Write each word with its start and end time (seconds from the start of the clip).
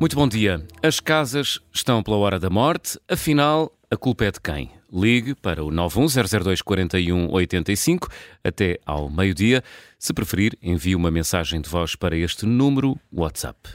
Muito 0.00 0.14
bom 0.14 0.28
dia. 0.28 0.64
As 0.80 1.00
casas 1.00 1.58
estão 1.74 2.04
pela 2.04 2.18
hora 2.18 2.38
da 2.38 2.48
morte, 2.48 2.96
afinal, 3.08 3.76
a 3.90 3.96
culpa 3.96 4.26
é 4.26 4.30
de 4.30 4.40
quem? 4.40 4.70
Ligue 4.92 5.34
para 5.34 5.64
o 5.64 5.72
910024185 5.72 8.08
até 8.44 8.78
ao 8.86 9.10
meio-dia. 9.10 9.60
Se 9.98 10.14
preferir, 10.14 10.56
envie 10.62 10.94
uma 10.94 11.10
mensagem 11.10 11.60
de 11.60 11.68
voz 11.68 11.96
para 11.96 12.16
este 12.16 12.46
número 12.46 12.96
WhatsApp. 13.12 13.70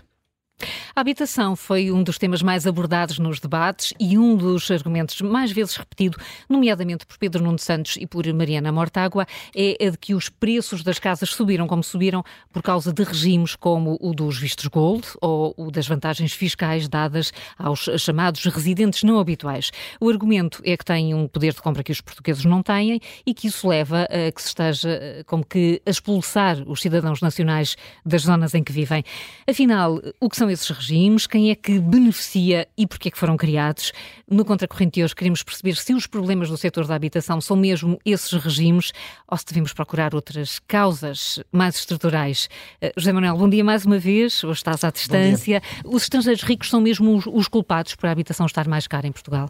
A 0.96 1.02
habitação 1.02 1.56
foi 1.56 1.92
um 1.92 2.04
dos 2.04 2.20
temas 2.20 2.44
mais 2.44 2.68
abordados 2.68 3.18
nos 3.18 3.40
debates 3.40 3.94
e 4.00 4.16
um 4.16 4.38
dos 4.38 4.70
argumentos 4.70 5.20
mais 5.22 5.52
vezes 5.52 5.76
repetido, 5.76 6.18
nomeadamente 6.48 7.06
por 7.06 7.18
Pedro 7.18 7.44
Nuno 7.44 7.58
Santos 7.58 7.98
e 7.98 8.06
por 8.06 8.32
Mariana 8.32 8.72
Mortágua, 8.72 9.26
é 9.56 9.88
a 9.88 9.90
de 9.90 9.98
que 9.98 10.14
os 10.14 10.30
preços 10.30 10.84
das 10.84 11.00
casas 11.00 11.30
subiram 11.30 11.66
como 11.66 11.84
subiram 11.84 12.24
por 12.52 12.62
causa 12.62 12.94
de 12.94 13.04
regimes 13.04 13.56
como 13.56 13.98
o 14.00 14.14
dos 14.14 14.38
vistos 14.38 14.68
gold 14.68 15.08
ou 15.20 15.56
o 15.58 15.72
das 15.72 15.88
vantagens 15.88 16.32
fiscais 16.34 16.88
dadas 16.88 17.34
aos 17.58 17.90
chamados 17.98 18.46
residentes 18.46 19.02
não 19.02 19.20
habituais. 19.20 19.72
O 20.00 20.10
argumento 20.10 20.62
é 20.64 20.78
que 20.78 20.86
têm 20.86 21.16
um 21.16 21.28
poder 21.28 21.54
de 21.54 21.62
compra 21.62 21.84
que 21.84 21.92
os 21.92 22.02
portugueses 22.02 22.46
não 22.46 22.62
têm 22.62 23.02
e 23.26 23.34
que 23.34 23.48
isso 23.48 23.68
leva 23.68 24.04
a 24.04 24.32
que 24.32 24.42
se 24.42 24.50
esteja 24.50 25.24
como 25.26 25.44
que 25.44 25.82
a 25.86 25.90
expulsar 25.90 26.62
os 26.68 26.82
cidadãos 26.82 27.20
nacionais 27.20 27.76
das 28.06 28.22
zonas 28.22 28.54
em 28.54 28.64
que 28.64 28.72
vivem. 28.72 29.04
Afinal, 29.48 30.00
o 30.20 30.30
que 30.30 30.38
são 30.38 30.43
esses 30.50 30.70
regimes, 30.70 31.28
quem 31.28 31.52
é 31.52 31.56
que 31.56 31.80
beneficia 31.80 32.68
e 32.78 32.86
porquê 32.86 33.10
é 33.10 33.12
que 33.12 33.18
foram 33.18 33.38
criados. 33.38 33.92
No 34.30 34.44
Contracorrente 34.46 34.96
de 35.00 35.04
hoje 35.04 35.16
queremos 35.16 35.44
perceber 35.44 35.76
se 35.76 35.94
os 35.94 36.08
problemas 36.08 36.50
do 36.50 36.58
setor 36.58 36.86
da 36.86 36.96
habitação 36.96 37.40
são 37.42 37.56
mesmo 37.56 38.00
esses 38.06 38.32
regimes 38.32 38.92
ou 39.28 39.38
se 39.38 39.46
devemos 39.46 39.74
procurar 39.74 40.16
outras 40.16 40.60
causas 40.60 41.40
mais 41.52 41.76
estruturais. 41.76 42.50
Uh, 42.82 42.92
José 42.98 43.14
Manuel, 43.14 43.38
bom 43.38 43.50
dia 43.50 43.64
mais 43.64 43.86
uma 43.86 43.98
vez, 43.98 44.44
hoje 44.44 44.60
estás 44.60 44.84
à 44.84 44.92
distância. 44.92 45.62
Os 45.86 46.04
estrangeiros 46.04 46.44
ricos 46.44 46.70
são 46.70 46.82
mesmo 46.82 47.16
os, 47.16 47.26
os 47.26 47.48
culpados 47.48 47.96
por 47.96 48.08
a 48.08 48.12
habitação 48.12 48.46
estar 48.46 48.68
mais 48.68 48.88
cara 48.88 49.08
em 49.08 49.12
Portugal? 49.12 49.50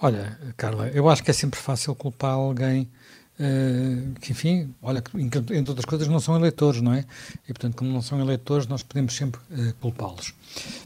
Olha, 0.00 0.38
Carla, 0.56 0.88
eu 0.88 1.08
acho 1.08 1.22
que 1.22 1.30
é 1.30 1.34
sempre 1.34 1.58
fácil 1.58 1.94
culpar 1.94 2.32
alguém 2.32 2.90
Uh, 3.38 4.14
que 4.20 4.30
enfim, 4.30 4.72
olha, 4.80 5.02
entre 5.16 5.68
outras 5.68 5.84
coisas 5.84 6.06
não 6.06 6.20
são 6.20 6.36
eleitores, 6.36 6.80
não 6.80 6.92
é? 6.92 7.04
E 7.48 7.52
portanto, 7.52 7.74
como 7.76 7.90
não 7.90 8.00
são 8.00 8.20
eleitores, 8.20 8.68
nós 8.68 8.84
podemos 8.84 9.14
sempre 9.14 9.40
uh, 9.50 9.74
culpá-los. 9.80 10.32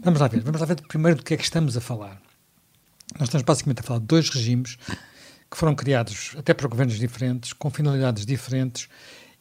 Vamos 0.02 0.18
lá 0.18 0.28
ver, 0.28 0.40
vamos 0.40 0.58
lá 0.58 0.66
ver 0.66 0.80
primeiro 0.88 1.18
do 1.18 1.22
que 1.22 1.34
é 1.34 1.36
que 1.36 1.44
estamos 1.44 1.76
a 1.76 1.80
falar. 1.80 2.18
Nós 3.18 3.28
estamos 3.28 3.44
basicamente 3.44 3.80
a 3.80 3.82
falar 3.82 4.00
de 4.00 4.06
dois 4.06 4.30
regimes 4.30 4.78
que 5.50 5.56
foram 5.56 5.74
criados 5.74 6.34
até 6.38 6.54
para 6.54 6.68
governos 6.68 6.98
diferentes, 6.98 7.52
com 7.52 7.70
finalidades 7.70 8.24
diferentes 8.24 8.88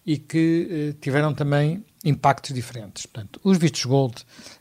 e 0.06 0.18
que 0.18 0.92
uh, 0.92 1.00
tiveram 1.00 1.34
também 1.34 1.86
impactos 2.04 2.54
diferentes. 2.54 3.06
Portanto, 3.06 3.40
os 3.44 3.58
vistos 3.58 3.86
gold 3.86 4.16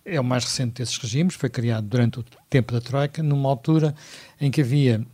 é 0.04 0.20
o 0.20 0.24
mais 0.24 0.44
recente 0.44 0.74
desses 0.74 0.98
regimes, 0.98 1.34
foi 1.34 1.48
criado 1.50 1.86
durante 1.86 2.20
o 2.20 2.24
tempo 2.48 2.72
da 2.72 2.80
Troika, 2.80 3.22
numa 3.24 3.48
altura 3.48 3.94
em 4.40 4.50
que 4.50 4.60
havia 4.60 5.04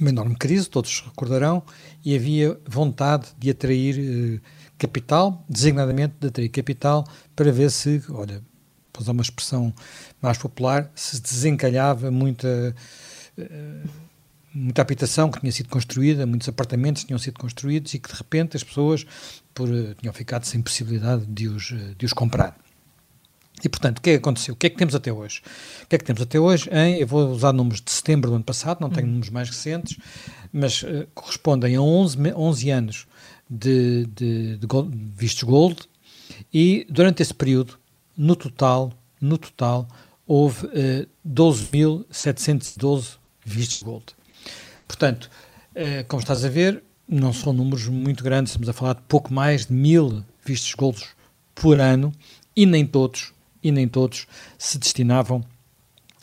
uma 0.00 0.10
enorme 0.10 0.36
crise, 0.36 0.68
todos 0.68 1.00
recordarão, 1.00 1.62
e 2.04 2.14
havia 2.14 2.58
vontade 2.66 3.28
de 3.38 3.50
atrair 3.50 3.98
eh, 3.98 4.40
capital, 4.76 5.44
designadamente 5.48 6.14
de 6.20 6.28
atrair 6.28 6.48
capital, 6.50 7.06
para 7.34 7.50
ver 7.50 7.70
se, 7.70 8.02
olha, 8.10 8.42
para 8.92 9.02
usar 9.02 9.12
uma 9.12 9.22
expressão 9.22 9.72
mais 10.20 10.36
popular, 10.38 10.90
se 10.94 11.20
desencalhava 11.20 12.10
muita, 12.10 12.74
eh, 13.36 13.84
muita 14.54 14.82
habitação 14.82 15.30
que 15.30 15.40
tinha 15.40 15.52
sido 15.52 15.68
construída, 15.68 16.26
muitos 16.26 16.48
apartamentos 16.48 17.04
tinham 17.04 17.18
sido 17.18 17.38
construídos 17.38 17.94
e 17.94 17.98
que 17.98 18.10
de 18.10 18.16
repente 18.16 18.56
as 18.56 18.64
pessoas 18.64 19.06
por, 19.54 19.68
eh, 19.68 19.94
tinham 20.00 20.12
ficado 20.12 20.44
sem 20.44 20.60
possibilidade 20.60 21.24
de 21.26 21.48
os, 21.48 21.74
de 21.96 22.04
os 22.04 22.12
comprar. 22.12 22.56
E, 23.62 23.68
portanto, 23.68 23.98
o 23.98 24.00
que 24.00 24.10
é 24.10 24.12
que 24.14 24.18
aconteceu? 24.18 24.54
O 24.54 24.56
que 24.56 24.66
é 24.66 24.70
que 24.70 24.76
temos 24.76 24.94
até 24.94 25.12
hoje? 25.12 25.42
O 25.82 25.86
que 25.86 25.96
é 25.96 25.98
que 25.98 26.04
temos 26.04 26.22
até 26.22 26.38
hoje? 26.38 26.68
Em, 26.70 26.96
eu 26.96 27.06
vou 27.06 27.30
usar 27.30 27.52
números 27.52 27.80
de 27.80 27.90
setembro 27.90 28.30
do 28.30 28.36
ano 28.36 28.44
passado, 28.44 28.80
não 28.80 28.90
tenho 28.90 29.06
uhum. 29.06 29.12
números 29.14 29.30
mais 29.30 29.48
recentes, 29.48 29.98
mas 30.52 30.82
uh, 30.82 31.06
correspondem 31.14 31.76
a 31.76 31.82
11, 31.82 32.18
11 32.34 32.70
anos 32.70 33.06
de, 33.48 34.06
de, 34.06 34.56
de 34.56 34.66
gold, 34.66 34.96
vistos 35.16 35.42
gold 35.42 35.88
e 36.52 36.86
durante 36.88 37.22
esse 37.22 37.34
período, 37.34 37.78
no 38.16 38.36
total, 38.36 38.92
no 39.20 39.38
total, 39.38 39.88
houve 40.26 40.66
uh, 40.66 40.70
eh, 40.74 41.06
12.712 41.26 43.16
vistos 43.44 43.82
gold. 43.82 44.04
Portanto, 44.86 45.30
uh, 45.72 46.04
como 46.06 46.20
estás 46.20 46.44
a 46.44 46.48
ver, 46.48 46.82
não 47.08 47.32
são 47.32 47.52
números 47.52 47.88
muito 47.88 48.22
grandes, 48.22 48.52
estamos 48.52 48.68
a 48.68 48.72
falar 48.72 48.94
de 48.94 49.02
pouco 49.08 49.32
mais 49.32 49.66
de 49.66 49.72
mil 49.72 50.22
vistos 50.44 50.74
gold 50.74 51.02
por 51.54 51.80
ano 51.80 52.12
e 52.54 52.66
nem 52.66 52.86
todos 52.86 53.32
e 53.62 53.72
nem 53.72 53.88
todos 53.88 54.26
se 54.58 54.78
destinavam, 54.78 55.42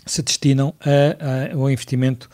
se 0.06 0.22
destinam 0.22 0.74
a, 0.80 1.52
a, 1.52 1.56
ao 1.56 1.70
investimento 1.70 2.30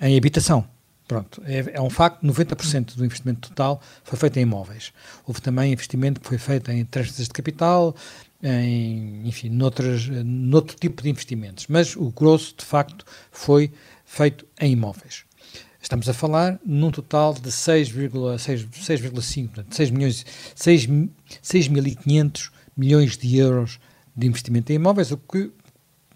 em 0.00 0.16
habitação. 0.16 0.68
Pronto, 1.06 1.42
é, 1.44 1.72
é 1.74 1.82
um 1.82 1.90
facto, 1.90 2.26
90% 2.26 2.96
do 2.96 3.04
investimento 3.04 3.50
total 3.50 3.78
foi 4.02 4.18
feito 4.18 4.38
em 4.38 4.42
imóveis. 4.42 4.90
Houve 5.26 5.42
também 5.42 5.72
investimento 5.72 6.18
que 6.18 6.26
foi 6.26 6.38
feito 6.38 6.70
em 6.70 6.82
transferências 6.84 7.28
de 7.28 7.34
capital, 7.34 7.94
em, 8.42 9.20
enfim, 9.26 9.50
noutras, 9.50 10.08
noutro 10.08 10.74
tipo 10.76 11.02
de 11.02 11.10
investimentos, 11.10 11.66
mas 11.68 11.94
o 11.94 12.10
grosso, 12.10 12.54
de 12.56 12.64
facto, 12.64 13.04
foi 13.30 13.70
feito 14.04 14.46
em 14.58 14.72
imóveis. 14.72 15.24
Estamos 15.80 16.08
a 16.08 16.14
falar 16.14 16.58
num 16.64 16.90
total 16.90 17.34
de 17.34 17.50
6,5, 17.50 19.66
6 19.70 19.90
milhões, 19.90 20.24
6.500 20.56 22.50
milhões 22.74 23.18
de 23.18 23.36
euros 23.36 23.78
de 24.14 24.26
investimento 24.26 24.72
em 24.72 24.76
imóveis, 24.76 25.10
o 25.10 25.16
que, 25.16 25.50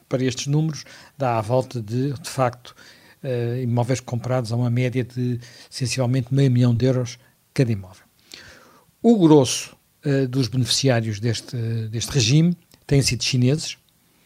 para 0.09 0.25
estes 0.25 0.47
números, 0.47 0.85
dá 1.17 1.39
à 1.39 1.41
volta 1.41 1.81
de, 1.81 2.13
de 2.13 2.29
facto, 2.29 2.75
uh, 3.23 3.61
imóveis 3.61 4.01
comprados 4.01 4.53
a 4.53 4.57
uma 4.57 4.71
média 4.71 5.05
de, 5.05 5.41
sensivelmente, 5.69 6.33
meio 6.33 6.51
milhão 6.51 6.75
de 6.75 6.87
euros 6.87 7.19
cada 7.53 7.73
imóvel. 7.73 8.05
O 9.03 9.19
grosso 9.19 9.77
uh, 10.05 10.27
dos 10.29 10.49
beneficiários 10.49 11.21
deste, 11.21 11.57
uh, 11.57 11.89
deste 11.89 12.11
regime 12.11 12.57
têm 12.87 13.03
sido 13.03 13.23
chineses, 13.23 13.77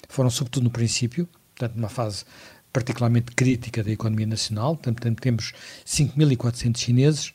foram 0.08 0.30
sobretudo 0.30 0.64
no 0.64 0.70
princípio, 0.70 1.28
portanto, 1.54 1.76
numa 1.76 1.88
fase 1.88 2.24
particularmente 2.72 3.32
crítica 3.32 3.82
da 3.82 3.90
economia 3.90 4.26
nacional, 4.26 4.76
portanto, 4.76 5.20
temos 5.20 5.52
5.400 5.86 6.76
chineses, 6.78 7.34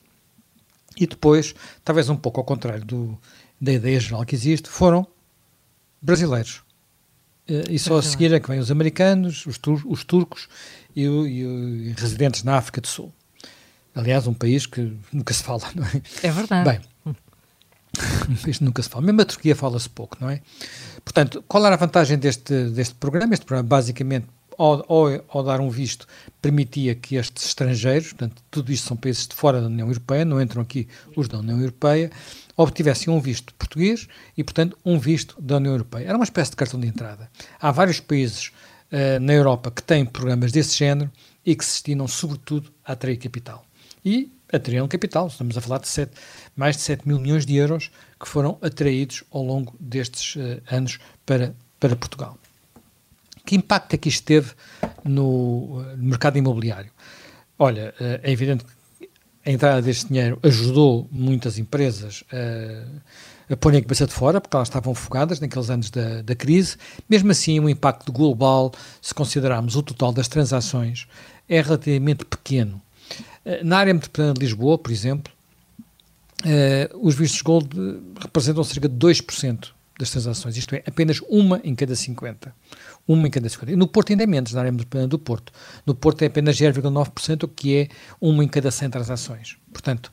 e 1.00 1.06
depois, 1.06 1.54
talvez 1.84 2.10
um 2.10 2.16
pouco 2.16 2.40
ao 2.40 2.44
contrário 2.44 2.84
do, 2.84 3.18
da 3.62 3.72
ideia 3.72 4.00
geral 4.00 4.26
que 4.26 4.34
existe, 4.34 4.68
foram 4.68 5.08
brasileiros. 6.02 6.64
Eh, 7.48 7.64
e 7.72 7.80
só 7.80 7.98
a 7.98 8.02
seguir 8.02 8.34
é 8.34 8.40
que 8.40 8.50
vêm 8.50 8.60
os 8.60 8.70
americanos, 8.70 9.46
os, 9.46 9.58
tur 9.58 9.82
os 9.86 10.04
turcos 10.04 10.48
e, 10.96 11.04
e, 11.04 11.42
e, 11.42 11.96
residentes 11.98 12.44
na 12.44 12.58
África 12.58 12.82
do 12.82 12.88
Sul. 12.88 13.14
Aliás, 13.96 14.28
um 14.28 14.34
país 14.34 14.66
que 14.66 14.96
nunca 15.12 15.34
se 15.34 15.42
fala, 15.42 15.64
não 15.74 15.84
é? 15.84 16.02
É 16.22 16.32
verdade. 16.32 16.70
Bem, 16.70 17.16
um 18.30 18.36
país 18.36 18.58
que 18.58 18.64
nunca 18.64 18.84
se 18.84 18.90
fala. 18.90 19.06
Mesmo 19.06 19.22
a 19.22 19.26
Turquia 19.26 19.56
fala-se 19.56 19.90
pouco, 19.90 20.18
não 20.20 20.30
é? 20.30 20.42
Portanto, 21.04 21.44
qual 21.48 21.66
era 21.66 21.76
a 21.76 21.78
vantagem 21.78 22.18
deste, 22.18 22.70
deste 22.70 22.96
programa? 22.96 23.34
Este 23.34 23.46
programa, 23.46 23.68
basicamente, 23.68 24.28
ao, 24.58 24.86
ao, 24.92 25.26
ao, 25.30 25.44
dar 25.44 25.62
um 25.62 25.70
visto, 25.70 26.08
permitia 26.42 26.96
que 26.96 27.16
estes 27.16 27.46
estrangeiros, 27.46 28.10
portanto, 28.10 28.42
tudo 28.50 28.72
isto 28.72 28.88
são 28.88 28.98
países 28.98 29.28
de 29.28 29.36
fora 29.36 29.62
da 29.62 29.68
União 29.68 29.88
Europeia, 29.88 30.26
não 30.26 30.42
entram 30.42 30.62
aqui 30.62 30.88
os 31.16 31.28
da 31.28 31.40
União 31.40 31.60
Europeia, 31.60 32.12
obtivessem 32.58 33.14
um 33.14 33.22
visto 33.22 33.54
português 33.54 34.08
e, 34.36 34.44
portanto, 34.44 34.78
um 34.84 34.98
visto 34.98 35.40
da 35.40 35.58
União 35.58 35.74
Europeia. 35.74 36.08
Era 36.08 36.18
uma 36.18 36.24
espécie 36.24 36.50
de 36.50 36.58
cartão 36.58 36.80
de 36.80 36.88
entrada. 36.88 37.30
Há 37.62 37.72
vários 37.72 38.00
países 38.00 38.52
uh, 38.92 39.20
na 39.22 39.34
Europa 39.34 39.70
que 39.70 39.84
têm 39.84 40.04
programas 40.04 40.52
desse 40.52 40.76
género 40.76 41.12
e 41.46 41.56
que 41.56 41.64
se 41.64 41.74
destinam, 41.74 42.08
sobretudo, 42.08 42.74
a 42.84 42.94
atrair 42.94 43.18
capital. 43.18 43.64
E 44.04 44.34
atraíram 44.52 44.88
capital, 44.88 45.28
estamos 45.28 45.56
a 45.56 45.62
falar 45.62 45.80
de 45.80 46.10
mais 46.56 46.76
de 46.78 46.82
7 46.82 47.08
mil 47.08 47.20
milhões 47.20 47.46
de 47.46 47.56
euros 47.56 47.92
que 48.20 48.28
foram 48.28 48.58
atraídos 48.62 49.24
ao 49.30 49.44
longo 49.44 49.76
destes 49.80 50.36
uh, 50.36 50.60
anos 50.72 50.98
para, 51.26 51.56
para 51.80 51.96
Portugal. 51.96 52.40
Que 53.46 53.56
impacto 53.56 53.94
é 53.94 53.98
que 53.98 54.10
isto 54.10 54.26
teve 54.26 54.52
no, 55.06 55.82
no 55.96 56.04
mercado 56.04 56.38
imobiliário? 56.38 56.92
Olha, 57.58 57.94
é 58.00 58.30
evidente 58.30 58.64
que 58.66 58.72
a 59.48 59.52
entrada 59.52 59.82
deste 59.82 60.10
dinheiro 60.10 60.38
ajudou 60.44 61.08
muitas 61.10 61.58
empresas 61.58 62.22
a, 62.34 63.54
a 63.54 63.56
pôr 63.56 63.74
a 63.74 63.82
cabeça 63.82 64.06
de 64.06 64.12
fora, 64.12 64.42
porque 64.42 64.54
elas 64.58 64.68
estavam 64.68 64.94
focadas 64.94 65.40
naqueles 65.40 65.70
anos 65.70 65.90
da, 65.90 66.22
da 66.22 66.36
crise. 66.36 66.76
Mesmo 67.10 67.32
assim, 67.32 67.58
o 67.58 67.70
impacto 67.70 68.12
global, 68.12 68.74
se 69.02 69.14
considerarmos 69.14 69.78
o 69.78 69.82
total 69.82 70.12
das 70.12 70.28
transações, 70.28 71.08
é 71.48 71.62
relativamente 71.62 72.26
pequeno. 72.26 72.82
Eh, 73.46 73.64
na 73.64 73.78
área 73.78 73.94
metropolitana 73.94 74.34
de 74.34 74.42
Lisboa, 74.42 74.78
por 74.78 74.92
exemplo, 74.92 75.32
uh, 76.44 77.08
os 77.08 77.16
vistos 77.16 77.42
gold 77.42 77.70
representam 78.20 78.66
cerca 78.66 78.90
de 78.90 78.96
2% 78.98 79.70
das 79.98 80.12
transações, 80.12 80.58
isto 80.58 80.76
é, 80.76 80.84
apenas 80.86 81.22
uma 81.30 81.62
em 81.64 81.74
cada 81.74 81.96
50. 81.96 82.54
Uma 83.08 83.28
em 83.28 83.32
cada 83.32 83.48
50. 83.48 83.72
E 83.72 83.76
no 83.76 83.88
Porto 83.88 84.12
ainda 84.12 84.24
é 84.24 84.28
menos, 84.28 84.52
na 84.54 84.60
área 84.60 84.72
metropolitana 84.72 85.08
do 85.08 85.18
Porto. 85.18 85.54
No 85.86 85.96
Porto 85.96 86.24
é 86.24 86.26
apenas 86.26 86.58
0,9%, 86.58 87.44
o 87.44 87.48
que 87.48 87.78
é 87.78 87.88
uma 88.20 88.44
em 88.44 88.48
cada 88.48 88.70
100 88.70 88.90
transações. 88.90 89.58
Portanto, 89.72 90.12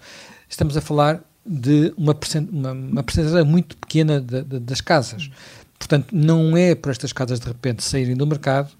estamos 0.48 0.76
a 0.76 0.80
falar 0.80 1.22
de 1.44 1.92
uma, 1.96 2.16
uma, 2.50 2.72
uma 2.72 3.02
percentagem 3.02 3.44
muito 3.44 3.76
pequena 3.76 4.20
de, 4.20 4.42
de, 4.42 4.60
das 4.60 4.80
casas. 4.80 5.30
Portanto, 5.78 6.14
não 6.14 6.56
é 6.56 6.74
para 6.74 6.92
estas 6.92 7.12
casas 7.12 7.40
de 7.40 7.46
repente 7.46 7.82
saírem 7.82 8.16
do 8.16 8.26
mercado, 8.26 8.72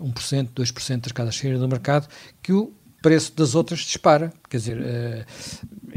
1%, 0.00 0.48
2% 0.54 1.00
das 1.00 1.12
casas 1.12 1.36
saírem 1.36 1.58
do 1.58 1.68
mercado, 1.68 2.08
que 2.42 2.52
o 2.52 2.72
preço 3.02 3.34
das 3.34 3.54
outras 3.54 3.80
dispara. 3.80 4.32
Quer 4.48 4.56
dizer, 4.56 4.78
uh, 4.78 5.24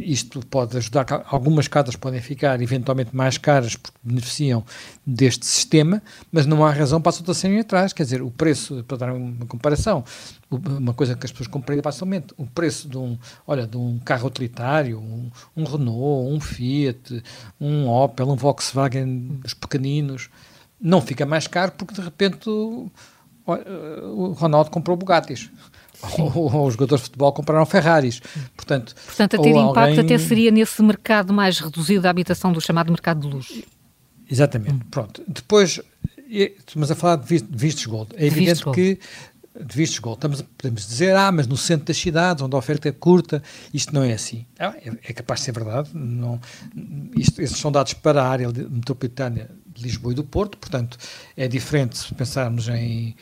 isto 0.01 0.45
pode 0.45 0.77
ajudar, 0.77 1.05
algumas 1.27 1.67
casas 1.67 1.95
podem 1.95 2.21
ficar 2.21 2.61
eventualmente 2.61 3.15
mais 3.15 3.37
caras 3.37 3.75
porque 3.75 3.97
beneficiam 4.03 4.63
deste 5.05 5.45
sistema, 5.45 6.01
mas 6.31 6.45
não 6.45 6.65
há 6.65 6.71
razão 6.71 7.01
para 7.01 7.09
as 7.09 7.17
outras 7.17 7.37
serem 7.37 7.59
atrás. 7.59 7.93
Quer 7.93 8.03
dizer, 8.03 8.21
o 8.21 8.31
preço, 8.31 8.83
para 8.87 8.97
dar 8.97 9.13
uma 9.13 9.45
comparação, 9.45 10.03
uma 10.49 10.93
coisa 10.93 11.15
que 11.15 11.25
as 11.25 11.31
pessoas 11.31 11.47
compreendem 11.47 11.83
facilmente, 11.83 12.33
o 12.37 12.45
preço 12.45 12.89
de 12.89 12.97
um, 12.97 13.17
olha, 13.45 13.65
de 13.65 13.77
um 13.77 13.99
carro 13.99 14.27
utilitário, 14.27 14.99
um, 14.99 15.29
um 15.55 15.63
Renault, 15.63 16.33
um 16.33 16.39
Fiat, 16.39 17.23
um 17.59 17.87
Opel, 17.87 18.29
um 18.29 18.35
Volkswagen 18.35 19.39
dos 19.41 19.53
pequeninos, 19.53 20.29
não 20.79 21.01
fica 21.01 21.25
mais 21.25 21.47
caro 21.47 21.71
porque 21.77 21.93
de 21.93 22.01
repente 22.01 22.49
o, 22.49 22.91
o 23.45 24.31
Ronaldo 24.33 24.69
comprou 24.69 24.97
Bugattis 24.97 25.49
ou, 26.17 26.53
ou, 26.53 26.67
os 26.67 26.73
jogadores 26.73 27.01
de 27.01 27.09
futebol 27.09 27.31
compraram 27.33 27.65
Ferraris. 27.65 28.21
Portanto, 28.55 28.95
Portanto 29.05 29.35
a 29.35 29.41
ter 29.41 29.49
impacto 29.49 29.77
alguém... 29.77 29.99
até 29.99 30.17
seria 30.17 30.51
nesse 30.51 30.81
mercado 30.81 31.33
mais 31.33 31.59
reduzido 31.59 32.01
da 32.01 32.09
habitação, 32.09 32.51
do 32.51 32.61
chamado 32.61 32.91
mercado 32.91 33.21
de 33.21 33.27
luxo. 33.27 33.63
Exatamente. 34.29 34.73
Hum. 34.73 34.79
Pronto. 34.89 35.23
Depois, 35.27 35.81
estamos 36.29 36.89
a 36.89 36.95
falar 36.95 37.17
de 37.17 37.45
vistos 37.49 37.85
gold. 37.85 38.13
É 38.15 38.25
evidente 38.25 38.63
gold. 38.63 38.75
que 38.75 38.99
de 39.59 39.75
vistos 39.75 39.99
gold. 39.99 40.17
Estamos, 40.17 40.41
podemos 40.57 40.87
dizer, 40.87 41.15
ah, 41.15 41.31
mas 41.31 41.47
no 41.47 41.57
centro 41.57 41.87
das 41.87 41.97
cidades, 41.97 42.41
onde 42.41 42.55
a 42.55 42.57
oferta 42.57 42.87
é 42.87 42.91
curta, 42.91 43.43
isto 43.73 43.93
não 43.93 44.03
é 44.03 44.13
assim. 44.13 44.45
Ah, 44.57 44.73
é, 44.77 44.91
é, 45.09 45.13
capaz 45.13 45.41
de 45.41 45.47
ser 45.47 45.51
verdade. 45.51 45.89
Não, 45.93 46.39
isto, 47.17 47.41
esses 47.41 47.57
são 47.57 47.71
dados 47.71 47.93
para 47.93 48.23
a 48.23 48.29
área 48.29 48.47
metropolitana 48.47 49.49
de 49.73 49.83
Lisboa 49.83 50.13
e 50.13 50.15
do 50.15 50.23
Porto, 50.23 50.57
portanto, 50.57 50.97
é 51.35 51.47
diferente 51.47 51.97
se 51.97 52.13
pensarmos 52.13 52.67
em, 52.67 53.15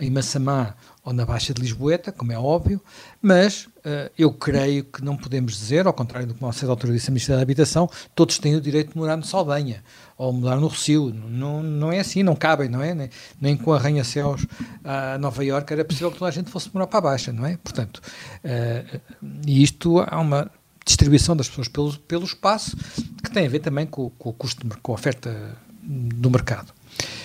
em 0.00 0.10
Massamá 0.10 0.74
ou 1.04 1.12
na 1.12 1.24
Baixa 1.24 1.52
de 1.52 1.60
Lisboeta, 1.60 2.12
como 2.12 2.32
é 2.32 2.38
óbvio, 2.38 2.80
mas 3.20 3.66
uh, 3.78 4.10
eu 4.16 4.32
creio 4.32 4.84
que 4.84 5.02
não 5.02 5.16
podemos 5.16 5.56
dizer, 5.56 5.86
ao 5.86 5.92
contrário 5.92 6.28
do 6.28 6.34
que 6.34 6.44
a 6.44 6.52
certa 6.52 6.70
altura 6.70 6.92
disse 6.92 7.08
a 7.08 7.12
Ministra 7.12 7.36
da 7.36 7.42
Habitação, 7.42 7.90
todos 8.14 8.38
têm 8.38 8.54
o 8.54 8.60
direito 8.60 8.92
de 8.92 8.98
morar 8.98 9.16
no 9.16 9.24
Saldanha 9.24 9.82
ou 10.16 10.32
morar 10.32 10.56
no 10.56 10.68
Recio. 10.68 11.12
Não, 11.12 11.60
não 11.62 11.90
é 11.90 11.98
assim, 11.98 12.22
não 12.22 12.36
cabem, 12.36 12.68
não 12.68 12.80
é? 12.80 12.94
Nem, 12.94 13.10
nem 13.40 13.56
com 13.56 13.72
arranha-céus 13.72 14.46
a 14.84 15.18
Nova 15.18 15.44
Iorque 15.44 15.72
era 15.72 15.84
possível 15.84 16.12
que 16.12 16.18
toda 16.18 16.28
a 16.28 16.32
gente 16.32 16.50
fosse 16.50 16.70
morar 16.72 16.86
para 16.86 16.98
a 16.98 17.02
Baixa, 17.02 17.32
não 17.32 17.44
é? 17.44 17.56
Portanto, 17.56 18.00
uh, 18.44 19.00
e 19.44 19.62
isto 19.62 19.98
há 19.98 20.20
uma 20.20 20.48
distribuição 20.84 21.36
das 21.36 21.48
pessoas 21.48 21.68
pelo, 21.68 21.98
pelo 22.00 22.24
espaço 22.24 22.76
que 23.22 23.30
tem 23.30 23.46
a 23.46 23.48
ver 23.48 23.60
também 23.60 23.86
com, 23.86 24.10
com 24.10 24.30
o 24.30 24.32
custo, 24.32 24.66
com 24.82 24.92
a 24.92 24.94
oferta 24.94 25.56
do 25.82 26.30
mercado. 26.30 26.72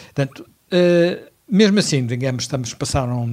Portanto, 0.05 0.45
uh, 0.71 1.31
mesmo 1.49 1.79
assim, 1.79 2.05
digamos, 2.05 2.43
estamos, 2.43 2.73
passaram 2.73 3.27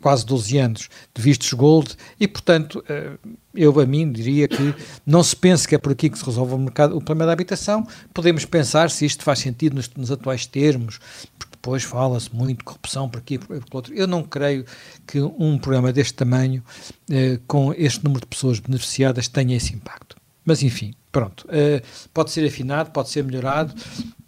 quase 0.00 0.24
12 0.24 0.58
anos 0.58 0.88
de 1.14 1.22
vistos 1.22 1.52
gold 1.52 1.96
e, 2.18 2.26
portanto, 2.26 2.82
eh, 2.88 3.18
eu 3.54 3.78
a 3.78 3.86
mim 3.86 4.10
diria 4.10 4.48
que 4.48 4.74
não 5.04 5.22
se 5.22 5.36
pense 5.36 5.68
que 5.68 5.74
é 5.74 5.78
por 5.78 5.92
aqui 5.92 6.08
que 6.08 6.18
se 6.18 6.24
resolve 6.24 6.54
o, 6.54 6.58
mercado, 6.58 6.96
o 6.96 7.02
problema 7.02 7.26
da 7.26 7.32
habitação, 7.32 7.86
podemos 8.14 8.44
pensar 8.44 8.90
se 8.90 9.04
isto 9.04 9.22
faz 9.22 9.40
sentido 9.40 9.76
nos, 9.76 9.90
nos 9.94 10.10
atuais 10.10 10.46
termos, 10.46 10.98
porque 11.38 11.56
depois 11.56 11.82
fala-se 11.82 12.34
muito 12.34 12.58
de 12.58 12.64
corrupção 12.64 13.08
por 13.08 13.18
aqui 13.18 13.34
e 13.34 13.38
por, 13.38 13.62
outro. 13.72 13.94
Eu 13.94 14.06
não 14.06 14.22
creio 14.22 14.64
que 15.06 15.20
um 15.20 15.58
programa 15.58 15.92
deste 15.92 16.14
tamanho, 16.14 16.64
eh, 17.10 17.38
com 17.46 17.74
este 17.76 18.02
número 18.02 18.22
de 18.22 18.28
pessoas 18.28 18.58
beneficiadas, 18.58 19.28
tenha 19.28 19.56
esse 19.56 19.74
impacto. 19.74 20.16
Mas, 20.44 20.62
enfim, 20.62 20.94
pronto, 21.10 21.46
eh, 21.50 21.82
pode 22.12 22.30
ser 22.30 22.46
afinado, 22.46 22.90
pode 22.90 23.10
ser 23.10 23.24
melhorado, 23.24 23.74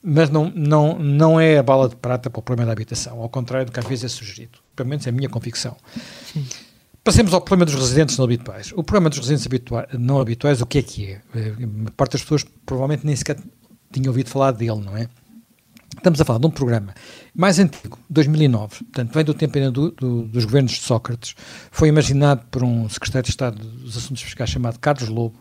mas 0.02 0.30
não, 0.30 0.50
não, 0.54 0.98
não 0.98 1.40
é 1.40 1.58
a 1.58 1.62
bala 1.62 1.88
de 1.88 1.96
prata 1.96 2.28
para 2.28 2.40
o 2.40 2.42
problema 2.42 2.66
da 2.66 2.72
habitação, 2.72 3.20
ao 3.20 3.28
contrário 3.28 3.66
do 3.66 3.72
que 3.72 3.78
às 3.78 3.86
vezes 3.86 4.04
é 4.04 4.08
sugerido. 4.08 4.58
Pelo 4.74 4.88
menos 4.88 5.06
é 5.06 5.10
a 5.10 5.12
minha 5.12 5.28
convicção. 5.28 5.76
Sim. 6.32 6.44
Passemos 7.04 7.34
ao 7.34 7.40
problema 7.40 7.64
dos 7.64 7.74
residentes 7.74 8.16
não 8.16 8.24
habituais. 8.24 8.72
O 8.76 8.82
problema 8.84 9.10
dos 9.10 9.18
residentes 9.18 9.46
habitua 9.46 9.88
não 9.92 10.20
habituais, 10.20 10.60
o 10.60 10.66
que 10.66 10.78
é 10.78 10.82
que 10.82 11.06
é? 11.06 11.20
Eh, 11.34 11.54
a 11.86 11.90
parte 11.92 12.12
das 12.12 12.22
pessoas 12.22 12.44
provavelmente 12.64 13.04
nem 13.04 13.14
sequer 13.16 13.36
tinha 13.92 14.08
ouvido 14.08 14.30
falar 14.30 14.52
dele, 14.52 14.80
não 14.80 14.96
é? 14.96 15.08
Estamos 15.96 16.20
a 16.20 16.24
falar 16.24 16.38
de 16.38 16.46
um 16.46 16.50
programa 16.50 16.94
mais 17.34 17.58
antigo, 17.58 17.98
2009, 18.08 18.84
portanto, 18.84 19.12
vem 19.12 19.24
do 19.24 19.34
tempo 19.34 19.58
ainda 19.58 19.70
do, 19.70 19.90
do, 19.90 20.22
dos 20.22 20.44
governos 20.44 20.72
de 20.72 20.80
Sócrates, 20.80 21.34
foi 21.70 21.88
imaginado 21.88 22.44
por 22.50 22.62
um 22.64 22.88
secretário 22.88 23.24
de 23.24 23.30
Estado 23.30 23.58
dos 23.58 23.96
Assuntos 23.96 24.22
Fiscais 24.22 24.50
chamado 24.50 24.78
Carlos 24.78 25.08
Lobo, 25.08 25.38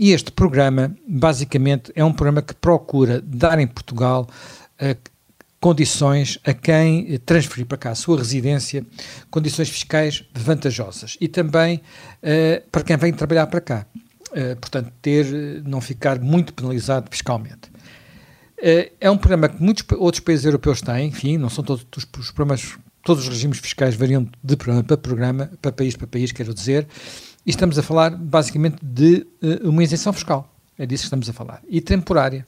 e 0.00 0.12
este 0.12 0.32
programa, 0.32 0.96
basicamente, 1.06 1.92
é 1.94 2.02
um 2.02 2.10
programa 2.10 2.40
que 2.40 2.54
procura 2.54 3.20
dar 3.20 3.58
em 3.58 3.66
Portugal 3.66 4.26
uh, 4.80 5.10
condições 5.60 6.38
a 6.42 6.54
quem 6.54 7.18
transferir 7.18 7.66
para 7.66 7.76
cá 7.76 7.90
a 7.90 7.94
sua 7.94 8.16
residência, 8.16 8.84
condições 9.30 9.68
fiscais 9.68 10.24
vantajosas 10.34 11.18
e 11.20 11.28
também 11.28 11.76
uh, 12.22 12.70
para 12.72 12.82
quem 12.82 12.96
vem 12.96 13.12
trabalhar 13.12 13.46
para 13.48 13.60
cá. 13.60 13.86
Uh, 14.30 14.56
portanto, 14.56 14.90
ter, 15.02 15.26
não 15.66 15.82
ficar 15.82 16.18
muito 16.18 16.54
penalizado 16.54 17.08
fiscalmente. 17.10 17.68
Uh, 18.58 18.90
é 18.98 19.10
um 19.10 19.18
programa 19.18 19.50
que 19.50 19.62
muitos 19.62 19.84
outros 19.98 20.24
países 20.24 20.46
europeus 20.46 20.80
têm, 20.80 21.08
enfim, 21.08 21.36
não 21.36 21.50
são 21.50 21.62
todos 21.62 21.86
os, 21.94 22.06
os 22.18 22.30
programas, 22.30 22.78
todos 23.04 23.24
os 23.24 23.28
regimes 23.28 23.58
fiscais 23.58 23.94
variam 23.94 24.26
de 24.42 24.56
programa 24.56 24.82
para 24.82 24.96
programa, 24.96 25.50
para 25.60 25.72
país 25.72 25.94
para 25.94 26.06
país, 26.06 26.32
quero 26.32 26.54
dizer, 26.54 26.86
e 27.50 27.52
estamos 27.52 27.76
a 27.76 27.82
falar 27.82 28.10
basicamente 28.10 28.76
de 28.80 29.26
uh, 29.42 29.68
uma 29.68 29.82
isenção 29.82 30.12
fiscal. 30.12 30.54
É 30.78 30.86
disso 30.86 31.02
que 31.02 31.06
estamos 31.06 31.28
a 31.28 31.32
falar. 31.32 31.60
E 31.68 31.80
temporária. 31.80 32.44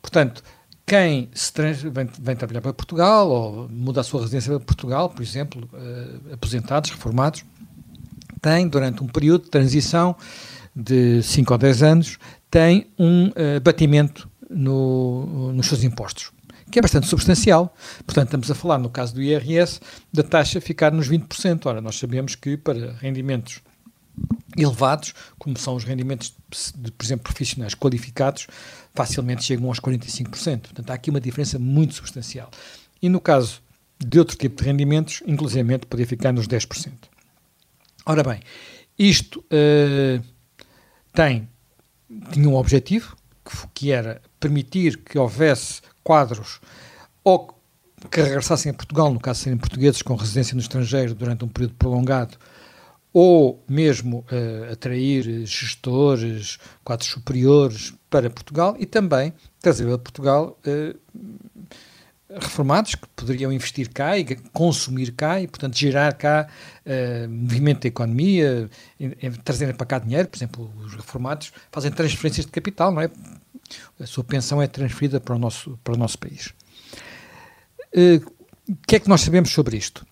Portanto, 0.00 0.40
quem 0.86 1.28
se 1.34 1.52
vem, 1.90 2.08
vem, 2.20 2.36
trabalhar 2.36 2.60
para 2.60 2.72
Portugal 2.72 3.28
ou 3.28 3.68
muda 3.68 4.00
a 4.00 4.04
sua 4.04 4.20
residência 4.20 4.52
para 4.52 4.60
Portugal, 4.60 5.10
por 5.10 5.20
exemplo, 5.20 5.68
uh, 5.72 6.32
aposentados, 6.32 6.90
reformados, 6.90 7.44
tem, 8.40 8.68
durante 8.68 9.02
um 9.02 9.08
período 9.08 9.44
de 9.44 9.50
transição 9.50 10.14
de 10.74 11.22
5 11.24 11.52
ou 11.52 11.58
10 11.58 11.82
anos, 11.82 12.18
tem 12.48 12.86
um 12.96 13.30
uh, 13.30 13.60
batimento 13.60 14.30
no, 14.48 15.52
nos 15.52 15.66
seus 15.66 15.82
impostos, 15.82 16.30
que 16.70 16.78
é 16.78 16.82
bastante 16.82 17.08
substancial. 17.08 17.74
Portanto, 18.06 18.28
estamos 18.28 18.48
a 18.48 18.54
falar, 18.54 18.78
no 18.78 18.90
caso 18.90 19.12
do 19.12 19.20
IRS, 19.20 19.80
da 20.12 20.22
taxa 20.22 20.60
ficar 20.60 20.92
nos 20.92 21.10
20%. 21.10 21.66
Ora, 21.66 21.80
nós 21.80 21.98
sabemos 21.98 22.36
que 22.36 22.56
para 22.56 22.92
rendimentos 23.00 23.60
elevados, 24.56 25.14
como 25.38 25.58
são 25.58 25.74
os 25.74 25.84
rendimentos 25.84 26.34
de, 26.76 26.90
por 26.90 27.04
exemplo, 27.04 27.24
profissionais 27.24 27.74
qualificados, 27.74 28.46
facilmente 28.94 29.44
chegam 29.44 29.68
aos 29.68 29.80
45%. 29.80 30.60
Portanto, 30.60 30.90
há 30.90 30.94
aqui 30.94 31.10
uma 31.10 31.20
diferença 31.20 31.58
muito 31.58 31.94
substancial. 31.94 32.50
E 33.00 33.08
no 33.08 33.20
caso 33.20 33.62
de 33.98 34.18
outro 34.18 34.36
tipo 34.36 34.62
de 34.62 34.68
rendimentos, 34.68 35.22
inclusive 35.26 35.78
poderia 35.78 36.06
ficar 36.06 36.32
nos 36.32 36.48
10%. 36.48 36.92
Ora 38.06 38.22
bem, 38.22 38.40
isto 38.98 39.40
uh, 39.40 40.24
tem, 41.12 41.48
tinha 42.32 42.48
um 42.48 42.56
objetivo, 42.56 43.16
que, 43.44 43.56
que 43.74 43.92
era 43.92 44.20
permitir 44.38 44.98
que 44.98 45.18
houvesse 45.18 45.82
quadros 46.02 46.60
ou 47.22 47.56
que 48.10 48.22
regressassem 48.22 48.70
a 48.70 48.74
Portugal, 48.74 49.12
no 49.12 49.20
caso 49.20 49.40
serem 49.40 49.58
portugueses 49.58 50.00
com 50.00 50.14
residência 50.14 50.54
no 50.54 50.60
estrangeiro 50.60 51.14
durante 51.14 51.44
um 51.44 51.48
período 51.48 51.74
prolongado, 51.74 52.38
ou 53.12 53.62
mesmo 53.68 54.18
uh, 54.30 54.72
atrair 54.72 55.44
gestores, 55.44 56.58
quadros 56.84 57.08
superiores 57.08 57.92
para 58.08 58.30
Portugal 58.30 58.76
e 58.78 58.86
também 58.86 59.32
trazer 59.60 59.92
a 59.92 59.98
Portugal 59.98 60.58
uh, 60.66 60.98
reformados 62.38 62.94
que 62.94 63.08
poderiam 63.16 63.52
investir 63.52 63.88
cá 63.88 64.16
e 64.16 64.36
consumir 64.52 65.10
cá 65.12 65.40
e, 65.40 65.48
portanto, 65.48 65.76
gerar 65.76 66.12
cá 66.14 66.46
uh, 66.86 67.28
movimento 67.28 67.82
da 67.82 67.88
economia, 67.88 68.70
trazerem 69.44 69.74
para 69.74 69.86
cá 69.86 69.98
dinheiro. 69.98 70.28
Por 70.28 70.36
exemplo, 70.36 70.72
os 70.78 70.94
reformados 70.94 71.52
fazem 71.72 71.90
transferências 71.90 72.46
de 72.46 72.52
capital, 72.52 72.92
não 72.92 73.02
é? 73.02 73.10
A 73.98 74.06
sua 74.06 74.22
pensão 74.22 74.62
é 74.62 74.66
transferida 74.66 75.20
para 75.20 75.34
o 75.34 75.38
nosso, 75.38 75.78
para 75.82 75.94
o 75.94 75.96
nosso 75.96 76.18
país. 76.18 76.52
O 78.68 78.76
que 78.86 78.96
é 78.96 79.00
que 79.00 79.08
nós 79.08 79.20
sabemos 79.20 79.50
sobre 79.50 79.76
isto? 79.76 80.04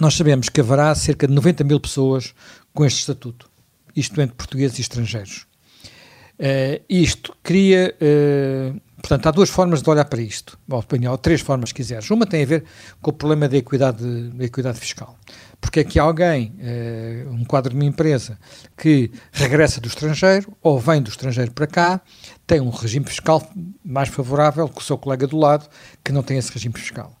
Nós 0.00 0.14
sabemos 0.14 0.48
que 0.48 0.60
haverá 0.60 0.94
cerca 0.94 1.26
de 1.26 1.34
90 1.34 1.64
mil 1.64 1.80
pessoas 1.80 2.34
com 2.72 2.84
este 2.84 3.00
estatuto, 3.00 3.50
isto 3.96 4.20
entre 4.20 4.36
portugueses 4.36 4.78
e 4.78 4.82
estrangeiros. 4.82 5.46
Uh, 6.38 6.80
isto 6.88 7.36
cria, 7.42 7.92
uh, 8.00 8.80
portanto, 9.00 9.26
há 9.26 9.30
duas 9.32 9.50
formas 9.50 9.82
de 9.82 9.90
olhar 9.90 10.04
para 10.04 10.20
isto, 10.20 10.56
ou, 10.70 10.84
ou 11.10 11.18
três 11.18 11.40
formas, 11.40 11.70
se 11.70 11.74
quiseres. 11.74 12.08
Uma 12.10 12.26
tem 12.26 12.44
a 12.44 12.46
ver 12.46 12.64
com 13.02 13.10
o 13.10 13.12
problema 13.12 13.48
da 13.48 13.56
equidade, 13.56 14.04
da 14.28 14.44
equidade 14.44 14.78
fiscal. 14.78 15.18
Porque 15.60 15.80
é 15.80 15.84
que 15.84 15.98
alguém, 15.98 16.54
uh, 16.60 17.32
um 17.32 17.44
quadro 17.44 17.70
de 17.70 17.76
uma 17.76 17.84
empresa, 17.84 18.38
que 18.76 19.10
regressa 19.32 19.80
do 19.80 19.88
estrangeiro 19.88 20.56
ou 20.62 20.78
vem 20.78 21.02
do 21.02 21.10
estrangeiro 21.10 21.50
para 21.50 21.66
cá, 21.66 22.00
tem 22.46 22.60
um 22.60 22.70
regime 22.70 23.06
fiscal 23.06 23.44
mais 23.84 24.08
favorável 24.08 24.68
que 24.68 24.80
o 24.80 24.84
seu 24.84 24.96
colega 24.96 25.26
do 25.26 25.36
lado, 25.36 25.68
que 26.04 26.12
não 26.12 26.22
tem 26.22 26.38
esse 26.38 26.52
regime 26.52 26.74
fiscal. 26.78 27.12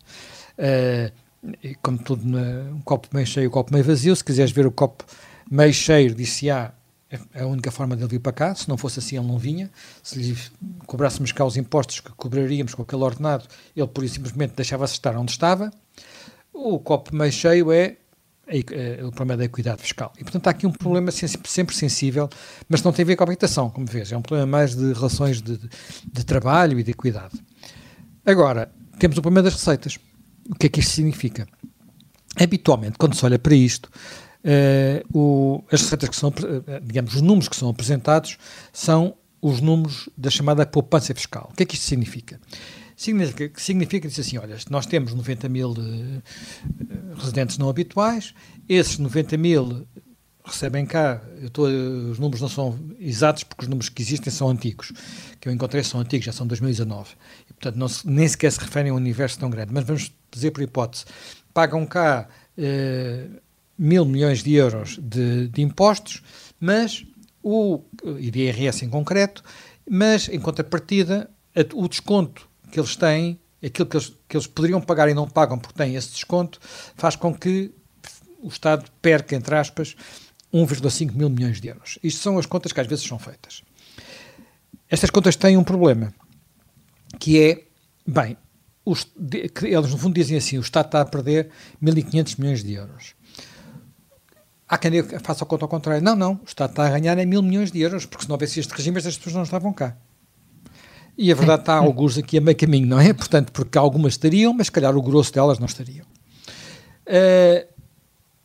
E 1.62 1.74
como 1.76 1.98
tudo, 1.98 2.24
um 2.26 2.80
copo 2.80 3.08
meio 3.12 3.26
cheio, 3.26 3.48
um 3.48 3.52
copo 3.52 3.72
meio 3.72 3.84
vazio, 3.84 4.14
se 4.14 4.24
quiseres 4.24 4.52
ver 4.52 4.66
o 4.66 4.70
copo 4.70 5.04
meio 5.50 5.72
cheio, 5.72 6.14
disse-á, 6.14 6.72
é, 7.10 7.18
é 7.34 7.42
a 7.42 7.46
única 7.46 7.70
forma 7.70 7.96
de 7.96 8.02
ele 8.02 8.10
vir 8.10 8.20
para 8.20 8.32
cá, 8.32 8.54
se 8.54 8.68
não 8.68 8.76
fosse 8.76 8.98
assim 8.98 9.16
ele 9.16 9.26
não 9.26 9.38
vinha, 9.38 9.70
se 10.02 10.18
lhe 10.18 10.36
cobrássemos 10.86 11.32
cá 11.32 11.44
os 11.44 11.56
impostos 11.56 12.00
que 12.00 12.10
cobraríamos 12.12 12.74
com 12.74 12.82
aquele 12.82 13.02
ordenado, 13.02 13.46
ele 13.74 13.86
por 13.86 14.06
simplesmente 14.08 14.54
deixava-se 14.54 14.94
estar 14.94 15.16
onde 15.16 15.30
estava. 15.30 15.70
O 16.52 16.78
copo 16.78 17.14
meio 17.14 17.32
cheio 17.32 17.72
é 17.72 17.96
é, 18.50 19.04
o 19.04 19.10
problema 19.12 19.36
da 19.36 19.44
equidade 19.44 19.82
fiscal. 19.82 20.10
E, 20.18 20.22
portanto, 20.22 20.46
há 20.46 20.50
aqui 20.50 20.66
um 20.66 20.72
problema 20.72 21.10
sempre 21.10 21.74
sensível, 21.74 22.30
mas 22.66 22.82
não 22.82 22.92
tem 22.92 23.02
a 23.02 23.06
ver 23.06 23.16
com 23.16 23.22
a 23.22 23.26
habitação, 23.26 23.68
como 23.68 23.86
vês. 23.86 24.10
É 24.10 24.16
um 24.16 24.22
problema 24.22 24.46
mais 24.46 24.74
de 24.74 24.92
relações 24.94 25.42
de, 25.42 25.58
de, 25.58 25.68
de 26.10 26.24
trabalho 26.24 26.78
e 26.78 26.82
de 26.82 26.90
equidade. 26.90 27.34
Agora, 28.24 28.70
temos 28.98 29.18
o 29.18 29.22
problema 29.22 29.42
das 29.42 29.52
receitas. 29.52 29.98
O 30.50 30.54
que 30.54 30.66
é 30.66 30.68
que 30.68 30.80
isto 30.80 30.92
significa? 30.92 31.46
Habitualmente, 32.36 32.96
quando 32.98 33.14
se 33.14 33.24
olha 33.24 33.38
para 33.38 33.54
isto, 33.54 33.90
uh, 34.44 35.18
o, 35.18 35.64
as 35.70 35.82
receitas 35.82 36.08
que 36.08 36.16
são, 36.16 36.30
uh, 36.30 36.80
digamos, 36.82 37.14
os 37.14 37.22
números 37.22 37.48
que 37.48 37.56
são 37.56 37.68
apresentados 37.68 38.38
são 38.72 39.14
os 39.40 39.60
números 39.60 40.08
da 40.16 40.30
chamada 40.30 40.66
poupança 40.66 41.14
fiscal. 41.14 41.48
O 41.52 41.56
que 41.56 41.62
é 41.62 41.66
que 41.66 41.74
isto 41.74 41.86
significa? 41.86 42.40
Significa, 42.96 43.60
significa 43.60 44.08
dizer 44.08 44.22
assim, 44.22 44.38
olha, 44.38 44.56
nós 44.70 44.86
temos 44.86 45.14
90 45.14 45.48
mil 45.48 45.70
uh, 45.70 46.22
residentes 47.16 47.58
não 47.58 47.68
habituais, 47.68 48.34
esses 48.68 48.98
90 48.98 49.36
mil 49.36 49.86
recebem 50.48 50.86
cá, 50.86 51.22
tô, 51.52 51.64
os 51.64 52.18
números 52.18 52.40
não 52.40 52.48
são 52.48 52.78
exatos 52.98 53.44
porque 53.44 53.64
os 53.64 53.68
números 53.68 53.88
que 53.88 54.02
existem 54.02 54.32
são 54.32 54.48
antigos, 54.48 54.92
que 55.38 55.48
eu 55.48 55.52
encontrei 55.52 55.84
são 55.84 56.00
antigos, 56.00 56.26
já 56.26 56.32
são 56.32 56.46
2019, 56.46 57.10
e 57.47 57.47
portanto 57.58 57.76
não 57.76 57.88
se, 57.88 58.08
nem 58.08 58.26
sequer 58.26 58.52
se 58.52 58.60
referem 58.60 58.90
a 58.90 58.94
um 58.94 58.96
universo 58.96 59.38
tão 59.38 59.50
grande, 59.50 59.72
mas 59.72 59.84
vamos 59.84 60.12
dizer 60.30 60.50
por 60.52 60.62
hipótese, 60.62 61.04
pagam 61.52 61.84
cá 61.84 62.28
uh, 62.56 63.40
mil 63.76 64.04
milhões 64.04 64.42
de 64.42 64.54
euros 64.54 64.98
de, 65.00 65.48
de 65.48 65.62
impostos, 65.62 66.22
mas 66.60 67.04
o, 67.42 67.80
e 68.18 68.30
de 68.30 68.40
IRS 68.40 68.84
em 68.84 68.88
concreto, 68.88 69.42
mas 69.88 70.28
em 70.28 70.40
contrapartida 70.40 71.30
o 71.74 71.88
desconto 71.88 72.48
que 72.70 72.78
eles 72.78 72.94
têm, 72.94 73.38
aquilo 73.64 73.88
que 73.88 73.96
eles, 73.96 74.12
que 74.28 74.36
eles 74.36 74.46
poderiam 74.46 74.80
pagar 74.80 75.08
e 75.08 75.14
não 75.14 75.28
pagam 75.28 75.58
porque 75.58 75.76
têm 75.76 75.94
esse 75.94 76.10
desconto, 76.10 76.60
faz 76.94 77.16
com 77.16 77.34
que 77.34 77.72
o 78.40 78.48
Estado 78.48 78.88
perca, 79.02 79.34
entre 79.34 79.54
aspas, 79.56 79.96
1,5 80.52 81.12
mil 81.12 81.28
milhões 81.28 81.60
de 81.60 81.68
euros. 81.68 81.98
Isto 82.02 82.20
são 82.20 82.38
as 82.38 82.46
contas 82.46 82.72
que 82.72 82.80
às 82.80 82.86
vezes 82.86 83.04
são 83.04 83.18
feitas. 83.18 83.62
Estas 84.88 85.10
contas 85.10 85.36
têm 85.36 85.56
um 85.56 85.64
problema, 85.64 86.14
que 87.18 87.40
é, 87.40 87.64
bem, 88.06 88.36
os, 88.84 89.06
eles 89.62 89.90
no 89.90 89.98
fundo 89.98 90.14
dizem 90.14 90.36
assim, 90.36 90.58
o 90.58 90.60
Estado 90.60 90.86
está 90.86 91.00
a 91.00 91.04
perder 91.04 91.50
1.500 91.82 92.38
milhões 92.38 92.64
de 92.64 92.72
euros. 92.74 93.14
Há 94.68 94.76
quem 94.76 95.02
faça 95.20 95.44
a 95.44 95.46
conta 95.46 95.64
ao 95.64 95.68
contrário. 95.68 96.02
Não, 96.02 96.14
não, 96.14 96.34
o 96.34 96.44
Estado 96.46 96.70
está 96.70 96.86
a 96.86 96.90
ganhar 96.90 97.16
é 97.18 97.24
mil 97.24 97.42
milhões 97.42 97.70
de 97.70 97.80
euros, 97.80 98.04
porque 98.04 98.24
se 98.24 98.28
não 98.28 98.34
houvesse 98.34 98.60
este 98.60 98.74
regime, 98.74 98.98
estas 98.98 99.16
pessoas 99.16 99.34
não 99.34 99.42
estavam 99.42 99.72
cá. 99.72 99.96
E 101.16 101.32
a 101.32 101.34
verdade 101.34 101.62
está 101.62 101.74
alguns 101.74 102.16
aqui 102.16 102.38
a 102.38 102.40
meio 102.40 102.56
caminho, 102.56 102.86
não 102.86 103.00
é? 103.00 103.12
Portanto, 103.12 103.50
porque 103.50 103.76
algumas 103.76 104.12
estariam, 104.12 104.52
mas 104.52 104.66
se 104.66 104.72
calhar 104.72 104.96
o 104.96 105.02
grosso 105.02 105.32
delas 105.32 105.58
não 105.58 105.66
estariam. 105.66 106.06
Uh, 107.06 107.66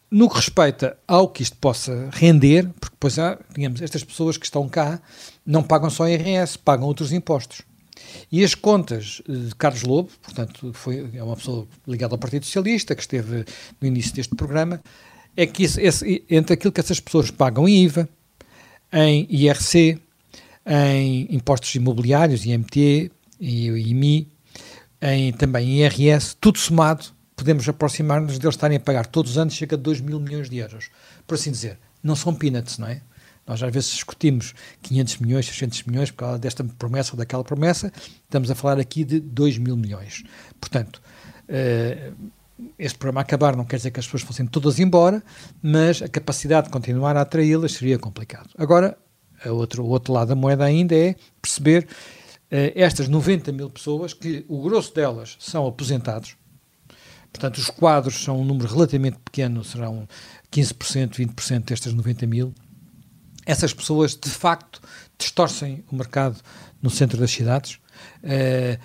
no 0.10 0.30
que 0.30 0.36
respeita 0.36 0.98
ao 1.08 1.28
que 1.28 1.44
isto 1.44 1.58
possa 1.58 2.10
render, 2.12 2.70
porque 2.80 2.96
depois 2.96 3.20
há, 3.20 3.38
digamos, 3.54 3.82
estas 3.82 4.04
pessoas 4.04 4.38
que 4.38 4.46
estão 4.46 4.70
cá 4.70 5.02
não 5.46 5.62
pagam 5.62 5.90
só 5.90 6.08
IRS, 6.08 6.58
pagam 6.58 6.88
outros 6.88 7.12
impostos. 7.12 7.62
E 8.32 8.44
as 8.44 8.56
contas 8.56 9.22
de 9.28 9.54
Carlos 9.56 9.84
Lobo, 9.84 10.10
portanto, 10.22 10.72
foi, 10.74 11.10
é 11.14 11.24
uma 11.24 11.36
pessoa 11.36 11.68
ligada 11.88 12.14
ao 12.14 12.20
Partido 12.20 12.46
Socialista, 12.46 12.96
que 12.96 13.02
esteve 13.02 13.46
no 13.80 13.88
início 13.88 14.14
deste 14.14 14.36
programa, 14.36 14.82
é 15.36 15.46
que 15.46 15.64
esse, 15.64 15.82
esse, 15.82 16.24
entre 16.30 16.54
aquilo 16.54 16.72
que 16.72 16.80
essas 16.80 17.00
pessoas 17.00 17.32
pagam 17.32 17.68
em 17.68 17.84
IVA, 17.84 18.10
em 18.92 19.28
IRC, 19.30 20.00
em 20.66 21.28
impostos 21.36 21.74
imobiliários, 21.76 22.46
IMT 22.46 23.12
IMI, 23.40 24.28
em, 25.02 25.34
também 25.34 25.70
em 25.70 25.84
IRS, 25.84 26.36
tudo 26.40 26.58
somado, 26.58 27.06
podemos 27.36 27.68
aproximar-nos 27.68 28.40
deles 28.40 28.56
estarem 28.56 28.78
a 28.78 28.80
pagar 28.80 29.06
todos 29.06 29.32
os 29.32 29.38
anos 29.38 29.58
cerca 29.58 29.76
de 29.76 29.84
2 29.84 30.02
mil 30.02 30.20
milhões 30.20 30.50
de 30.50 30.58
euros. 30.58 30.90
Por 31.28 31.36
assim 31.36 31.52
dizer, 31.52 31.78
não 32.02 32.16
são 32.16 32.34
peanuts, 32.34 32.78
não 32.78 32.88
é? 32.88 33.02
Nós 33.46 33.62
às 33.62 33.74
vezes 33.74 33.90
discutimos 33.92 34.54
500 34.82 35.18
milhões, 35.18 35.46
600 35.48 35.84
milhões 35.84 36.12
por 36.12 36.18
causa 36.18 36.40
desta 36.40 36.64
promessa 36.64 37.14
ou 37.14 37.18
daquela 37.18 37.44
promessa, 37.44 37.92
estamos 38.24 38.50
a 38.50 38.56
falar 38.56 38.80
aqui 38.80 39.04
de 39.04 39.20
2 39.20 39.58
mil 39.58 39.76
milhões. 39.76 40.24
Portanto, 40.60 41.02
uh, 41.50 42.32
este 42.80 42.98
programa 42.98 43.22
acabar 43.22 43.56
não 43.56 43.66
quer 43.66 43.78
dizer 43.78 43.92
que 43.92 44.00
as 44.00 44.06
pessoas 44.06 44.24
fossem 44.24 44.46
todas 44.46 44.80
embora, 44.80 45.22
mas 45.62 46.02
a 46.02 46.08
capacidade 46.08 46.68
de 46.68 46.74
continuar 46.74 47.18
a 47.18 47.22
atraí-las 47.22 47.74
seria 47.74 48.00
complicado. 48.00 48.50
Agora, 48.58 48.98
outro, 49.46 49.84
o 49.84 49.90
outro 49.90 50.14
lado 50.14 50.30
da 50.30 50.36
moeda 50.36 50.64
ainda 50.64 50.96
é 50.96 51.16
perceber 51.42 51.84
uh, 51.84 52.72
estas 52.76 53.10
90 53.10 53.52
mil 53.52 53.70
pessoas, 53.70 54.14
que 54.14 54.46
o 54.48 54.62
grosso 54.62 54.94
delas 54.96 55.36
são 55.40 55.68
aposentados, 55.68 56.38
portanto, 57.32 57.58
os 57.58 57.70
quadros 57.70 58.24
são 58.24 58.40
um 58.40 58.46
número 58.46 58.74
relativamente 58.74 59.18
pequeno, 59.20 59.66
serão 59.66 60.08
15%, 60.50 61.18
20% 61.18 61.66
destas 61.66 61.94
90 61.94 62.26
mil. 62.26 62.54
Essas 63.46 63.74
pessoas, 63.74 64.16
de 64.16 64.30
facto, 64.30 64.82
distorcem 65.18 65.84
o 65.92 65.96
mercado 65.96 66.40
no 66.82 66.90
centro 66.90 67.18
das 67.18 67.32
cidades. 67.32 67.80
Uh, 68.24 68.78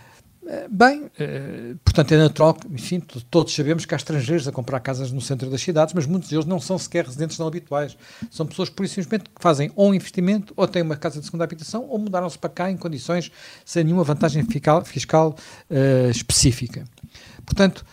Bem, 0.70 1.10
eh, 1.18 1.74
portanto 1.84 2.12
é 2.12 2.16
natural 2.16 2.56
enfim, 2.70 3.00
todos 3.30 3.54
sabemos 3.54 3.84
que 3.84 3.94
há 3.94 3.98
estrangeiros 3.98 4.48
a 4.48 4.52
comprar 4.52 4.80
casas 4.80 5.12
no 5.12 5.20
centro 5.20 5.50
das 5.50 5.60
cidades, 5.60 5.92
mas 5.92 6.06
muitos 6.06 6.30
deles 6.30 6.46
não 6.46 6.58
são 6.58 6.78
sequer 6.78 7.04
residentes 7.04 7.38
não 7.38 7.46
habituais. 7.46 7.98
São 8.30 8.46
pessoas, 8.46 8.70
por 8.70 8.82
isso, 8.84 8.94
simplesmente, 8.94 9.28
que 9.28 9.42
fazem 9.42 9.70
ou 9.76 9.90
um 9.90 9.94
investimento, 9.94 10.54
ou 10.56 10.66
têm 10.66 10.80
uma 10.80 10.96
casa 10.96 11.20
de 11.20 11.26
segunda 11.26 11.44
habitação, 11.44 11.84
ou 11.86 11.98
mudaram-se 11.98 12.38
para 12.38 12.48
cá 12.48 12.70
em 12.70 12.78
condições 12.78 13.30
sem 13.62 13.84
nenhuma 13.84 14.04
vantagem 14.04 14.42
fiscal, 14.42 14.82
fiscal 14.86 15.36
uh, 15.70 16.10
específica. 16.10 16.84
Portanto, 17.44 17.84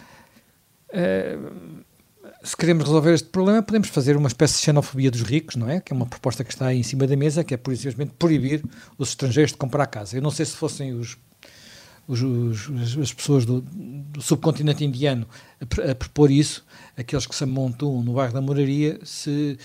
uh, 0.92 1.84
se 2.46 2.56
queremos 2.56 2.84
resolver 2.84 3.14
este 3.14 3.28
problema, 3.30 3.64
podemos 3.64 3.90
fazer 3.90 4.16
uma 4.16 4.28
espécie 4.28 4.58
de 4.58 4.62
xenofobia 4.62 5.10
dos 5.10 5.24
ricos, 5.24 5.56
não 5.56 5.68
é? 5.68 5.82
Que 5.82 5.92
é 5.92 5.96
uma 5.96 6.06
proposta 6.06 6.44
que 6.44 6.54
está 6.54 6.68
aí 6.68 6.80
em 6.80 6.84
cima 6.84 7.08
da 7.08 7.16
mesa, 7.16 7.44
que 7.44 7.56
é, 7.56 7.58
por 7.58 7.76
simplesmente, 7.76 8.14
proibir 8.20 8.64
os 9.00 9.10
estrangeiros 9.10 9.52
de 9.52 9.58
comprar 9.58 9.88
casa. 9.88 10.16
Eu 10.16 10.22
não 10.22 10.30
sei 10.30 10.46
se 10.46 10.56
fossem 10.56 10.94
os 10.94 11.18
os, 12.08 12.22
os, 12.22 12.98
as 13.00 13.12
pessoas 13.12 13.46
do, 13.46 13.62
do, 13.62 14.22
subcontinente 14.22 14.86
indiano 14.86 15.28
a, 15.60 15.92
a, 15.92 15.96
propor 15.96 16.30
isso, 16.30 16.64
aqueles 16.96 17.26
que 17.26 17.36
se 17.36 17.44
amontam 17.44 18.04
no 18.04 18.14
bairro 18.14 18.32
da 18.32 18.42
Moraria, 18.42 19.00
se 19.04 19.58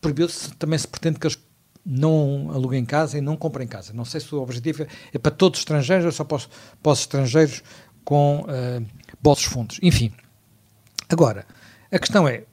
proibiu-se, 0.00 0.52
também 0.54 0.78
se 0.78 0.86
pretende 0.86 1.18
que 1.18 1.26
eles 1.26 1.36
não 1.84 2.48
aluguem 2.52 2.84
casa 2.84 3.18
e 3.18 3.20
não 3.20 3.36
comprem 3.36 3.66
casa. 3.66 3.92
Não 3.92 4.04
sei 4.04 4.20
se 4.20 4.32
o 4.32 4.40
objetivo 4.40 4.86
é 5.12 5.18
para 5.18 5.32
todos 5.32 5.58
os 5.58 5.62
estrangeiros 5.62 6.06
ou 6.06 6.12
só 6.12 6.22
para 6.22 6.36
os, 6.36 6.48
para 6.80 6.92
os 6.92 7.00
estrangeiros 7.00 7.62
com 8.04 8.42
uh, 8.42 8.86
bolsos 9.20 9.46
fundos. 9.46 9.80
Enfim, 9.82 10.12
agora, 11.08 11.44
a 11.92 11.98
questão 11.98 12.26
é, 12.28 12.44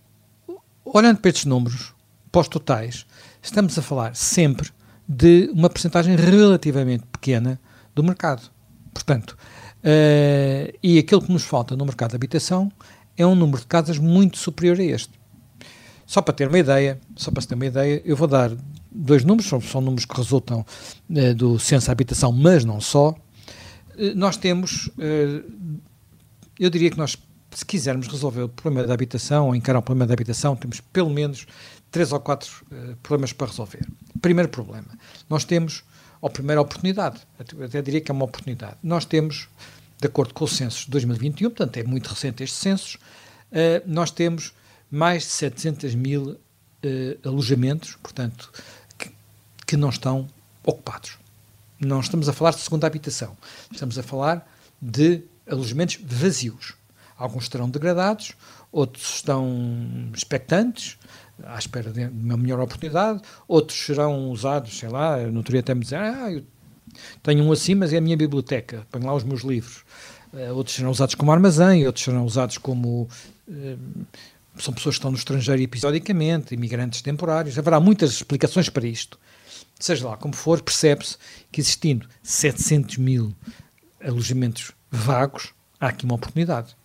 olhando 0.84 1.20
para 1.20 1.29
estes 1.29 1.46
números, 1.46 1.94
pós 2.32 2.48
totais, 2.48 3.06
estamos 3.41 3.77
a 3.77 3.82
falar 3.82 4.15
sempre 4.15 4.70
de 5.08 5.50
uma 5.53 5.70
percentagem 5.70 6.15
relativamente 6.15 7.06
pequena 7.12 7.60
do 7.96 8.03
mercado. 8.03 8.50
Portanto, 8.94 9.38
uh, 9.84 10.77
e 10.84 10.98
aquilo 10.98 11.22
que 11.22 11.32
nos 11.32 11.44
falta 11.44 11.75
no 11.75 11.86
mercado 11.86 12.12
de 12.12 12.15
habitação 12.15 12.72
é 13.15 13.25
um 13.25 13.36
número 13.36 13.60
de 13.60 13.67
casas 13.67 13.98
muito 13.98 14.38
superior 14.38 14.79
a 14.79 14.84
este. 14.84 15.12
Só 16.06 16.22
para 16.22 16.34
ter 16.34 16.48
uma 16.48 16.60
ideia, 16.60 17.00
só 17.15 17.32
para 17.32 17.44
ter 17.44 17.56
uma 17.56 17.65
ideia, 17.65 18.01
eu 18.06 18.15
vou 18.15 18.27
dar 18.27 18.51
dois 18.91 19.24
números, 19.24 19.50
são, 19.50 19.60
são 19.62 19.82
números 19.82 20.06
que 20.06 20.15
resultam 20.15 20.65
uh, 21.10 21.36
do 21.36 21.60
censo 21.60 21.86
de 21.86 21.91
habitação, 21.91 22.32
mas 22.32 22.65
não 22.65 22.82
só. 22.82 23.10
Uh, 23.10 24.15
nós 24.15 24.38
temos, 24.38 24.89
eu 26.60 26.70
diria 26.70 26.89
que 26.89 26.98
nós, 26.98 27.17
se 27.58 27.66
quisermos 27.66 28.06
resolver 28.06 28.44
o 28.44 28.50
problema 28.50 28.86
da 28.86 28.94
habitação 28.94 29.48
ou 29.48 29.56
encarar 29.56 29.80
o 29.80 29.82
problema 29.82 30.06
da 30.06 30.14
habitação, 30.14 30.56
temos 30.56 30.80
pelo 30.80 31.10
menos 31.10 31.48
três 31.90 32.12
ou 32.12 32.20
quatro 32.20 32.64
problemas 33.02 33.34
para 33.34 33.48
resolver. 33.48 33.84
Primeiro 34.22 34.48
problema, 34.48 34.88
nós 35.28 35.44
temos 35.44 35.84
ou 36.22 36.30
primeira 36.30 36.62
oportunidade. 36.62 37.20
Até 37.40 37.82
diria 37.82 38.00
que 38.00 38.12
é 38.12 38.14
uma 38.14 38.26
oportunidade. 38.26 38.76
Nós 38.84 39.06
temos, 39.06 39.50
de 40.00 40.06
acordo 40.06 40.36
com 40.36 40.46
o 40.46 40.48
censo 40.48 40.86
de 40.86 40.92
2021, 40.92 41.50
portanto 41.50 41.78
é 41.78 41.84
muito 41.84 42.08
recente 42.12 42.44
este 42.44 42.56
censo, 42.56 43.00
uh, 43.52 43.82
nós 43.88 44.12
temos 44.12 44.54
mais 44.92 45.24
de 45.24 45.30
700 45.30 45.96
mil 45.96 46.30
uh, 46.34 46.38
alojamentos, 47.28 47.98
portanto, 48.04 48.52
que, 49.00 49.10
que 49.66 49.76
não 49.76 49.90
estão 49.90 50.28
ocupados. 50.64 51.18
Não 51.80 52.02
estamos 52.02 52.30
a 52.30 52.34
falar 52.34 52.52
de 52.52 52.60
segunda 52.60 52.86
habitação, 52.86 53.36
estamos 53.72 53.98
a 53.98 54.04
falar 54.04 54.48
de 54.80 55.24
alojamentos 55.50 55.98
vazios. 56.04 56.77
Alguns 57.18 57.44
estarão 57.44 57.70
degradados, 57.70 58.34
outros 58.72 59.16
estão 59.16 60.12
expectantes, 60.14 60.98
à 61.44 61.58
espera 61.58 61.92
de 61.92 62.06
uma 62.06 62.38
melhor 62.38 62.60
oportunidade, 62.60 63.22
outros 63.48 63.78
serão 63.78 64.30
usados, 64.30 64.78
sei 64.78 64.90
lá, 64.90 65.18
no 65.18 65.38
outro 65.38 65.52
dia 65.52 65.62
até 65.62 65.74
me 65.74 65.82
dizer, 65.82 65.98
ah, 65.98 66.32
eu 66.32 66.44
tenho 67.24 67.44
um 67.44 67.52
assim, 67.52 67.76
mas 67.76 67.94
é 67.94 67.98
a 67.98 68.02
minha 68.02 68.18
biblioteca, 68.18 68.86
ponho 68.92 69.06
lá 69.06 69.14
os 69.14 69.24
meus 69.24 69.42
livros. 69.42 69.84
Uh, 70.34 70.54
outros 70.54 70.76
serão 70.76 70.92
usados 70.92 71.16
como 71.16 71.32
armazém, 71.32 71.86
outros 71.86 72.04
serão 72.04 72.26
usados 72.26 72.58
como, 72.58 73.08
uh, 73.48 74.06
são 74.58 74.74
pessoas 74.74 74.96
que 74.96 75.00
estão 75.00 75.12
no 75.12 75.18
estrangeiro 75.18 75.62
episodicamente, 75.62 76.54
imigrantes 76.54 77.02
temporários, 77.02 77.58
haverá 77.58 77.80
muitas 77.80 78.12
explicações 78.12 78.70
para 78.70 78.86
isto. 78.86 79.18
Seja 79.80 80.10
lá 80.10 80.18
como 80.18 80.36
for, 80.36 80.62
percebe-se 80.62 81.18
que 81.52 81.62
existindo 81.62 82.08
700 82.24 82.98
mil 82.98 83.34
alojamentos 84.04 84.72
vagos, 84.90 85.54
há 85.80 85.88
aqui 85.88 86.04
uma 86.04 86.16
oportunidade. 86.16 86.76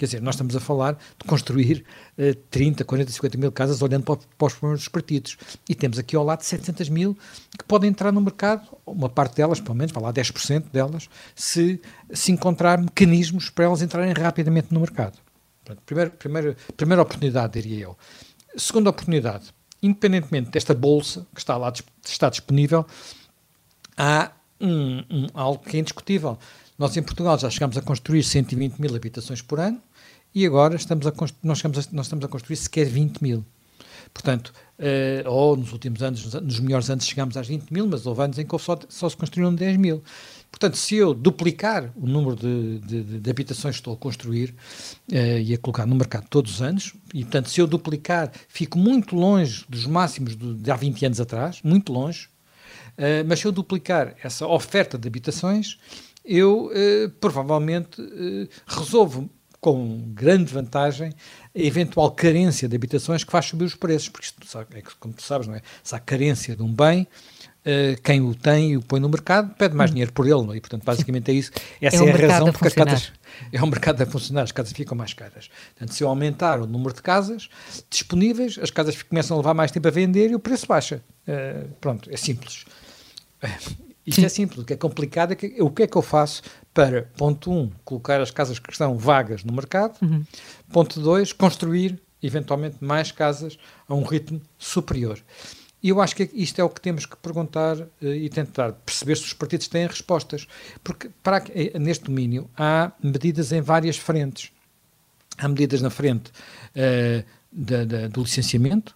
Quer 0.00 0.06
dizer, 0.06 0.22
nós 0.22 0.34
estamos 0.34 0.56
a 0.56 0.60
falar 0.60 0.94
de 0.94 1.28
construir 1.28 1.84
uh, 2.16 2.34
30, 2.50 2.86
40, 2.86 3.12
50 3.12 3.36
mil 3.36 3.52
casas 3.52 3.82
olhando 3.82 4.02
para, 4.02 4.16
para 4.16 4.46
os 4.46 4.54
problemas 4.54 4.80
dos 4.80 4.88
partidos. 4.88 5.36
E 5.68 5.74
temos 5.74 5.98
aqui 5.98 6.16
ao 6.16 6.24
lado 6.24 6.40
700 6.40 6.88
mil 6.88 7.14
que 7.58 7.62
podem 7.66 7.90
entrar 7.90 8.10
no 8.10 8.18
mercado, 8.22 8.66
uma 8.86 9.10
parte 9.10 9.36
delas, 9.36 9.60
pelo 9.60 9.74
menos, 9.74 9.92
vai 9.92 10.02
lá 10.02 10.10
10% 10.10 10.70
delas, 10.72 11.10
se, 11.34 11.78
se 12.14 12.32
encontrar 12.32 12.80
mecanismos 12.80 13.50
para 13.50 13.66
elas 13.66 13.82
entrarem 13.82 14.14
rapidamente 14.14 14.72
no 14.72 14.80
mercado. 14.80 15.18
Portanto, 15.62 15.82
primeira, 15.84 16.10
primeira, 16.10 16.56
primeira 16.78 17.02
oportunidade, 17.02 17.60
diria 17.60 17.84
eu. 17.84 17.98
Segunda 18.56 18.88
oportunidade, 18.88 19.52
independentemente 19.82 20.48
desta 20.48 20.72
bolsa 20.72 21.26
que 21.34 21.40
está 21.40 21.58
lá 21.58 21.70
está 22.06 22.30
disponível, 22.30 22.86
há 23.98 24.32
um, 24.58 25.04
um, 25.10 25.26
algo 25.34 25.62
que 25.62 25.76
é 25.76 25.80
indiscutível. 25.80 26.38
Nós 26.80 26.96
em 26.96 27.02
Portugal 27.02 27.38
já 27.38 27.50
chegamos 27.50 27.76
a 27.76 27.82
construir 27.82 28.22
120 28.22 28.80
mil 28.80 28.96
habitações 28.96 29.42
por 29.42 29.60
ano, 29.60 29.82
e 30.34 30.46
agora 30.46 30.76
estamos 30.76 31.06
a, 31.06 31.12
nós, 31.42 31.58
estamos 31.58 31.78
a, 31.78 31.82
nós 31.92 32.06
estamos 32.06 32.24
a 32.24 32.28
construir 32.28 32.56
sequer 32.56 32.86
20 32.86 33.20
mil. 33.20 33.44
Portanto, 34.12 34.52
uh, 34.78 35.28
ou 35.28 35.56
nos 35.56 35.72
últimos 35.72 36.02
anos, 36.02 36.34
nos 36.34 36.60
melhores 36.60 36.90
anos 36.90 37.06
chegámos 37.06 37.36
às 37.36 37.46
20 37.46 37.70
mil, 37.70 37.86
mas 37.86 38.06
houve 38.06 38.22
anos 38.22 38.38
em 38.38 38.46
que 38.46 38.58
só, 38.58 38.78
só 38.88 39.08
se 39.08 39.16
construíram 39.16 39.54
10 39.54 39.76
mil. 39.76 40.02
Portanto, 40.50 40.76
se 40.76 40.96
eu 40.96 41.14
duplicar 41.14 41.92
o 41.96 42.06
número 42.06 42.34
de, 42.34 42.78
de, 42.80 43.20
de 43.20 43.30
habitações 43.30 43.76
que 43.76 43.80
estou 43.80 43.94
a 43.94 43.96
construir 43.96 44.50
uh, 45.12 45.14
e 45.14 45.54
a 45.54 45.58
colocar 45.58 45.86
no 45.86 45.94
mercado 45.94 46.26
todos 46.28 46.54
os 46.54 46.62
anos, 46.62 46.92
e 47.14 47.22
portanto, 47.22 47.48
se 47.48 47.60
eu 47.60 47.66
duplicar, 47.66 48.32
fico 48.48 48.78
muito 48.78 49.14
longe 49.14 49.64
dos 49.68 49.86
máximos 49.86 50.36
de, 50.36 50.70
há 50.70 50.76
20 50.76 51.06
anos 51.06 51.20
atrás, 51.20 51.60
muito 51.62 51.92
longe, 51.92 52.28
uh, 52.98 53.24
mas 53.26 53.38
se 53.38 53.46
eu 53.46 53.52
duplicar 53.52 54.16
essa 54.22 54.46
oferta 54.46 54.98
de 54.98 55.06
habitações, 55.06 55.78
eu 56.22 56.70
provavelmente 57.18 57.96
resolvo 58.66 59.30
com 59.60 60.00
grande 60.14 60.52
vantagem 60.52 61.12
a 61.54 61.58
eventual 61.58 62.10
carência 62.12 62.68
de 62.68 62.74
habitações 62.74 63.22
que 63.22 63.30
faz 63.30 63.46
subir 63.46 63.64
os 63.64 63.74
preços, 63.74 64.08
porque 64.08 64.26
isto, 64.26 64.58
é 64.58 64.82
como 64.98 65.12
tu 65.12 65.22
sabes, 65.22 65.46
não 65.46 65.54
é? 65.54 65.60
Se 65.82 65.94
há 65.94 66.00
carência 66.00 66.56
de 66.56 66.62
um 66.62 66.72
bem, 66.72 67.02
uh, 67.02 68.00
quem 68.02 68.22
o 68.22 68.34
tem 68.34 68.72
e 68.72 68.76
o 68.78 68.82
põe 68.82 68.98
no 69.00 69.08
mercado 69.08 69.54
pede 69.56 69.74
mais 69.74 69.90
hum. 69.90 69.94
dinheiro 69.94 70.12
por 70.12 70.26
ele, 70.26 70.54
é? 70.54 70.56
E, 70.56 70.60
portanto, 70.60 70.84
basicamente 70.84 71.30
é 71.30 71.34
isso. 71.34 71.50
Essa 71.80 72.04
é, 72.04 72.08
é 72.08 72.12
a 72.12 72.28
razão 72.28 72.52
porque 72.52 72.68
as 72.68 72.74
casas... 72.74 73.12
É 73.52 73.62
um 73.62 73.66
mercado 73.66 74.02
a 74.02 74.06
funcionar, 74.06 74.42
as 74.42 74.52
casas 74.52 74.72
ficam 74.72 74.96
mais 74.96 75.14
caras. 75.14 75.48
Portanto, 75.74 75.94
se 75.94 76.02
eu 76.02 76.08
aumentar 76.08 76.60
o 76.60 76.66
número 76.66 76.94
de 76.94 77.00
casas 77.00 77.48
disponíveis, 77.88 78.58
as 78.60 78.70
casas 78.70 79.00
começam 79.02 79.36
a 79.36 79.40
levar 79.40 79.54
mais 79.54 79.70
tempo 79.70 79.86
a 79.86 79.90
vender 79.90 80.30
e 80.30 80.34
o 80.34 80.40
preço 80.40 80.66
baixa. 80.66 81.02
Uh, 81.28 81.68
pronto, 81.80 82.10
é 82.10 82.16
simples. 82.16 82.64
Isto 84.06 84.24
é 84.24 84.28
simples, 84.28 84.60
o 84.60 84.64
que 84.64 84.72
é 84.72 84.76
complicado 84.76 85.32
é 85.32 85.36
que, 85.36 85.62
o 85.62 85.70
que 85.70 85.84
é 85.84 85.86
que 85.86 85.96
eu 85.96 86.02
faço 86.02 86.42
para, 86.72 87.10
ponto 87.16 87.50
1, 87.50 87.58
um, 87.58 87.70
colocar 87.84 88.20
as 88.20 88.30
casas 88.30 88.58
que 88.58 88.70
estão 88.70 88.96
vagas 88.96 89.44
no 89.44 89.52
mercado, 89.52 89.96
uhum. 90.02 90.24
ponto 90.72 91.00
2, 91.00 91.32
construir 91.32 92.00
eventualmente 92.22 92.76
mais 92.80 93.10
casas 93.10 93.58
a 93.88 93.94
um 93.94 94.02
ritmo 94.02 94.40
superior. 94.58 95.20
E 95.82 95.88
eu 95.88 96.00
acho 96.00 96.14
que 96.14 96.30
isto 96.34 96.60
é 96.60 96.64
o 96.64 96.68
que 96.68 96.80
temos 96.80 97.06
que 97.06 97.16
perguntar 97.16 97.78
uh, 97.78 97.88
e 98.02 98.28
tentar 98.28 98.72
perceber 98.72 99.16
se 99.16 99.24
os 99.24 99.32
partidos 99.32 99.66
têm 99.66 99.86
respostas. 99.86 100.46
Porque 100.84 101.10
para, 101.22 101.42
eh, 101.54 101.78
neste 101.78 102.04
domínio 102.04 102.50
há 102.56 102.92
medidas 103.02 103.50
em 103.50 103.62
várias 103.62 103.96
frentes. 103.96 104.52
Há 105.38 105.48
medidas 105.48 105.80
na 105.80 105.88
frente 105.88 106.30
uh, 106.30 107.24
da, 107.50 107.84
da, 107.84 108.08
do 108.08 108.22
licenciamento, 108.22 108.94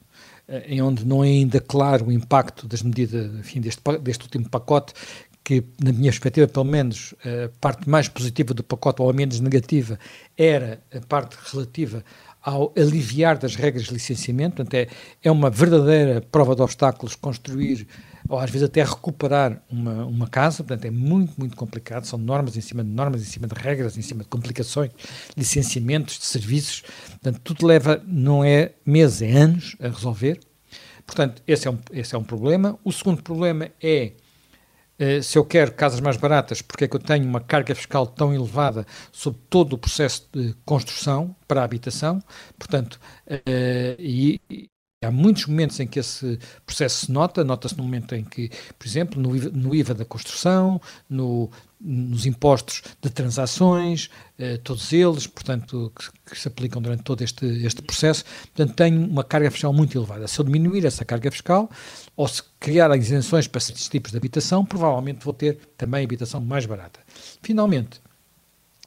em 0.67 0.83
onde 0.83 1.07
não 1.07 1.25
é 1.25 1.29
ainda 1.29 1.59
claro 1.59 2.09
o 2.09 2.13
impacto 2.13 2.69
das 2.69 2.83
medidas, 2.83 3.35
enfim, 3.35 3.63
deste, 3.63 3.81
deste 4.03 4.25
último 4.25 4.47
pacote, 4.47 4.93
que, 5.45 5.63
na 5.79 5.93
minha 5.93 6.11
perspectiva, 6.11 6.49
pelo 6.49 6.65
menos, 6.65 7.15
a 7.23 7.51
parte 7.61 7.89
mais 7.89 8.09
positiva 8.09 8.55
do 8.55 8.65
pacote, 8.65 9.03
ou 9.03 9.11
a 9.11 9.13
menos 9.13 9.39
negativa, 9.41 9.99
era 10.37 10.83
a 10.93 11.01
parte 11.01 11.37
relativa 11.53 12.03
ao 12.43 12.73
aliviar 12.77 13.39
das 13.39 13.55
regras 13.55 13.85
de 13.85 13.93
licenciamento. 13.93 14.57
Portanto, 14.57 14.75
é, 14.75 14.89
é 15.23 15.31
uma 15.31 15.51
verdadeira 15.51 16.21
prova 16.21 16.55
de 16.57 16.63
obstáculos 16.63 17.15
construir, 17.15 17.87
ou 18.27 18.39
às 18.39 18.51
vezes 18.51 18.67
até 18.67 18.83
recuperar 18.83 19.63
uma, 19.71 20.07
uma 20.07 20.29
casa. 20.29 20.65
Portanto, 20.65 20.87
é 20.87 20.91
muito, 20.91 21.35
muito 21.39 21.57
complicado. 21.57 22.05
São 22.07 22.19
normas 22.19 22.57
em 22.57 22.63
cima 22.63 22.83
de 22.83 22.91
normas, 22.91 23.21
em 23.23 23.27
cima 23.27 23.47
de 23.47 23.55
regras, 23.55 23.99
em 23.99 24.03
cima 24.03 24.23
de 24.23 24.29
complicações, 24.31 24.91
licenciamentos 25.37 26.19
de 26.19 26.25
serviços. 26.25 26.83
Portanto, 27.11 27.41
tudo 27.45 27.67
leva, 27.67 28.03
não 28.07 28.43
é 28.43 28.73
meses, 28.85 29.21
é 29.21 29.33
anos 29.33 29.77
a 29.79 29.89
resolver. 29.89 30.41
Portanto, 31.07 31.43
esse 31.47 31.69
é 31.69 31.71
um, 31.71 31.79
esse 31.93 32.15
é 32.15 32.19
um 32.19 32.25
problema. 32.25 32.79
O 32.83 32.91
segundo 32.91 33.23
problema 33.23 33.71
é 33.83 34.13
se 35.23 35.37
eu 35.37 35.45
quero 35.45 35.73
casas 35.73 36.01
mais 36.01 36.17
baratas, 36.17 36.63
porque 36.63 36.85
é 36.85 36.89
que 36.89 36.97
eu 36.97 37.01
tenho 37.01 37.27
uma 37.27 37.41
carga 37.41 37.75
fiscal 37.75 38.07
tão 38.07 38.33
elevada 38.33 38.87
sobre 39.13 39.41
todo 39.51 39.73
o 39.75 39.79
processo 39.79 40.29
de 40.33 40.55
construção 40.65 41.35
para 41.49 41.61
a 41.61 41.65
habitação? 41.65 42.23
Portanto, 42.59 43.01
uh, 43.27 43.97
e, 43.99 44.41
e, 44.49 44.69
há 45.05 45.11
muitos 45.11 45.47
momentos 45.47 45.79
em 45.81 45.87
que 45.87 45.99
esse 45.99 46.39
processo 46.65 47.07
se 47.07 47.13
nota, 47.13 47.45
nota-se 47.45 47.77
no 47.77 47.85
momento 47.85 48.15
em 48.15 48.25
que, 48.25 48.51
por 48.79 48.87
exemplo, 48.87 49.21
no 49.21 49.37
IVA, 49.37 49.51
no 49.51 49.75
IVA 49.75 49.95
da 49.95 50.05
construção, 50.05 50.81
no, 51.09 51.51
nos 51.87 52.25
impostos 52.25 52.83
de 53.03 53.11
transações, 53.11 54.09
eh, 54.39 54.57
todos 54.57 54.91
eles, 54.91 55.27
portanto, 55.27 55.93
que, 55.95 56.31
que, 56.31 56.41
se 56.41 56.49
aplicam 56.49 56.81
durante 56.81 57.03
todo 57.03 57.23
este, 57.23 57.45
este 57.65 57.83
processo. 57.83 58.25
Portanto, 58.55 58.75
tenho 58.75 59.07
uma 59.07 59.23
carga 59.23 59.51
fiscal 59.51 59.73
muito 59.73 59.97
elevada. 59.97 60.27
Se 60.27 60.41
eu 60.41 60.45
diminuir 60.47 60.87
essa 60.87 61.05
carga 61.05 61.31
fiscal, 61.31 61.71
ou 62.17 62.27
se 62.27 62.43
criar 62.59 62.97
isenções 62.97 63.47
para 63.47 63.59
esses 63.59 63.87
tipos 63.89 64.13
de 64.13 64.17
habitação, 64.17 64.65
provavelmente 64.65 65.23
vou 65.23 65.35
ter 65.35 65.59
também 65.77 66.05
habitação 66.05 66.41
mais 66.41 66.65
barata. 66.65 67.01
Finalmente, 67.43 68.01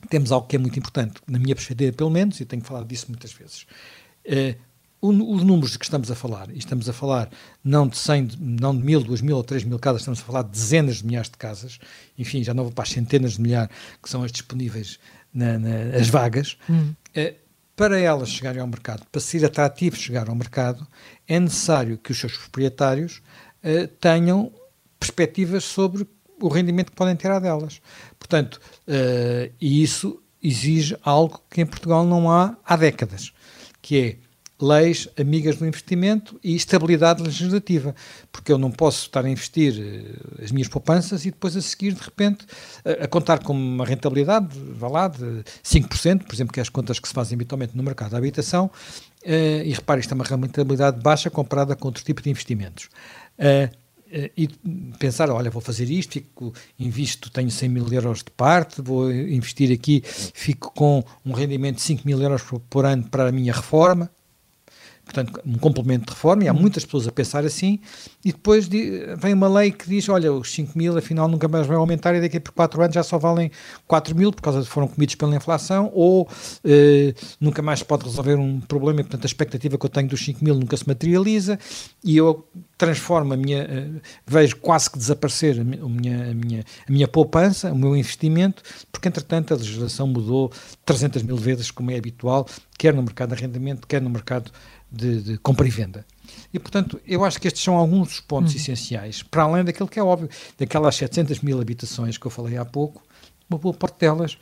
temos 0.09 0.31
algo 0.31 0.47
que 0.47 0.55
é 0.55 0.59
muito 0.59 0.79
importante, 0.79 1.21
na 1.27 1.37
minha 1.37 1.55
perspectiva, 1.55 1.93
pelo 1.93 2.09
menos, 2.09 2.39
e 2.39 2.45
tenho 2.45 2.63
falado 2.63 2.87
disso 2.87 3.05
muitas 3.09 3.31
vezes. 3.31 3.67
Eh, 4.25 4.55
os 5.01 5.43
números 5.43 5.71
de 5.71 5.79
que 5.79 5.85
estamos 5.85 6.09
a 6.09 6.15
falar, 6.15 6.49
e 6.49 6.57
estamos 6.57 6.89
a 6.89 6.93
falar 6.93 7.29
não 7.63 7.87
de 7.87 7.97
100, 7.97 8.29
não 8.39 8.75
de 8.75 8.83
mil, 8.83 9.03
duas 9.03 9.21
mil 9.21 9.37
ou 9.37 9.43
três 9.43 9.63
mil 9.63 9.77
casas, 9.77 10.01
estamos 10.01 10.19
a 10.19 10.23
falar 10.23 10.41
de 10.43 10.49
dezenas 10.49 10.97
de 10.97 11.05
milhares 11.05 11.29
de 11.29 11.37
casas, 11.37 11.79
enfim, 12.17 12.43
já 12.43 12.53
não 12.53 12.63
vou 12.63 12.73
para 12.73 12.83
as 12.83 12.89
centenas 12.89 13.33
de 13.33 13.41
milhares 13.41 13.69
que 14.01 14.09
são 14.09 14.23
as 14.23 14.31
disponíveis 14.31 14.99
na, 15.33 15.59
na, 15.59 15.95
as 15.95 16.09
vagas, 16.09 16.57
hum. 16.69 16.93
eh, 17.13 17.35
para 17.75 17.99
elas 17.99 18.29
chegarem 18.29 18.59
ao 18.59 18.67
mercado, 18.67 19.05
para 19.11 19.21
ser 19.21 19.45
atrativo 19.45 19.95
chegar 19.95 20.29
ao 20.29 20.35
mercado, 20.35 20.85
é 21.27 21.39
necessário 21.39 21.97
que 21.99 22.11
os 22.11 22.19
seus 22.19 22.35
proprietários 22.35 23.21
eh, 23.61 23.87
tenham 23.99 24.51
perspectivas 24.99 25.63
sobre 25.63 26.07
o 26.41 26.47
rendimento 26.47 26.91
que 26.91 26.97
podem 26.97 27.15
tirar 27.15 27.39
delas. 27.39 27.81
Portanto, 28.17 28.59
eh, 28.87 29.51
e 29.61 29.83
isso 29.83 30.21
exige 30.41 30.97
algo 31.03 31.41
que 31.49 31.61
em 31.61 31.65
Portugal 31.65 32.03
não 32.05 32.31
há 32.31 32.57
há 32.65 32.75
décadas, 32.75 33.31
que 33.81 33.99
é 33.99 34.26
leis 34.59 35.07
amigas 35.19 35.57
do 35.57 35.65
investimento 35.65 36.39
e 36.43 36.55
estabilidade 36.55 37.21
legislativa, 37.21 37.95
porque 38.31 38.51
eu 38.51 38.57
não 38.57 38.71
posso 38.71 39.03
estar 39.03 39.23
a 39.23 39.29
investir 39.29 39.73
uh, 39.73 40.43
as 40.43 40.51
minhas 40.51 40.67
poupanças 40.67 41.25
e 41.25 41.31
depois 41.31 41.55
a 41.55 41.61
seguir, 41.61 41.93
de 41.93 42.01
repente, 42.01 42.43
uh, 42.43 43.03
a 43.03 43.07
contar 43.07 43.43
com 43.43 43.53
uma 43.53 43.85
rentabilidade, 43.85 44.47
vá 44.71 44.87
lá, 44.87 45.07
de 45.07 45.43
5%, 45.63 46.23
por 46.23 46.33
exemplo, 46.33 46.53
que 46.53 46.59
é 46.59 46.63
as 46.63 46.69
contas 46.69 46.99
que 46.99 47.07
se 47.07 47.13
fazem 47.13 47.35
habitualmente 47.35 47.77
no 47.77 47.83
mercado 47.83 48.11
da 48.11 48.17
habitação, 48.17 48.65
uh, 48.65 49.63
e 49.63 49.71
repare, 49.73 50.01
isto 50.01 50.11
é 50.11 50.15
uma 50.15 50.23
rentabilidade 50.23 51.01
baixa 51.01 51.29
comparada 51.29 51.75
com 51.75 51.87
outro 51.87 52.03
tipo 52.03 52.21
de 52.21 52.29
investimentos. 52.29 52.89
e 54.37 54.47
pensar, 54.97 55.29
olha, 55.29 55.51
vou 55.51 55.61
fazer 55.61 55.89
isto, 55.89 56.13
fico, 56.13 56.53
invisto, 56.79 57.29
tenho 57.29 57.51
100 57.51 57.69
mil 57.69 57.93
euros 57.93 58.19
de 58.19 58.31
parte, 58.31 58.81
vou 58.81 59.11
investir 59.11 59.71
aqui, 59.71 60.01
fico 60.05 60.71
com 60.73 61.03
um 61.25 61.33
rendimento 61.33 61.75
de 61.75 61.81
5 61.81 62.03
mil 62.07 62.21
euros 62.21 62.41
por, 62.41 62.59
por 62.61 62.85
ano 62.85 63.03
para 63.03 63.27
a 63.27 63.31
minha 63.33 63.51
reforma, 63.51 64.09
portanto, 65.07 65.41
um 65.45 65.57
complemento 65.57 66.07
de 66.07 66.11
reforma, 66.11 66.43
e 66.43 66.47
há 66.47 66.53
uhum. 66.53 66.59
muitas 66.59 66.83
pessoas 66.83 67.07
a 67.07 67.11
pensar 67.11 67.45
assim, 67.45 67.79
e 68.23 68.31
depois 68.31 68.67
vem 68.67 69.33
uma 69.33 69.47
lei 69.47 69.71
que 69.71 69.87
diz, 69.89 70.07
olha, 70.09 70.31
os 70.31 70.51
5 70.53 70.77
mil 70.77 70.97
afinal 70.97 71.27
nunca 71.27 71.47
mais 71.47 71.65
vai 71.65 71.77
aumentar 71.77 72.13
e 72.13 72.21
daqui 72.21 72.37
a 72.37 72.41
por 72.41 72.51
4 72.51 72.81
anos 72.81 72.93
já 72.93 73.03
só 73.03 73.17
valem 73.17 73.49
4 73.87 74.15
mil, 74.15 74.31
por 74.31 74.41
causa 74.41 74.61
de 74.61 74.67
foram 74.67 74.87
comidos 74.87 75.15
pela 75.15 75.35
inflação, 75.35 75.89
ou 75.93 76.27
eh, 76.63 77.13
nunca 77.39 77.61
mais 77.61 77.79
se 77.79 77.85
pode 77.85 78.03
resolver 78.03 78.35
um 78.35 78.59
problema, 78.59 78.99
e 78.99 79.03
portanto 79.03 79.23
a 79.23 79.27
expectativa 79.27 79.77
que 79.77 79.85
eu 79.85 79.89
tenho 79.89 80.09
dos 80.09 80.23
5 80.23 80.43
mil 80.43 80.55
nunca 80.55 80.75
se 80.75 80.87
materializa, 80.87 81.57
e 82.03 82.17
eu 82.17 82.45
transformo 82.77 83.33
a 83.33 83.37
minha, 83.37 83.63
eh, 83.63 83.87
vejo 84.25 84.57
quase 84.57 84.89
que 84.91 84.97
desaparecer 84.97 85.59
a 85.59 85.63
minha, 85.63 86.31
a, 86.31 86.33
minha, 86.33 86.65
a 86.87 86.91
minha 86.91 87.07
poupança, 87.07 87.71
o 87.71 87.77
meu 87.77 87.95
investimento, 87.95 88.61
porque 88.91 89.07
entretanto 89.07 89.53
a 89.53 89.57
legislação 89.57 90.05
mudou 90.05 90.51
300 90.85 91.23
mil 91.23 91.37
vezes, 91.37 91.71
como 91.71 91.91
é 91.91 91.97
habitual, 91.97 92.45
quer 92.77 92.93
no 92.93 93.01
mercado 93.01 93.29
de 93.29 93.35
arrendamento, 93.35 93.87
quer 93.87 94.01
no 94.01 94.09
mercado 94.09 94.51
de, 94.91 95.21
de, 95.21 95.37
compra 95.37 95.67
e 95.67 95.69
venda. 95.69 96.05
E, 96.53 96.59
portanto, 96.59 96.99
eu 97.05 97.23
acho 97.23 97.39
que 97.39 97.47
estes 97.47 97.63
são 97.63 97.75
alguns 97.75 98.07
dos 98.07 98.19
pontos 98.19 98.53
uhum. 98.53 98.59
essenciais, 98.59 99.23
para 99.23 99.43
além 99.43 99.63
daquilo 99.63 99.87
que 99.87 99.99
é 99.99 100.03
óbvio, 100.03 100.29
daquelas 100.57 100.95
700 100.95 101.39
mil 101.39 101.59
habitações 101.59 102.17
que 102.17 102.25
eu 102.25 102.31
falei 102.31 102.57
há 102.57 102.65
pouco, 102.65 103.03
uma 103.49 103.57
boa 103.57 103.73
parte 103.73 103.99
delas, 103.99 104.37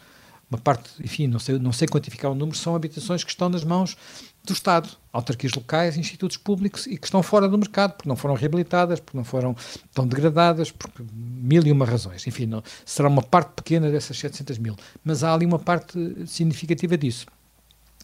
uma 0.49 0.59
parte, 0.59 0.89
enfim, 1.03 1.27
não 1.27 1.39
sei, 1.39 1.57
não 1.57 1.73
sei 1.73 1.87
quantificar 1.87 2.31
o 2.31 2.35
número, 2.35 2.57
são 2.57 2.75
habitações 2.75 3.23
que 3.23 3.31
estão 3.31 3.49
nas 3.49 3.63
mãos 3.63 3.97
do 4.43 4.53
Estado, 4.53 4.89
autarquias 5.11 5.53
locais, 5.53 5.97
institutos 5.97 6.37
públicos 6.37 6.85
e 6.85 6.97
que 6.97 7.05
estão 7.07 7.23
fora 7.23 7.47
do 7.49 7.57
mercado, 7.57 7.93
porque 7.93 8.07
não 8.07 8.15
foram 8.15 8.35
reabilitadas, 8.35 8.99
porque 8.99 9.17
não 9.17 9.23
foram 9.23 9.55
tão 9.93 10.07
degradadas, 10.07 10.69
por 10.71 10.91
mil 11.11 11.65
e 11.65 11.71
uma 11.71 11.85
razões. 11.85 12.25
Enfim, 12.27 12.45
não, 12.45 12.63
será 12.85 13.07
uma 13.07 13.23
parte 13.23 13.53
pequena 13.55 13.89
dessas 13.89 14.17
700 14.17 14.59
mil, 14.59 14.75
mas 15.03 15.23
há 15.23 15.33
ali 15.33 15.45
uma 15.45 15.59
parte 15.59 15.97
significativa 16.27 16.95
disso. 16.95 17.25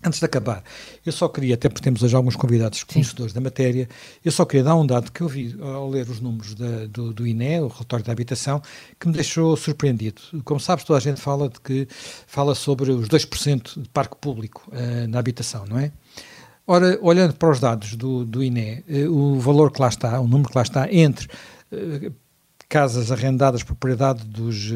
Antes 0.04 0.20
de 0.20 0.26
acabar, 0.26 0.64
eu 1.06 1.12
só 1.12 1.28
queria, 1.28 1.54
até 1.54 1.70
porque 1.70 1.84
temos 1.84 2.02
hoje 2.02 2.16
alguns 2.16 2.36
convidados 2.36 2.84
conhecedores 2.84 3.34
Sim. 3.34 3.36
da 3.36 3.42
matéria, 3.42 3.88
eu 4.26 4.32
só 4.32 4.46
queria 4.46 4.64
dar 4.64 4.76
um 4.76 4.86
dado 4.86 5.12
que 5.12 5.22
eu 5.22 5.28
vi 5.28 5.56
ao 5.62 5.88
ler 5.88 6.10
os 6.10 6.20
números 6.20 6.56
da, 6.56 6.88
do, 6.88 7.14
do, 7.14 7.28
INE, 7.28 7.60
o 7.60 7.68
relatório 7.68 8.04
da 8.04 8.12
habitação, 8.12 8.60
que 9.00 9.08
me 9.08 9.14
deixou 9.14 9.56
surpreendido. 9.56 10.20
Como 10.44 10.60
sabes, 10.60 10.84
toda 10.84 10.98
a 10.98 11.02
gente 11.02 11.22
fala 11.22 11.50
de 11.50 11.60
que 11.60 11.88
fala 12.26 12.56
sobre 12.56 12.90
os 12.90 13.08
2% 13.08 13.80
de 13.80 13.90
parque 13.90 14.16
público 14.16 14.68
uh, 14.70 15.08
na 15.08 15.20
habitação, 15.20 15.66
não 15.68 15.78
é? 15.78 15.92
Ora, 16.66 16.98
olhando 17.02 17.36
para 17.36 17.52
os 17.52 17.60
dados 17.60 17.96
do, 17.96 18.26
do 18.26 18.44
INE, 18.44 18.84
uh, 18.90 19.12
o 19.12 19.40
valor 19.40 19.72
que 19.72 19.80
lá 19.80 19.88
está, 19.90 20.20
o 20.20 20.28
número 20.28 20.50
que 20.50 20.58
lá 20.58 20.64
está, 20.64 20.92
entre 20.92 21.28
uh, 21.72 22.12
casas 22.68 23.12
arrendadas, 23.12 23.62
propriedade 23.62 24.26
dos 24.26 24.72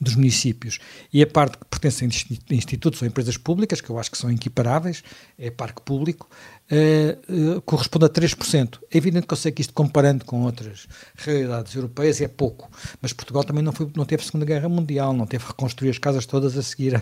dos 0.00 0.14
municípios 0.14 0.78
e 1.12 1.22
a 1.22 1.26
parte 1.26 1.58
que 1.58 1.64
pertence 1.66 2.04
a 2.04 2.54
institutos 2.54 3.00
ou 3.02 3.08
empresas 3.08 3.36
públicas, 3.36 3.80
que 3.80 3.90
eu 3.90 3.98
acho 3.98 4.10
que 4.10 4.18
são 4.18 4.30
equiparáveis, 4.30 5.02
é 5.38 5.50
parque 5.50 5.82
público, 5.82 6.28
uh, 6.70 7.56
uh, 7.56 7.62
corresponde 7.62 8.06
a 8.06 8.08
3%. 8.08 8.78
É 8.90 8.98
evidente 8.98 9.26
que 9.26 9.32
eu 9.32 9.36
sei 9.36 9.52
que 9.52 9.60
isto, 9.60 9.72
comparando 9.72 10.24
com 10.24 10.42
outras 10.42 10.86
realidades 11.16 11.74
europeias, 11.74 12.20
é 12.20 12.28
pouco, 12.28 12.70
mas 13.00 13.12
Portugal 13.12 13.44
também 13.44 13.62
não, 13.62 13.72
foi, 13.72 13.90
não 13.96 14.04
teve 14.04 14.24
Segunda 14.24 14.44
Guerra 14.44 14.68
Mundial, 14.68 15.12
não 15.12 15.26
teve 15.26 15.44
reconstruir 15.46 15.90
as 15.90 15.98
casas 15.98 16.26
todas 16.26 16.56
a 16.56 16.62
seguir 16.62 16.94
à, 16.94 17.00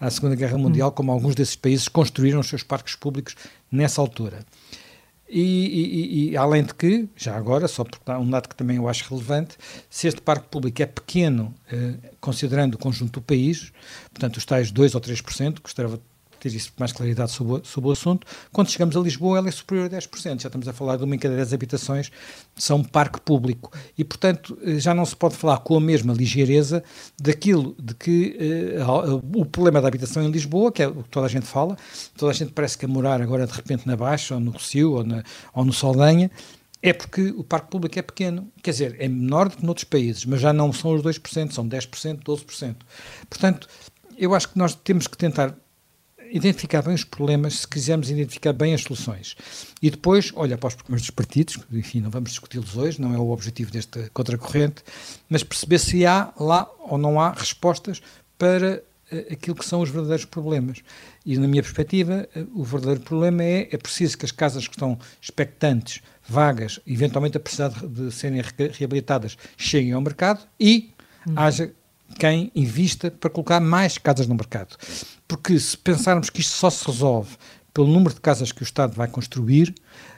à 0.00 0.10
Segunda 0.10 0.34
Guerra 0.34 0.58
Mundial, 0.58 0.90
hum. 0.90 0.92
como 0.92 1.12
alguns 1.12 1.34
desses 1.34 1.56
países 1.56 1.88
construíram 1.88 2.40
os 2.40 2.48
seus 2.48 2.62
parques 2.62 2.94
públicos 2.94 3.34
nessa 3.70 4.00
altura. 4.00 4.40
E, 5.34 5.40
e, 5.40 6.30
e, 6.30 6.36
além 6.36 6.62
de 6.62 6.74
que, 6.74 7.08
já 7.16 7.34
agora, 7.34 7.66
só 7.66 7.84
porque 7.84 8.10
há 8.10 8.18
um 8.18 8.28
dado 8.28 8.50
que 8.50 8.54
também 8.54 8.76
eu 8.76 8.86
acho 8.86 9.08
relevante, 9.08 9.56
se 9.88 10.06
este 10.06 10.20
parque 10.20 10.46
público 10.48 10.82
é 10.82 10.86
pequeno, 10.86 11.54
eh, 11.72 11.94
considerando 12.20 12.74
o 12.74 12.78
conjunto 12.78 13.12
do 13.12 13.22
país, 13.22 13.72
portanto 14.10 14.36
os 14.36 14.44
tais 14.44 14.70
2 14.70 14.94
ou 14.94 15.00
3%, 15.00 15.62
gostava 15.62 15.98
ter 16.42 16.54
isso 16.54 16.72
mais 16.76 16.92
claridade 16.92 17.30
sobre, 17.30 17.62
sobre 17.64 17.88
o 17.88 17.92
assunto. 17.92 18.26
Quando 18.52 18.70
chegamos 18.70 18.96
a 18.96 19.00
Lisboa, 19.00 19.38
ela 19.38 19.48
é 19.48 19.50
superior 19.52 19.86
a 19.86 19.96
10%. 19.96 20.42
Já 20.42 20.48
estamos 20.48 20.66
a 20.66 20.72
falar 20.72 20.96
de 20.96 21.04
uma 21.04 21.14
em 21.14 21.18
cada 21.18 21.36
10 21.36 21.52
habitações 21.52 22.10
são 22.56 22.82
parque 22.82 23.20
público. 23.20 23.72
E, 23.96 24.02
portanto, 24.04 24.58
eh, 24.62 24.78
já 24.78 24.92
não 24.92 25.04
se 25.06 25.14
pode 25.14 25.36
falar 25.36 25.58
com 25.58 25.76
a 25.76 25.80
mesma 25.80 26.12
ligeireza 26.12 26.82
daquilo 27.20 27.76
de 27.78 27.94
que 27.94 28.36
uh, 28.80 29.40
o 29.40 29.46
problema 29.46 29.80
da 29.80 29.88
habitação 29.88 30.22
em 30.22 30.30
Lisboa, 30.30 30.72
que 30.72 30.82
é 30.82 30.88
o 30.88 31.02
que 31.02 31.08
toda 31.08 31.26
a 31.26 31.28
gente 31.28 31.46
fala, 31.46 31.76
toda 32.16 32.32
a 32.32 32.34
gente 32.34 32.52
parece 32.52 32.76
que 32.76 32.84
a 32.84 32.88
morar 32.88 33.22
agora 33.22 33.46
de 33.46 33.52
repente 33.52 33.86
na 33.86 33.96
Baixa, 33.96 34.34
ou 34.34 34.40
no 34.40 34.50
Rocio, 34.50 34.92
ou, 34.92 35.04
na, 35.04 35.22
ou 35.54 35.64
no 35.64 35.72
Saldanha, 35.72 36.30
é 36.82 36.92
porque 36.92 37.28
o 37.36 37.44
parque 37.44 37.70
público 37.70 37.98
é 37.98 38.02
pequeno. 38.02 38.50
Quer 38.60 38.72
dizer, 38.72 38.96
é 38.98 39.06
menor 39.06 39.48
do 39.48 39.56
que 39.56 39.64
noutros 39.64 39.84
países, 39.84 40.24
mas 40.24 40.40
já 40.40 40.52
não 40.52 40.72
são 40.72 40.94
os 40.94 41.02
2%, 41.02 41.52
são 41.52 41.68
10%, 41.68 42.22
12%. 42.24 42.76
Portanto, 43.30 43.68
eu 44.18 44.34
acho 44.34 44.48
que 44.48 44.58
nós 44.58 44.74
temos 44.74 45.06
que 45.06 45.16
tentar 45.16 45.56
identificar 46.32 46.82
bem 46.82 46.94
os 46.94 47.04
problemas, 47.04 47.60
se 47.60 47.68
quisermos 47.68 48.10
identificar 48.10 48.52
bem 48.52 48.72
as 48.72 48.80
soluções. 48.82 49.36
E 49.80 49.90
depois, 49.90 50.32
olha 50.34 50.56
para 50.56 50.68
os 50.68 50.74
problemas 50.74 51.02
dos 51.02 51.10
partidos, 51.10 51.58
enfim, 51.70 52.00
não 52.00 52.10
vamos 52.10 52.30
discuti-los 52.30 52.76
hoje, 52.76 53.00
não 53.00 53.14
é 53.14 53.18
o 53.18 53.30
objetivo 53.30 53.70
desta 53.70 54.10
contracorrente, 54.14 54.82
mas 55.28 55.42
perceber 55.42 55.78
se 55.78 56.06
há 56.06 56.32
lá 56.40 56.68
ou 56.80 56.96
não 56.96 57.20
há 57.20 57.32
respostas 57.32 58.00
para 58.38 58.82
uh, 59.12 59.32
aquilo 59.32 59.54
que 59.54 59.64
são 59.64 59.82
os 59.82 59.90
verdadeiros 59.90 60.24
problemas. 60.24 60.78
E, 61.24 61.36
na 61.36 61.46
minha 61.46 61.62
perspectiva, 61.62 62.26
uh, 62.34 62.60
o 62.60 62.64
verdadeiro 62.64 63.02
problema 63.02 63.44
é, 63.44 63.68
é 63.70 63.76
preciso 63.76 64.16
que 64.16 64.24
as 64.24 64.32
casas 64.32 64.66
que 64.66 64.74
estão 64.74 64.98
expectantes, 65.20 66.00
vagas, 66.26 66.80
eventualmente 66.86 67.36
a 67.36 67.40
precisar 67.40 67.68
de, 67.68 67.86
de 67.86 68.10
serem 68.10 68.40
re 68.40 68.68
reabilitadas, 68.78 69.36
cheguem 69.56 69.92
ao 69.92 70.00
mercado 70.00 70.46
e 70.58 70.92
hum. 71.28 71.34
haja 71.36 71.72
quem 72.12 72.50
invista 72.54 73.10
para 73.10 73.30
colocar 73.30 73.60
mais 73.60 73.98
casas 73.98 74.26
no 74.26 74.34
mercado. 74.34 74.76
Porque 75.26 75.58
se 75.58 75.76
pensarmos 75.76 76.30
que 76.30 76.40
isto 76.40 76.52
só 76.52 76.70
se 76.70 76.86
resolve 76.86 77.36
pelo 77.72 77.86
número 77.86 78.14
de 78.14 78.20
casas 78.20 78.52
que 78.52 78.62
o 78.62 78.64
Estado 78.64 78.94
vai 78.94 79.08
construir, 79.08 79.74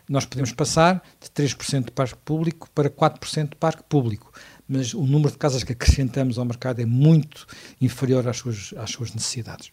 nós 0.09 0.26
podemos 0.26 0.52
passar 0.52 1.02
de 1.20 1.28
3% 1.30 1.87
de 1.87 1.90
parque 1.92 2.16
público 2.24 2.68
para 2.74 2.90
4% 2.90 3.50
de 3.50 3.57
parque 3.57 3.83
público. 3.88 4.33
Mas 4.68 4.94
o 4.94 5.02
número 5.02 5.30
de 5.30 5.38
casas 5.38 5.62
que 5.62 5.72
acrescentamos 5.72 6.38
ao 6.38 6.44
mercado 6.44 6.80
é 6.80 6.87
muito 6.87 7.46
inferior 7.80 8.26
às 8.26 8.38
suas, 8.38 8.74
às 8.76 8.90
suas 8.90 9.12
necessidades. 9.12 9.70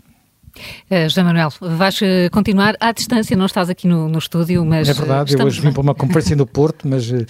Uh, 0.90 1.04
José 1.04 1.24
Manuel, 1.24 1.50
vais 1.62 2.02
uh, 2.02 2.30
continuar 2.32 2.76
à 2.80 2.92
distância, 2.92 3.38
não 3.38 3.46
estás 3.46 3.70
aqui 3.70 3.88
no, 3.88 4.10
no 4.10 4.20
estúdio, 4.20 4.66
mas. 4.66 4.90
É 4.90 4.94
verdade, 4.94 5.34
eu 5.34 5.46
hoje 5.46 5.62
vim 5.62 5.72
para 5.72 5.82
uma 5.82 5.96
conferência 5.96 6.36
no 6.36 6.46
Porto, 6.46 6.88
mas 6.88 7.10
uh, 7.10 7.26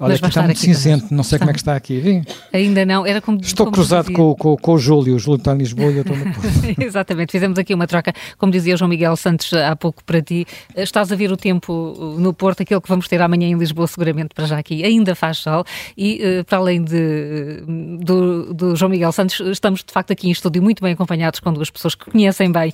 olha, 0.00 0.10
mas 0.10 0.18
aqui 0.18 0.28
está 0.28 0.42
muito 0.42 0.56
aqui 0.56 0.66
cinzento, 0.66 1.02
também. 1.02 1.16
não 1.16 1.24
sei 1.24 1.36
está. 1.36 1.38
como 1.38 1.50
é 1.50 1.52
que 1.52 1.58
está 1.60 1.76
aqui. 1.76 2.00
Vim. 2.00 2.24
Ainda 2.52 2.84
não, 2.84 3.06
era 3.06 3.20
como. 3.20 3.40
Estou 3.40 3.66
como 3.66 3.74
cruzado 3.74 4.12
com, 4.12 4.34
com, 4.34 4.56
com, 4.56 4.72
o 4.72 4.78
Júlio, 4.78 5.16
o 5.16 5.18
Júlio 5.18 5.38
está 5.38 5.54
em 5.54 5.58
Lisboa 5.58 5.92
e 5.92 5.96
eu 5.96 6.02
estou 6.02 6.16
no 6.16 6.24
Porto. 6.32 6.48
Exatamente, 6.82 7.32
fizemos 7.32 7.58
aqui 7.58 7.74
uma 7.74 7.86
troca, 7.86 8.12
como 8.38 8.52
dizia 8.52 8.74
o 8.74 8.76
João 8.76 8.88
Miguel 8.88 9.16
Santos 9.16 9.52
há 9.52 9.74
pouco 9.76 10.02
para 10.04 10.22
ti. 10.22 10.46
Estás 10.74 11.10
a 11.12 11.16
ver 11.16 11.30
o 11.32 11.36
tempo 11.36 12.16
no 12.18 12.32
Porto, 12.32 12.62
aquele 12.62 12.80
que 12.80 12.88
vamos 12.88 13.08
ter 13.08 13.20
amanhã 13.20 13.48
em 13.48 13.54
Lisboa, 13.56 13.86
seguramente 13.86 14.34
para 14.34 14.46
já 14.46 14.58
aqui, 14.58 14.84
ainda 14.84 15.14
faz 15.14 15.38
sol, 15.38 15.64
e 15.96 16.44
para 16.46 16.58
além 16.58 16.82
de, 16.82 17.62
do, 18.00 18.54
do 18.54 18.76
João 18.76 18.90
Miguel 18.90 19.12
Santos, 19.12 19.40
estamos 19.40 19.82
de 19.84 19.92
facto 19.92 20.10
aqui 20.10 20.28
em 20.28 20.32
estúdio 20.32 20.62
muito 20.62 20.82
bem 20.82 20.92
acompanhados 20.92 21.40
com 21.40 21.52
duas 21.52 21.70
pessoas 21.70 21.94
que 21.94 22.10
conhecem 22.10 22.50
bem 22.50 22.72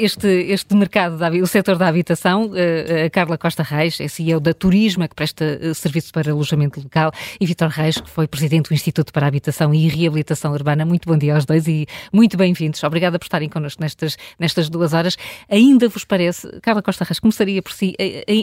este, 0.00 0.26
este 0.26 0.74
mercado, 0.74 1.16
da, 1.16 1.30
o 1.30 1.46
setor 1.46 1.76
da 1.76 1.88
habitação, 1.88 2.50
eh, 2.54 3.04
a 3.06 3.10
Carla 3.10 3.38
Costa 3.38 3.62
Reis, 3.62 4.00
é 4.00 4.08
CEO 4.08 4.40
da 4.40 4.52
Turisma, 4.52 5.08
que 5.08 5.14
presta 5.14 5.58
eh, 5.60 5.74
serviço 5.74 6.12
para 6.12 6.29
alojamento 6.30 6.80
local, 6.80 7.12
e 7.40 7.46
Vitor 7.46 7.68
Reis, 7.68 8.00
que 8.00 8.08
foi 8.08 8.26
presidente 8.26 8.68
do 8.68 8.74
Instituto 8.74 9.12
para 9.12 9.26
a 9.26 9.28
Habitação 9.28 9.74
e 9.74 9.88
Reabilitação 9.88 10.52
Urbana. 10.52 10.84
Muito 10.84 11.08
bom 11.08 11.16
dia 11.16 11.34
aos 11.34 11.44
dois 11.44 11.66
e 11.66 11.86
muito 12.12 12.36
bem-vindos. 12.36 12.82
Obrigada 12.84 13.18
por 13.18 13.24
estarem 13.24 13.48
connosco 13.48 13.82
nestas, 13.82 14.16
nestas 14.38 14.68
duas 14.68 14.92
horas. 14.92 15.16
Ainda 15.48 15.88
vos 15.88 16.04
parece, 16.04 16.48
Carla 16.60 16.82
Costa 16.82 17.04
Reis, 17.04 17.18
começaria 17.18 17.62
por 17.62 17.72
si, 17.72 17.94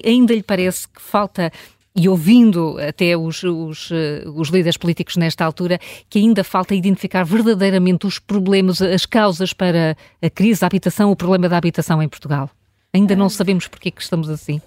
ainda 0.06 0.34
lhe 0.34 0.44
parece 0.44 0.88
que 0.88 1.02
falta 1.02 1.52
e 1.98 2.08
ouvindo 2.08 2.78
até 2.80 3.18
os, 3.18 3.42
os, 3.42 3.90
eh, 3.92 4.24
os, 4.28 4.50
líderes 4.50 4.78
políticos 4.78 5.18
nesta 5.18 5.44
altura, 5.44 5.80
que 6.08 6.20
ainda 6.20 6.44
falta 6.44 6.76
identificar 6.76 7.24
verdadeiramente 7.24 8.06
os 8.06 8.20
problemas, 8.20 8.80
as 8.84 9.04
causas 9.08 9.52
para 9.52 9.98
a 10.22 10.30
crise 10.30 10.62
da 10.62 10.68
habitação, 10.68 11.10
o 11.10 11.16
problema 11.16 11.50
da 11.50 11.58
habitação 11.58 12.02
em 12.02 12.08
Portugal. 12.08 12.52
Ainda 12.94 13.16
não 13.16 13.30
sabemos 13.30 13.68
porque 13.68 13.90
é 13.90 13.92
que 13.92 14.02
estamos 14.02 14.30
assim. 14.30 14.62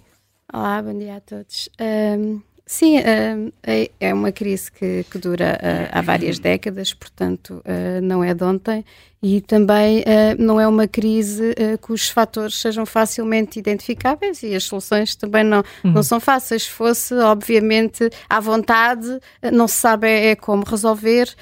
Olá, 0.53 0.83
bom 0.83 0.99
dia 0.99 1.17
a 1.17 1.21
todos. 1.21 1.69
Um, 1.81 2.41
sim, 2.71 2.99
um, 2.99 3.53
é, 3.65 3.91
é 3.99 4.15
uma 4.15 4.31
crise 4.31 4.71
que, 4.71 5.05
dura 5.19 5.59
uh, 5.61 5.89
há 5.91 6.01
várias 6.01 6.39
décadas, 6.39 6.95
portanto, 6.95 7.61
uh, 7.67 8.01
não 8.01 8.23
é 8.23 8.33
de 8.33 8.45
ontem 8.45 8.85
e 9.23 9.41
também 9.43 10.01
uh, 10.01 10.03
não 10.39 10.59
é 10.59 10.67
uma 10.67 10.89
crise 10.89 11.55
cujos 11.83 12.09
fatores 12.09 12.59
sejam 12.59 12.87
facilmente 12.87 13.59
identificáveis 13.59 14.43
e 14.43 14.55
as 14.55 14.65
soluções 14.65 15.15
também 15.15 15.45
não, 15.45 15.63
uhum. 15.85 15.93
não 15.93 16.03
são 16.03 16.19
fáceis. 16.19 16.63
Se 16.63 16.71
fosse, 16.71 17.15
obviamente, 17.15 18.09
à 18.29 18.41
vontade, 18.41 19.09
uh, 19.09 19.21
não 19.53 19.69
se 19.69 19.77
sabe 19.77 20.09
é, 20.09 20.31
é 20.31 20.37
como 20.37 20.65
resolver 20.65 21.35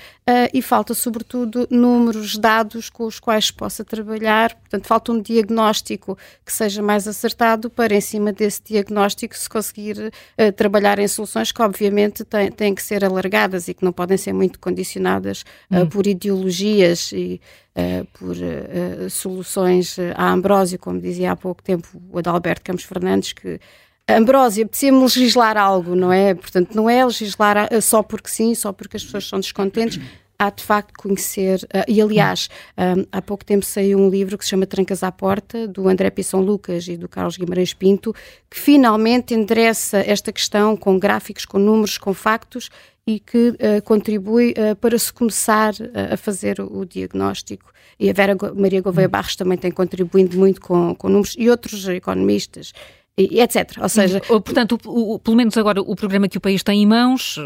e 0.52 0.60
falta, 0.60 0.92
sobretudo, 0.92 1.66
números, 1.70 2.36
dados 2.36 2.90
com 2.90 3.06
os 3.06 3.18
quais 3.18 3.46
se 3.46 3.52
possa 3.54 3.82
trabalhar. 3.82 4.54
Portanto, 4.56 4.86
falta 4.86 5.10
um 5.10 5.22
diagnóstico 5.22 6.18
que 6.44 6.52
seja 6.52 6.82
mais 6.82 7.08
acertado 7.08 7.70
para, 7.70 7.94
em 7.94 8.00
cima 8.02 8.30
desse 8.30 8.62
diagnóstico, 8.62 9.34
se 9.34 9.48
conseguir 9.48 10.12
trabalhar 10.54 10.98
em 10.98 11.08
soluções 11.08 11.50
que, 11.50 11.62
obviamente, 11.62 12.24
têm, 12.24 12.50
têm 12.50 12.74
que 12.74 12.82
ser 12.82 13.06
alargadas 13.06 13.68
e 13.68 13.74
que 13.74 13.82
não 13.82 13.90
podem 13.90 14.18
ser 14.18 14.34
muito 14.34 14.60
condicionadas 14.60 15.46
uhum. 15.70 15.88
por 15.88 16.06
ideologias 16.06 17.10
e 17.12 17.40
uh, 17.78 18.06
por 18.18 18.36
uh, 18.36 19.08
soluções 19.08 19.96
a 20.14 20.32
Ambrósio, 20.32 20.78
como 20.78 21.00
dizia 21.00 21.32
há 21.32 21.36
pouco 21.36 21.62
tempo 21.62 21.88
o 22.10 22.18
Adalberto 22.18 22.62
Campos 22.64 22.84
Fernandes, 22.84 23.32
que 23.32 23.60
Ambrósio, 24.08 24.64
apetecia-me 24.64 25.00
legislar 25.00 25.56
algo, 25.56 25.94
não 25.94 26.12
é? 26.12 26.34
Portanto, 26.34 26.74
não 26.74 26.88
é 26.88 27.04
legislar 27.04 27.68
só 27.82 28.02
porque 28.02 28.30
sim, 28.30 28.54
só 28.54 28.72
porque 28.72 28.96
as 28.96 29.04
pessoas 29.04 29.28
são 29.28 29.38
descontentes. 29.38 30.00
Há 30.40 30.50
de 30.50 30.62
facto 30.62 30.92
conhecer, 30.96 31.58
uh, 31.64 31.84
e 31.88 32.00
aliás, 32.00 32.48
um, 32.76 33.04
há 33.10 33.20
pouco 33.20 33.44
tempo 33.44 33.64
saiu 33.64 33.98
um 33.98 34.08
livro 34.08 34.38
que 34.38 34.44
se 34.44 34.50
chama 34.50 34.66
Trancas 34.66 35.02
à 35.02 35.10
Porta, 35.10 35.66
do 35.66 35.88
André 35.88 36.10
Pisson 36.10 36.40
Lucas 36.40 36.86
e 36.86 36.96
do 36.96 37.08
Carlos 37.08 37.36
Guimarães 37.36 37.74
Pinto, 37.74 38.14
que 38.48 38.58
finalmente 38.58 39.34
endereça 39.34 39.98
esta 39.98 40.32
questão 40.32 40.76
com 40.76 40.96
gráficos, 40.96 41.44
com 41.44 41.58
números, 41.58 41.98
com 41.98 42.14
factos 42.14 42.70
e 43.08 43.18
que 43.18 43.48
uh, 43.48 43.82
contribui 43.84 44.52
uh, 44.52 44.76
para 44.76 44.98
se 44.98 45.10
começar 45.10 45.72
uh, 45.72 46.12
a 46.12 46.16
fazer 46.18 46.60
o, 46.60 46.80
o, 46.80 46.84
diagnóstico. 46.84 47.72
E 47.98 48.10
a 48.10 48.12
Vera 48.12 48.36
Maria 48.54 48.82
Gouveia 48.82 49.08
hum. 49.08 49.10
Barros 49.10 49.34
também 49.34 49.56
tem 49.56 49.70
contribuído 49.70 50.36
muito 50.36 50.60
com, 50.60 50.94
com 50.94 51.08
números, 51.08 51.34
e 51.38 51.48
outros 51.48 51.88
economistas. 51.88 52.74
E 53.18 53.40
etc. 53.40 53.78
Ou 53.80 53.88
seja, 53.88 54.20
portanto, 54.20 54.78
o, 54.86 55.14
o, 55.14 55.18
pelo 55.18 55.36
menos 55.36 55.56
agora 55.56 55.80
o 55.82 55.96
programa 55.96 56.28
que 56.28 56.38
o 56.38 56.40
país 56.40 56.62
tem 56.62 56.82
em 56.82 56.86
mãos, 56.86 57.36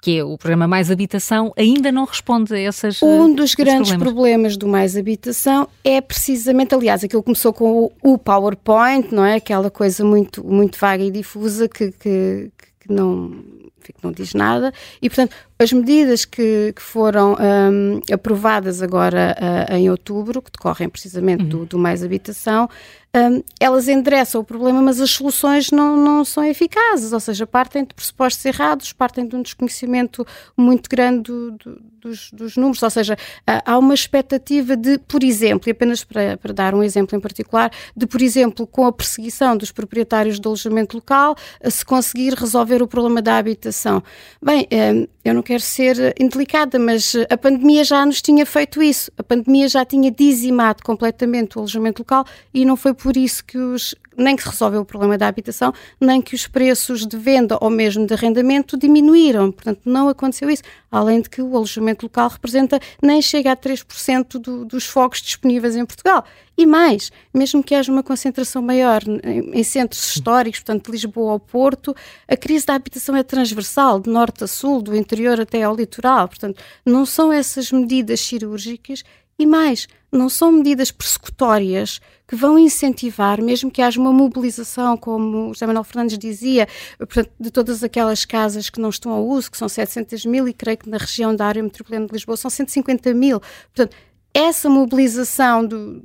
que 0.00 0.18
é 0.18 0.24
o 0.24 0.38
programa 0.38 0.68
Mais 0.68 0.90
Habitação, 0.90 1.52
ainda 1.56 1.90
não 1.90 2.04
responde 2.04 2.54
a 2.54 2.58
essas 2.58 3.02
Um 3.02 3.34
dos 3.34 3.54
grandes 3.54 3.90
problemas. 3.90 4.14
problemas. 4.14 4.56
do 4.56 4.68
Mais 4.68 4.96
Habitação 4.96 5.68
é 5.82 6.00
precisamente, 6.00 6.74
aliás, 6.74 7.02
aquilo 7.02 7.22
começou 7.22 7.52
com 7.52 7.90
o, 8.02 8.12
o 8.14 8.18
PowerPoint, 8.18 9.12
não 9.12 9.24
é? 9.24 9.34
Aquela 9.34 9.70
coisa 9.70 10.04
muito 10.04 10.46
muito 10.46 10.78
vaga 10.78 11.02
e 11.02 11.10
difusa 11.10 11.68
que, 11.68 11.90
que, 11.92 12.50
que 12.80 12.92
não 12.92 13.44
que 13.92 13.94
não 14.02 14.12
diz 14.12 14.34
nada, 14.34 14.72
e 15.00 15.08
portanto 15.08 15.34
as 15.58 15.72
medidas 15.72 16.24
que, 16.24 16.72
que 16.74 16.82
foram 16.82 17.34
um, 17.34 18.00
aprovadas 18.12 18.82
agora 18.82 19.36
uh, 19.38 19.74
em 19.74 19.88
outubro, 19.90 20.42
que 20.42 20.50
decorrem 20.50 20.88
precisamente 20.88 21.44
uhum. 21.44 21.48
do, 21.48 21.66
do 21.66 21.78
Mais 21.78 22.02
Habitação, 22.02 22.68
um, 23.16 23.42
elas 23.58 23.88
endereçam 23.88 24.40
o 24.40 24.44
problema, 24.44 24.82
mas 24.82 25.00
as 25.00 25.10
soluções 25.10 25.70
não, 25.70 25.96
não 25.96 26.24
são 26.24 26.44
eficazes, 26.44 27.12
ou 27.12 27.20
seja, 27.20 27.46
partem 27.46 27.84
de 27.84 27.94
pressupostos 27.94 28.44
errados, 28.44 28.92
partem 28.92 29.26
de 29.26 29.34
um 29.34 29.42
desconhecimento 29.42 30.26
muito 30.56 30.88
grande 30.90 31.22
do, 31.22 31.52
do, 31.52 31.82
dos, 32.06 32.30
dos, 32.30 32.56
números, 32.56 32.82
ou 32.82 32.90
seja, 32.90 33.16
há 33.46 33.78
uma 33.78 33.94
expectativa 33.94 34.76
de, 34.76 34.98
por 34.98 35.22
exemplo, 35.24 35.68
e 35.68 35.72
apenas 35.72 36.04
para, 36.04 36.36
para, 36.36 36.52
dar 36.52 36.74
um 36.74 36.82
exemplo 36.82 37.16
em 37.16 37.20
particular, 37.20 37.70
de, 37.96 38.06
por 38.06 38.22
exemplo, 38.22 38.66
com 38.66 38.86
a 38.86 38.92
perseguição 38.92 39.56
dos 39.56 39.72
proprietários 39.72 40.38
de 40.38 40.46
alojamento 40.46 40.96
local, 40.96 41.36
uh, 41.64 41.70
se 41.70 41.84
conseguir 41.84 42.34
resolver 42.34 42.82
o 42.82 42.86
problema 42.86 43.20
da 43.20 43.36
habitação. 43.36 44.02
Bem, 44.40 44.66
um, 44.72 45.06
eu 45.24 45.34
não 45.34 45.42
quero 45.42 45.62
ser 45.62 46.14
indelicada, 46.18 46.78
mas 46.78 47.14
a 47.28 47.36
pandemia 47.36 47.82
já 47.82 48.06
nos 48.06 48.22
tinha 48.22 48.46
feito 48.46 48.82
isso. 48.82 49.10
A 49.18 49.22
pandemia 49.24 49.68
já 49.68 49.84
tinha 49.84 50.10
dizimado 50.10 50.82
completamente 50.84 51.56
o 51.56 51.60
alojamento 51.60 52.02
local 52.02 52.24
e 52.54 52.64
não 52.64 52.76
foi 52.76 52.94
por 52.94 53.16
isso 53.16 53.44
que 53.44 53.58
os 53.58 53.94
nem 54.16 54.36
que 54.36 54.42
se 54.42 54.48
resolveu 54.48 54.80
o 54.80 54.84
problema 54.84 55.18
da 55.18 55.28
habitação, 55.28 55.72
nem 56.00 56.20
que 56.20 56.34
os 56.34 56.46
preços 56.46 57.06
de 57.06 57.16
venda 57.16 57.58
ou 57.60 57.70
mesmo 57.70 58.06
de 58.06 58.14
arrendamento 58.14 58.76
diminuíram. 58.76 59.52
Portanto, 59.52 59.80
não 59.84 60.08
aconteceu 60.08 60.50
isso. 60.50 60.62
Além 60.90 61.20
de 61.20 61.28
que 61.28 61.42
o 61.42 61.56
alojamento 61.56 62.06
local 62.06 62.28
representa 62.28 62.80
nem 63.02 63.20
chega 63.20 63.52
a 63.52 63.56
3% 63.56 64.38
do, 64.38 64.64
dos 64.64 64.86
fogos 64.86 65.20
disponíveis 65.20 65.76
em 65.76 65.84
Portugal. 65.84 66.24
E 66.58 66.64
mais, 66.64 67.12
mesmo 67.34 67.62
que 67.62 67.74
haja 67.74 67.92
uma 67.92 68.02
concentração 68.02 68.62
maior 68.62 69.02
em, 69.06 69.60
em 69.60 69.62
centros 69.62 70.02
históricos, 70.06 70.60
portanto, 70.60 70.86
de 70.86 70.92
Lisboa 70.92 71.32
ao 71.32 71.40
Porto, 71.40 71.94
a 72.26 72.36
crise 72.36 72.64
da 72.64 72.74
habitação 72.74 73.14
é 73.14 73.22
transversal, 73.22 74.00
de 74.00 74.08
norte 74.08 74.44
a 74.44 74.46
sul, 74.46 74.80
do 74.80 74.96
interior 74.96 75.38
até 75.38 75.62
ao 75.62 75.76
litoral. 75.76 76.28
Portanto, 76.28 76.62
não 76.84 77.04
são 77.04 77.30
essas 77.30 77.70
medidas 77.70 78.20
cirúrgicas 78.20 79.04
e 79.38 79.44
mais, 79.44 79.86
não 80.10 80.28
são 80.28 80.50
medidas 80.50 80.90
persecutórias 80.90 82.00
que 82.26 82.34
vão 82.34 82.58
incentivar, 82.58 83.40
mesmo 83.42 83.70
que 83.70 83.82
haja 83.82 84.00
uma 84.00 84.12
mobilização, 84.12 84.96
como 84.96 85.50
o 85.50 85.54
José 85.54 85.66
Manuel 85.66 85.84
Fernandes 85.84 86.18
dizia, 86.18 86.66
portanto, 86.98 87.30
de 87.38 87.50
todas 87.50 87.84
aquelas 87.84 88.24
casas 88.24 88.70
que 88.70 88.80
não 88.80 88.88
estão 88.88 89.12
ao 89.12 89.26
uso, 89.26 89.50
que 89.50 89.58
são 89.58 89.68
700 89.68 90.24
mil, 90.24 90.48
e 90.48 90.52
creio 90.52 90.78
que 90.78 90.88
na 90.88 90.96
região 90.96 91.36
da 91.36 91.46
área 91.46 91.62
metropolitana 91.62 92.06
de 92.06 92.12
Lisboa 92.12 92.36
são 92.36 92.50
150 92.50 93.12
mil. 93.14 93.40
Portanto, 93.74 93.94
essa 94.32 94.68
mobilização 94.68 95.64
do, 95.64 96.02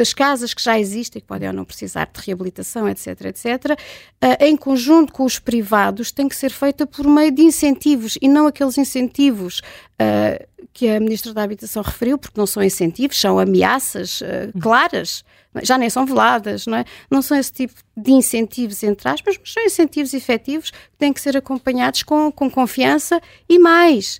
das 0.00 0.14
casas 0.14 0.54
que 0.54 0.62
já 0.62 0.80
existem, 0.80 1.20
que 1.20 1.28
podem 1.28 1.46
ou 1.46 1.54
não 1.54 1.62
precisar 1.62 2.08
de 2.10 2.24
reabilitação, 2.24 2.88
etc., 2.88 3.26
etc., 3.26 3.72
uh, 3.74 4.42
em 4.42 4.56
conjunto 4.56 5.12
com 5.12 5.24
os 5.24 5.38
privados, 5.38 6.10
tem 6.10 6.26
que 6.26 6.34
ser 6.34 6.50
feita 6.50 6.86
por 6.86 7.06
meio 7.06 7.30
de 7.30 7.42
incentivos 7.42 8.16
e 8.22 8.26
não 8.26 8.46
aqueles 8.46 8.78
incentivos 8.78 9.60
uh, 10.00 10.66
que 10.72 10.88
a 10.88 10.98
Ministra 10.98 11.34
da 11.34 11.42
Habitação 11.42 11.82
referiu, 11.82 12.16
porque 12.16 12.40
não 12.40 12.46
são 12.46 12.62
incentivos, 12.62 13.20
são 13.20 13.38
ameaças 13.38 14.22
uh, 14.22 14.58
claras, 14.58 15.22
já 15.62 15.76
nem 15.76 15.90
são 15.90 16.06
veladas, 16.06 16.66
não 16.66 16.78
é? 16.78 16.86
Não 17.10 17.20
são 17.20 17.36
esse 17.36 17.52
tipo 17.52 17.74
de 17.94 18.12
incentivos, 18.12 18.82
entre 18.82 19.06
aspas, 19.06 19.36
mas 19.38 19.52
são 19.52 19.62
incentivos 19.62 20.14
efetivos 20.14 20.70
que 20.70 20.96
têm 20.96 21.12
que 21.12 21.20
ser 21.20 21.36
acompanhados 21.36 22.02
com, 22.04 22.32
com 22.32 22.50
confiança 22.50 23.20
e 23.46 23.58
mais 23.58 24.18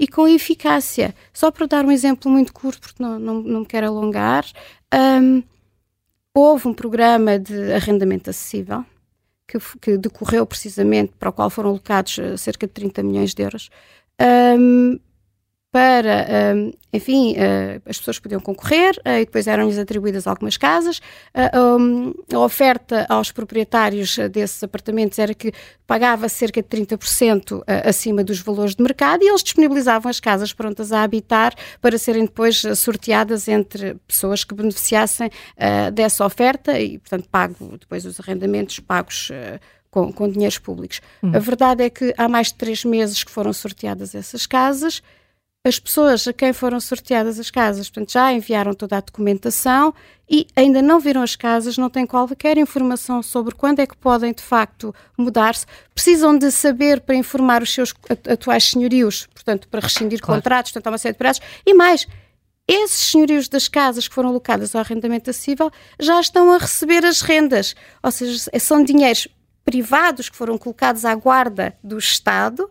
e 0.00 0.08
com 0.08 0.26
eficácia. 0.26 1.14
Só 1.30 1.50
para 1.50 1.66
dar 1.66 1.84
um 1.84 1.92
exemplo 1.92 2.32
muito 2.32 2.54
curto, 2.54 2.80
porque 2.80 3.02
não, 3.02 3.18
não, 3.18 3.34
não 3.34 3.60
me 3.60 3.66
quero 3.66 3.86
alongar, 3.86 4.46
um, 4.94 5.42
houve 6.34 6.68
um 6.68 6.74
programa 6.74 7.38
de 7.38 7.72
arrendamento 7.72 8.30
acessível 8.30 8.84
que, 9.46 9.58
que, 9.80 9.96
decorreu 9.98 10.46
precisamente, 10.46 11.12
para 11.18 11.30
o 11.30 11.32
qual 11.32 11.50
foram 11.50 11.70
alocados 11.70 12.18
eh, 12.18 12.36
cerca 12.36 12.66
de 12.66 12.72
30 12.72 13.02
milhões 13.02 13.34
de 13.34 13.42
euros, 13.42 13.68
um, 14.56 14.98
para, 15.72 16.26
hum, 16.56 16.72
enfim, 16.92 17.34
uh, 17.34 17.80
as 17.86 17.98
pessoas 17.98 18.18
podiam 18.18 18.40
concorrer 18.40 18.96
uh, 19.06 19.20
e 19.20 19.24
depois 19.24 19.46
eram-lhes 19.46 19.78
atribuídas 19.78 20.26
algumas 20.26 20.56
casas. 20.56 20.98
Uh, 21.32 21.78
um, 21.78 22.14
a 22.34 22.38
oferta 22.40 23.06
aos 23.08 23.30
proprietários 23.30 24.18
desses 24.32 24.62
apartamentos 24.64 25.18
era 25.18 25.32
que 25.32 25.52
pagava 25.86 26.28
cerca 26.28 26.60
de 26.60 26.68
30% 26.68 27.62
acima 27.84 28.22
dos 28.22 28.40
valores 28.40 28.74
de 28.74 28.82
mercado 28.82 29.22
e 29.22 29.28
eles 29.28 29.42
disponibilizavam 29.42 30.08
as 30.08 30.20
casas 30.20 30.52
prontas 30.52 30.92
a 30.92 31.02
habitar 31.02 31.54
para 31.80 31.98
serem 31.98 32.24
depois 32.24 32.62
sorteadas 32.76 33.48
entre 33.48 33.96
pessoas 34.06 34.44
que 34.44 34.54
beneficiassem 34.54 35.28
dessa 35.92 36.24
oferta 36.24 36.78
e, 36.78 36.98
portanto, 36.98 37.28
pago 37.28 37.76
depois 37.76 38.04
os 38.04 38.20
arrendamentos 38.20 38.78
pagos 38.78 39.32
com, 39.90 40.12
com 40.12 40.28
dinheiros 40.28 40.58
públicos. 40.58 41.00
Uhum. 41.20 41.34
A 41.34 41.38
verdade 41.40 41.82
é 41.82 41.90
que 41.90 42.14
há 42.16 42.28
mais 42.28 42.48
de 42.48 42.54
três 42.54 42.84
meses 42.84 43.24
que 43.24 43.30
foram 43.30 43.52
sorteadas 43.52 44.14
essas 44.14 44.46
casas 44.46 45.02
as 45.62 45.78
pessoas 45.78 46.26
a 46.26 46.32
quem 46.32 46.54
foram 46.54 46.80
sorteadas 46.80 47.38
as 47.38 47.50
casas, 47.50 47.90
portanto, 47.90 48.12
já 48.12 48.32
enviaram 48.32 48.72
toda 48.72 48.96
a 48.96 49.00
documentação 49.00 49.94
e 50.28 50.46
ainda 50.56 50.80
não 50.80 50.98
viram 50.98 51.22
as 51.22 51.36
casas, 51.36 51.76
não 51.76 51.90
têm 51.90 52.06
qualquer 52.06 52.56
informação 52.56 53.22
sobre 53.22 53.54
quando 53.54 53.80
é 53.80 53.86
que 53.86 53.96
podem, 53.96 54.32
de 54.32 54.42
facto, 54.42 54.94
mudar-se. 55.18 55.66
Precisam 55.94 56.38
de 56.38 56.50
saber 56.50 57.02
para 57.02 57.14
informar 57.14 57.62
os 57.62 57.74
seus 57.74 57.92
atuais 58.30 58.64
senhorios, 58.64 59.26
portanto, 59.34 59.68
para 59.68 59.80
rescindir 59.80 60.20
claro. 60.20 60.40
contratos, 60.40 60.72
portanto, 60.72 60.86
há 60.86 60.90
uma 60.92 60.98
série 60.98 61.12
de 61.12 61.18
prazos. 61.18 61.42
E 61.66 61.74
mais, 61.74 62.06
esses 62.66 63.10
senhorios 63.10 63.46
das 63.46 63.68
casas 63.68 64.08
que 64.08 64.14
foram 64.14 64.30
alocadas 64.30 64.74
ao 64.74 64.80
arrendamento 64.80 65.28
acessível 65.28 65.70
já 65.98 66.18
estão 66.20 66.54
a 66.54 66.58
receber 66.58 67.04
as 67.04 67.20
rendas, 67.20 67.74
ou 68.02 68.10
seja, 68.10 68.50
são 68.58 68.82
dinheiros 68.82 69.28
privados 69.62 70.30
que 70.30 70.36
foram 70.36 70.56
colocados 70.56 71.04
à 71.04 71.14
guarda 71.14 71.76
do 71.84 71.98
Estado 71.98 72.70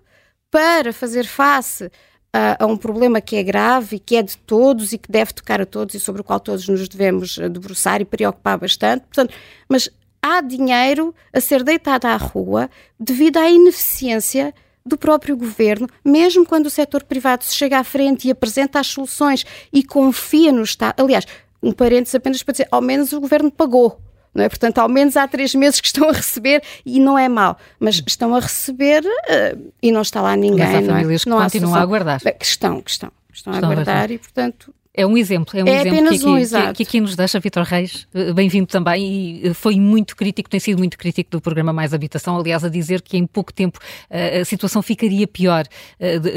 para 0.50 0.92
fazer 0.92 1.26
face 1.26 1.92
a, 2.34 2.64
a, 2.64 2.68
um 2.68 2.78
problema 2.78 3.20
que 3.20 3.36
é 3.36 3.44
grave 3.44 3.96
e 3.96 4.00
que 4.00 4.16
é 4.16 4.22
de 4.22 4.38
todos 4.38 4.94
e 4.94 4.98
que 4.98 5.12
deve 5.12 5.34
tocar 5.34 5.62
a 5.62 5.66
todos 5.66 5.96
e 5.96 6.00
sobre 6.00 6.22
o 6.22 6.24
qual 6.24 6.40
todos 6.40 6.68
nos 6.68 6.88
devemos 6.88 7.38
eh, 7.38 7.50
debruçar 7.50 8.02
e 8.02 8.06
preocupar 8.06 8.58
bastante. 8.58 9.02
Portanto, 9.02 9.34
mas 9.68 9.90
há 10.22 10.42
dinheiro 10.42 11.14
a 11.34 11.42
ser 11.42 11.64
deitado 11.64 12.06
à 12.06 12.16
rua 12.16 12.70
devido 13.00 13.38
à 13.38 13.50
ineficiência 13.50 14.54
do 14.86 14.98
próprio 14.98 15.36
governo, 15.36 15.88
mesmo 16.04 16.46
quando 16.46 16.68
o 16.68 16.70
setor 16.70 17.04
privado 17.04 17.44
se 17.44 17.54
chega 17.54 17.80
à 17.80 17.84
frente 17.84 18.28
e 18.28 18.32
apresenta 18.32 18.80
as 18.80 18.88
soluções 18.88 19.46
e 19.72 19.84
confia 19.84 20.52
no 20.52 20.64
Estado. 20.64 21.02
Aliás, 21.02 21.26
um 21.62 21.72
parênteses 21.72 22.16
apenas 22.16 22.42
para 22.42 22.54
dizer, 22.54 22.68
ao 22.72 22.82
menos 22.82 23.12
o 23.12 23.20
governo 23.20 23.52
pagou 23.52 24.00
não 24.40 24.46
é? 24.46 24.50
Portanto, 24.50 24.80
ao 24.80 24.90
menos 24.90 25.16
há 25.18 25.28
três 25.28 25.54
meses 25.54 25.80
que 25.80 25.88
estão 25.88 26.10
a 26.10 26.14
receber 26.14 26.64
e 26.86 27.00
não 27.00 27.18
é 27.20 27.30
mau, 27.30 27.58
mas 27.80 28.02
estão 28.06 28.34
a 28.34 28.40
receber 28.40 29.04
uh, 29.04 29.72
e 29.82 29.92
não 29.92 30.02
está 30.02 30.22
lá 30.22 30.36
ninguém. 30.36 30.66
Mas 30.66 30.76
há 30.76 30.82
famílias 30.82 31.26
não 31.26 31.42
é? 31.42 31.46
que 31.46 31.52
continuam 31.52 31.76
a 31.76 31.82
aguardar. 31.82 32.20
Que 32.20 32.46
estão, 32.46 32.82
que 32.82 32.90
estão, 32.90 33.12
estão, 33.32 33.54
estão 33.54 33.70
a 33.70 33.72
aguardar 33.72 34.12
e, 34.12 34.18
portanto, 34.18 34.74
é 34.94 35.06
um 35.06 35.18
exemplo, 35.18 35.58
é 35.58 35.64
um 35.64 35.68
é 35.68 35.82
exemplo 35.82 36.10
que 36.10 36.16
aqui, 36.16 36.26
um, 36.26 36.36
que, 36.36 36.74
que 36.74 36.84
aqui, 36.84 37.02
nos 37.02 37.16
deixa 37.16 37.40
Vitor 37.40 37.64
Reis, 37.64 38.08
eh, 38.14 38.34
bem-vindo 38.34 38.66
também, 38.66 39.06
e 39.06 39.48
eh, 39.48 39.54
foi 39.54 39.80
muito 39.80 40.16
crítico, 40.16 40.50
tem 40.50 40.60
sido 40.60 40.80
muito 40.80 40.98
crítico 40.98 41.30
do 41.30 41.40
programa 41.40 41.72
Mais 41.72 41.94
Habitação, 41.94 42.38
aliás, 42.38 42.66
a 42.66 42.70
dizer 42.70 43.02
que 43.02 43.16
em 43.16 43.26
pouco 43.26 43.54
tempo 43.54 43.80
a 44.10 44.44
situação 44.44 44.82
ficaria 44.82 45.28
pior 45.28 45.66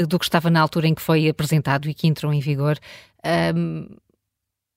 do 0.07 0.19
que 0.19 0.25
estava 0.25 0.49
na 0.49 0.61
altura 0.61 0.87
em 0.87 0.93
que 0.93 1.01
foi 1.01 1.27
apresentado 1.27 1.89
e 1.89 1.93
que 1.93 2.07
entrou 2.07 2.31
em 2.31 2.39
vigor. 2.39 2.77
Um, 3.55 3.87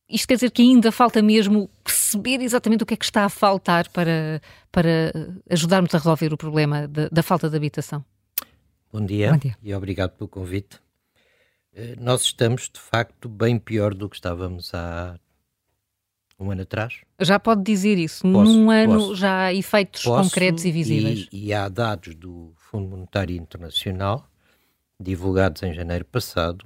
isto 0.08 0.28
quer 0.28 0.34
dizer 0.34 0.50
que 0.50 0.62
ainda 0.62 0.92
falta 0.92 1.20
mesmo 1.20 1.68
perceber 1.82 2.40
exatamente 2.40 2.82
o 2.82 2.86
que 2.86 2.94
é 2.94 2.96
que 2.96 3.04
está 3.04 3.24
a 3.24 3.28
faltar 3.28 3.88
para, 3.90 4.40
para 4.70 5.12
ajudarmos 5.50 5.94
a 5.94 5.98
resolver 5.98 6.32
o 6.32 6.36
problema 6.36 6.86
de, 6.86 7.08
da 7.10 7.22
falta 7.22 7.50
de 7.50 7.56
habitação. 7.56 8.04
Bom 8.92 9.04
dia, 9.04 9.32
Bom 9.32 9.38
dia, 9.38 9.56
e 9.62 9.74
obrigado 9.74 10.12
pelo 10.12 10.28
convite. 10.28 10.80
Eh, 11.74 11.96
nós 11.98 12.22
estamos, 12.22 12.70
de 12.72 12.80
facto, 12.80 13.28
bem 13.28 13.58
pior 13.58 13.92
do 13.92 14.08
que 14.08 14.16
estávamos 14.16 14.72
há 14.72 15.18
um 16.38 16.50
ano 16.50 16.62
atrás. 16.62 17.00
Já 17.20 17.38
pode 17.38 17.62
dizer 17.62 17.98
isso? 17.98 18.22
Posso, 18.22 18.52
Num 18.52 18.70
ano 18.70 18.94
posso, 18.94 19.16
já 19.16 19.46
há 19.46 19.54
efeitos 19.54 20.02
posso, 20.02 20.30
concretos 20.30 20.64
e 20.64 20.70
visíveis. 20.70 21.28
E, 21.32 21.46
e 21.46 21.52
há 21.52 21.68
dados 21.68 22.14
do 22.14 22.52
Fundo 22.56 22.88
Monetário 22.88 23.36
Internacional, 23.36 24.28
divulgados 25.00 25.62
em 25.62 25.74
janeiro 25.74 26.04
passado, 26.04 26.64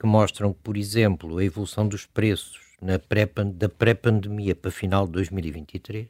que 0.00 0.06
mostram, 0.06 0.54
por 0.54 0.78
exemplo, 0.78 1.36
a 1.36 1.44
evolução 1.44 1.86
dos 1.86 2.06
preços 2.06 2.58
pré 3.06 3.26
da 3.26 3.68
pré-pandemia 3.68 4.54
para 4.54 4.70
final 4.70 5.04
de 5.06 5.12
2023. 5.12 6.08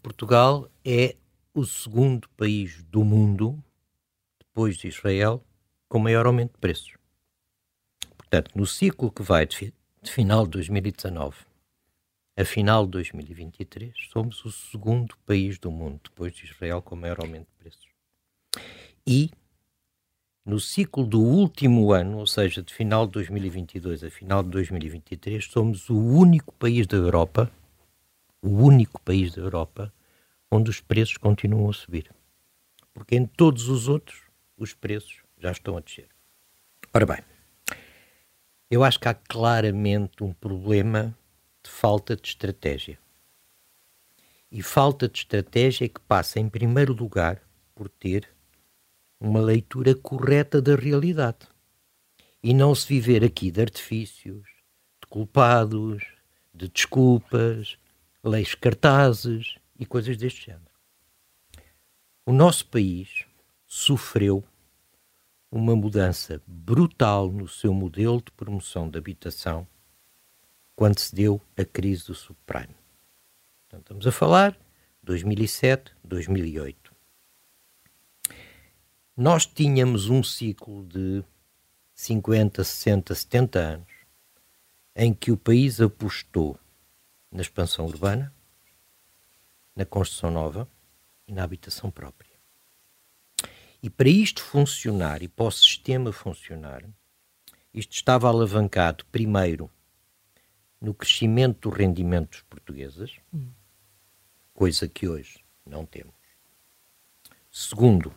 Portugal 0.00 0.70
é 0.84 1.16
o 1.52 1.64
segundo 1.64 2.28
país 2.30 2.84
do 2.84 3.02
mundo, 3.02 3.60
depois 4.38 4.76
de 4.76 4.86
Israel, 4.86 5.44
com 5.88 5.98
maior 5.98 6.24
aumento 6.24 6.52
de 6.52 6.58
preços. 6.58 6.94
Portanto, 8.16 8.52
no 8.54 8.64
ciclo 8.64 9.10
que 9.10 9.22
vai 9.22 9.44
de, 9.44 9.74
de 10.00 10.12
final 10.12 10.44
de 10.44 10.52
2019 10.52 11.34
Afinal, 12.36 12.84
2023, 12.84 13.94
somos 14.12 14.44
o 14.44 14.50
segundo 14.50 15.16
país 15.24 15.56
do 15.56 15.70
mundo, 15.70 16.00
depois 16.02 16.34
de 16.34 16.46
Israel, 16.46 16.82
com 16.82 16.96
maior 16.96 17.20
aumento 17.20 17.46
de 17.46 17.54
preços. 17.58 17.86
E, 19.06 19.30
no 20.44 20.60
ciclo 20.60 21.06
do 21.06 21.20
último 21.20 21.92
ano, 21.92 22.18
ou 22.18 22.26
seja, 22.26 22.62
de 22.62 22.72
final 22.72 23.06
de 23.06 23.12
2022 23.12 24.04
a 24.04 24.10
final 24.10 24.42
de 24.42 24.50
2023, 24.50 25.44
somos 25.44 25.88
o 25.88 25.96
único 25.96 26.52
país 26.54 26.86
da 26.86 26.96
Europa, 26.96 27.50
o 28.42 28.50
único 28.50 29.00
país 29.00 29.32
da 29.34 29.40
Europa, 29.40 29.92
onde 30.50 30.68
os 30.68 30.80
preços 30.80 31.16
continuam 31.16 31.70
a 31.70 31.72
subir. 31.72 32.10
Porque 32.92 33.16
em 33.16 33.26
todos 33.26 33.68
os 33.68 33.88
outros, 33.88 34.20
os 34.56 34.74
preços 34.74 35.22
já 35.38 35.50
estão 35.50 35.76
a 35.76 35.80
descer. 35.80 36.08
Ora 36.92 37.06
bem, 37.06 37.18
eu 38.70 38.84
acho 38.84 39.00
que 39.00 39.08
há 39.08 39.14
claramente 39.14 40.22
um 40.22 40.32
problema 40.32 41.16
de 41.62 41.70
falta 41.70 42.14
de 42.14 42.28
estratégia. 42.28 42.98
E 44.52 44.62
falta 44.62 45.08
de 45.08 45.18
estratégia 45.18 45.88
que 45.88 46.00
passa, 46.00 46.38
em 46.38 46.48
primeiro 46.48 46.92
lugar, 46.92 47.40
por 47.74 47.88
ter 47.88 48.33
uma 49.24 49.40
leitura 49.40 49.94
correta 49.94 50.60
da 50.60 50.76
realidade. 50.76 51.48
E 52.42 52.52
não 52.52 52.74
se 52.74 52.86
viver 52.86 53.24
aqui 53.24 53.50
de 53.50 53.62
artifícios, 53.62 54.46
de 55.00 55.06
culpados, 55.08 56.04
de 56.52 56.68
desculpas, 56.68 57.78
leis 58.22 58.54
cartazes 58.54 59.56
e 59.78 59.86
coisas 59.86 60.18
deste 60.18 60.46
género. 60.46 60.70
O 62.26 62.32
nosso 62.32 62.66
país 62.66 63.24
sofreu 63.66 64.44
uma 65.50 65.74
mudança 65.74 66.42
brutal 66.46 67.30
no 67.30 67.48
seu 67.48 67.72
modelo 67.72 68.18
de 68.18 68.30
promoção 68.32 68.90
de 68.90 68.98
habitação 68.98 69.66
quando 70.76 70.98
se 70.98 71.14
deu 71.14 71.40
a 71.56 71.64
crise 71.64 72.06
do 72.06 72.14
subprime. 72.14 72.74
Então, 73.66 73.80
estamos 73.80 74.06
a 74.06 74.12
falar 74.12 74.54
2007, 75.02 75.92
2008. 76.04 76.83
Nós 79.16 79.46
tínhamos 79.46 80.10
um 80.10 80.24
ciclo 80.24 80.84
de 80.86 81.22
50, 81.94 82.64
60, 82.64 83.14
70 83.14 83.58
anos 83.60 83.92
em 84.96 85.14
que 85.14 85.30
o 85.30 85.36
país 85.36 85.80
apostou 85.80 86.58
na 87.30 87.40
expansão 87.40 87.86
urbana, 87.86 88.34
na 89.74 89.84
construção 89.84 90.32
nova 90.32 90.68
e 91.28 91.32
na 91.32 91.44
habitação 91.44 91.92
própria. 91.92 92.32
E 93.80 93.88
para 93.88 94.08
isto 94.08 94.42
funcionar 94.42 95.22
e 95.22 95.28
para 95.28 95.44
o 95.44 95.50
sistema 95.50 96.12
funcionar, 96.12 96.84
isto 97.72 97.92
estava 97.92 98.26
alavancado 98.26 99.04
primeiro 99.12 99.70
no 100.80 100.92
crescimento 100.92 101.68
do 101.68 101.74
rendimento 101.74 102.30
dos 102.30 102.42
portugueses, 102.42 103.16
hum. 103.32 103.48
coisa 104.52 104.88
que 104.88 105.06
hoje 105.06 105.44
não 105.64 105.86
temos. 105.86 106.14
Segundo, 107.48 108.12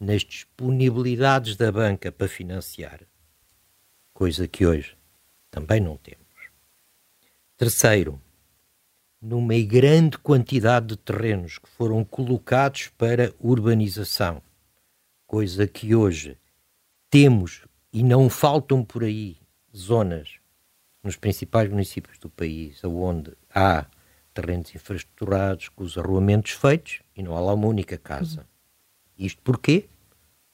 nas 0.00 0.22
disponibilidades 0.22 1.56
da 1.56 1.70
banca 1.70 2.10
para 2.10 2.26
financiar, 2.26 3.02
coisa 4.14 4.48
que 4.48 4.64
hoje 4.66 4.96
também 5.50 5.78
não 5.78 5.98
temos. 5.98 6.26
Terceiro, 7.56 8.18
numa 9.20 9.58
grande 9.60 10.16
quantidade 10.16 10.86
de 10.86 10.96
terrenos 10.96 11.58
que 11.58 11.68
foram 11.68 12.02
colocados 12.02 12.88
para 12.96 13.34
urbanização, 13.38 14.42
coisa 15.26 15.66
que 15.66 15.94
hoje 15.94 16.38
temos 17.10 17.66
e 17.92 18.02
não 18.02 18.30
faltam 18.30 18.82
por 18.82 19.04
aí 19.04 19.36
zonas 19.76 20.38
nos 21.02 21.16
principais 21.16 21.68
municípios 21.68 22.18
do 22.18 22.30
país, 22.30 22.82
onde 22.84 23.32
há 23.54 23.86
terrenos 24.32 24.74
infraestruturados 24.74 25.68
com 25.68 25.84
os 25.84 25.98
arruamentos 25.98 26.52
feitos 26.52 27.00
e 27.14 27.22
não 27.22 27.36
há 27.36 27.40
lá 27.40 27.52
uma 27.52 27.66
única 27.66 27.98
casa. 27.98 28.46
Isto 29.20 29.42
porquê? 29.42 29.86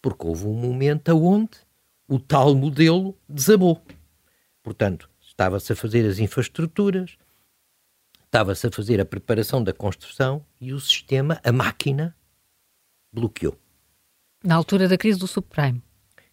Porque 0.02 0.26
houve 0.26 0.44
um 0.44 0.52
momento 0.52 1.10
onde 1.16 1.56
o 2.08 2.18
tal 2.18 2.52
modelo 2.52 3.16
desabou. 3.28 3.80
Portanto, 4.60 5.08
estava-se 5.20 5.72
a 5.72 5.76
fazer 5.76 6.04
as 6.04 6.18
infraestruturas, 6.18 7.16
estava-se 8.24 8.66
a 8.66 8.70
fazer 8.72 9.00
a 9.00 9.04
preparação 9.04 9.62
da 9.62 9.72
construção 9.72 10.44
e 10.60 10.72
o 10.72 10.80
sistema, 10.80 11.40
a 11.44 11.52
máquina, 11.52 12.16
bloqueou. 13.12 13.56
Na 14.42 14.56
altura 14.56 14.88
da 14.88 14.98
crise 14.98 15.18
do 15.20 15.28
subprime. 15.28 15.80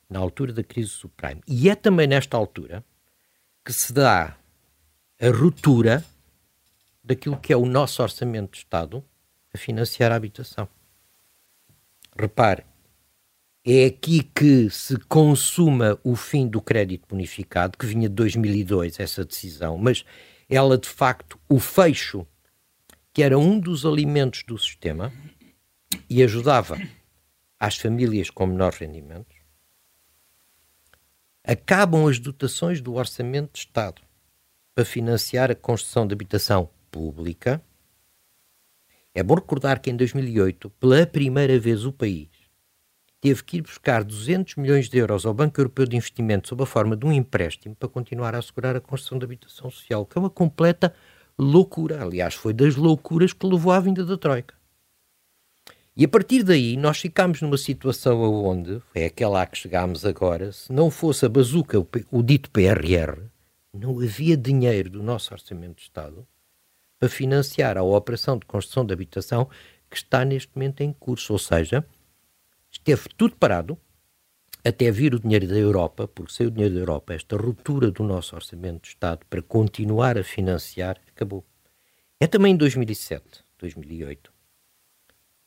Na 0.09 0.17
altura 0.17 0.51
da 0.51 0.63
crise 0.63 0.89
do 0.89 0.95
subprime. 0.95 1.41
E 1.47 1.69
é 1.69 1.75
também 1.75 2.07
nesta 2.07 2.35
altura 2.35 2.83
que 3.63 3.71
se 3.71 3.93
dá 3.93 4.35
a 5.21 5.29
ruptura 5.29 6.03
daquilo 7.03 7.37
que 7.37 7.53
é 7.53 7.57
o 7.57 7.65
nosso 7.65 8.01
orçamento 8.01 8.53
de 8.53 8.57
Estado 8.57 9.03
a 9.53 9.57
financiar 9.57 10.11
a 10.11 10.15
habitação. 10.15 10.67
Repare, 12.17 12.63
é 13.65 13.85
aqui 13.85 14.23
que 14.23 14.69
se 14.69 14.97
consuma 14.97 15.99
o 16.03 16.15
fim 16.15 16.47
do 16.47 16.61
crédito 16.61 17.07
bonificado, 17.07 17.77
que 17.77 17.85
vinha 17.85 18.09
de 18.09 18.15
2002, 18.15 18.99
essa 18.99 19.23
decisão, 19.23 19.77
mas 19.77 20.03
ela 20.49 20.77
de 20.77 20.89
facto, 20.89 21.39
o 21.47 21.59
fecho, 21.59 22.27
que 23.13 23.23
era 23.23 23.37
um 23.37 23.59
dos 23.59 23.85
alimentos 23.85 24.43
do 24.43 24.57
sistema 24.57 25.13
e 26.09 26.21
ajudava 26.21 26.77
às 27.59 27.77
famílias 27.77 28.29
com 28.29 28.45
menores 28.45 28.77
rendimentos, 28.77 29.37
acabam 31.43 32.07
as 32.07 32.19
dotações 32.19 32.81
do 32.81 32.93
Orçamento 32.95 33.53
de 33.53 33.59
Estado 33.59 34.01
para 34.75 34.85
financiar 34.85 35.51
a 35.51 35.55
construção 35.55 36.07
de 36.07 36.13
habitação 36.13 36.69
pública. 36.89 37.61
É 39.15 39.21
bom 39.21 39.35
recordar 39.35 39.79
que 39.79 39.91
em 39.91 39.95
2008, 39.95 40.71
pela 40.71 41.05
primeira 41.05 41.59
vez, 41.59 41.85
o 41.85 41.93
país 41.93 42.29
teve 43.21 43.43
que 43.43 43.57
ir 43.57 43.61
buscar 43.61 44.03
200 44.03 44.55
milhões 44.55 44.89
de 44.89 44.97
euros 44.97 45.23
ao 45.23 45.35
Banco 45.35 45.61
Europeu 45.61 45.85
de 45.85 45.95
Investimento 45.95 46.47
sob 46.49 46.63
a 46.63 46.65
forma 46.65 46.97
de 46.97 47.05
um 47.05 47.11
empréstimo 47.11 47.75
para 47.75 47.87
continuar 47.87 48.33
a 48.33 48.39
assegurar 48.39 48.75
a 48.75 48.81
construção 48.81 49.19
de 49.19 49.23
habitação 49.23 49.69
social, 49.69 50.03
que 50.03 50.17
é 50.17 50.19
uma 50.19 50.31
completa 50.31 50.93
loucura. 51.37 52.03
Aliás, 52.03 52.33
foi 52.33 52.53
das 52.53 52.75
loucuras 52.75 53.31
que 53.31 53.45
levou 53.45 53.71
à 53.71 53.79
vinda 53.79 54.03
da 54.03 54.17
Troika. 54.17 54.55
E 55.95 56.03
a 56.03 56.07
partir 56.07 56.41
daí 56.41 56.75
nós 56.75 56.97
ficámos 56.97 57.39
numa 57.39 57.57
situação 57.57 58.19
onde, 58.43 58.81
é 58.95 59.05
aquela 59.05 59.43
a 59.43 59.45
que 59.45 59.59
chegámos 59.59 60.05
agora, 60.07 60.51
se 60.51 60.73
não 60.73 60.89
fosse 60.89 61.23
a 61.23 61.29
bazuca, 61.29 61.77
o 62.11 62.23
dito 62.23 62.49
PRR, 62.49 63.21
não 63.71 63.99
havia 63.99 64.35
dinheiro 64.35 64.89
do 64.89 65.03
nosso 65.03 65.31
Orçamento 65.33 65.75
de 65.75 65.83
Estado 65.83 66.27
para 67.03 67.09
financiar 67.09 67.77
a 67.77 67.83
operação 67.83 68.37
de 68.37 68.45
construção 68.45 68.85
de 68.85 68.93
habitação 68.93 69.49
que 69.89 69.97
está 69.97 70.23
neste 70.23 70.49
momento 70.55 70.79
em 70.79 70.93
curso. 70.93 71.33
Ou 71.33 71.39
seja, 71.39 71.85
esteve 72.71 73.09
tudo 73.17 73.35
parado 73.35 73.77
até 74.63 74.89
vir 74.89 75.13
o 75.13 75.19
dinheiro 75.19 75.45
da 75.45 75.57
Europa, 75.57 76.07
porque 76.07 76.31
sem 76.31 76.47
o 76.47 76.51
dinheiro 76.51 76.75
da 76.75 76.79
Europa, 76.79 77.13
esta 77.13 77.35
ruptura 77.35 77.91
do 77.91 78.03
nosso 78.03 78.33
Orçamento 78.37 78.83
de 78.83 78.87
Estado 78.87 79.25
para 79.29 79.41
continuar 79.41 80.17
a 80.17 80.23
financiar 80.23 80.97
acabou. 81.13 81.45
É 82.21 82.25
também 82.25 82.53
em 82.53 82.57
2007, 82.57 83.43
2008 83.59 84.31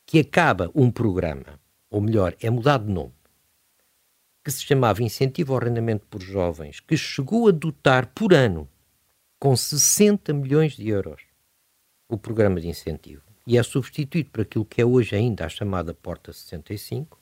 que 0.05 0.19
acaba 0.19 0.71
um 0.75 0.91
programa, 0.91 1.59
ou 1.89 1.99
melhor, 1.99 2.33
é 2.39 2.49
mudado 2.49 2.85
de 2.85 2.93
nome, 2.93 3.13
que 4.41 4.51
se 4.51 4.63
chamava 4.63 5.03
Incentivo 5.03 5.53
ao 5.53 5.59
Arrendamento 5.59 6.05
por 6.05 6.21
Jovens, 6.21 6.79
que 6.79 6.95
chegou 6.95 7.49
a 7.49 7.51
dotar 7.51 8.05
por 8.13 8.33
ano, 8.33 8.69
com 9.37 9.53
60 9.53 10.31
milhões 10.33 10.77
de 10.77 10.87
euros, 10.87 11.26
o 12.09 12.17
programa 12.17 12.59
de 12.59 12.67
incentivo. 12.67 13.23
E 13.45 13.57
é 13.57 13.63
substituído 13.63 14.29
por 14.29 14.41
aquilo 14.41 14.65
que 14.65 14.81
é 14.81 14.85
hoje 14.85 15.15
ainda 15.15 15.45
a 15.45 15.49
chamada 15.49 15.93
Porta 15.93 16.33
65, 16.33 17.19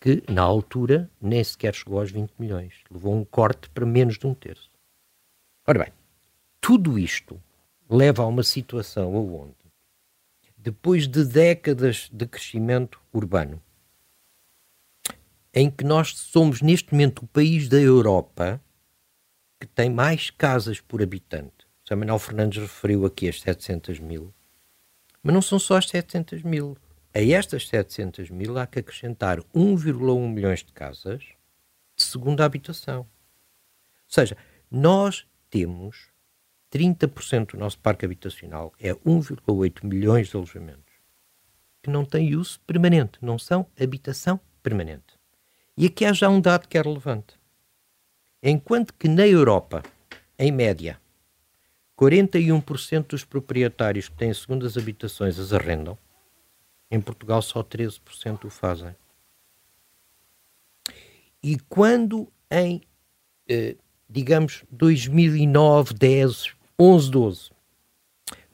que 0.00 0.22
na 0.28 0.42
altura 0.42 1.10
nem 1.20 1.44
sequer 1.44 1.74
chegou 1.74 2.00
aos 2.00 2.10
20 2.10 2.32
milhões. 2.38 2.74
Levou 2.90 3.14
um 3.14 3.24
corte 3.24 3.68
para 3.70 3.84
menos 3.84 4.18
de 4.18 4.26
um 4.26 4.34
terço. 4.34 4.70
Ora 5.66 5.84
bem, 5.84 5.92
tudo 6.60 6.98
isto 6.98 7.40
leva 7.88 8.22
a 8.22 8.26
uma 8.26 8.42
situação 8.42 9.14
onde 9.14 9.60
depois 10.62 11.08
de 11.08 11.24
décadas 11.24 12.08
de 12.12 12.26
crescimento 12.26 13.00
urbano, 13.12 13.62
em 15.54 15.70
que 15.70 15.84
nós 15.84 16.16
somos 16.16 16.60
neste 16.60 16.92
momento 16.92 17.24
o 17.24 17.26
país 17.26 17.68
da 17.68 17.78
Europa 17.78 18.62
que 19.58 19.66
tem 19.66 19.90
mais 19.90 20.30
casas 20.30 20.80
por 20.80 21.02
habitante. 21.02 21.59
O 21.90 21.96
Manuel 21.96 22.20
Fernandes 22.20 22.62
referiu 22.62 23.04
aqui 23.04 23.28
as 23.28 23.40
700 23.40 23.98
mil. 23.98 24.32
Mas 25.22 25.34
não 25.34 25.42
são 25.42 25.58
só 25.58 25.76
as 25.76 25.88
700 25.88 26.42
mil. 26.42 26.76
A 27.12 27.20
estas 27.20 27.66
700 27.66 28.30
mil 28.30 28.56
há 28.56 28.66
que 28.66 28.78
acrescentar 28.78 29.40
1,1 29.54 30.28
milhões 30.28 30.60
de 30.60 30.72
casas 30.72 31.24
de 31.96 32.02
segunda 32.04 32.44
habitação. 32.44 33.00
Ou 33.00 33.06
seja, 34.06 34.36
nós 34.70 35.26
temos 35.50 36.10
30% 36.72 37.52
do 37.52 37.58
nosso 37.58 37.78
parque 37.80 38.04
habitacional 38.04 38.72
é 38.78 38.94
1,8 38.94 39.84
milhões 39.84 40.28
de 40.28 40.36
alojamentos 40.36 40.90
que 41.82 41.90
não 41.90 42.04
têm 42.04 42.36
uso 42.36 42.60
permanente, 42.60 43.18
não 43.20 43.38
são 43.38 43.66
habitação 43.80 44.38
permanente. 44.62 45.18
E 45.76 45.86
aqui 45.86 46.04
há 46.04 46.12
já 46.12 46.28
um 46.28 46.40
dado 46.40 46.68
que 46.68 46.76
é 46.78 46.82
relevante. 46.82 47.38
Enquanto 48.42 48.94
que 48.94 49.08
na 49.08 49.26
Europa, 49.26 49.82
em 50.38 50.52
média, 50.52 51.00
41% 52.00 53.08
dos 53.08 53.24
proprietários 53.24 54.08
que 54.08 54.16
têm 54.16 54.32
segundas 54.32 54.78
habitações 54.78 55.38
as 55.38 55.52
arrendam. 55.52 55.98
Em 56.90 56.98
Portugal 56.98 57.42
só 57.42 57.62
13% 57.62 58.46
o 58.46 58.50
fazem. 58.50 58.96
E 61.42 61.58
quando 61.68 62.32
em, 62.50 62.80
eh, 63.48 63.76
digamos, 64.08 64.64
2009, 64.70 65.92
10, 65.92 66.54
11, 66.78 67.10
12, 67.10 67.50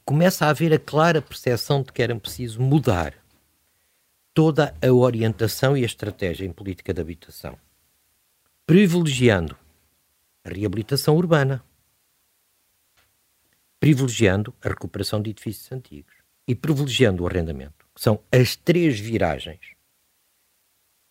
começa 0.03 0.45
a 0.45 0.49
haver 0.49 0.73
a 0.73 0.79
clara 0.79 1.21
percepção 1.21 1.81
de 1.81 1.93
que 1.93 2.01
era 2.01 2.15
preciso 2.17 2.61
mudar 2.61 3.13
toda 4.33 4.75
a 4.81 4.91
orientação 4.91 5.75
e 5.75 5.83
a 5.83 5.85
estratégia 5.85 6.45
em 6.45 6.51
política 6.51 6.93
de 6.93 7.01
habitação, 7.01 7.57
privilegiando 8.65 9.57
a 10.43 10.49
reabilitação 10.49 11.15
urbana, 11.15 11.63
privilegiando 13.87 14.53
a 14.61 14.67
recuperação 14.67 15.21
de 15.21 15.29
edifícios 15.29 15.71
antigos 15.71 16.13
e 16.45 16.53
privilegiando 16.53 17.23
o 17.23 17.25
arrendamento, 17.27 17.87
que 17.95 18.01
são 18.01 18.21
as 18.29 18.53
três 18.53 18.99
viragens. 18.99 19.61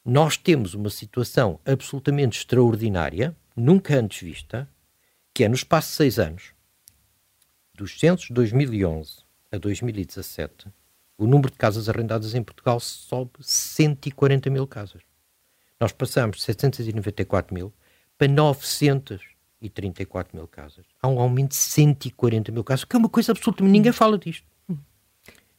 Nós 0.05 0.37
temos 0.37 0.75
uma 0.75 0.91
situação 0.91 1.59
absolutamente 1.65 2.37
extraordinária, 2.41 3.35
nunca 3.57 3.99
antes 3.99 4.21
vista, 4.21 4.69
que 5.33 5.43
é 5.43 5.49
no 5.49 5.55
espaço 5.55 5.89
de 5.89 5.95
seis 5.95 6.19
anos, 6.19 6.53
dos 7.73 7.99
censos 7.99 8.27
de 8.27 8.35
2011 8.35 9.21
a 9.51 9.57
2017, 9.57 10.67
o 11.17 11.27
número 11.27 11.51
de 11.51 11.57
casas 11.57 11.89
arrendadas 11.89 12.35
em 12.35 12.43
Portugal 12.43 12.79
sobe 12.79 13.39
140 13.41 14.51
mil 14.51 14.67
casas. 14.67 15.01
Nós 15.81 15.93
passamos 15.93 16.37
de 16.37 16.43
794 16.43 17.55
mil 17.55 17.73
para 18.19 18.29
934 19.61 20.37
mil 20.37 20.47
casas. 20.47 20.85
Há 21.03 21.09
um 21.09 21.19
aumento 21.19 21.51
de 21.51 21.57
140 21.57 22.53
mil 22.53 22.65
casas, 22.65 22.85
que 22.85 22.97
é 22.97 22.99
uma 22.99 23.09
coisa 23.09 23.33
absolutamente. 23.33 23.73
Ninguém 23.73 23.93
fala 23.93 24.19
disto. 24.19 24.47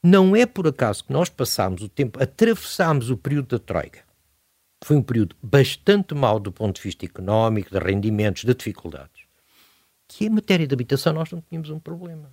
Não 0.03 0.35
é 0.35 0.45
por 0.45 0.67
acaso 0.67 1.03
que 1.03 1.11
nós 1.11 1.29
passámos 1.29 1.81
o 1.81 1.89
tempo, 1.89 2.21
atravessámos 2.21 3.09
o 3.09 3.17
período 3.17 3.57
da 3.57 3.59
Troika. 3.59 4.03
Foi 4.83 4.95
um 4.95 5.01
período 5.01 5.35
bastante 5.41 6.13
mau 6.13 6.39
do 6.39 6.51
ponto 6.51 6.75
de 6.75 6.83
vista 6.83 7.03
económico, 7.03 7.71
de 7.71 7.79
rendimentos, 7.79 8.43
de 8.43 8.53
dificuldades 8.53 9.27
que 10.07 10.25
em 10.25 10.29
matéria 10.29 10.65
de 10.65 10.73
habitação 10.73 11.13
nós 11.13 11.31
não 11.31 11.41
tínhamos 11.41 11.69
um 11.69 11.79
problema. 11.79 12.31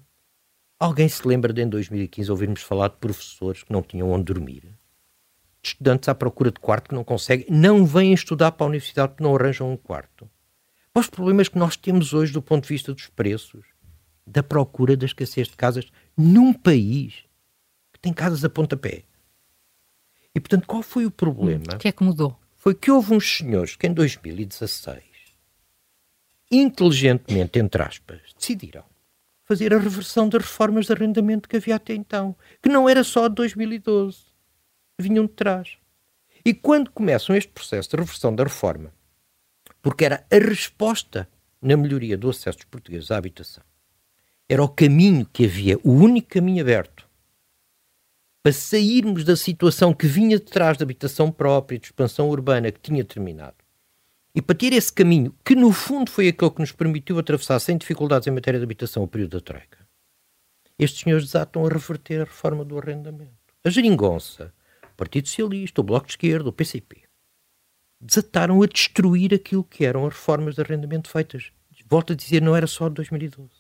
Alguém 0.79 1.09
se 1.09 1.27
lembra 1.27 1.53
de 1.53 1.63
em 1.63 1.69
2015 1.69 2.31
ouvirmos 2.31 2.63
falar 2.63 2.89
de 2.89 2.97
professores 2.97 3.63
que 3.63 3.73
não 3.73 3.83
tinham 3.83 4.11
onde 4.11 4.25
dormir? 4.25 4.63
De 5.63 5.69
estudantes 5.69 6.09
à 6.09 6.15
procura 6.15 6.51
de 6.51 6.61
quarto 6.61 6.91
que 6.91 6.95
não 6.95 7.05
conseguem, 7.05 7.47
não 7.49 7.85
vêm 7.85 8.13
estudar 8.13 8.53
para 8.53 8.67
a 8.67 8.69
universidade 8.69 9.13
porque 9.13 9.25
não 9.25 9.35
arranjam 9.35 9.73
um 9.73 9.77
quarto. 9.77 10.29
Os 10.95 11.09
problemas 11.09 11.49
que 11.49 11.59
nós 11.59 11.77
temos 11.77 12.13
hoje 12.13 12.33
do 12.33 12.43
ponto 12.43 12.63
de 12.63 12.69
vista 12.69 12.93
dos 12.93 13.09
preços, 13.09 13.65
da 14.27 14.43
procura 14.43 14.97
da 14.97 15.07
escassez 15.07 15.49
de 15.49 15.57
casas 15.57 15.91
num 16.17 16.53
país 16.53 17.25
que 17.93 18.01
tem 18.01 18.13
casas 18.13 18.45
a 18.45 18.49
pontapé. 18.49 19.05
E 20.35 20.41
portanto, 20.41 20.67
qual 20.67 20.83
foi 20.83 21.05
o 21.05 21.11
problema? 21.11 21.75
O 21.75 21.79
que 21.79 21.89
é 21.89 21.93
que 21.93 22.03
mudou? 22.03 22.39
Foi 22.55 22.75
que 22.75 22.91
houve 22.91 23.13
uns 23.13 23.37
senhores 23.37 23.77
que 23.77 23.87
em 23.87 23.93
2016 23.93 25.15
inteligentemente, 26.51 27.59
entre 27.59 27.83
aspas, 27.83 28.21
decidiram 28.39 28.85
fazer 29.45 29.75
a 29.75 29.79
reversão 29.79 30.29
das 30.29 30.43
reformas 30.43 30.87
de 30.87 30.93
arrendamento 30.93 31.49
que 31.49 31.57
havia 31.57 31.77
até 31.77 31.95
então, 31.95 32.35
que 32.63 32.69
não 32.69 32.89
era 32.89 33.05
só 33.05 33.29
de 33.29 33.35
2012, 33.35 34.19
vinham 34.99 35.27
de 35.27 35.33
trás. 35.33 35.77
E 36.45 36.55
quando 36.55 36.91
começam 36.91 37.37
este 37.37 37.51
processo 37.51 37.91
de 37.91 37.97
reversão 37.97 38.35
da 38.35 38.45
reforma, 38.45 38.94
porque 39.85 40.07
era 40.07 40.25
a 40.31 40.39
resposta 40.39 41.29
na 41.61 41.77
melhoria 41.77 42.17
do 42.17 42.31
acesso 42.31 42.57
dos 42.57 42.65
portugueses 42.65 43.11
à 43.11 43.19
habitação, 43.19 43.63
era 44.49 44.65
o 44.65 44.69
caminho 44.69 45.27
que 45.31 45.45
havia, 45.45 45.79
o 45.85 45.93
único 45.93 46.29
caminho 46.29 46.63
aberto, 46.63 47.07
para 48.43 48.51
sairmos 48.51 49.25
da 49.25 49.37
situação 49.37 49.93
que 49.93 50.07
vinha 50.07 50.39
de 50.39 50.47
trás 50.47 50.79
da 50.79 50.85
habitação 50.85 51.31
própria, 51.31 51.79
de 51.79 51.85
expansão 51.85 52.31
urbana 52.31 52.73
que 52.73 52.81
tinha 52.81 53.05
terminado, 53.05 53.57
e 54.35 54.41
para 54.41 54.57
ter 54.57 54.73
esse 54.73 54.91
caminho, 54.91 55.35
que 55.45 55.55
no 55.55 55.71
fundo 55.71 56.11
foi 56.11 56.29
aquele 56.29 56.51
que 56.51 56.61
nos 56.61 56.73
permitiu 56.73 57.19
atravessar 57.19 57.61
sem 57.61 57.77
dificuldades 57.77 58.27
em 58.27 58.31
matéria 58.31 58.59
de 58.59 58.65
habitação 58.65 59.03
o 59.03 59.09
período 59.09 59.33
da 59.33 59.41
Troika, 59.43 59.87
estes 60.79 61.03
senhores 61.03 61.27
desatam 61.27 61.67
a 61.67 61.69
reverter 61.69 62.23
a 62.23 62.25
reforma 62.25 62.65
do 62.65 62.79
arrendamento. 62.79 63.37
A 63.63 63.69
geringonça, 63.69 64.51
o 64.83 64.97
Partido 64.97 65.29
Socialista, 65.29 65.83
o 65.83 65.85
Bloco 65.85 66.07
de 66.07 66.13
Esquerda, 66.15 66.49
o 66.49 66.53
PCP, 66.53 67.04
desataram 68.05 68.63
a 68.63 68.67
destruir 68.67 69.33
aquilo 69.33 69.65
que 69.65 69.85
eram 69.85 70.07
as 70.07 70.13
reformas 70.13 70.55
de 70.55 70.61
arrendamento 70.61 71.09
feitas. 71.09 71.51
Volto 71.87 72.13
a 72.13 72.17
dizer, 72.17 72.43
não 72.43 72.55
era 72.55 72.67
só 72.67 72.89
de 72.89 72.95
2012. 72.97 73.51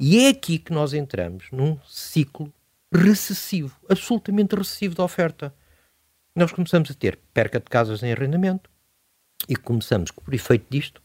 E 0.00 0.24
é 0.24 0.28
aqui 0.28 0.58
que 0.58 0.72
nós 0.72 0.92
entramos 0.92 1.46
num 1.52 1.78
ciclo 1.86 2.52
recessivo, 2.92 3.76
absolutamente 3.88 4.54
recessivo 4.54 4.94
da 4.94 5.04
oferta. 5.04 5.54
Nós 6.34 6.52
começamos 6.52 6.90
a 6.90 6.94
ter 6.94 7.18
perca 7.32 7.58
de 7.60 7.66
casas 7.66 8.02
em 8.02 8.12
arrendamento, 8.12 8.70
e 9.48 9.56
começamos, 9.56 10.10
por 10.10 10.32
efeito 10.32 10.66
disto, 10.70 11.02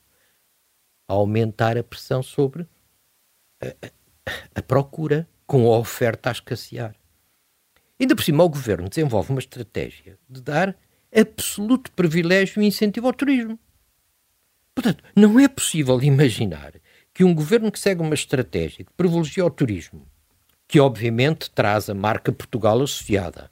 a 1.08 1.14
aumentar 1.14 1.78
a 1.78 1.84
pressão 1.84 2.24
sobre 2.24 2.68
a, 3.62 3.92
a, 4.56 4.62
procura, 4.62 5.28
com 5.46 5.72
a 5.74 5.78
oferta 5.78 6.30
a 6.30 6.32
escassear. 6.32 6.96
Ainda 8.00 8.16
por 8.16 8.24
cima, 8.24 8.44
o 8.44 8.50
governo 8.50 8.88
desenvolve 8.88 9.32
uma 9.32 9.40
estratégia 9.40 10.18
de 10.30 10.42
dar 10.42 10.78
absoluto 11.16 11.91
privilégio 11.91 12.62
e 12.62 12.66
incentivo 12.66 13.07
ao 13.07 13.14
turismo. 13.14 13.60
Portanto, 14.74 15.03
não 15.16 15.39
é 15.39 15.47
possível 15.47 16.01
imaginar 16.01 16.74
que 17.14 17.24
um 17.24 17.34
governo 17.34 17.72
que 17.72 17.80
segue 17.80 18.01
uma 18.01 18.14
estratégia 18.14 18.86
que 18.86 18.93
privilegia 18.93 19.45
o 19.45 19.49
turismo, 19.49 20.07
que 20.68 20.80
obviamente 20.80 21.49
traz 21.51 21.89
a 21.89 21.93
marca 21.93 22.32
Portugal 22.32 22.82
associada, 22.82 23.51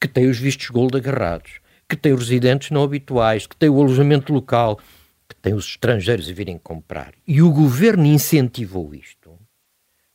que 0.00 0.08
tem 0.08 0.28
os 0.28 0.38
vistos 0.38 0.70
gold 0.70 0.96
agarrados, 0.96 1.60
que 1.88 1.96
tem 1.96 2.12
os 2.12 2.28
residentes 2.28 2.70
não 2.70 2.82
habituais, 2.82 3.46
que 3.46 3.56
tem 3.56 3.68
o 3.68 3.80
alojamento 3.80 4.32
local, 4.32 4.80
que 5.28 5.36
tem 5.36 5.54
os 5.54 5.66
estrangeiros 5.66 6.28
a 6.28 6.32
virem 6.32 6.58
comprar. 6.58 7.14
E 7.26 7.40
o 7.40 7.52
governo 7.52 8.04
incentivou 8.06 8.94
isto. 8.94 9.38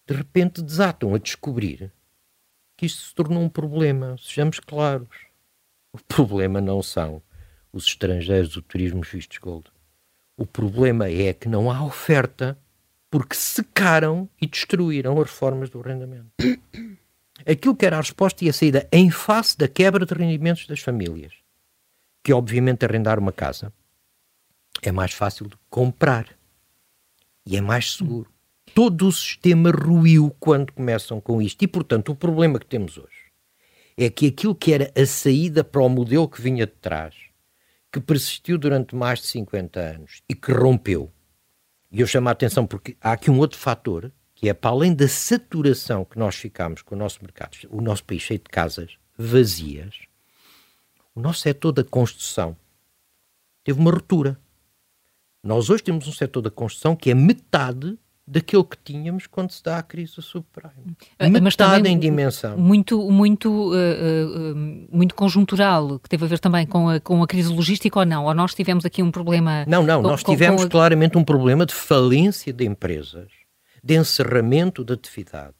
De 0.07 0.13
repente 0.13 0.61
desatam 0.61 1.13
a 1.13 1.19
descobrir 1.19 1.91
que 2.75 2.85
isto 2.85 3.01
se 3.01 3.15
tornou 3.15 3.43
um 3.43 3.49
problema. 3.49 4.15
Sejamos 4.17 4.59
claros. 4.59 5.28
O 5.91 5.97
problema 5.97 6.61
não 6.61 6.81
são 6.81 7.21
os 7.71 7.85
estrangeiros, 7.85 8.55
o 8.55 8.61
turismo 8.61 9.01
vistos 9.01 9.37
gold. 9.37 9.65
O 10.37 10.45
problema 10.45 11.09
é 11.09 11.33
que 11.33 11.49
não 11.49 11.71
há 11.71 11.83
oferta 11.83 12.57
porque 13.09 13.35
secaram 13.35 14.29
e 14.41 14.47
destruíram 14.47 15.19
as 15.19 15.29
reformas 15.29 15.69
do 15.69 15.79
arrendamento. 15.79 16.31
Aquilo 17.45 17.75
que 17.75 17.85
era 17.85 17.97
a 17.97 18.01
resposta 18.01 18.45
e 18.45 18.49
a 18.49 18.53
saída 18.53 18.87
em 18.91 19.09
face 19.09 19.57
da 19.57 19.67
quebra 19.67 20.05
de 20.05 20.13
rendimentos 20.13 20.67
das 20.67 20.79
famílias 20.79 21.33
que 22.23 22.33
obviamente 22.33 22.85
arrendar 22.85 23.17
uma 23.17 23.31
casa 23.31 23.73
é 24.81 24.91
mais 24.91 25.13
fácil 25.13 25.47
de 25.47 25.57
comprar 25.69 26.27
e 27.45 27.57
é 27.57 27.61
mais 27.61 27.95
seguro. 27.95 28.31
Todo 28.75 29.07
o 29.07 29.11
sistema 29.11 29.71
ruiu 29.71 30.35
quando 30.39 30.71
começam 30.71 31.19
com 31.19 31.41
isto. 31.41 31.63
E, 31.63 31.67
portanto, 31.67 32.11
o 32.11 32.15
problema 32.15 32.59
que 32.59 32.67
temos 32.67 32.97
hoje 32.97 33.18
é 34.01 34.09
que 34.09 34.27
aquilo 34.27 34.55
que 34.55 34.71
era 34.71 34.89
a 34.95 35.05
saída 35.05 35.61
para 35.61 35.81
o 35.81 35.89
modelo 35.89 36.29
que 36.29 36.41
vinha 36.41 36.65
de 36.65 36.71
trás, 36.71 37.13
que 37.91 37.99
persistiu 37.99 38.57
durante 38.57 38.95
mais 38.95 39.19
de 39.19 39.27
50 39.27 39.77
anos 39.77 40.23
e 40.29 40.33
que 40.33 40.53
rompeu, 40.53 41.11
e 41.91 41.99
eu 41.99 42.07
chamo 42.07 42.29
a 42.29 42.31
atenção 42.31 42.65
porque 42.65 42.95
há 43.01 43.11
aqui 43.11 43.29
um 43.29 43.39
outro 43.39 43.57
fator, 43.57 44.09
que 44.33 44.47
é 44.47 44.53
para 44.53 44.71
além 44.71 44.95
da 44.95 45.05
saturação 45.05 46.05
que 46.05 46.17
nós 46.17 46.35
ficamos 46.35 46.81
com 46.81 46.95
o 46.95 46.97
nosso 46.97 47.21
mercado, 47.21 47.57
o 47.69 47.81
nosso 47.81 48.05
país 48.05 48.21
cheio 48.21 48.39
de 48.39 48.45
casas 48.45 48.97
vazias, 49.17 49.95
o 51.13 51.19
nosso 51.19 51.41
setor 51.41 51.73
da 51.73 51.83
construção 51.83 52.55
teve 53.65 53.81
uma 53.81 53.91
ruptura. 53.91 54.39
Nós 55.43 55.69
hoje 55.69 55.83
temos 55.83 56.07
um 56.07 56.13
setor 56.13 56.41
da 56.41 56.49
construção 56.49 56.95
que 56.95 57.11
é 57.11 57.13
metade 57.13 57.99
daquilo 58.29 58.63
que 58.63 58.77
tínhamos 58.83 59.25
quando 59.25 59.49
se 59.51 59.63
dá 59.63 59.79
a 59.79 59.83
crise 59.83 60.21
subprime. 60.21 60.95
Ah, 61.17 61.27
metade 61.27 61.89
em 61.89 61.97
dimensão. 61.97 62.55
Muito, 62.55 63.09
muito, 63.09 63.49
uh, 63.49 64.53
uh, 64.53 64.55
muito 64.91 65.15
conjuntural, 65.15 65.99
que 65.99 66.07
teve 66.07 66.25
a 66.25 66.27
ver 66.27 66.39
também 66.39 66.67
com 66.67 66.89
a, 66.89 66.99
com 66.99 67.23
a 67.23 67.27
crise 67.27 67.51
logística 67.51 67.97
ou 67.97 68.05
não? 68.05 68.25
Ou 68.25 68.33
nós 68.35 68.53
tivemos 68.53 68.85
aqui 68.85 69.01
um 69.01 69.09
problema... 69.09 69.65
Não, 69.67 69.83
não, 69.83 70.03
com, 70.03 70.09
nós 70.09 70.23
tivemos 70.23 70.63
claramente 70.65 71.17
um 71.17 71.23
problema 71.23 71.65
de 71.65 71.73
falência 71.73 72.53
de 72.53 72.65
empresas, 72.65 73.31
de 73.83 73.97
encerramento 73.97 74.83
da 74.83 74.93
atividade, 74.93 75.55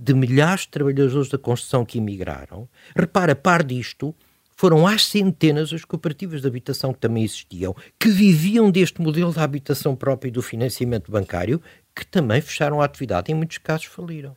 de 0.00 0.14
milhares 0.14 0.62
de 0.62 0.68
trabalhadores 0.68 1.28
da 1.28 1.36
construção 1.36 1.84
que 1.84 1.98
emigraram. 1.98 2.66
Repara, 2.96 3.36
par 3.36 3.62
disto, 3.62 4.14
foram 4.56 4.86
às 4.86 5.04
centenas 5.04 5.70
as 5.70 5.84
cooperativas 5.84 6.40
de 6.40 6.48
habitação 6.48 6.94
que 6.94 6.98
também 6.98 7.22
existiam, 7.22 7.76
que 8.00 8.08
viviam 8.08 8.70
deste 8.70 9.02
modelo 9.02 9.32
da 9.32 9.42
habitação 9.42 9.94
própria 9.94 10.28
e 10.28 10.32
do 10.32 10.40
financiamento 10.40 11.12
bancário, 11.12 11.60
que 11.96 12.06
também 12.06 12.42
fecharam 12.42 12.82
a 12.82 12.84
atividade 12.84 13.30
e 13.30 13.32
em 13.32 13.34
muitos 13.34 13.56
casos 13.56 13.86
faliram. 13.86 14.36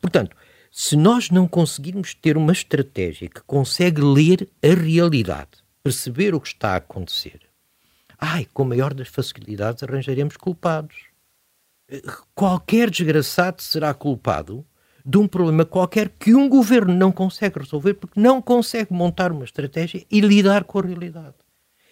Portanto, 0.00 0.36
se 0.70 0.96
nós 0.96 1.30
não 1.30 1.48
conseguirmos 1.48 2.14
ter 2.14 2.36
uma 2.36 2.52
estratégia 2.52 3.28
que 3.28 3.40
consegue 3.42 4.00
ler 4.00 4.48
a 4.62 4.74
realidade, 4.74 5.50
perceber 5.82 6.32
o 6.32 6.40
que 6.40 6.48
está 6.48 6.74
a 6.74 6.76
acontecer, 6.76 7.40
ai, 8.18 8.46
com 8.52 8.62
a 8.62 8.66
maior 8.66 8.94
das 8.94 9.08
facilidades 9.08 9.82
arranjaremos 9.82 10.36
culpados. 10.36 10.96
qualquer 12.34 12.90
desgraçado 12.90 13.62
será 13.62 13.94
culpado 13.94 14.64
de 15.04 15.18
um 15.18 15.28
problema 15.28 15.64
qualquer 15.64 16.08
que 16.08 16.34
um 16.34 16.48
governo 16.48 16.92
não 16.92 17.12
consegue 17.12 17.60
resolver 17.60 17.94
porque 17.94 18.20
não 18.20 18.42
consegue 18.42 18.92
montar 18.92 19.30
uma 19.30 19.44
estratégia 19.44 20.04
e 20.10 20.20
lidar 20.20 20.64
com 20.64 20.80
a 20.80 20.82
realidade. 20.82 21.36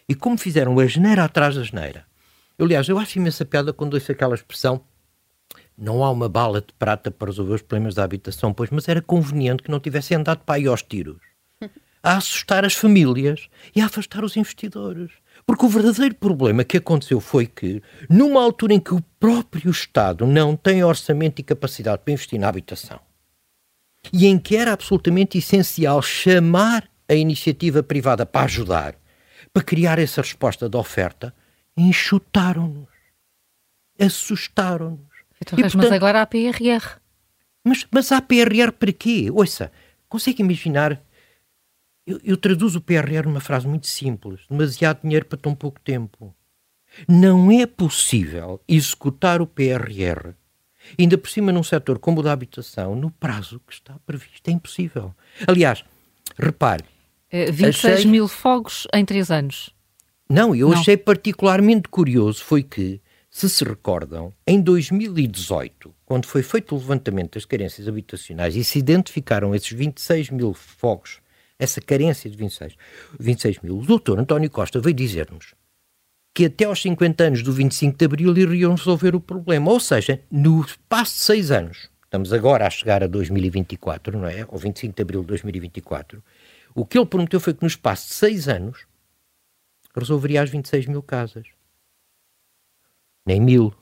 E 0.08 0.14
como 0.14 0.36
fizeram 0.36 0.78
a 0.78 0.86
geneira 0.86 1.24
atrás 1.24 1.54
da 1.54 1.62
geneira. 1.62 2.04
Eu, 2.58 2.66
aliás, 2.66 2.88
eu 2.88 2.98
acho 2.98 3.18
imensa 3.18 3.44
piada 3.44 3.72
quando 3.72 3.94
ouço 3.94 4.12
aquela 4.12 4.34
expressão 4.34 4.84
não 5.76 6.04
há 6.04 6.10
uma 6.10 6.28
bala 6.28 6.60
de 6.60 6.72
prata 6.78 7.10
para 7.10 7.28
resolver 7.28 7.54
os 7.54 7.62
problemas 7.62 7.94
da 7.94 8.04
habitação, 8.04 8.52
pois, 8.52 8.70
mas 8.70 8.88
era 8.88 9.02
conveniente 9.02 9.62
que 9.62 9.70
não 9.70 9.80
tivessem 9.80 10.16
andado 10.16 10.40
para 10.44 10.54
aí 10.54 10.66
aos 10.66 10.82
tiros 10.82 11.20
a 12.02 12.16
assustar 12.16 12.64
as 12.64 12.74
famílias 12.74 13.48
e 13.74 13.80
a 13.80 13.86
afastar 13.86 14.24
os 14.24 14.36
investidores. 14.36 15.10
Porque 15.46 15.66
o 15.66 15.68
verdadeiro 15.68 16.14
problema 16.14 16.64
que 16.64 16.76
aconteceu 16.76 17.20
foi 17.20 17.46
que, 17.46 17.82
numa 18.08 18.42
altura 18.42 18.74
em 18.74 18.80
que 18.80 18.94
o 18.94 19.02
próprio 19.18 19.70
Estado 19.70 20.26
não 20.26 20.56
tem 20.56 20.84
orçamento 20.84 21.40
e 21.40 21.42
capacidade 21.42 22.02
para 22.04 22.12
investir 22.12 22.38
na 22.38 22.48
habitação, 22.48 23.00
e 24.12 24.26
em 24.26 24.38
que 24.38 24.56
era 24.56 24.72
absolutamente 24.72 25.38
essencial 25.38 26.00
chamar 26.00 26.88
a 27.08 27.14
iniciativa 27.14 27.82
privada 27.82 28.24
para 28.24 28.44
ajudar, 28.44 28.94
para 29.52 29.62
criar 29.62 29.98
essa 29.98 30.22
resposta 30.22 30.68
de 30.68 30.76
oferta, 30.76 31.34
enxutaram-nos, 31.76 32.88
assustaram-nos. 33.98 35.14
Então, 35.40 35.58
mas 35.74 35.92
agora 35.92 36.22
há 36.22 36.26
PRR. 36.26 36.98
Mas, 37.62 37.86
mas 37.90 38.12
há 38.12 38.20
PRR 38.20 38.72
para 38.72 38.92
quê? 38.92 39.28
Ouça, 39.30 39.72
consegue 40.08 40.42
imaginar 40.42 41.02
eu, 42.06 42.20
eu 42.22 42.36
traduzo 42.36 42.78
o 42.78 42.82
PRR 42.82 43.24
numa 43.24 43.40
frase 43.40 43.66
muito 43.66 43.86
simples: 43.86 44.42
demasiado 44.48 45.02
dinheiro 45.02 45.26
para 45.26 45.38
tão 45.38 45.54
pouco 45.54 45.80
tempo. 45.80 46.34
Não 47.08 47.50
é 47.50 47.66
possível 47.66 48.60
executar 48.68 49.42
o 49.42 49.46
PRR, 49.46 50.34
ainda 50.98 51.18
por 51.18 51.28
cima 51.28 51.50
num 51.50 51.62
setor 51.62 51.98
como 51.98 52.20
o 52.20 52.22
da 52.22 52.32
habitação, 52.32 52.94
no 52.94 53.10
prazo 53.10 53.60
que 53.66 53.72
está 53.72 53.98
previsto. 54.06 54.48
É 54.48 54.52
impossível. 54.52 55.14
Aliás, 55.46 55.84
repare. 56.38 56.84
26 57.32 57.84
eh, 57.84 57.94
achei... 57.94 58.10
mil 58.10 58.28
fogos 58.28 58.86
em 58.92 59.04
3 59.04 59.30
anos. 59.32 59.74
Não, 60.28 60.54
eu 60.54 60.70
Não. 60.70 60.78
achei 60.78 60.96
particularmente 60.96 61.88
curioso 61.88 62.42
foi 62.42 62.62
que, 62.62 63.00
se 63.30 63.48
se 63.48 63.64
recordam, 63.64 64.32
em 64.46 64.60
2018, 64.60 65.94
quando 66.06 66.26
foi 66.26 66.42
feito 66.42 66.74
o 66.74 66.78
levantamento 66.78 67.34
das 67.34 67.44
carências 67.44 67.86
habitacionais 67.86 68.56
e 68.56 68.64
se 68.64 68.78
identificaram 68.78 69.54
esses 69.54 69.70
26 69.70 70.30
mil 70.30 70.54
fogos 70.54 71.20
essa 71.58 71.80
carência 71.80 72.28
de 72.28 72.36
26, 72.36 72.74
26 73.18 73.58
mil. 73.60 73.78
O 73.78 73.84
doutor 73.84 74.18
António 74.18 74.50
Costa 74.50 74.80
veio 74.80 74.94
dizer-nos 74.94 75.54
que 76.34 76.46
até 76.46 76.64
aos 76.64 76.82
50 76.82 77.24
anos 77.24 77.42
do 77.42 77.52
25 77.52 77.96
de 77.96 78.04
Abril 78.04 78.36
iriam 78.36 78.74
resolver 78.74 79.14
o 79.14 79.20
problema. 79.20 79.70
Ou 79.70 79.78
seja, 79.78 80.20
no 80.30 80.60
espaço 80.62 81.14
de 81.14 81.20
seis 81.20 81.50
anos, 81.52 81.88
estamos 82.04 82.32
agora 82.32 82.66
a 82.66 82.70
chegar 82.70 83.04
a 83.04 83.06
2024, 83.06 84.18
não 84.18 84.26
é? 84.26 84.44
Ou 84.48 84.58
25 84.58 84.96
de 84.96 85.02
Abril 85.02 85.20
de 85.20 85.28
2024, 85.28 86.22
o 86.74 86.84
que 86.84 86.98
ele 86.98 87.06
prometeu 87.06 87.38
foi 87.38 87.54
que 87.54 87.62
no 87.62 87.68
espaço 87.68 88.08
de 88.08 88.14
seis 88.14 88.48
anos 88.48 88.84
resolveria 90.00 90.42
as 90.42 90.50
26 90.50 90.86
mil 90.86 91.02
casas. 91.02 91.46
Nem 93.26 93.40
mil. 93.40 93.72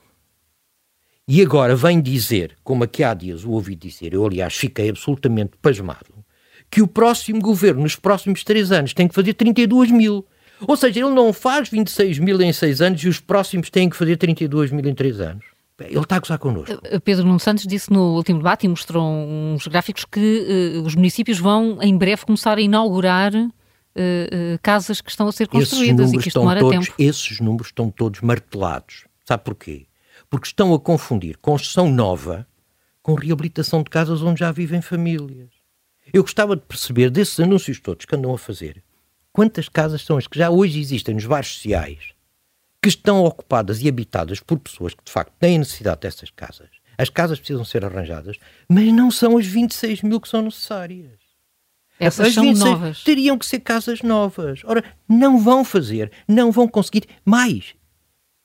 E 1.27 1.41
agora 1.41 1.75
vem 1.75 2.01
dizer, 2.01 2.57
como 2.63 2.83
aqui 2.83 3.03
há 3.03 3.13
dias 3.13 3.45
o 3.45 3.51
ouvi 3.51 3.75
dizer, 3.75 4.13
eu 4.13 4.25
aliás 4.25 4.55
fiquei 4.55 4.89
absolutamente 4.89 5.53
pasmado, 5.61 6.13
que 6.69 6.81
o 6.81 6.87
próximo 6.87 7.41
governo, 7.41 7.83
nos 7.83 7.95
próximos 7.95 8.43
três 8.43 8.71
anos, 8.71 8.93
tem 8.93 9.07
que 9.07 9.15
fazer 9.15 9.33
32 9.33 9.91
mil. 9.91 10.25
Ou 10.67 10.75
seja, 10.75 10.99
ele 10.99 11.13
não 11.13 11.31
faz 11.31 11.69
26 11.69 12.19
mil 12.19 12.41
em 12.41 12.51
seis 12.51 12.81
anos 12.81 13.01
e 13.03 13.07
os 13.07 13.19
próximos 13.19 13.69
têm 13.69 13.89
que 13.89 13.95
fazer 13.95 14.17
32 14.17 14.71
mil 14.71 14.85
em 14.85 14.93
três 14.93 15.19
anos. 15.19 15.45
Ele 15.79 15.99
está 15.99 16.17
a 16.17 16.19
gozar 16.19 16.37
connosco. 16.37 16.79
Eh, 16.83 16.99
Pedro 16.99 17.25
Nuno 17.25 17.39
Santos 17.39 17.65
disse 17.65 17.91
no 17.91 18.15
último 18.15 18.39
debate 18.39 18.65
e 18.65 18.69
mostrou 18.69 19.03
uns 19.03 19.67
gráficos 19.67 20.05
que 20.05 20.77
uh, 20.77 20.83
os 20.83 20.95
municípios 20.95 21.39
vão 21.39 21.79
em 21.81 21.97
breve 21.97 22.25
começar 22.25 22.57
a 22.57 22.61
inaugurar 22.61 23.31
uh, 23.95 24.59
casas 24.61 25.01
que 25.01 25.09
estão 25.09 25.27
a 25.27 25.31
ser 25.31 25.47
construídas 25.47 26.11
e 26.13 26.17
que 26.17 26.27
isto 26.27 26.39
demora 26.39 26.59
todos, 26.59 26.87
tempo. 26.87 27.01
Esses 27.01 27.39
números 27.39 27.67
estão 27.67 27.89
todos 27.89 28.21
martelados. 28.21 29.05
Sabe 29.25 29.43
porquê? 29.43 29.87
Porque 30.29 30.47
estão 30.47 30.73
a 30.73 30.79
confundir 30.79 31.37
construção 31.37 31.89
nova 31.89 32.47
com 33.01 33.13
reabilitação 33.13 33.83
de 33.83 33.89
casas 33.89 34.21
onde 34.21 34.39
já 34.39 34.51
vivem 34.51 34.81
famílias. 34.81 35.49
Eu 36.11 36.23
gostava 36.23 36.55
de 36.55 36.63
perceber 36.63 37.09
desses 37.09 37.39
anúncios 37.39 37.79
todos 37.79 38.05
que 38.05 38.15
andam 38.15 38.33
a 38.33 38.37
fazer, 38.37 38.83
quantas 39.31 39.69
casas 39.69 40.01
são 40.01 40.17
as 40.17 40.27
que 40.27 40.37
já 40.37 40.49
hoje 40.49 40.79
existem 40.79 41.15
nos 41.15 41.25
bairros 41.25 41.53
sociais, 41.53 42.13
que 42.81 42.89
estão 42.89 43.23
ocupadas 43.23 43.81
e 43.81 43.87
habitadas 43.87 44.39
por 44.39 44.59
pessoas 44.59 44.93
que 44.93 45.03
de 45.03 45.11
facto 45.11 45.33
têm 45.39 45.57
necessidade 45.57 46.01
dessas 46.01 46.29
casas. 46.29 46.69
As 46.97 47.09
casas 47.09 47.39
precisam 47.39 47.65
ser 47.65 47.83
arranjadas, 47.83 48.37
mas 48.69 48.93
não 48.93 49.09
são 49.09 49.37
as 49.37 49.45
26 49.45 50.03
mil 50.03 50.21
que 50.21 50.29
são 50.29 50.41
necessárias. 50.41 51.22
Essas 51.99 52.27
as 52.27 52.33
são 52.33 52.43
26 52.43 52.69
novas. 52.69 53.03
Teriam 53.03 53.37
que 53.37 53.45
ser 53.45 53.59
casas 53.59 54.01
novas. 54.01 54.61
Ora, 54.65 54.83
não 55.07 55.39
vão 55.39 55.63
fazer, 55.63 56.11
não 56.27 56.51
vão 56.51 56.67
conseguir 56.67 57.07
mais. 57.23 57.75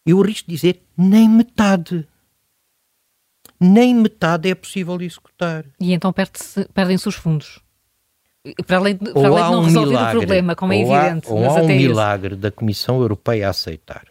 Eu 0.07 0.23
arrisco 0.23 0.51
dizer 0.51 0.83
nem 0.97 1.29
metade 1.29 2.07
nem 3.61 3.95
metade 3.95 4.49
é 4.49 4.55
possível 4.55 5.01
executar. 5.01 5.65
E 5.81 5.93
então 5.93 6.13
perdem-se 6.13 7.09
os 7.09 7.15
fundos. 7.15 7.61
Para 8.67 8.77
além 8.77 8.97
de, 8.97 9.13
para 9.13 9.29
além 9.29 9.45
de 9.45 9.51
não 9.51 9.61
um 9.61 9.65
resolver 9.65 9.89
milagre, 9.89 10.17
o 10.17 10.21
problema, 10.21 10.57
como 10.57 10.73
é 10.73 10.81
evidente. 10.81 11.29
Há, 11.29 11.33
ou 11.33 11.45
há 11.45 11.63
um 11.63 11.67
milagre 11.67 12.35
isso. 12.35 12.41
da 12.41 12.51
Comissão 12.51 13.01
Europeia 13.01 13.49
a 13.49 13.51
aceitar 13.51 14.07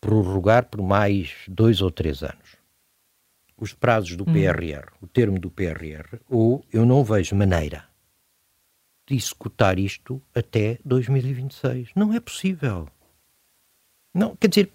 prorrogar 0.00 0.64
por 0.64 0.82
mais 0.82 1.32
dois 1.46 1.80
ou 1.82 1.90
três 1.90 2.22
anos 2.22 2.58
os 3.58 3.74
prazos 3.74 4.16
do 4.16 4.24
hum. 4.26 4.32
PRR, 4.32 4.88
o 5.02 5.06
termo 5.06 5.38
do 5.38 5.50
PRR, 5.50 6.18
ou 6.30 6.64
eu 6.72 6.86
não 6.86 7.04
vejo 7.04 7.36
maneira 7.36 7.84
executar 9.14 9.78
isto 9.78 10.20
até 10.34 10.78
2026. 10.84 11.90
Não 11.94 12.12
é 12.12 12.20
possível. 12.20 12.88
Não, 14.14 14.34
quer 14.36 14.48
dizer, 14.48 14.72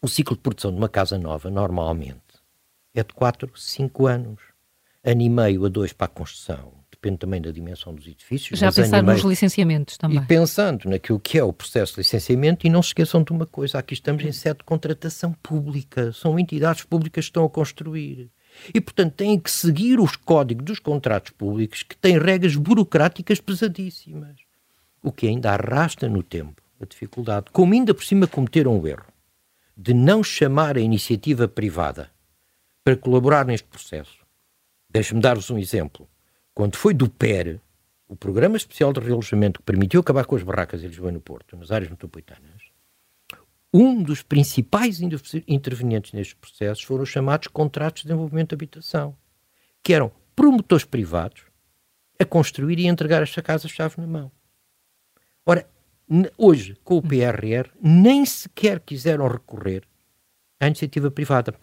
o 0.00 0.08
ciclo 0.08 0.36
de 0.36 0.42
produção 0.42 0.70
de 0.70 0.78
uma 0.78 0.88
casa 0.88 1.18
nova, 1.18 1.50
normalmente, 1.50 2.20
é 2.94 3.02
de 3.02 3.12
4, 3.12 3.50
5 3.54 4.06
anos. 4.06 4.40
Ano 5.02 5.22
e 5.22 5.28
meio 5.30 5.64
a 5.64 5.68
dois 5.68 5.94
para 5.94 6.04
a 6.04 6.08
construção, 6.08 6.74
depende 6.90 7.16
também 7.16 7.40
da 7.40 7.50
dimensão 7.50 7.94
dos 7.94 8.06
edifícios. 8.06 8.58
Já 8.58 8.70
pensar 8.70 9.02
nos 9.02 9.22
licenciamentos 9.22 9.96
também. 9.96 10.18
E 10.18 10.26
pensando 10.26 10.90
naquilo 10.90 11.18
que 11.18 11.38
é 11.38 11.42
o 11.42 11.54
processo 11.54 11.94
de 11.94 12.00
licenciamento, 12.00 12.66
e 12.66 12.70
não 12.70 12.82
se 12.82 12.88
esqueçam 12.88 13.22
de 13.22 13.32
uma 13.32 13.46
coisa, 13.46 13.78
aqui 13.78 13.94
estamos 13.94 14.22
em 14.22 14.32
sede 14.32 14.58
de 14.58 14.64
contratação 14.64 15.32
pública, 15.42 16.12
são 16.12 16.38
entidades 16.38 16.84
públicas 16.84 17.24
que 17.24 17.30
estão 17.30 17.46
a 17.46 17.48
construir. 17.48 18.30
E, 18.74 18.80
portanto, 18.80 19.14
têm 19.14 19.38
que 19.38 19.50
seguir 19.50 20.00
os 20.00 20.16
códigos 20.16 20.64
dos 20.64 20.78
contratos 20.78 21.30
públicos 21.30 21.82
que 21.82 21.96
têm 21.96 22.18
regras 22.18 22.56
burocráticas 22.56 23.40
pesadíssimas. 23.40 24.36
O 25.02 25.10
que 25.10 25.26
ainda 25.26 25.52
arrasta 25.52 26.08
no 26.08 26.22
tempo 26.22 26.62
a 26.80 26.84
dificuldade, 26.84 27.46
como 27.52 27.74
ainda 27.74 27.92
por 27.94 28.04
cima 28.04 28.26
cometeram 28.26 28.78
o 28.78 28.86
erro 28.86 29.06
de 29.76 29.94
não 29.94 30.22
chamar 30.22 30.76
a 30.76 30.80
iniciativa 30.80 31.48
privada 31.48 32.10
para 32.84 32.96
colaborar 32.96 33.46
neste 33.46 33.66
processo. 33.66 34.18
Deixe-me 34.90 35.20
dar-vos 35.20 35.50
um 35.50 35.58
exemplo. 35.58 36.08
Quando 36.52 36.76
foi 36.76 36.92
do 36.92 37.08
PER, 37.08 37.60
o 38.08 38.16
Programa 38.16 38.56
Especial 38.56 38.92
de 38.92 39.00
Realojamento 39.00 39.60
que 39.60 39.64
permitiu 39.64 40.00
acabar 40.00 40.26
com 40.26 40.36
as 40.36 40.42
barracas 40.42 40.82
em 40.82 40.88
Lisboa 40.88 41.12
no 41.12 41.20
Porto, 41.20 41.56
nas 41.56 41.70
áreas 41.70 41.90
metropolitanas, 41.90 42.69
um 43.72 44.02
dos 44.02 44.22
principais 44.22 45.00
intervenientes 45.46 46.12
nestes 46.12 46.34
processos 46.34 46.82
foram 46.82 47.04
os 47.04 47.08
chamados 47.08 47.46
contratos 47.48 48.02
de 48.02 48.08
desenvolvimento 48.08 48.50
de 48.50 48.54
habitação, 48.54 49.16
que 49.82 49.94
eram 49.94 50.10
promotores 50.34 50.84
privados 50.84 51.42
a 52.18 52.24
construir 52.24 52.78
e 52.78 52.86
entregar 52.86 53.22
esta 53.22 53.40
casa-chave 53.40 53.94
na 53.98 54.06
mão. 54.06 54.32
Ora, 55.46 55.68
hoje, 56.36 56.76
com 56.84 56.96
o 56.96 57.02
PRR, 57.02 57.70
nem 57.80 58.26
sequer 58.26 58.80
quiseram 58.80 59.28
recorrer 59.28 59.84
à 60.58 60.66
iniciativa 60.66 61.10
privada. 61.10 61.54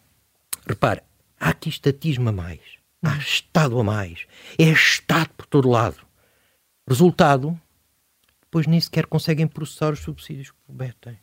Repare, 0.66 1.03
há 1.39 1.49
aqui 1.49 1.70
estatismo 1.70 2.30
a 2.30 2.32
mais. 2.32 2.62
Há 3.03 3.18
Estado 3.18 3.80
a 3.80 3.84
mais. 3.84 4.26
É 4.58 4.64
Estado 4.64 5.30
por 5.36 5.45
todo 5.45 5.70
lado. 5.70 6.08
Resultado, 6.88 7.60
depois 8.41 8.66
nem 8.66 8.80
sequer 8.80 9.05
conseguem 9.05 9.47
processar 9.47 9.91
os 9.91 9.99
subsídios 9.99 10.51
que 10.51 10.58
prometem. 10.66 11.20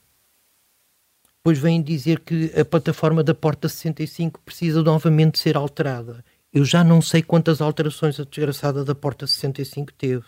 Depois 1.44 1.58
vêm 1.58 1.82
dizer 1.82 2.20
que 2.20 2.58
a 2.58 2.64
plataforma 2.64 3.22
da 3.22 3.34
Porta 3.34 3.68
65 3.68 4.40
precisa 4.40 4.82
novamente 4.82 5.38
ser 5.38 5.58
alterada. 5.58 6.24
Eu 6.50 6.64
já 6.64 6.82
não 6.82 7.02
sei 7.02 7.22
quantas 7.22 7.60
alterações 7.60 8.18
a 8.18 8.24
desgraçada 8.24 8.82
da 8.82 8.94
Porta 8.94 9.26
65 9.26 9.92
teve. 9.92 10.24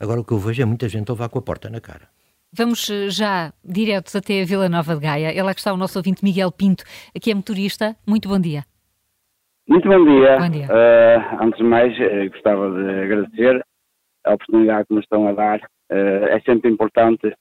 Agora 0.00 0.20
o 0.20 0.24
que 0.24 0.32
eu 0.32 0.38
vejo 0.38 0.60
é 0.60 0.64
muita 0.64 0.88
gente 0.88 1.08
a 1.10 1.12
levar 1.12 1.28
com 1.28 1.38
a 1.38 1.42
porta 1.42 1.70
na 1.70 1.80
cara. 1.80 2.08
Vamos 2.52 2.90
eh, 2.90 3.08
já 3.08 3.52
diretos 3.64 4.16
até 4.16 4.42
a 4.42 4.44
Vila 4.44 4.68
Nova 4.68 4.96
de 4.96 5.00
Gaia. 5.00 5.32
Ela 5.32 5.54
que 5.54 5.60
está 5.60 5.72
o 5.72 5.76
nosso 5.76 5.96
ouvinte 5.96 6.24
Miguel 6.24 6.50
Pinto, 6.50 6.82
que 7.22 7.30
é 7.30 7.34
motorista. 7.36 7.94
Muito 8.04 8.28
bom 8.28 8.40
dia. 8.40 8.64
Muito 9.68 9.88
bom 9.88 10.04
dia. 10.04 10.38
Bom 10.40 10.50
dia. 10.50 10.66
Uh, 10.66 11.44
antes 11.44 11.58
de 11.58 11.64
mais, 11.64 11.96
uh, 12.00 12.30
gostava 12.32 12.68
de 12.72 13.00
agradecer 13.04 13.64
a 14.26 14.34
oportunidade 14.34 14.88
que 14.88 14.94
nos 14.94 15.04
estão 15.04 15.28
a 15.28 15.32
dar. 15.32 15.60
Uh, 15.88 16.26
é 16.30 16.40
sempre 16.40 16.68
importante 16.68 17.32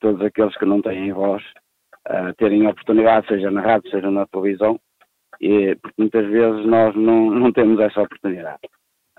todos 0.00 0.20
aqueles 0.20 0.54
que 0.58 0.66
não 0.66 0.82
têm 0.82 1.12
voz 1.14 1.42
terem 2.38 2.66
a 2.66 2.70
oportunidade, 2.70 3.28
seja 3.28 3.50
na 3.50 3.60
rádio, 3.60 3.90
seja 3.90 4.10
na 4.10 4.26
televisão, 4.26 4.78
e, 5.40 5.74
porque 5.76 6.02
muitas 6.02 6.26
vezes 6.26 6.66
nós 6.66 6.94
não, 6.94 7.30
não 7.30 7.52
temos 7.52 7.80
essa 7.80 8.02
oportunidade. 8.02 8.60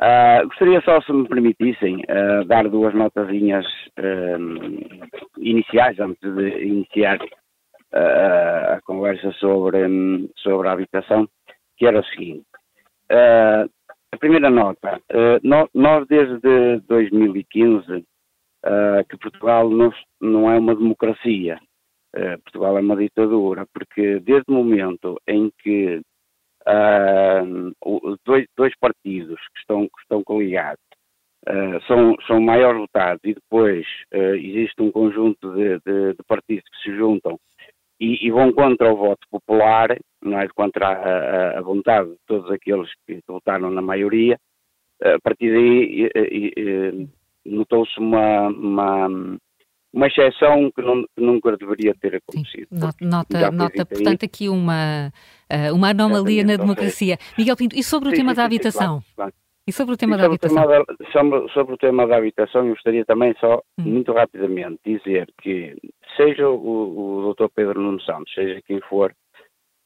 Uh, 0.01 0.47
gostaria 0.47 0.81
só, 0.81 0.99
se 1.01 1.13
me 1.13 1.27
permitissem, 1.27 1.97
uh, 1.97 2.43
dar 2.45 2.67
duas 2.67 2.91
notazinhas 2.93 3.65
uh, 3.99 5.37
iniciais, 5.37 5.99
antes 5.99 6.33
de 6.35 6.63
iniciar 6.63 7.19
a 7.93 8.79
conversa 8.85 9.33
sobre, 9.33 9.85
um, 9.85 10.29
sobre 10.37 10.69
a 10.69 10.71
habitação, 10.71 11.27
que 11.75 11.85
era 11.85 11.99
o 11.99 12.05
seguinte. 12.05 12.45
a 13.09 14.17
primeira 14.17 14.49
nota, 14.49 15.01
nós, 15.43 15.67
nós, 15.73 16.07
desde 16.07 16.79
2015 16.87 18.05
que 19.09 19.17
Portugal 19.17 19.69
não 20.21 20.49
é 20.49 20.57
uma 20.57 20.73
democracia, 20.73 21.59
Portugal 22.43 22.77
é 22.77 22.81
uma 22.81 22.97
ditadura, 22.97 23.65
porque 23.73 24.19
desde 24.19 24.45
o 24.49 24.53
momento 24.53 25.17
em 25.27 25.49
que 25.63 26.01
uh, 26.67 28.17
dois, 28.25 28.45
dois, 28.55 28.73
partidos 28.79 29.39
que 29.39 29.59
estão, 29.59 29.83
que 29.83 30.01
estão 30.01 30.23
coligados 30.23 30.83
uh, 31.47 31.81
são, 31.87 32.15
são 32.27 32.41
maiores 32.41 32.81
votados 32.81 33.21
e 33.23 33.33
depois 33.33 33.85
uh, 34.13 34.35
existe 34.35 34.81
um 34.81 34.91
conjunto 34.91 35.53
de, 35.53 35.79
de, 35.79 36.13
de, 36.13 36.23
partidos 36.27 36.63
que 36.69 36.83
se 36.83 36.95
juntam 36.95 37.39
e, 37.99 38.25
e, 38.25 38.31
vão 38.31 38.51
contra 38.51 38.91
o 38.91 38.97
voto 38.97 39.27
popular, 39.29 39.95
não 40.21 40.39
é? 40.39 40.47
contra 40.49 40.87
a, 40.87 41.59
a 41.59 41.61
vontade 41.61 42.09
de 42.09 42.17
todos 42.25 42.49
aqueles 42.49 42.89
que 43.05 43.19
votaram 43.27 43.69
na 43.69 43.81
maioria, 43.81 44.37
a 45.03 45.19
partir 45.21 45.51
daí 45.51 47.07
notou-se 47.45 47.99
uma, 47.99 48.47
uma 48.47 49.37
uma 49.93 50.07
exceção 50.07 50.71
que, 50.71 50.81
não, 50.81 51.03
que, 51.03 51.21
nunca 51.21 51.57
deveria 51.57 51.93
ter 51.95 52.15
acontecido. 52.15 52.67
Sim, 52.71 53.05
nota, 53.05 53.51
nota 53.51 53.85
portanto, 53.85 54.23
aqui 54.23 54.47
uma, 54.47 55.11
eh, 55.49 55.71
uma 55.71 55.89
anomalia 55.89 56.43
na 56.43 56.55
democracia. 56.55 57.17
Miguel 57.37 57.57
Pinto, 57.57 57.75
e 57.75 57.83
sobre 57.83 58.09
o 58.09 58.11
sim, 58.11 58.17
tema 58.17 58.31
sim, 58.31 58.37
da 58.37 58.45
habitação? 58.45 58.87
Claro, 58.87 59.13
claro. 59.15 59.33
E 59.67 59.71
sobre 59.71 59.93
o 59.93 59.97
tema 59.97 60.17
da 60.17 60.25
habitação? 60.25 60.67
da, 60.67 60.83
sobre, 61.11 61.49
sobre, 61.53 61.73
o 61.75 61.77
tema 61.77 62.07
da 62.07 62.17
habitação, 62.17 62.65
eu 62.65 62.73
gostaria 62.73 63.05
também 63.05 63.35
só, 63.39 63.61
hum. 63.79 63.83
muito 63.83 64.11
rapidamente, 64.11 64.79
dizer 64.83 65.29
que 65.41 65.77
seja 66.17 66.49
o, 66.49 67.19
o 67.19 67.21
doutor 67.21 67.49
Pedro 67.53 67.79
Nuno 67.79 68.01
Santos, 68.01 68.33
seja 68.33 68.61
quem 68.63 68.81
for, 68.81 69.13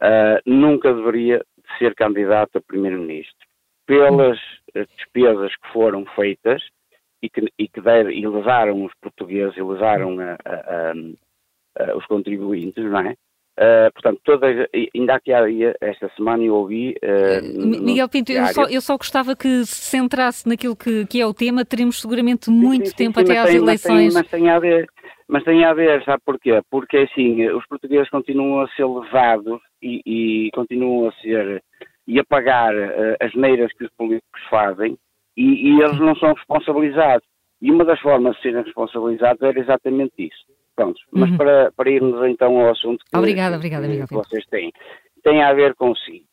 uh, 0.01 0.39
nunca 0.45 0.93
deveria 0.93 1.43
ser 1.77 1.93
candidato 1.93 2.57
a 2.57 2.61
primeiro-ministro. 2.61 3.45
Pelas 3.85 4.39
hum. 4.75 4.85
despesas 4.97 5.55
que 5.57 5.73
foram 5.73 6.05
feitas, 6.15 6.63
e 7.21 7.29
que, 7.29 7.51
e 7.57 7.67
que 7.67 7.81
deve, 7.81 8.13
e 8.13 8.27
levaram 8.27 8.83
os 8.83 8.93
portugueses 9.01 9.57
e 9.57 9.61
levaram 9.61 10.17
a, 10.19 10.37
a, 10.45 10.93
a, 11.83 11.97
os 11.97 12.05
contribuintes, 12.05 12.83
não 12.83 12.99
é? 12.99 13.15
Uh, 13.57 13.89
portanto, 13.93 14.19
todas, 14.25 14.67
ainda 14.93 15.15
aqui 15.15 15.31
esta 15.79 16.09
semana 16.17 16.43
eu 16.43 16.55
ouvi. 16.55 16.93
Uh, 17.01 17.81
Miguel 17.81 18.09
Pinto, 18.09 18.33
eu 18.33 18.45
só, 18.47 18.65
eu 18.65 18.81
só, 18.81 18.97
gostava 18.97 19.33
que 19.33 19.65
se 19.65 19.75
centrasse 19.75 20.45
naquilo 20.47 20.75
que, 20.75 21.05
que 21.05 21.21
é 21.21 21.25
o 21.25 21.33
tema, 21.33 21.63
teremos 21.63 22.01
seguramente 22.01 22.49
muito 22.49 22.87
sim, 22.87 22.91
sim, 22.91 22.97
tempo 22.97 23.19
sim, 23.19 23.23
até 23.23 23.39
às 23.39 23.47
tem, 23.47 23.55
eleições. 23.55 24.13
Mas 24.13 24.27
tem, 24.27 24.41
mas 24.41 24.43
tem, 24.43 24.49
a 24.49 24.59
ver, 24.59 24.85
mas 25.29 25.43
tem 25.45 25.63
a 25.63 25.73
ver, 25.73 26.03
sabe 26.03 26.21
porquê? 26.25 26.61
Porque 26.69 26.97
assim, 26.97 27.47
os 27.47 27.65
portugueses 27.67 28.09
continuam 28.09 28.59
a 28.59 28.67
ser 28.71 28.85
levados 28.85 29.61
e, 29.81 30.01
e 30.05 30.51
continuam 30.51 31.07
a 31.07 31.13
ser 31.21 31.63
e 32.07 32.19
a 32.19 32.25
pagar 32.25 32.75
uh, 32.75 33.15
as 33.21 33.33
neiras 33.35 33.71
que 33.73 33.85
os 33.85 33.91
políticos 33.97 34.41
fazem 34.49 34.97
e, 35.35 35.69
e, 35.69 35.81
eles 35.81 35.99
não 35.99 36.15
são 36.15 36.33
responsabilizados. 36.33 37.27
E 37.61 37.71
uma 37.71 37.85
das 37.85 37.99
formas 37.99 38.35
de 38.35 38.41
serem 38.43 38.63
responsabilizados 38.63 39.41
era 39.41 39.59
exatamente 39.59 40.13
isso. 40.17 40.45
Pronto, 40.75 40.99
mas 41.11 41.29
uhum. 41.29 41.37
para, 41.37 41.71
para 41.71 41.89
irmos 41.89 42.27
então 42.27 42.59
ao 42.59 42.71
assunto 42.71 43.03
que, 43.05 43.17
obrigada, 43.17 43.55
obrigada, 43.55 43.87
que, 43.87 44.07
que 44.07 44.13
vocês 44.13 44.45
têm, 44.47 44.73
tem 45.23 45.41
a 45.41 45.53
ver 45.53 45.73
com 45.75 45.95
si. 45.95 46.25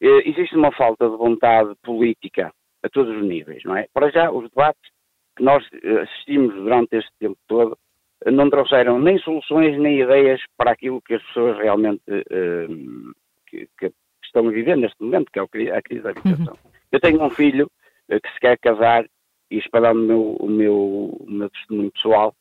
Eh, 0.00 0.28
existe 0.28 0.56
uma 0.56 0.72
falta 0.72 1.08
de 1.08 1.16
vontade 1.16 1.74
política 1.82 2.50
a 2.82 2.88
todos 2.88 3.14
os 3.14 3.22
níveis, 3.22 3.62
não 3.64 3.76
é? 3.76 3.86
Para 3.92 4.10
já, 4.10 4.30
os 4.30 4.48
debates 4.48 4.90
que 5.36 5.42
nós 5.42 5.62
eh, 5.82 6.00
assistimos 6.00 6.54
durante 6.54 6.96
este 6.96 7.10
tempo 7.18 7.38
todo 7.46 7.78
eh, 8.24 8.30
não 8.30 8.50
trouxeram 8.50 8.98
nem 8.98 9.18
soluções 9.18 9.78
nem 9.78 10.00
ideias 10.00 10.40
para 10.56 10.72
aquilo 10.72 11.02
que 11.02 11.14
as 11.14 11.22
pessoas 11.24 11.58
realmente 11.58 12.02
uh, 12.08 13.14
que, 13.46 13.68
que, 13.78 13.92
estão 14.24 14.48
a 14.48 14.50
viver 14.50 14.76
neste 14.76 15.00
momento, 15.02 15.30
que 15.30 15.38
é 15.38 15.42
a 15.76 15.82
crise 15.82 16.02
da 16.02 16.10
habitação. 16.10 16.54
Uhum. 16.54 16.70
Eu 16.90 17.00
tenho 17.00 17.22
um 17.22 17.30
filho 17.30 17.70
que 18.08 18.32
se 18.32 18.40
quer 18.40 18.58
casar, 18.58 19.04
e 19.50 19.60
dar 19.80 19.92
o 19.92 19.94
meu, 19.94 20.36
o 20.40 20.48
meu, 20.48 20.76
o 21.20 21.26
meu 21.28 21.50
testemunho 21.50 21.90
pessoal, 21.92 22.34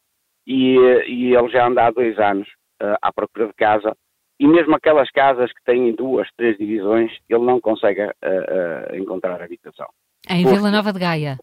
e, 0.48 0.78
eh, 0.78 1.08
e 1.08 1.36
ele 1.36 1.50
já 1.50 1.68
anda 1.68 1.86
há 1.86 1.92
dois 1.92 2.18
anos 2.20 2.48
uh, 2.82 2.98
à 3.02 3.12
procura 3.14 3.48
de 3.48 3.54
casa, 3.54 3.96
e 4.40 4.48
mesmo 4.48 4.76
aquelas 4.76 5.10
casas 5.12 5.52
que 5.54 5.64
têm 5.64 5.94
duas, 5.96 6.28
três 6.36 6.58
divisões, 6.58 7.12
ele 7.30 7.46
não 7.46 7.62
consegue 7.62 8.04
uh, 8.04 8.10
uh, 8.12 8.96
encontrar 8.96 9.42
habitação. 9.42 9.88
Em 10.30 10.44
Porto, 10.44 10.56
Vila 10.56 10.72
Nova 10.72 10.94
de 10.94 11.00
Gaia? 11.00 11.38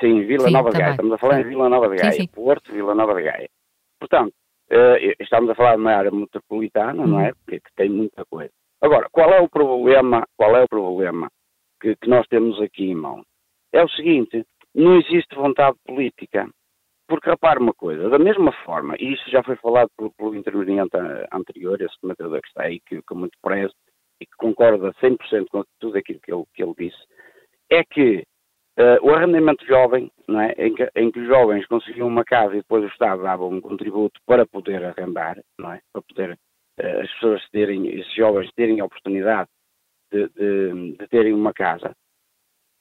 Sim, 0.00 0.24
Vila 0.26 0.46
sim, 0.46 0.52
Nova 0.52 0.70
de 0.70 0.78
Gaia. 0.78 0.90
Estamos 0.90 1.12
a 1.12 1.18
falar 1.18 1.40
em 1.40 1.44
Vila 1.44 1.68
Nova 1.68 1.88
de 1.88 1.96
Gaia. 1.96 2.12
Sim, 2.12 2.22
sim. 2.22 2.28
Porto, 2.28 2.72
Vila 2.72 2.94
Nova 2.94 3.14
de 3.14 3.22
Gaia. 3.22 3.48
Portanto, 3.98 4.34
estamos 5.20 5.50
a 5.50 5.54
falar 5.54 5.76
de 5.76 5.82
uma 5.82 5.92
área 5.92 6.10
metropolitana, 6.10 7.02
uhum. 7.02 7.08
não 7.08 7.20
é? 7.20 7.32
Porque 7.32 7.60
que 7.60 7.74
tem 7.76 7.88
muita 7.88 8.24
coisa. 8.26 8.50
Agora, 8.82 9.08
qual 9.10 9.30
é 9.30 9.40
o 9.40 9.48
problema, 9.48 10.26
qual 10.36 10.56
é 10.56 10.64
o 10.64 10.68
problema 10.68 11.30
que, 11.80 11.96
que 11.96 12.08
nós 12.08 12.26
temos 12.26 12.60
aqui 12.60 12.90
em 12.90 12.94
mão? 12.94 13.24
É 13.76 13.84
o 13.84 13.88
seguinte: 13.90 14.44
não 14.74 14.98
existe 14.98 15.34
vontade 15.34 15.76
política. 15.86 16.48
Porque 17.08 17.30
repare 17.30 17.60
uma 17.60 17.72
coisa, 17.72 18.08
da 18.08 18.18
mesma 18.18 18.50
forma, 18.64 18.96
e 18.98 19.12
isso 19.12 19.30
já 19.30 19.40
foi 19.40 19.54
falado 19.56 19.88
pelo, 19.96 20.12
pelo 20.14 20.34
interveniente 20.34 20.96
anterior, 21.32 21.80
esse 21.80 21.96
comentador 22.00 22.40
que 22.42 22.48
está 22.48 22.64
aí, 22.64 22.80
que, 22.80 23.00
que 23.00 23.14
muito 23.14 23.38
preso 23.40 23.72
e 24.20 24.26
que 24.26 24.36
concorda 24.36 24.92
100% 24.94 25.46
com 25.48 25.62
tudo 25.78 25.98
aquilo 25.98 26.18
que 26.20 26.32
ele, 26.32 26.44
que 26.52 26.62
ele 26.64 26.74
disse, 26.76 26.98
é 27.70 27.84
que 27.84 28.24
uh, 28.78 29.06
o 29.06 29.10
arrendamento 29.14 29.64
jovem, 29.66 30.10
não 30.26 30.40
é, 30.40 30.52
em, 30.58 30.74
que, 30.74 30.90
em 30.96 31.10
que 31.12 31.20
os 31.20 31.28
jovens 31.28 31.64
conseguiam 31.66 32.08
uma 32.08 32.24
casa 32.24 32.54
e 32.54 32.58
depois 32.58 32.82
o 32.82 32.88
Estado 32.88 33.22
dava 33.22 33.46
um 33.46 33.60
contributo 33.60 34.20
para 34.26 34.44
poder 34.44 34.84
arrendar, 34.84 35.38
não 35.60 35.72
é, 35.72 35.80
para 35.92 36.02
poder 36.02 36.32
uh, 36.32 37.00
as 37.02 37.12
pessoas 37.12 37.48
terem, 37.50 37.86
esses 37.86 38.14
jovens 38.14 38.50
terem 38.56 38.80
a 38.80 38.84
oportunidade 38.84 39.48
de, 40.12 40.28
de, 40.30 40.96
de 40.96 41.08
terem 41.08 41.32
uma 41.32 41.52
casa, 41.52 41.94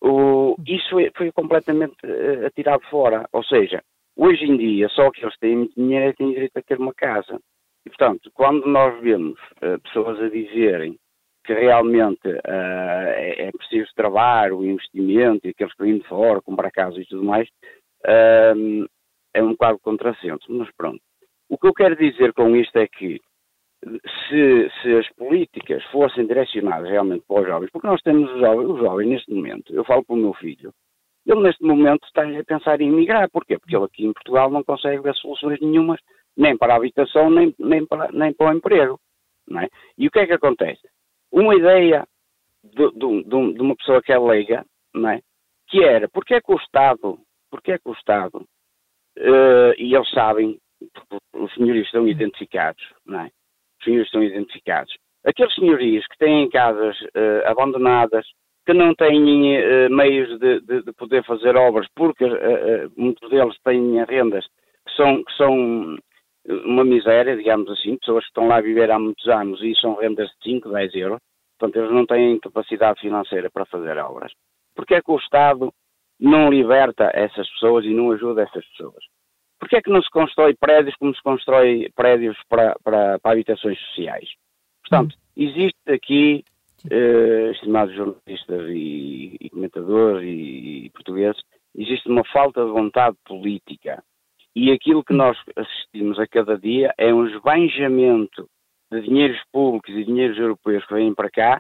o, 0.06 0.56
isso 0.68 0.96
foi 1.16 1.32
completamente 1.32 1.96
uh, 2.06 2.46
atirado 2.46 2.84
fora. 2.90 3.28
Ou 3.34 3.44
seja, 3.44 3.82
hoje 4.16 4.46
em 4.46 4.56
dia, 4.56 4.88
só 4.90 5.10
que 5.10 5.24
eles 5.24 5.36
têm 5.40 5.58
muito 5.58 5.76
dinheiro 5.76 6.10
é 6.10 6.14
têm 6.14 6.30
direito 6.30 6.58
a 6.58 6.62
ter 6.62 6.78
uma 6.78 6.94
casa. 6.94 7.40
E, 7.86 7.90
portanto, 7.90 8.30
quando 8.34 8.68
nós 8.68 9.02
vemos 9.02 9.40
uh, 9.64 9.80
pessoas 9.82 10.22
a 10.22 10.30
dizerem 10.30 10.96
que 11.44 11.54
realmente 11.54 12.28
uh, 12.28 12.42
é, 12.46 13.48
é, 13.48 13.52
preciso 13.52 13.90
trabalho, 13.96 14.60
o 14.60 14.66
investimento, 14.66 15.48
e 15.48 15.54
que 15.54 15.66
vêm 15.80 15.98
de 15.98 16.08
fora, 16.08 16.42
comprar 16.42 16.72
casa 16.72 17.00
e 17.00 17.06
tudo 17.06 17.24
mais, 17.24 17.48
é 18.08 19.42
um 19.42 19.52
bocado 19.52 19.80
contrassenso. 19.80 20.46
Mas 20.50 20.70
pronto. 20.78 21.02
O 21.50 21.58
que 21.58 21.68
eu 21.68 21.74
quero 21.74 21.96
dizer 21.96 22.34
com 22.34 22.56
isto 22.56 22.78
é 22.78 22.88
que 22.88 23.20
se, 23.84 24.70
se, 24.82 24.98
as 24.98 25.08
políticas 25.16 25.84
fossem 25.86 26.26
direcionadas 26.26 26.90
realmente 26.90 27.24
para 27.28 27.42
os 27.42 27.48
jovens, 27.48 27.70
porque 27.72 27.88
nós 27.88 28.02
temos 28.02 28.32
os 28.32 28.40
jovens, 28.40 28.70
os 28.70 28.80
jovens 28.80 29.10
neste 29.10 29.34
momento, 29.34 29.74
eu 29.74 29.84
falo 29.84 30.04
para 30.04 30.16
o 30.16 30.20
meu 30.20 30.34
filho, 30.34 30.74
ele 31.26 31.42
neste 31.42 31.64
momento 31.64 32.06
está 32.06 32.24
a 32.24 32.44
pensar 32.44 32.82
em 32.82 32.90
emigrar, 32.90 33.30
porquê? 33.30 33.58
Porque 33.58 33.76
ele 33.76 33.86
aqui 33.86 34.06
em 34.06 34.14
Portugal 34.14 34.50
não 34.50 34.64
consegue 34.64 35.02
ver 35.02 35.16
soluções 35.16 35.60
nenhumas, 35.60 36.00
nem 36.38 36.58
para 36.58 36.74
a 36.74 36.78
habitação, 36.78 37.30
nem, 37.30 37.54
nem, 37.58 37.86
para, 37.86 38.12
nem 38.12 38.34
para 38.34 38.52
o 38.52 38.58
emprego. 38.58 39.00
Não 39.48 39.62
é? 39.62 39.70
E 39.98 40.08
o 40.08 40.12
que 40.12 40.20
é 40.20 40.28
que 40.28 40.34
acontece? 40.34 40.88
Uma 41.32 41.56
ideia 41.56 42.06
de, 42.64 42.92
de, 42.92 43.24
de 43.24 43.62
uma 43.62 43.76
pessoa 43.76 44.02
que 44.02 44.12
é 44.12 44.20
leiga, 44.20 44.66
não 44.94 45.10
é? 45.10 45.22
que 45.68 45.84
era, 45.84 46.08
porque 46.10 46.36
é 46.36 46.42
que 46.42 46.52
o 46.52 46.58
Estado, 46.58 47.20
porque 47.50 47.74
é 47.74 47.78
que 47.78 47.90
o 47.90 47.94
Estado, 47.94 48.38
uh, 48.38 49.74
e 49.78 49.96
eles 49.96 50.10
sabem, 50.12 50.60
os 51.34 51.54
senhores 51.54 51.86
estão 51.86 52.08
identificados, 52.08 52.84
não 53.06 53.22
é? 53.22 53.32
Senhores 53.86 54.08
estão 54.08 54.22
identificados. 54.22 54.94
Aqueles 55.26 55.56
senhorios 55.56 56.06
que 56.08 56.18
têm 56.18 56.50
casas 56.50 57.00
uh, 57.02 57.48
abandonadas, 57.48 58.26
que 58.66 58.74
não 58.74 58.94
têm 58.94 59.58
uh, 59.58 59.90
meios 59.90 60.40
de, 60.40 60.60
de, 60.62 60.84
de, 60.84 60.94
poder 60.94 61.24
fazer 61.24 61.56
obras, 61.56 61.88
porque 61.96 62.26
uh, 62.26 62.92
muitos 62.98 63.30
deles 63.30 63.56
têm 63.64 64.04
rendas 64.06 64.46
que 64.88 64.96
são, 64.96 65.24
que 65.24 65.34
são 65.36 65.98
uma 66.48 66.84
miséria, 66.84 67.36
digamos 67.36 67.70
assim, 67.72 67.98
pessoas 67.98 68.24
que 68.24 68.30
estão 68.30 68.48
lá 68.48 68.58
a 68.58 68.62
viver 68.62 68.92
há 68.92 69.00
muitos 69.00 69.28
anos 69.28 69.62
e 69.64 69.74
são 69.76 69.96
rendas 69.96 70.28
de 70.28 70.52
5, 70.52 70.70
10 70.70 70.96
euros, 70.96 71.20
portanto 71.58 71.84
eles 71.84 71.92
não 71.92 72.06
têm 72.06 72.40
capacidade 72.40 73.00
financeira 73.00 73.50
para 73.50 73.66
fazer 73.66 73.98
obras. 73.98 74.32
Porque 74.76 74.94
é 74.94 75.02
que 75.02 75.12
o 75.12 75.18
Estado 75.18 75.72
não 76.20 76.50
liberta 76.50 77.10
essas 77.14 77.50
pessoas 77.52 77.86
e 77.86 77.94
não 77.94 78.12
ajuda 78.12 78.44
essas 78.44 78.66
pessoas? 78.68 79.04
Porquê 79.66 79.78
é 79.78 79.82
que 79.82 79.90
não 79.90 80.04
se 80.04 80.12
constrói 80.12 80.54
prédios 80.54 80.96
como 80.98 81.16
se 81.16 81.24
constrói 81.24 81.90
prédios 81.96 82.38
para, 82.48 82.76
para, 82.84 83.18
para 83.18 83.32
habitações 83.32 83.80
sociais? 83.80 84.30
Portanto, 84.82 85.16
existe 85.36 85.92
aqui, 85.92 86.46
eh, 86.92 87.50
estimados 87.52 87.96
jornalistas 87.96 88.70
e, 88.70 89.36
e 89.42 89.50
comentadores 89.50 90.24
e, 90.24 90.86
e, 90.86 90.90
portugueses, 90.92 91.42
existe 91.76 92.08
uma 92.08 92.24
falta 92.26 92.64
de 92.64 92.70
vontade 92.70 93.18
política. 93.26 94.04
E 94.56 94.72
aquilo 94.72 95.04
que 95.04 95.16
nós 95.16 95.36
assistimos 95.56 96.20
a 96.20 96.28
cada 96.28 96.60
dia 96.60 96.94
é 96.96 97.12
um 97.12 97.26
esbanjamento 97.26 98.48
de 98.92 99.02
dinheiros 99.02 99.42
públicos 99.52 99.90
e 99.96 100.06
dinheiros 100.06 100.38
europeus 100.38 100.86
que 100.86 100.94
vêm 100.94 101.12
para 101.12 101.32
cá 101.32 101.60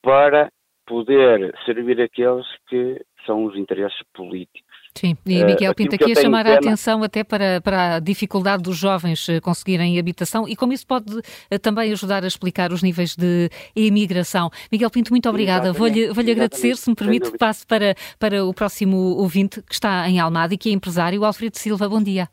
para 0.00 0.50
poder 0.86 1.54
servir 1.64 2.00
aqueles 2.00 2.46
que 2.68 3.00
são 3.26 3.44
os 3.44 3.56
interesses 3.56 4.00
políticos. 4.14 4.72
Sim, 4.94 5.16
e 5.24 5.44
Miguel 5.44 5.72
uh, 5.72 5.74
Pinto 5.74 5.94
aqui 5.94 6.12
a 6.12 6.20
chamar 6.20 6.46
a 6.46 6.54
atenção 6.54 7.02
até 7.02 7.24
para, 7.24 7.62
para 7.62 7.96
a 7.96 8.00
dificuldade 8.00 8.62
dos 8.62 8.76
jovens 8.76 9.26
eh, 9.26 9.40
conseguirem 9.40 9.98
habitação 9.98 10.46
e 10.46 10.54
como 10.54 10.74
isso 10.74 10.86
pode 10.86 11.16
uh, 11.16 11.58
também 11.62 11.90
ajudar 11.92 12.24
a 12.24 12.26
explicar 12.26 12.72
os 12.72 12.82
níveis 12.82 13.16
de 13.16 13.48
imigração. 13.74 14.50
Miguel 14.70 14.90
Pinto, 14.90 15.10
muito 15.10 15.28
obrigada. 15.28 15.72
Vou-lhe 15.72 16.08
vou 16.08 16.20
agradecer, 16.20 16.76
se 16.76 16.90
me 16.90 16.96
permite, 16.96 17.30
que 17.30 17.38
passe 17.38 17.66
para, 17.66 17.94
para 18.18 18.44
o 18.44 18.52
próximo 18.52 18.96
ouvinte 19.16 19.62
que 19.62 19.72
está 19.72 20.08
em 20.08 20.20
Almada 20.20 20.52
e 20.52 20.58
que 20.58 20.68
é 20.68 20.72
empresário, 20.72 21.24
Alfredo 21.24 21.56
Silva. 21.56 21.88
Bom 21.88 22.02
dia. 22.02 22.28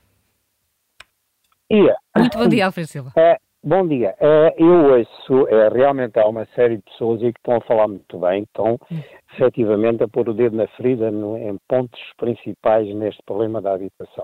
Dia. 1.72 1.95
Muito 2.18 2.38
bom 2.38 2.47
dia, 2.47 2.66
Alfredo 2.66 2.89
Silva. 2.89 3.14
É, 3.16 3.38
Bom 3.62 3.86
dia. 3.86 4.16
Uh, 4.22 4.53
eu 4.57 4.97
ouço, 4.97 5.43
uh, 5.43 5.74
realmente 5.74 6.18
há 6.18 6.26
uma 6.26 6.45
série 6.55 6.78
de 6.78 6.84
pessoas 6.84 7.22
aí 7.22 7.34
que 7.34 7.39
estão 7.39 7.57
a 7.57 7.62
falar 7.62 7.89
muito 7.89 8.18
bem, 8.18 8.43
estão 8.43 8.80
efetivamente 9.34 10.01
a 10.01 10.07
pôr 10.07 10.30
o 10.30 10.34
dedo 10.34 10.55
na 10.55 10.66
ferida 10.68 11.10
em 11.10 11.57
pontos 11.68 11.99
principais 12.18 12.88
neste 12.95 13.22
problema 13.24 13.62
da 13.62 13.74
habitação. 13.74 14.24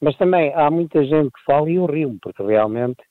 Mas 0.00 0.16
também 0.16 0.50
há 0.54 0.70
muita 0.70 1.04
gente 1.04 1.30
que 1.30 1.44
fala 1.44 1.68
e 1.68 1.74
eu 1.74 1.84
rio 1.84 2.16
porque 2.22 2.42
realmente 2.42 3.02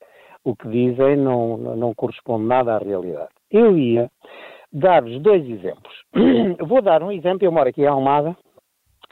o 0.42 0.56
que 0.56 0.68
dizem 0.68 1.16
não, 1.16 1.56
não 1.56 1.94
corresponde 1.94 2.46
nada 2.46 2.74
à 2.74 2.78
realidade. 2.78 3.30
Eu 3.48 3.78
ia 3.78 4.10
dar-vos 4.72 5.20
dois 5.20 5.48
exemplos. 5.48 5.94
Vou 6.66 6.82
dar 6.82 7.00
um 7.00 7.12
exemplo, 7.12 7.46
eu 7.46 7.52
moro 7.52 7.68
aqui 7.68 7.82
em 7.82 7.86
Almada, 7.86 8.36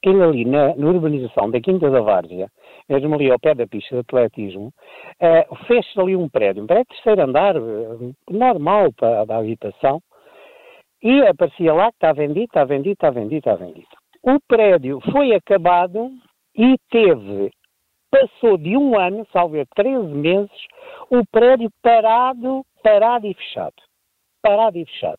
ele 0.03 0.21
ali 0.21 0.45
na, 0.45 0.75
na, 0.75 0.89
urbanização 0.89 1.49
da 1.51 1.61
Quinta 1.61 1.89
da 1.89 2.01
Várzea, 2.01 2.49
mesmo 2.89 3.15
ali 3.15 3.31
ao 3.31 3.39
pé 3.39 3.55
da 3.55 3.67
pista 3.67 3.95
de 3.95 4.01
atletismo, 4.01 4.73
uh, 5.21 5.57
fez-se 5.67 5.99
ali 6.01 6.17
um 6.17 6.29
prédio, 6.29 6.63
um 6.63 6.67
prédio 6.67 6.87
terceiro 6.87 7.23
andar, 7.23 7.57
uh, 7.57 8.15
normal 8.31 8.93
para 8.93 9.25
a 9.29 9.39
habitação, 9.39 10.01
e 11.03 11.21
aparecia 11.23 11.73
lá 11.73 11.91
que 11.91 11.97
está 11.97 12.13
vendido, 12.13 12.45
está 12.45 12.65
vendido, 12.65 12.93
está 12.93 13.11
vendido, 13.11 13.39
está 13.39 13.55
vendido. 13.55 13.89
O 14.23 14.39
prédio 14.47 15.01
foi 15.11 15.35
acabado 15.35 16.11
e 16.57 16.77
teve, 16.91 17.51
passou 18.11 18.57
de 18.57 18.77
um 18.77 18.99
ano, 18.99 19.27
salvo 19.33 19.57
13 19.75 20.07
meses, 20.15 20.67
o 21.11 21.27
prédio 21.31 21.71
parado, 21.83 22.65
parado 22.83 23.27
e 23.27 23.35
fechado 23.35 23.75
parado 24.43 24.77
e 24.77 24.85
fechado. 24.85 25.19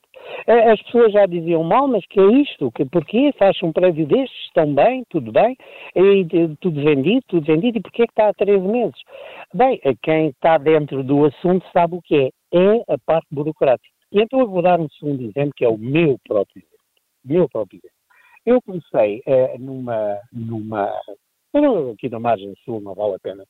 As 0.72 0.82
pessoas 0.84 1.14
já 1.14 1.26
diziam 1.26 1.64
mal, 1.64 1.88
mas 1.88 2.06
que 2.08 2.20
é 2.20 2.26
isto? 2.42 2.72
Que, 2.72 2.86
porquê 2.86 3.34
faz 3.40 3.58
um 3.64 3.72
prédio 3.72 4.06
destes? 4.06 4.38
Estão 4.46 4.74
bem? 4.74 5.04
Tudo 5.10 5.32
bem? 5.32 5.58
E, 5.96 6.28
tudo 6.60 6.84
vendido? 6.84 7.24
Tudo 7.28 7.46
vendido? 7.46 7.78
E 7.78 7.82
porquê 7.82 8.06
que 8.06 8.12
está 8.12 8.30
há 8.30 8.34
13 8.34 8.60
meses? 8.68 9.00
Bem, 9.54 9.80
quem 10.02 10.28
está 10.28 10.58
dentro 10.58 11.04
do 11.04 11.26
assunto 11.26 11.66
sabe 11.72 11.96
o 11.96 12.02
que 12.02 12.16
é. 12.16 12.30
É 12.56 12.94
a 12.94 12.98
parte 13.06 13.28
burocrática. 13.32 13.90
E 14.12 14.22
então 14.22 14.40
eu 14.40 14.48
vou 14.48 14.62
dar 14.62 14.80
um 14.80 14.88
segundo 14.90 15.24
exemplo, 15.24 15.54
que 15.56 15.66
é 15.66 15.70
o 15.70 15.78
meu 15.78 16.20
próprio 16.28 16.60
exemplo. 16.60 16.78
Meu 17.26 17.50
próprio 17.50 17.80
exemplo. 17.80 17.98
Eu 18.46 18.62
comecei 18.62 19.24
eh, 19.26 19.58
numa, 19.58 20.20
numa, 20.32 20.94
aqui 21.94 22.10
na 22.10 22.20
margem 22.20 22.54
sul, 22.64 22.82
não 22.82 22.94
vale 22.94 23.16
a 23.16 23.20
pena 23.20 23.44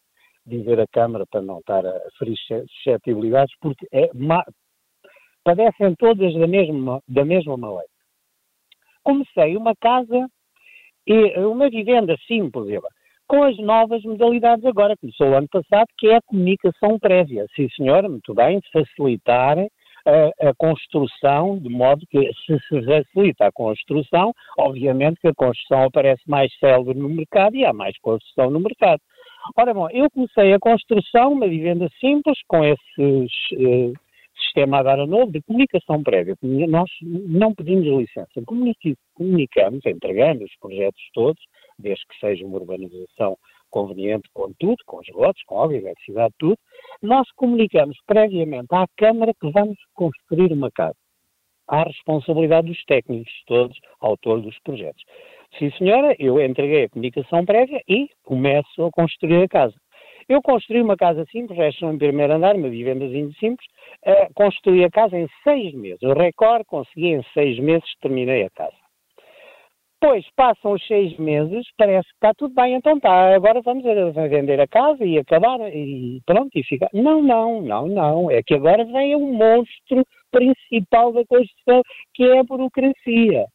dizer 0.45 0.79
a 0.79 0.87
Câmara 0.87 1.25
para 1.25 1.41
não 1.41 1.59
estar 1.59 1.85
a 1.85 1.99
ferir 2.17 2.37
suscetibilidades, 2.37 3.53
porque 3.59 3.87
é, 3.91 4.09
padecem 5.43 5.95
todas 5.95 6.33
da 6.33 6.47
mesma, 6.47 7.01
da 7.07 7.25
mesma 7.25 7.57
maneira. 7.57 7.87
Comecei 9.03 9.57
uma 9.57 9.75
casa 9.75 10.27
e 11.05 11.37
uma 11.39 11.69
vivenda 11.69 12.15
simples, 12.27 12.79
com 13.27 13.43
as 13.43 13.57
novas 13.57 14.03
modalidades 14.03 14.65
agora, 14.65 14.95
começou 14.97 15.29
o 15.29 15.35
ano 15.35 15.47
passado, 15.49 15.87
que 15.97 16.07
é 16.07 16.17
a 16.17 16.21
comunicação 16.21 16.99
prévia. 16.99 17.45
Sim, 17.55 17.67
senhora, 17.69 18.07
muito 18.07 18.33
bem, 18.33 18.61
facilitar 18.71 19.57
a, 20.05 20.49
a, 20.49 20.53
construção, 20.55 21.57
de 21.57 21.69
modo 21.69 22.05
que 22.09 22.31
se 22.45 22.59
se 22.67 22.85
facilita 22.85 23.47
a 23.47 23.51
construção, 23.51 24.33
obviamente 24.57 25.19
que 25.19 25.27
a 25.27 25.33
construção 25.33 25.83
aparece 25.83 26.21
mais 26.27 26.53
célebre 26.59 26.97
no 26.97 27.09
mercado 27.09 27.55
e 27.55 27.65
há 27.65 27.73
mais 27.73 27.97
construção 27.99 28.49
no 28.49 28.59
mercado. 28.59 29.01
Ora 29.57 29.73
bom, 29.73 29.89
eu 29.89 30.09
comecei 30.11 30.53
a 30.53 30.59
construção, 30.59 31.33
uma 31.33 31.47
vivenda 31.47 31.89
simples, 31.99 32.37
com 32.47 32.63
esses 32.63 33.31
eh, 33.53 33.93
sistema 34.43 34.77
agora 34.79 35.05
novo 35.05 35.31
de 35.31 35.41
comunicação 35.41 36.03
prévia. 36.03 36.35
Nós 36.41 36.89
não 37.01 37.53
pedimos 37.53 37.85
licença, 37.85 38.41
comunicamos, 39.15 39.85
entregamos 39.85 40.43
os 40.43 40.55
projetos 40.59 41.01
todos, 41.13 41.41
desde 41.79 42.05
que 42.07 42.19
seja 42.19 42.45
uma 42.45 42.59
urbanização 42.59 43.37
conveniente 43.69 44.29
com 44.33 44.53
tudo, 44.59 44.77
com 44.85 44.99
os 44.99 45.07
lotes, 45.09 45.43
com 45.45 45.63
a 45.63 45.73
eletricidade, 45.73 46.33
tudo, 46.37 46.57
nós 47.01 47.27
comunicamos 47.35 47.97
previamente 48.05 48.67
à 48.71 48.85
Câmara 48.95 49.33
que 49.33 49.51
vamos 49.51 49.77
construir 49.95 50.53
uma 50.53 50.69
casa. 50.69 50.95
Há 51.67 51.83
responsabilidade 51.83 52.67
dos 52.67 52.83
técnicos 52.85 53.33
todos, 53.47 53.77
autores 53.99 54.43
dos 54.43 54.59
projetos. 54.59 55.03
Sim, 55.57 55.71
senhora, 55.71 56.15
eu 56.19 56.39
entreguei 56.39 56.83
a 56.83 56.89
comunicação 56.89 57.45
prévia 57.45 57.81
e 57.87 58.09
começo 58.23 58.85
a 58.85 58.91
construir 58.91 59.43
a 59.43 59.47
casa. 59.47 59.75
Eu 60.27 60.41
construí 60.41 60.81
uma 60.81 60.95
casa 60.95 61.25
simples, 61.31 61.57
resto 61.57 61.85
um 61.85 61.97
primeiro 61.97 62.33
andar, 62.33 62.55
uma 62.55 62.69
vivendazinha 62.69 63.31
simples, 63.39 63.67
uh, 64.05 64.33
construí 64.33 64.83
a 64.83 64.89
casa 64.89 65.17
em 65.17 65.27
seis 65.43 65.73
meses. 65.73 66.01
O 66.03 66.13
recorde 66.13 66.65
consegui 66.65 67.07
em 67.07 67.23
seis 67.33 67.59
meses, 67.59 67.87
terminei 68.01 68.43
a 68.43 68.49
casa. 68.49 68.83
Pois 70.03 70.25
passam 70.35 70.73
os 70.73 70.85
seis 70.85 71.15
meses, 71.17 71.65
parece 71.77 72.05
que 72.09 72.15
está 72.15 72.33
tudo 72.33 72.53
bem, 72.53 72.73
então 72.75 72.97
está, 72.97 73.33
agora 73.33 73.61
vamos 73.61 73.85
vender 73.85 74.59
a 74.59 74.67
casa 74.67 75.05
e 75.05 75.17
acabar 75.17 75.61
e 75.73 76.19
pronto, 76.25 76.49
e 76.55 76.63
ficar. 76.65 76.89
Não, 76.93 77.21
não, 77.21 77.61
não, 77.61 77.87
não. 77.87 78.29
É 78.29 78.43
que 78.43 78.53
agora 78.53 78.83
vem 78.83 79.15
o 79.15 79.21
monstro 79.21 80.03
principal 80.29 81.13
da 81.13 81.23
Constituição, 81.25 81.81
que 82.13 82.23
é 82.23 82.39
a 82.39 82.43
burocracia. 82.43 83.45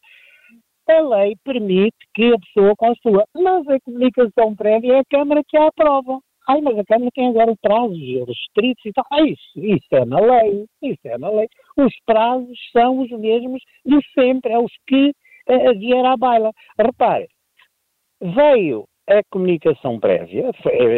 A 0.88 1.00
lei 1.02 1.36
permite 1.44 1.98
que 2.14 2.32
a 2.32 2.38
pessoa 2.38 2.74
construa, 2.78 3.26
mas 3.34 3.68
a 3.68 3.78
comunicação 3.80 4.56
prévia 4.56 4.94
é 4.94 4.98
a 5.00 5.04
Câmara 5.10 5.42
que 5.46 5.54
a 5.54 5.66
aprova. 5.66 6.18
Ai, 6.49 6.62
mas 6.62 6.78
a 6.78 6.84
Câmara 6.84 7.11
tem 7.14 7.28
agora 7.28 7.55
prazos 7.61 7.99
restritos 8.26 8.86
e 8.86 8.92
tal. 8.92 9.05
Ah, 9.12 9.22
isso, 9.22 9.42
isso 9.57 9.86
é 9.92 10.05
na 10.07 10.18
lei, 10.18 10.64
isso 10.82 11.07
é 11.07 11.18
na 11.18 11.28
lei. 11.28 11.46
Os 11.76 11.94
prazos 12.07 12.59
são 12.72 13.01
os 13.01 13.11
mesmos 13.11 13.62
de 13.84 13.99
sempre, 14.14 14.53
é 14.53 14.59
os 14.59 14.72
que 14.86 15.11
uh, 15.11 15.78
vier 15.78 16.05
à 16.07 16.16
baila. 16.16 16.51
Repare, 16.78 17.28
veio 18.22 18.86
a 19.09 19.22
comunicação 19.30 20.01
prévia, 20.01 20.51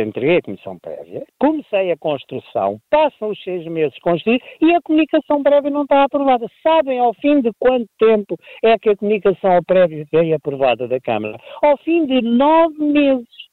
entreguei 0.07 0.39
a 0.39 0.43
comissão 0.43 0.79
prévia, 0.79 1.25
comecei 1.39 1.93
a 1.93 1.97
construção, 1.97 2.79
passam 2.89 3.31
os 3.31 3.43
seis 3.43 3.65
meses 3.67 3.97
construídos 4.01 4.47
e 4.61 4.73
a 4.73 4.83
comunicação 4.83 5.43
prévia 5.43 5.71
não 5.71 5.83
está 5.83 6.05
aprovada. 6.05 6.47
Sabem 6.63 7.01
ao 7.01 7.13
fim 7.15 7.41
de 7.41 7.51
quanto 7.59 7.89
tempo 7.99 8.37
é 8.63 8.79
que 8.79 8.91
a 8.91 8.97
comunicação 8.97 9.59
prévia 9.67 10.07
veio 10.13 10.37
aprovada 10.37 10.87
da 10.87 11.01
Câmara? 11.01 11.39
Ao 11.63 11.77
fim 11.79 12.07
de 12.07 12.21
nove 12.21 12.79
meses. 12.79 13.50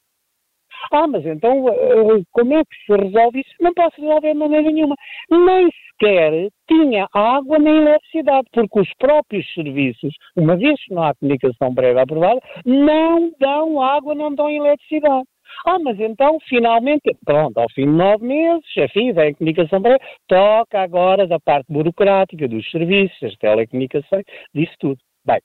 Ah, 0.92 1.06
mas 1.06 1.24
então 1.26 1.68
eh, 1.68 2.22
como 2.32 2.54
é 2.54 2.62
que 2.64 2.76
se 2.86 2.92
resolve 2.92 3.40
isso? 3.40 3.54
Não 3.60 3.72
posso 3.74 4.00
resolver 4.00 4.32
de 4.32 4.38
maneira 4.38 4.70
nenhuma. 4.70 4.96
Nem 5.30 5.68
sequer 5.98 6.48
tinha 6.68 7.08
água 7.12 7.58
nem 7.58 7.76
eletricidade, 7.78 8.46
porque 8.52 8.80
os 8.80 8.94
próprios 8.98 9.46
serviços, 9.54 10.14
uma 10.36 10.56
vez 10.56 10.82
que 10.84 10.94
não 10.94 11.02
há 11.02 11.14
comunicação 11.14 11.74
prévia 11.74 12.02
aprovada, 12.02 12.40
não 12.64 13.32
dão 13.38 13.80
água, 13.82 14.14
não 14.14 14.34
dão 14.34 14.48
eletricidade. 14.50 15.26
Ah, 15.66 15.78
mas 15.78 15.98
então, 15.98 16.38
finalmente, 16.48 17.16
pronto, 17.24 17.58
ao 17.58 17.70
fim 17.70 17.86
de 17.86 17.92
nove 17.92 18.24
meses, 18.24 18.64
enfim, 18.76 19.12
vem 19.12 19.30
a 19.30 19.34
comunicação 19.34 19.82
prévia, 19.82 20.00
toca 20.28 20.80
agora 20.80 21.26
da 21.26 21.40
parte 21.40 21.66
burocrática 21.72 22.46
dos 22.46 22.70
serviços, 22.70 23.18
das 23.20 23.36
telecomunicações, 23.36 24.24
disso 24.54 24.74
tudo. 24.78 24.98
Bem, 25.24 25.40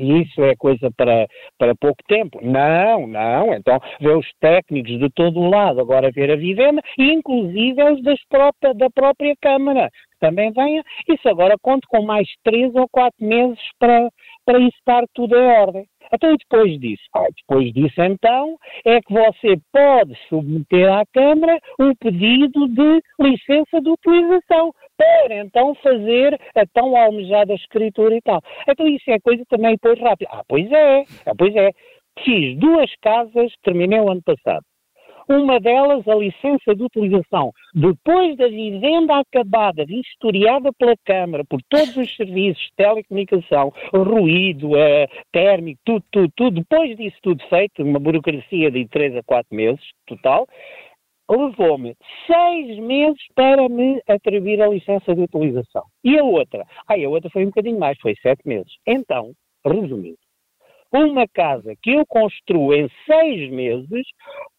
e 0.00 0.22
isso 0.22 0.42
é 0.42 0.56
coisa 0.56 0.90
para, 0.96 1.26
para 1.58 1.74
pouco 1.74 2.02
tempo. 2.08 2.40
Não, 2.42 3.06
não. 3.06 3.52
Então, 3.54 3.78
vê 4.00 4.12
os 4.12 4.26
técnicos 4.40 4.98
de 4.98 5.10
todo 5.10 5.38
o 5.38 5.50
lado 5.50 5.80
agora 5.80 6.10
ver 6.10 6.30
a 6.30 6.36
vivenda, 6.36 6.82
inclusive 6.98 7.82
os 7.82 8.02
das 8.02 8.18
própria, 8.28 8.74
da 8.74 8.88
própria 8.90 9.34
Câmara, 9.40 9.90
também 10.20 10.52
venha. 10.52 10.82
Isso 11.08 11.28
agora 11.28 11.56
conto 11.60 11.86
com 11.88 12.02
mais 12.02 12.28
três 12.44 12.74
ou 12.74 12.88
quatro 12.88 13.24
meses 13.24 13.58
para, 13.78 14.08
para 14.44 14.58
isso 14.58 14.76
estar 14.78 15.02
tudo 15.14 15.36
em 15.36 15.46
ordem. 15.46 15.86
Então, 16.12 16.32
e 16.32 16.36
depois 16.36 16.80
disso? 16.80 17.02
Ah, 17.14 17.26
depois 17.36 17.72
disso, 17.72 18.02
então, 18.02 18.56
é 18.84 19.00
que 19.00 19.12
você 19.12 19.56
pode 19.72 20.14
submeter 20.28 20.92
à 20.92 21.04
Câmara 21.12 21.58
um 21.78 21.94
pedido 21.94 22.68
de 22.68 23.02
licença 23.20 23.80
de 23.80 23.90
utilização 23.90 24.72
para 25.00 25.36
então 25.36 25.74
fazer 25.76 26.38
a 26.54 26.66
tão 26.66 26.94
almejada 26.94 27.54
escritura 27.54 28.14
e 28.14 28.20
tal. 28.20 28.42
Então, 28.68 28.86
isso 28.86 29.10
é 29.10 29.18
coisa 29.18 29.42
também 29.48 29.72
depois 29.72 29.98
rápida. 29.98 30.30
Ah, 30.32 30.42
pois 30.46 30.70
é, 30.70 31.04
ah, 31.26 31.32
pois 31.36 31.54
é. 31.56 31.70
Fiz 32.22 32.58
duas 32.58 32.90
casas, 33.00 33.50
terminei 33.62 33.98
o 33.98 34.10
ano 34.10 34.22
passado. 34.22 34.64
Uma 35.28 35.60
delas, 35.60 36.06
a 36.08 36.14
licença 36.16 36.74
de 36.74 36.82
utilização, 36.82 37.52
depois 37.72 38.36
da 38.36 38.48
vivenda 38.48 39.16
acabada, 39.16 39.86
vistoriada 39.86 40.70
pela 40.76 40.94
Câmara, 41.04 41.44
por 41.48 41.60
todos 41.68 41.96
os 41.96 42.16
serviços, 42.16 42.68
telecomunicação, 42.76 43.72
ruído, 43.94 44.72
uh, 44.72 45.06
térmico, 45.30 45.80
tudo, 45.84 46.04
tudo, 46.10 46.32
tudo, 46.34 46.60
depois 46.60 46.96
disso 46.96 47.16
tudo 47.22 47.44
feito, 47.48 47.80
uma 47.80 48.00
burocracia 48.00 48.72
de 48.72 48.88
3 48.88 49.18
a 49.18 49.22
4 49.22 49.54
meses, 49.54 49.80
total, 50.04 50.48
levou-me 51.30 51.96
seis 52.26 52.78
meses 52.78 53.22
para 53.34 53.68
me 53.68 54.02
atribuir 54.08 54.60
a 54.60 54.68
licença 54.68 55.14
de 55.14 55.22
utilização. 55.22 55.84
E 56.04 56.18
a 56.18 56.24
outra? 56.24 56.64
Ah, 56.88 56.94
a 56.94 57.08
outra 57.08 57.30
foi 57.30 57.44
um 57.44 57.46
bocadinho 57.46 57.78
mais, 57.78 57.98
foi 58.00 58.14
sete 58.20 58.46
meses. 58.46 58.72
Então, 58.86 59.32
resumindo, 59.64 60.18
uma 60.92 61.26
casa 61.28 61.74
que 61.82 61.92
eu 61.92 62.04
construo 62.06 62.74
em 62.74 62.88
seis 63.06 63.50
meses 63.50 64.06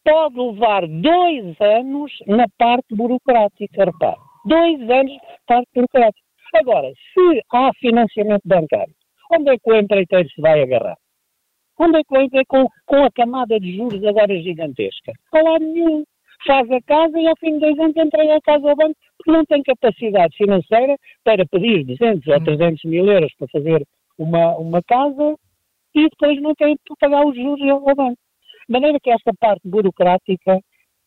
pode 0.04 0.40
levar 0.40 0.88
dois 0.88 1.60
anos 1.60 2.12
na 2.26 2.46
parte 2.58 2.96
burocrática, 2.96 3.86
repare. 3.86 4.20
Dois 4.46 4.80
anos 4.90 5.14
na 5.14 5.38
parte 5.46 5.70
burocrática. 5.76 6.28
Agora, 6.56 6.92
se 7.14 7.42
há 7.52 7.72
financiamento 7.80 8.42
bancário, 8.46 8.94
onde 9.32 9.52
é 9.52 9.58
que 9.58 9.72
o 9.72 9.76
empreiteiro 9.76 10.30
se 10.30 10.42
vai 10.42 10.62
agarrar? 10.62 10.98
Onde 11.80 12.00
é 12.00 12.04
que 12.04 12.14
o 12.14 12.22
empreiteiro, 12.22 12.46
com, 12.48 12.68
com 12.86 13.04
a 13.04 13.12
camada 13.12 13.60
de 13.60 13.76
juros 13.76 14.04
agora 14.06 14.36
gigantesca? 14.42 15.14
Não 15.34 15.56
há 15.56 15.60
nenhum. 15.60 16.04
Faz 16.46 16.70
a 16.72 16.82
casa 16.82 17.20
e 17.20 17.28
ao 17.28 17.36
fim 17.40 17.54
de 17.54 17.60
dois 17.60 17.80
anos 17.80 17.96
entrega 17.96 18.36
a 18.36 18.42
casa 18.42 18.70
ao 18.70 18.76
banco 18.76 18.96
porque 19.18 19.32
não 19.32 19.46
tem 19.46 19.62
capacidade 19.62 20.36
financeira 20.36 20.98
para 21.24 21.46
pedir 21.46 21.86
200 21.86 22.28
ou 22.28 22.44
300 22.44 22.84
mil 22.86 23.06
euros 23.06 23.32
para 23.38 23.48
fazer 23.50 23.86
uma, 24.18 24.58
uma 24.58 24.82
casa 24.84 25.36
e 25.94 26.10
depois 26.10 26.42
não 26.42 26.56
tem 26.56 26.76
para 26.78 26.96
pagar 27.00 27.26
os 27.26 27.36
juros 27.36 27.62
ao 27.70 27.96
banco. 27.96 28.18
De 28.68 28.74
maneira 28.74 29.00
que 29.00 29.12
esta 29.12 29.32
parte 29.40 29.62
burocrática 29.68 30.60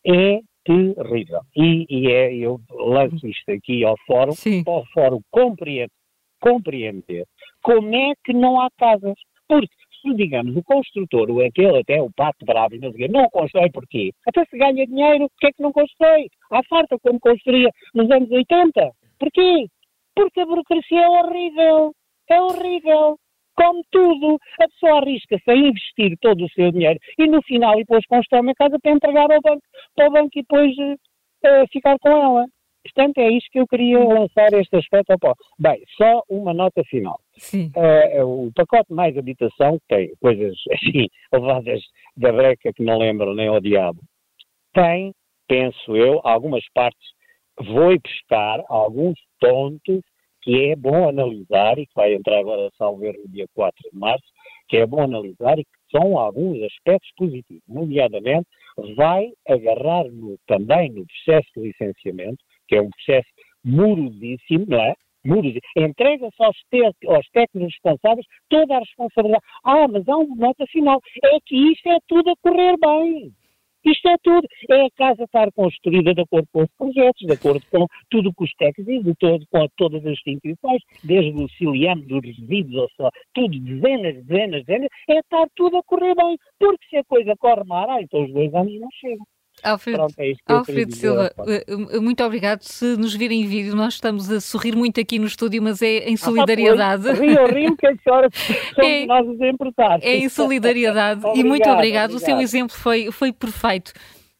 é 0.05 0.39
terrível. 0.63 1.41
E, 1.55 1.85
e 1.89 2.11
é, 2.11 2.33
eu 2.35 2.59
lanço 2.71 3.27
isto 3.27 3.51
aqui 3.51 3.83
ao 3.83 3.95
fórum, 4.05 4.31
Sim. 4.31 4.63
para 4.63 4.73
o 4.73 4.85
fórum 4.93 5.21
compreender, 5.31 5.89
compreender 6.39 7.25
como 7.61 7.95
é 7.95 8.13
que 8.23 8.33
não 8.33 8.59
há 8.59 8.69
casas. 8.77 9.15
Porque 9.47 9.67
se, 10.05 10.13
digamos, 10.13 10.55
o 10.55 10.63
construtor, 10.63 11.31
ou 11.31 11.43
aquele 11.43 11.79
até 11.79 11.99
o 12.01 12.11
pato 12.11 12.45
bravo, 12.45 12.75
não, 12.79 12.91
não 13.09 13.29
constrói 13.29 13.71
porquê? 13.71 14.11
Até 14.27 14.45
se 14.45 14.57
ganha 14.57 14.85
dinheiro, 14.85 15.27
porquê 15.29 15.47
é 15.47 15.51
que 15.51 15.63
não 15.63 15.71
constrói? 15.71 16.29
Há 16.51 16.61
farta 16.69 16.97
como 16.99 17.19
construía 17.19 17.69
nos 17.93 18.09
anos 18.11 18.29
80. 18.29 18.91
Porquê? 19.19 19.67
Porque 20.15 20.39
a 20.39 20.45
burocracia 20.45 21.01
é 21.01 21.09
horrível. 21.09 21.93
É 22.29 22.41
horrível. 22.41 23.17
Como 23.55 23.81
tudo, 23.89 24.37
a 24.61 24.67
pessoa 24.67 24.99
arrisca-se 24.99 25.49
a 25.49 25.55
investir 25.55 26.17
todo 26.19 26.43
o 26.43 26.49
seu 26.49 26.71
dinheiro 26.71 26.99
e 27.17 27.25
no 27.25 27.41
final 27.43 27.75
e 27.75 27.79
depois 27.79 28.05
constrói 28.05 28.41
uma 28.41 28.53
casa 28.53 28.77
para 28.81 28.91
entregar 28.91 29.31
ao 29.31 29.41
banco, 29.41 29.61
para 29.95 30.09
o 30.09 30.11
banco 30.11 30.31
e 30.35 30.41
depois 30.41 30.75
uh, 30.77 31.65
ficar 31.71 31.97
com 31.99 32.09
ela. 32.09 32.45
Portanto, 32.85 33.17
é 33.17 33.29
isto 33.29 33.49
que 33.51 33.59
eu 33.59 33.67
queria 33.67 33.97
lançar 33.97 34.53
este 34.53 34.75
aspecto 34.75 35.09
ao 35.11 35.19
pó. 35.19 35.33
Bem, 35.57 35.83
só 35.97 36.21
uma 36.29 36.53
nota 36.53 36.83
final. 36.83 37.19
Uh, 37.75 38.45
o 38.45 38.51
pacote 38.53 38.93
mais 38.93 39.17
habitação, 39.17 39.79
que 39.79 39.95
tem 39.95 40.13
coisas 40.21 40.55
assim, 40.71 41.07
levadas 41.33 41.81
da 42.15 42.31
breca 42.31 42.71
que 42.71 42.83
não 42.83 42.99
lembro 42.99 43.33
nem 43.33 43.47
ao 43.47 43.59
diabo, 43.59 43.99
tem, 44.73 45.13
penso 45.47 45.95
eu, 45.95 46.21
algumas 46.23 46.63
partes, 46.73 47.09
vou 47.59 47.99
pescar 47.99 48.63
alguns 48.67 49.17
pontos 49.39 50.01
que 50.43 50.69
é 50.69 50.75
bom 50.75 51.09
analisar 51.09 51.79
e 51.79 51.87
que 51.87 51.95
vai 51.95 52.13
entrar 52.13 52.39
agora, 52.39 52.69
salvo 52.77 52.99
ver 52.99 53.17
no 53.17 53.27
dia 53.29 53.47
4 53.55 53.89
de 53.91 53.97
março, 53.97 54.25
que 54.67 54.77
é 54.77 54.85
bom 54.85 55.01
analisar 55.01 55.57
e 55.57 55.63
que 55.63 55.71
são 55.91 56.19
alguns 56.19 56.61
aspectos 56.61 57.09
positivos. 57.17 57.63
Nomeadamente, 57.67 58.47
vai 58.95 59.31
agarrar 59.47 60.05
no, 60.05 60.37
também 60.45 60.91
no 60.91 61.05
processo 61.05 61.47
de 61.55 61.63
licenciamento, 61.63 62.37
que 62.67 62.75
é 62.75 62.81
um 62.81 62.89
processo 62.89 63.27
murudíssimo, 63.63 64.65
não 64.67 64.81
é? 64.81 64.93
Entrega-se 65.75 66.43
aos, 66.43 66.57
aos 67.07 67.27
técnicos 67.29 67.73
responsáveis 67.73 68.25
toda 68.47 68.75
a 68.75 68.79
responsabilidade. 68.79 69.43
Ah, 69.63 69.87
mas 69.87 70.07
há 70.07 70.17
uma 70.17 70.35
nota 70.35 70.65
final. 70.67 71.01
É 71.23 71.39
que 71.43 71.55
isto 71.71 71.89
é 71.89 71.97
tudo 72.07 72.29
a 72.29 72.35
correr 72.37 72.77
bem. 72.77 73.33
Isto 73.83 74.07
é 74.07 74.15
tudo. 74.23 74.47
É 74.69 74.85
a 74.85 74.91
casa 74.91 75.23
estar 75.23 75.51
construída 75.51 76.13
de 76.13 76.21
acordo 76.21 76.47
com 76.51 76.63
os 76.63 76.69
projetos, 76.77 77.25
de 77.25 77.33
acordo 77.33 77.63
com 77.71 77.87
tudo 78.09 78.29
o 78.29 78.33
que 78.33 78.43
os 78.43 78.53
técnicos 78.55 79.03
de 79.03 79.15
todo, 79.15 79.45
com 79.51 79.67
todas 79.77 80.05
as 80.05 80.11
instituições, 80.11 80.81
desde 81.03 81.43
o 81.43 81.49
ciliame 81.49 82.01
dos 82.03 82.23
resíduos, 82.23 82.75
ou 82.75 82.89
só, 82.97 83.09
tudo, 83.33 83.59
dezenas, 83.59 84.15
dezenas, 84.25 84.65
dezenas, 84.65 84.89
é 85.07 85.19
estar 85.19 85.47
tudo 85.55 85.77
a 85.77 85.83
correr 85.83 86.15
bem. 86.15 86.37
Porque 86.59 86.85
se 86.89 86.97
a 86.97 87.03
coisa 87.03 87.35
corre 87.37 87.63
mal, 87.65 87.89
ah, 87.89 88.01
então 88.01 88.23
os 88.23 88.33
dois 88.33 88.53
anos 88.53 88.79
não 88.79 88.89
chegam. 88.91 89.25
Alfredo, 89.63 89.97
Pronto, 89.97 90.13
é 90.19 90.33
Alfredo 90.45 90.95
Silva, 90.95 91.31
eh, 91.47 91.65
eh, 91.67 91.99
muito 91.99 92.23
obrigado. 92.23 92.61
Se 92.61 92.95
nos 92.97 93.13
virem 93.15 93.41
em 93.41 93.47
vídeo, 93.47 93.75
nós 93.75 93.95
estamos 93.95 94.29
a 94.29 94.39
sorrir 94.39 94.75
muito 94.75 94.99
aqui 94.99 95.17
no 95.17 95.25
estúdio, 95.25 95.61
mas 95.61 95.81
é 95.81 96.07
em 96.09 96.15
solidariedade. 96.15 97.09
Ah, 97.09 97.13
rio, 97.13 97.45
rio, 97.47 97.75
que 97.75 97.87
a 97.87 97.95
senhora 97.97 98.29
somos 98.75 98.91
é, 98.91 99.05
nós 99.05 99.27
os 99.27 99.41
empresários. 99.41 100.05
É 100.05 100.17
em 100.17 100.29
solidariedade 100.29 101.21
e 101.35 101.43
muito 101.43 101.69
obrigado. 101.69 101.75
obrigado. 101.75 102.13
O 102.15 102.19
seu 102.19 102.39
exemplo 102.39 102.75
foi, 102.75 103.11
foi 103.11 103.31
perfeito. 103.31 103.91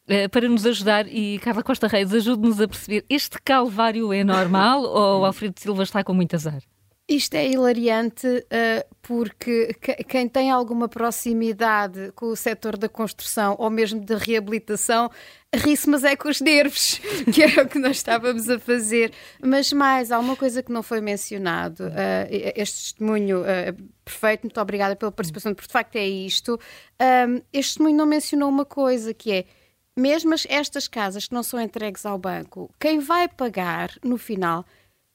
Uh, 0.08 0.28
para 0.30 0.48
nos 0.48 0.64
ajudar, 0.64 1.04
e 1.08 1.36
Carla 1.40 1.64
Costa 1.64 1.88
Reis, 1.88 2.14
ajude-nos 2.14 2.60
a 2.60 2.68
perceber: 2.68 3.04
este 3.10 3.42
calvário 3.42 4.12
é 4.12 4.22
normal 4.22 4.82
ou 4.82 5.22
o 5.22 5.24
Alfredo 5.24 5.58
Silva 5.58 5.82
está 5.82 6.04
com 6.04 6.14
muito 6.14 6.36
azar? 6.36 6.60
Isto 7.08 7.34
é 7.34 7.46
hilariante 7.48 8.26
uh, 8.26 8.96
porque 9.00 9.72
quem 10.08 10.28
tem 10.28 10.50
alguma 10.50 10.88
proximidade 10.88 12.10
com 12.16 12.26
o 12.26 12.36
setor 12.36 12.76
da 12.76 12.88
construção 12.88 13.54
ou 13.60 13.70
mesmo 13.70 14.00
da 14.00 14.18
reabilitação 14.18 15.08
ri-se, 15.54 15.88
mas 15.88 16.02
é 16.02 16.16
com 16.16 16.28
os 16.28 16.40
nervos, 16.40 17.00
que 17.32 17.44
era 17.44 17.62
o 17.62 17.68
que 17.68 17.78
nós 17.78 17.98
estávamos 17.98 18.50
a 18.50 18.58
fazer. 18.58 19.12
Mas 19.40 19.72
mais, 19.72 20.10
há 20.10 20.18
uma 20.18 20.34
coisa 20.34 20.64
que 20.64 20.72
não 20.72 20.82
foi 20.82 21.00
mencionado. 21.00 21.84
Uh, 21.84 22.52
este 22.56 22.82
testemunho 22.82 23.42
uh, 23.42 23.90
perfeito, 24.04 24.42
muito 24.42 24.60
obrigada 24.60 24.96
pela 24.96 25.12
participação, 25.12 25.54
porque 25.54 25.68
de 25.68 25.72
facto 25.72 25.94
é 25.94 26.06
isto. 26.06 26.58
este 27.52 27.74
testemunho 27.74 27.96
não 27.96 28.06
mencionou 28.06 28.48
uma 28.48 28.64
coisa 28.64 29.14
que 29.14 29.32
é 29.32 29.44
mesmo 29.96 30.34
estas 30.48 30.88
casas 30.88 31.28
que 31.28 31.34
não 31.34 31.42
são 31.42 31.60
entregues 31.60 32.04
ao 32.04 32.18
banco, 32.18 32.70
quem 32.78 32.98
vai 32.98 33.28
pagar 33.28 33.90
no 34.04 34.18
final 34.18 34.66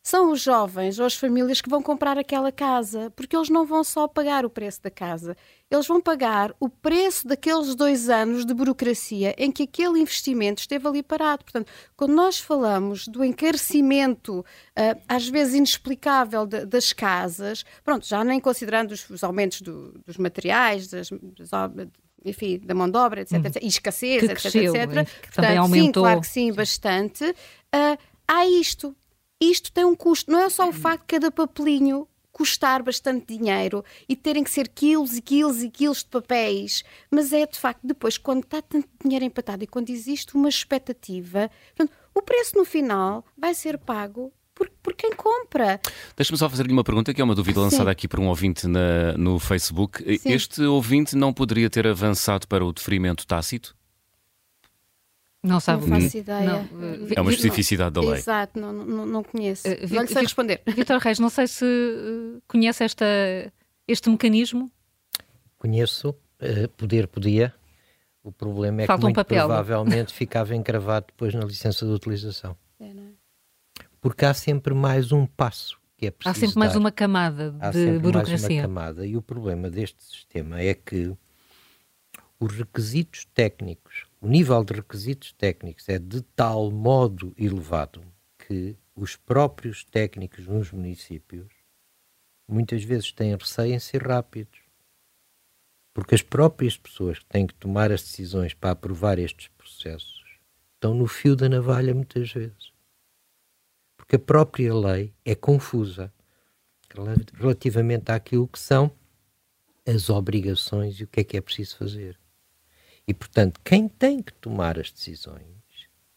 são 0.04 0.32
os 0.32 0.42
jovens 0.42 0.98
ou 0.98 1.06
as 1.06 1.16
famílias 1.16 1.62
que 1.62 1.70
vão 1.70 1.82
comprar 1.82 2.18
aquela 2.18 2.52
casa, 2.52 3.12
porque 3.16 3.36
eles 3.36 3.50
não 3.50 3.66
vão 3.66 3.84
só 3.84 4.08
pagar 4.08 4.46
o 4.46 4.50
preço 4.50 4.82
da 4.82 4.90
casa, 4.90 5.38
eles 5.70 5.86
vão 5.86 6.02
pagar 6.02 6.54
o 6.60 6.68
preço 6.68 7.28
daqueles 7.28 7.76
dois 7.76 8.10
anos 8.10 8.44
de 8.44 8.54
burocracia 8.54 9.36
em 9.38 9.52
que 9.52 9.64
aquele 9.64 10.00
investimento 10.00 10.62
esteve 10.62 10.88
ali 10.88 11.04
parado. 11.04 11.44
Portanto, 11.44 11.72
quando 11.96 12.14
nós 12.14 12.40
falamos 12.40 13.08
do 13.08 13.24
encarecimento, 13.24 14.40
uh, 14.40 15.02
às 15.08 15.30
vezes 15.30 15.54
inexplicável, 15.54 16.48
das 16.48 16.92
casas, 16.92 17.64
pronto, 17.84 18.06
já 18.06 18.24
nem 18.24 18.40
considerando 18.40 18.92
os, 18.92 19.08
os 19.10 19.24
aumentos 19.24 19.62
do, 19.62 19.94
dos 20.06 20.18
materiais, 20.18 20.88
das, 20.88 21.10
das 21.10 21.52
enfim, 22.26 22.60
da 22.60 22.74
mão 22.74 22.90
de 22.90 22.98
obra, 22.98 23.22
etc, 23.22 23.46
etc 23.46 23.64
e 23.64 23.68
escassez, 23.68 24.24
etc, 24.24 24.40
cresceu, 24.40 24.76
etc. 24.76 24.86
Portanto, 24.86 25.12
também 25.34 25.58
aumentou. 25.58 25.86
Sim, 25.86 25.92
claro 25.92 26.22
que 26.22 26.28
sim, 26.28 26.54
bastante. 26.54 27.24
Uh, 27.24 27.98
há 28.28 28.46
isto 28.46 28.96
isto 29.42 29.72
tem 29.72 29.84
um 29.84 29.96
custo, 29.96 30.32
não 30.32 30.40
é 30.40 30.50
só 30.50 30.70
o 30.70 30.74
facto 30.74 31.02
de 31.02 31.08
cada 31.08 31.32
papelinho 31.32 32.08
custar 32.32 32.82
bastante 32.82 33.38
dinheiro 33.38 33.84
e 34.08 34.16
terem 34.16 34.44
que 34.44 34.50
ser 34.50 34.68
quilos 34.70 35.18
e 35.18 35.22
quilos 35.22 35.62
e 35.62 35.70
quilos 35.70 36.00
de 36.00 36.06
papéis, 36.06 36.84
mas 37.10 37.34
é 37.34 37.46
de 37.46 37.60
facto 37.60 37.82
depois, 37.84 38.18
quando 38.18 38.44
está 38.44 38.62
tanto 38.62 38.88
dinheiro 39.04 39.26
empatado 39.26 39.64
e 39.64 39.68
quando 39.68 39.90
existe 39.90 40.36
uma 40.36 40.48
expectativa, 40.48 41.52
portanto, 41.76 41.98
o 42.14 42.22
preço 42.22 42.58
no 42.58 42.66
final 42.66 43.26
vai 43.38 43.54
ser 43.54 43.78
pago 43.78 44.32
por, 44.54 44.70
por 44.82 44.94
quem 44.94 45.12
compra. 45.14 45.80
Deixa-me 46.16 46.38
só 46.38 46.50
fazer-lhe 46.50 46.72
uma 46.72 46.84
pergunta, 46.84 47.14
que 47.14 47.22
é 47.22 47.24
uma 47.24 47.36
dúvida 47.36 47.60
Sim. 47.60 47.66
lançada 47.66 47.92
aqui 47.92 48.08
por 48.08 48.20
um 48.20 48.28
ouvinte 48.28 48.68
na, 48.68 49.18
no 49.18 49.40
Facebook. 49.40 50.04
Sim. 50.20 50.32
Este 50.32 50.62
ouvinte 50.64 51.16
não 51.16 51.34
poderia 51.34 51.70
ter 51.70 51.88
avançado 51.88 52.48
para 52.48 52.64
o 52.64 52.72
deferimento 52.72 53.26
tácito? 53.26 53.76
Não 55.44 55.60
sabe. 55.60 55.88
Não 55.88 56.00
faço 56.00 56.18
ideia. 56.18 56.68
Não. 56.72 57.08
É 57.16 57.22
uma 57.22 57.32
especificidade 57.32 57.92
da 57.92 58.02
lei. 58.02 58.20
Exato, 58.20 58.60
não, 58.60 58.72
não, 58.72 59.06
não 59.06 59.24
conheço. 59.24 59.68
Uh, 59.68 59.94
não 59.94 60.02
lhe 60.04 60.08
sei 60.08 60.22
responder. 60.22 60.62
Vitor 60.68 61.00
Reis, 61.00 61.18
não 61.18 61.30
sei 61.30 61.48
se 61.48 61.66
uh, 61.66 62.42
conhece 62.48 62.84
esta, 62.84 63.06
este 63.88 64.10
mecanismo. 64.10 64.72
Conheço, 65.58 66.10
uh, 66.10 66.70
poder 66.78 67.08
podia. 67.08 67.54
O 68.24 68.32
problema 68.32 68.84
é 68.84 68.86
Falta 68.86 69.00
que 69.00 69.06
muito 69.06 69.18
um 69.18 69.24
papel, 69.24 69.48
provavelmente 69.48 70.14
ficava 70.14 70.56
encravado 70.56 71.08
depois 71.08 71.34
na 71.34 71.44
licença 71.44 71.88
de 71.88 71.92
utilização. 71.92 72.56
É, 72.80 72.86
é? 72.86 72.94
Porque 74.00 74.26
há 74.26 74.34
sempre 74.36 74.76
mais 74.76 75.12
um 75.12 75.26
passo 75.26 75.80
que 75.98 76.06
é 76.06 76.12
preciso 76.12 76.30
Há 76.30 76.40
sempre 76.40 76.54
dar. 76.54 76.60
mais 76.60 76.76
uma 76.76 76.92
camada 76.92 77.56
há 77.60 77.72
de 77.72 77.98
burocracia. 77.98 78.48
Mais 78.48 78.52
uma 78.52 78.62
camada. 78.62 79.08
E 79.08 79.18
o 79.18 79.24
problema 79.24 79.72
deste 79.72 80.04
sistema 80.04 80.60
é 80.62 80.76
que 80.76 81.16
os 82.40 82.56
requisitos 82.56 83.26
técnicos 83.34 84.06
o 84.22 84.28
nível 84.28 84.64
de 84.64 84.74
requisitos 84.76 85.34
técnicos 85.34 85.90
é 85.90 85.98
de 85.98 86.22
tal 86.22 86.70
modo 86.70 87.34
elevado 87.36 88.04
que 88.38 88.78
os 88.96 89.16
próprios 89.16 89.84
técnicos 89.84 90.46
nos 90.46 90.72
municípios 90.72 91.52
muitas 92.48 92.84
vezes 92.84 93.12
têm 93.12 93.36
receio 93.36 93.74
em 93.74 93.80
ser 93.80 94.04
rápidos. 94.04 94.60
Porque 95.92 96.14
as 96.14 96.22
próprias 96.22 96.78
pessoas 96.78 97.18
que 97.18 97.26
têm 97.26 97.48
que 97.48 97.56
tomar 97.56 97.92
as 97.92 98.04
decisões 98.04 98.54
para 98.54 98.72
aprovar 98.72 99.18
estes 99.18 99.48
processos 99.58 100.24
estão 100.76 100.94
no 100.94 101.08
fio 101.08 101.36
da 101.36 101.50
navalha 101.50 101.94
muitas 101.94 102.32
vezes. 102.32 102.72
Porque 103.98 104.18
a 104.18 104.20
própria 104.20 104.74
lei 104.74 105.16
é 105.26 105.34
confusa 105.34 106.14
relativamente 107.34 108.12
àquilo 108.12 108.48
que 108.48 108.60
são 108.60 108.92
as 109.86 110.12
obrigações 110.12 111.00
e 111.00 111.06
o 111.06 111.08
que 111.08 111.22
é 111.22 111.24
que 111.24 111.38
é 111.38 111.42
preciso 111.42 111.78
fazer. 111.78 112.21
E, 113.08 113.14
portanto, 113.14 113.60
quem 113.64 113.88
tem 113.88 114.22
que 114.22 114.34
tomar 114.34 114.80
as 114.80 114.92
decisões 114.92 115.42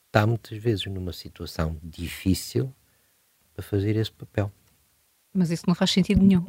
está 0.07 0.27
muitas 0.27 0.57
vezes 0.59 0.87
numa 0.87 1.13
situação 1.13 1.77
difícil 1.83 2.73
para 3.55 3.65
fazer 3.65 3.97
esse 3.97 4.13
papel. 4.13 4.53
Mas 5.33 5.51
isso 5.51 5.65
não 5.67 5.75
faz 5.75 5.91
sentido 5.91 6.23
nenhum. 6.23 6.47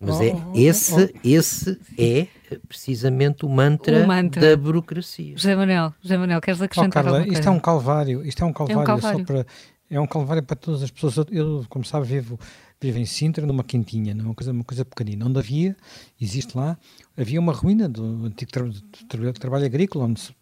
Mas 0.00 0.20
é, 0.20 0.32
esse, 0.54 1.14
esse 1.22 1.78
é 1.98 2.26
precisamente 2.66 3.44
o 3.44 3.48
mantra, 3.48 4.02
o 4.02 4.06
mantra, 4.06 4.40
da 4.40 4.56
burocracia. 4.56 5.36
José 5.36 5.54
Manuel, 5.54 5.94
José 6.02 6.16
Manuel 6.16 6.40
queres 6.40 6.60
acrescentar 6.60 7.04
oh, 7.06 7.10
Carla, 7.10 7.28
isto 7.28 7.48
é 7.48 7.50
um 7.50 7.60
calvário, 7.60 8.26
isto 8.26 8.42
é 8.42 8.46
um 8.46 8.52
calvário, 8.52 8.78
é 8.78 8.82
um 8.82 8.84
calvário. 8.84 9.24
Para, 9.26 9.46
é 9.90 10.00
um 10.00 10.06
calvário 10.06 10.42
para 10.42 10.56
todas 10.56 10.82
as 10.82 10.90
pessoas. 10.90 11.26
Eu, 11.30 11.66
como 11.68 11.84
sabe, 11.84 12.06
vivo, 12.06 12.38
vivo 12.80 12.98
em 12.98 13.06
Sintra, 13.06 13.46
numa 13.46 13.64
quintinha, 13.64 14.14
uma 14.14 14.34
coisa, 14.34 14.52
uma 14.52 14.64
coisa 14.64 14.84
pequenina, 14.84 15.26
onde 15.26 15.38
havia, 15.38 15.76
existe 16.20 16.56
lá, 16.56 16.78
havia 17.16 17.40
uma 17.40 17.52
ruína 17.52 17.88
do 17.88 18.26
antigo 18.26 18.50
tra 18.50 18.64
tra 19.08 19.32
trabalho 19.32 19.64
agrícola, 19.64 20.04
onde 20.04 20.20
se, 20.20 20.34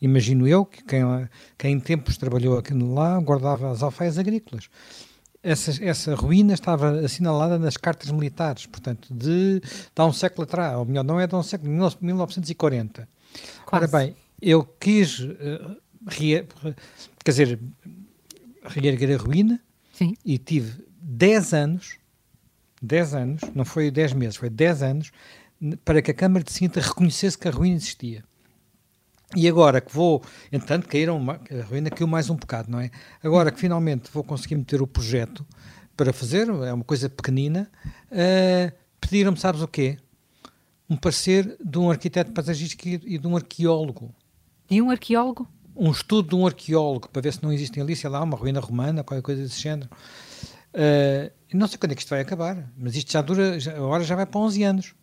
imagino 0.00 0.46
eu 0.46 0.64
que 0.64 0.82
quem, 0.84 1.02
quem 1.56 1.72
em 1.74 1.80
tempos 1.80 2.16
trabalhou 2.16 2.62
lá 2.94 3.18
guardava 3.20 3.70
as 3.70 3.82
alfaias 3.82 4.18
agrícolas 4.18 4.68
essa, 5.42 5.84
essa 5.84 6.14
ruína 6.14 6.54
estava 6.54 7.00
assinalada 7.00 7.58
nas 7.58 7.76
cartas 7.76 8.10
militares, 8.10 8.66
portanto, 8.66 9.12
de, 9.12 9.60
de 9.60 9.62
há 9.96 10.04
um 10.04 10.12
século 10.12 10.44
atrás, 10.44 10.76
ou 10.76 10.84
melhor, 10.84 11.04
não 11.04 11.20
é 11.20 11.26
de 11.26 11.34
há 11.34 11.38
um 11.38 11.42
século, 11.42 11.70
de 11.90 11.96
1940. 12.04 13.08
Quase. 13.64 13.84
Ora 13.84 13.98
bem, 13.98 14.16
eu 14.40 14.64
quis, 14.64 15.20
uh, 15.20 15.76
rea, 16.06 16.46
quer 17.24 17.30
dizer, 17.30 17.60
reerguer 18.64 19.18
a 19.18 19.22
ruína 19.22 19.60
Sim. 19.92 20.14
e 20.24 20.38
tive 20.38 20.84
10 21.10 21.54
anos, 21.54 21.96
10 22.82 23.14
anos, 23.14 23.40
não 23.54 23.64
foi 23.64 23.90
10 23.90 24.12
meses, 24.12 24.36
foi 24.36 24.50
10 24.50 24.82
anos, 24.82 25.10
para 25.82 26.02
que 26.02 26.10
a 26.10 26.14
Câmara 26.14 26.44
de 26.44 26.52
Sintra 26.52 26.82
reconhecesse 26.82 27.38
que 27.38 27.48
a 27.48 27.50
ruína 27.50 27.76
existia. 27.76 28.22
E 29.34 29.48
agora 29.48 29.80
que 29.80 29.92
vou, 29.92 30.22
entretanto, 30.52 30.86
caíram, 30.86 31.18
a 31.30 31.64
ruína 31.64 31.88
caiu 31.88 32.06
mais 32.06 32.28
um 32.28 32.36
bocado, 32.36 32.70
não 32.70 32.78
é? 32.78 32.90
Agora 33.22 33.50
que 33.50 33.58
finalmente 33.58 34.10
vou 34.12 34.22
conseguir 34.22 34.56
meter 34.56 34.82
o 34.82 34.86
projeto 34.86 35.46
para 35.96 36.12
fazer, 36.12 36.46
é 36.46 36.72
uma 36.74 36.84
coisa 36.84 37.08
pequenina, 37.08 37.70
uh, 38.12 38.72
pediram-me, 39.00 39.38
sabes 39.38 39.62
o 39.62 39.68
quê? 39.68 39.96
Um 40.90 40.96
parecer 40.96 41.56
de 41.64 41.78
um 41.78 41.90
arquiteto 41.90 42.32
paisagístico 42.32 42.86
e 42.86 43.18
de 43.18 43.26
um 43.26 43.34
arqueólogo. 43.34 44.14
E 44.70 44.80
um 44.82 44.90
arqueólogo? 44.90 45.48
Um 45.74 45.90
estudo 45.90 46.28
de 46.28 46.34
um 46.34 46.46
arqueólogo, 46.46 47.08
para 47.08 47.22
ver 47.22 47.32
se 47.32 47.42
não 47.42 47.50
existem 47.50 47.82
ali, 47.82 47.96
sei 47.96 48.10
lá, 48.10 48.22
uma 48.22 48.36
ruína 48.36 48.60
romana, 48.60 49.02
qualquer 49.02 49.22
coisa 49.22 49.42
desse 49.42 49.60
género. 49.60 49.88
Uh, 50.78 51.32
não 51.52 51.66
sei 51.66 51.76
quando 51.76 51.92
é 51.92 51.94
que 51.96 52.02
isto 52.02 52.10
vai 52.10 52.20
acabar, 52.20 52.70
mas 52.76 52.94
isto 52.94 53.10
já 53.10 53.20
dura, 53.20 53.58
já, 53.58 53.72
agora 53.72 54.04
já 54.04 54.14
vai 54.14 54.26
para 54.26 54.40
11 54.40 54.62
anos. 54.62 54.94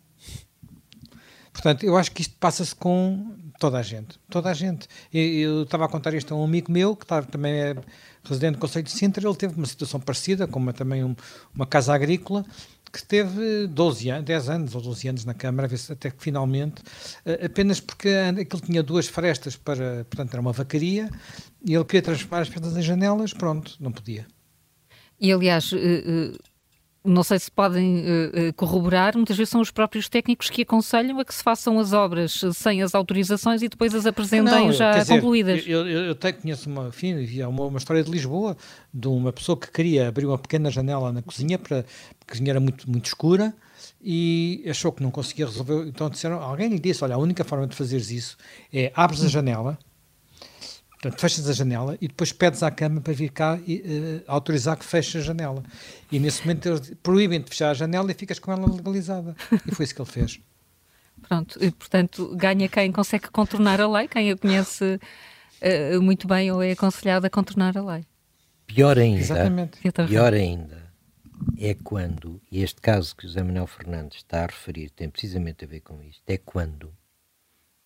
Portanto, 1.52 1.84
eu 1.84 1.96
acho 1.96 2.12
que 2.12 2.22
isto 2.22 2.34
passa-se 2.38 2.74
com 2.74 3.34
toda 3.58 3.78
a 3.78 3.82
gente. 3.82 4.18
Toda 4.30 4.50
a 4.50 4.54
gente. 4.54 4.88
Eu, 5.12 5.62
estava 5.64 5.84
a 5.84 5.88
contar 5.88 6.14
isto 6.14 6.32
a 6.32 6.36
um 6.36 6.44
amigo 6.44 6.70
meu, 6.72 6.94
que 6.96 7.04
está, 7.04 7.22
também 7.22 7.52
é 7.52 7.76
residente 8.24 8.54
do 8.54 8.58
Conselho 8.58 8.84
de 8.84 8.90
Sintra, 8.90 9.26
ele 9.26 9.36
teve 9.36 9.54
uma 9.54 9.66
situação 9.66 10.00
parecida, 10.00 10.46
com 10.46 10.58
uma, 10.58 10.72
também 10.72 11.04
um, 11.04 11.14
uma 11.54 11.66
casa 11.66 11.94
agrícola, 11.94 12.44
que 12.92 13.04
teve 13.04 13.66
12 13.66 14.10
anos, 14.10 14.24
10 14.24 14.48
anos 14.48 14.74
ou 14.74 14.80
12 14.80 15.08
anos 15.08 15.24
na 15.24 15.34
Câmara, 15.34 15.68
até 15.90 16.10
que 16.10 16.22
finalmente, 16.22 16.82
eh, 17.24 17.46
apenas 17.46 17.80
porque 17.80 18.08
aquilo 18.08 18.62
tinha 18.62 18.82
duas 18.82 19.06
frestas 19.06 19.56
para, 19.56 20.04
portanto, 20.04 20.32
era 20.32 20.40
uma 20.40 20.52
vacaria, 20.52 21.10
e 21.64 21.74
ele 21.74 21.84
queria 21.84 22.02
transformar 22.02 22.40
as 22.40 22.48
frestas 22.48 22.76
em 22.76 22.82
janelas, 22.82 23.32
pronto, 23.32 23.76
não 23.80 23.92
podia. 23.92 24.26
E 25.20 25.32
aliás, 25.32 25.72
uh, 25.72 25.76
uh 25.76 26.56
não 27.06 27.22
sei 27.22 27.38
se 27.38 27.50
podem 27.50 28.00
uh, 28.00 28.52
corroborar, 28.56 29.16
muitas 29.16 29.36
vezes 29.36 29.50
são 29.50 29.60
os 29.60 29.70
próprios 29.70 30.08
técnicos 30.08 30.50
que 30.50 30.62
aconselham 30.62 31.18
a 31.20 31.24
que 31.24 31.34
se 31.34 31.42
façam 31.42 31.78
as 31.78 31.92
obras 31.92 32.42
sem 32.52 32.82
as 32.82 32.94
autorizações 32.94 33.62
e 33.62 33.68
depois 33.68 33.94
as 33.94 34.06
apresentem 34.06 34.66
não, 34.66 34.72
já 34.72 34.98
dizer, 34.98 35.14
concluídas. 35.14 35.64
Eu, 35.66 35.88
eu, 35.88 36.04
eu 36.06 36.14
tenho, 36.14 36.34
conheço 36.34 36.68
uma, 36.68 36.88
enfim, 36.88 37.14
uma, 37.42 37.66
uma 37.66 37.78
história 37.78 38.02
de 38.02 38.10
Lisboa 38.10 38.56
de 38.92 39.08
uma 39.08 39.32
pessoa 39.32 39.56
que 39.56 39.70
queria 39.70 40.08
abrir 40.08 40.26
uma 40.26 40.38
pequena 40.38 40.70
janela 40.70 41.12
na 41.12 41.22
cozinha, 41.22 41.58
para, 41.58 41.84
porque 42.18 42.24
a 42.26 42.32
cozinha 42.32 42.50
era 42.50 42.60
muito, 42.60 42.90
muito 42.90 43.06
escura 43.06 43.54
e 44.02 44.64
achou 44.68 44.92
que 44.92 45.02
não 45.02 45.10
conseguia 45.10 45.46
resolver. 45.46 45.86
Então 45.86 46.10
disseram, 46.10 46.42
alguém 46.42 46.68
lhe 46.68 46.78
disse: 46.78 47.04
Olha, 47.04 47.14
a 47.14 47.18
única 47.18 47.44
forma 47.44 47.66
de 47.66 47.76
fazeres 47.76 48.10
isso 48.10 48.36
é 48.72 48.92
abres 48.94 49.24
a 49.24 49.28
janela 49.28 49.78
Portanto, 51.06 51.20
fechas 51.20 51.48
a 51.48 51.52
janela 51.52 51.96
e 52.00 52.08
depois 52.08 52.32
pedes 52.32 52.62
à 52.62 52.70
Câmara 52.70 53.00
para 53.00 53.12
vir 53.12 53.30
cá 53.30 53.58
e 53.66 53.76
uh, 53.76 54.24
autorizar 54.26 54.76
que 54.76 54.84
feche 54.84 55.18
a 55.18 55.20
janela. 55.20 55.62
E 56.10 56.18
nesse 56.18 56.42
momento 56.42 56.68
eles 56.68 56.92
proíbem 57.02 57.40
de 57.40 57.48
fechar 57.48 57.70
a 57.70 57.74
janela 57.74 58.10
e 58.10 58.14
ficas 58.14 58.38
com 58.38 58.52
ela 58.52 58.66
legalizada. 58.66 59.36
E 59.66 59.74
foi 59.74 59.84
isso 59.84 59.94
que 59.94 60.02
ele 60.02 60.10
fez. 60.10 60.40
Pronto, 61.22 61.58
e, 61.62 61.70
portanto, 61.70 62.34
ganha 62.36 62.68
quem 62.68 62.92
consegue 62.92 63.28
contornar 63.30 63.80
a 63.80 63.88
lei, 63.88 64.06
quem 64.06 64.30
a 64.30 64.36
conhece 64.36 65.00
uh, 65.94 66.02
muito 66.02 66.28
bem 66.28 66.50
ou 66.52 66.62
é 66.62 66.72
aconselhado 66.72 67.26
a 67.26 67.30
contornar 67.30 67.76
a 67.76 67.82
lei. 67.82 68.04
Pior 68.66 68.98
ainda, 68.98 69.20
Exatamente. 69.20 69.78
pior 70.08 70.34
ainda, 70.34 70.92
é 71.58 71.74
quando, 71.74 72.40
e 72.50 72.62
este 72.62 72.80
caso 72.80 73.14
que 73.14 73.24
o 73.24 73.28
José 73.28 73.42
Manuel 73.42 73.66
Fernandes 73.66 74.18
está 74.18 74.42
a 74.42 74.46
referir 74.46 74.90
tem 74.90 75.08
precisamente 75.08 75.64
a 75.64 75.68
ver 75.68 75.80
com 75.80 76.02
isto, 76.02 76.22
é 76.26 76.36
quando 76.36 76.92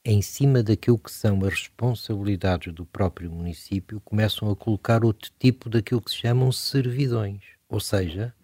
em 0.05 0.23
cima 0.23 0.63
daquilo 0.63 0.99
que 0.99 1.13
são 1.13 1.45
as 1.45 1.53
responsabilidades 1.53 2.73
do 2.73 2.87
próprio 2.87 3.31
município, 3.31 4.01
começam 4.01 4.51
a 4.51 4.57
colocar 4.57 5.05
outro 5.05 5.31
tipo 5.39 5.69
daquilo 5.69 6.01
que 6.01 6.11
se 6.11 6.17
chamam 6.17 6.51
servidões, 6.51 7.43
ou 7.69 7.81
seja, 7.81 8.35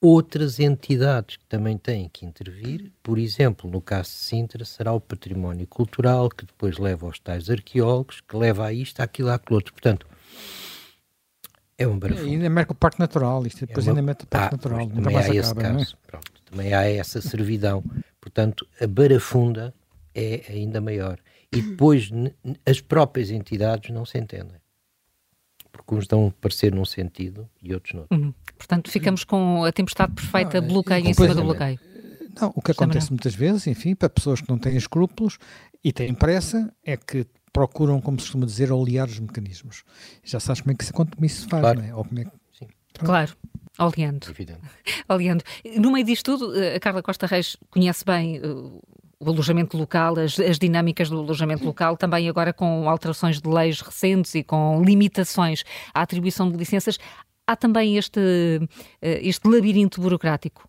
outras 0.00 0.58
entidades 0.58 1.36
que 1.36 1.44
também 1.46 1.76
têm 1.76 2.08
que 2.08 2.24
intervir. 2.24 2.92
Por 3.02 3.18
exemplo, 3.18 3.70
no 3.70 3.80
caso 3.80 4.10
de 4.10 4.16
Sintra, 4.16 4.64
será 4.64 4.92
o 4.92 5.00
património 5.00 5.66
cultural, 5.66 6.30
que 6.30 6.46
depois 6.46 6.78
leva 6.78 7.06
aos 7.06 7.18
tais 7.18 7.50
arqueólogos, 7.50 8.20
que 8.20 8.36
leva 8.36 8.66
a 8.66 8.72
isto, 8.72 9.00
àquilo, 9.00 9.30
àquilo 9.30 9.56
outro. 9.56 9.72
Portanto, 9.72 10.06
é 11.76 11.86
um 11.86 11.98
barafundo. 11.98 12.28
E 12.28 12.32
ainda 12.32 12.48
marca 12.48 12.72
o 12.72 12.74
Parque 12.74 12.98
Natural, 12.98 13.46
isto 13.46 13.66
depois 13.66 13.86
é 13.86 13.90
uma... 13.90 13.98
ainda 13.98 14.06
mete 14.06 14.24
o 14.24 14.26
Parque 14.26 14.54
ah, 14.54 14.56
Natural. 14.56 14.88
Também 14.88 15.16
há 15.16 15.28
esse 15.28 15.50
acaba, 15.50 15.60
é? 15.60 15.72
caso, 15.72 15.94
é? 15.94 16.06
Pronto, 16.10 16.32
também 16.50 16.74
há 16.74 16.84
essa 16.84 17.20
servidão. 17.20 17.84
Portanto, 18.20 18.66
a 18.80 18.86
barafunda 18.86 19.74
é 20.16 20.44
ainda 20.48 20.80
maior. 20.80 21.18
E 21.52 21.60
depois 21.60 22.10
as 22.64 22.80
próprias 22.80 23.30
entidades 23.30 23.90
não 23.90 24.04
se 24.04 24.18
entendem. 24.18 24.56
Porque 25.70 25.94
uns 25.94 26.06
dão 26.06 26.32
parecer 26.40 26.74
num 26.74 26.86
sentido 26.86 27.48
e 27.62 27.74
outros 27.74 27.94
não. 27.94 28.06
Uhum. 28.10 28.34
Portanto, 28.56 28.90
ficamos 28.90 29.24
com 29.24 29.64
a 29.64 29.70
tempestade 29.70 30.14
perfeita, 30.14 30.60
não, 30.60 30.68
bloqueio 30.68 31.06
em 31.06 31.12
cima 31.12 31.34
do 31.34 31.42
bloqueio. 31.42 31.78
Não, 32.40 32.52
o 32.54 32.62
que 32.62 32.72
acontece 32.72 33.10
muitas 33.10 33.34
vezes, 33.34 33.66
enfim, 33.66 33.94
para 33.94 34.08
pessoas 34.08 34.40
que 34.40 34.48
não 34.48 34.58
têm 34.58 34.76
escrúpulos 34.76 35.38
e 35.84 35.92
têm 35.92 36.14
pressa, 36.14 36.72
é 36.84 36.96
que 36.96 37.26
procuram, 37.52 38.00
como 38.00 38.18
se 38.18 38.26
costuma 38.26 38.46
dizer, 38.46 38.72
olear 38.72 39.06
os 39.06 39.18
mecanismos. 39.18 39.84
Já 40.24 40.40
sabes 40.40 40.60
como 40.60 40.72
é 40.72 40.74
que 40.74 40.84
isso, 40.84 40.92
como 40.92 41.08
isso 41.22 41.42
se 41.42 41.48
faz, 41.48 41.62
claro. 41.62 41.80
não 41.80 41.86
é? 41.86 41.94
Ou 41.94 42.04
como 42.04 42.20
é 42.20 42.24
que... 42.24 42.30
Sim. 42.58 42.66
Claro. 42.94 43.34
Oleando. 43.78 44.26
Evidente. 44.28 44.60
Oleando. 45.08 45.44
No 45.78 45.92
meio 45.92 46.04
disto 46.04 46.36
tudo, 46.36 46.52
a 46.74 46.80
Carla 46.80 47.02
Costa 47.02 47.26
Reis 47.26 47.56
conhece 47.70 48.04
bem 48.04 48.40
uh, 48.40 48.82
o 49.18 49.30
alojamento 49.30 49.76
local, 49.76 50.18
as, 50.18 50.38
as, 50.38 50.58
dinâmicas 50.58 51.08
do 51.08 51.18
alojamento 51.18 51.64
local, 51.64 51.96
também 51.96 52.28
agora 52.28 52.52
com 52.52 52.88
alterações 52.88 53.40
de 53.40 53.48
leis 53.48 53.80
recentes 53.80 54.34
e 54.34 54.44
com 54.44 54.82
limitações 54.84 55.64
à 55.94 56.02
atribuição 56.02 56.50
de 56.50 56.56
licenças, 56.56 56.98
há 57.46 57.56
também 57.56 57.96
este, 57.96 58.20
eh, 59.00 59.20
este 59.22 59.48
labirinto 59.48 60.00
burocrático? 60.00 60.68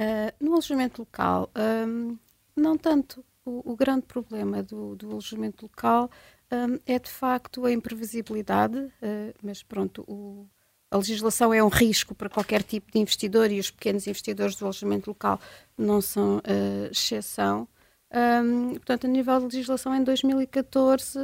Uh, 0.00 0.32
no 0.40 0.52
alojamento 0.52 1.02
local, 1.02 1.50
um, 1.86 2.16
não 2.56 2.76
tanto. 2.76 3.24
O, 3.44 3.72
o, 3.72 3.76
grande 3.76 4.06
problema 4.06 4.62
do, 4.62 4.96
do 4.96 5.10
alojamento 5.10 5.66
local 5.66 6.10
um, 6.50 6.78
é 6.86 6.98
de 6.98 7.10
facto 7.10 7.66
a 7.66 7.72
imprevisibilidade, 7.72 8.78
uh, 8.78 9.34
mas 9.42 9.62
pronto, 9.62 10.02
o, 10.08 10.48
a 10.90 10.96
legislação 10.96 11.52
é 11.52 11.62
um 11.62 11.68
risco 11.68 12.14
para 12.14 12.30
qualquer 12.30 12.62
tipo 12.62 12.90
de 12.90 12.98
investidor 12.98 13.50
e 13.50 13.60
os 13.60 13.70
pequenos 13.70 14.06
investidores 14.06 14.56
do 14.56 14.64
alojamento 14.64 15.10
local 15.10 15.38
não 15.76 16.00
são 16.00 16.38
uh, 16.38 16.90
exceção. 16.90 17.68
Um, 18.12 18.74
portanto, 18.74 19.06
a 19.06 19.08
nível 19.08 19.38
de 19.40 19.56
legislação, 19.56 19.94
em 19.94 20.04
2014 20.04 21.18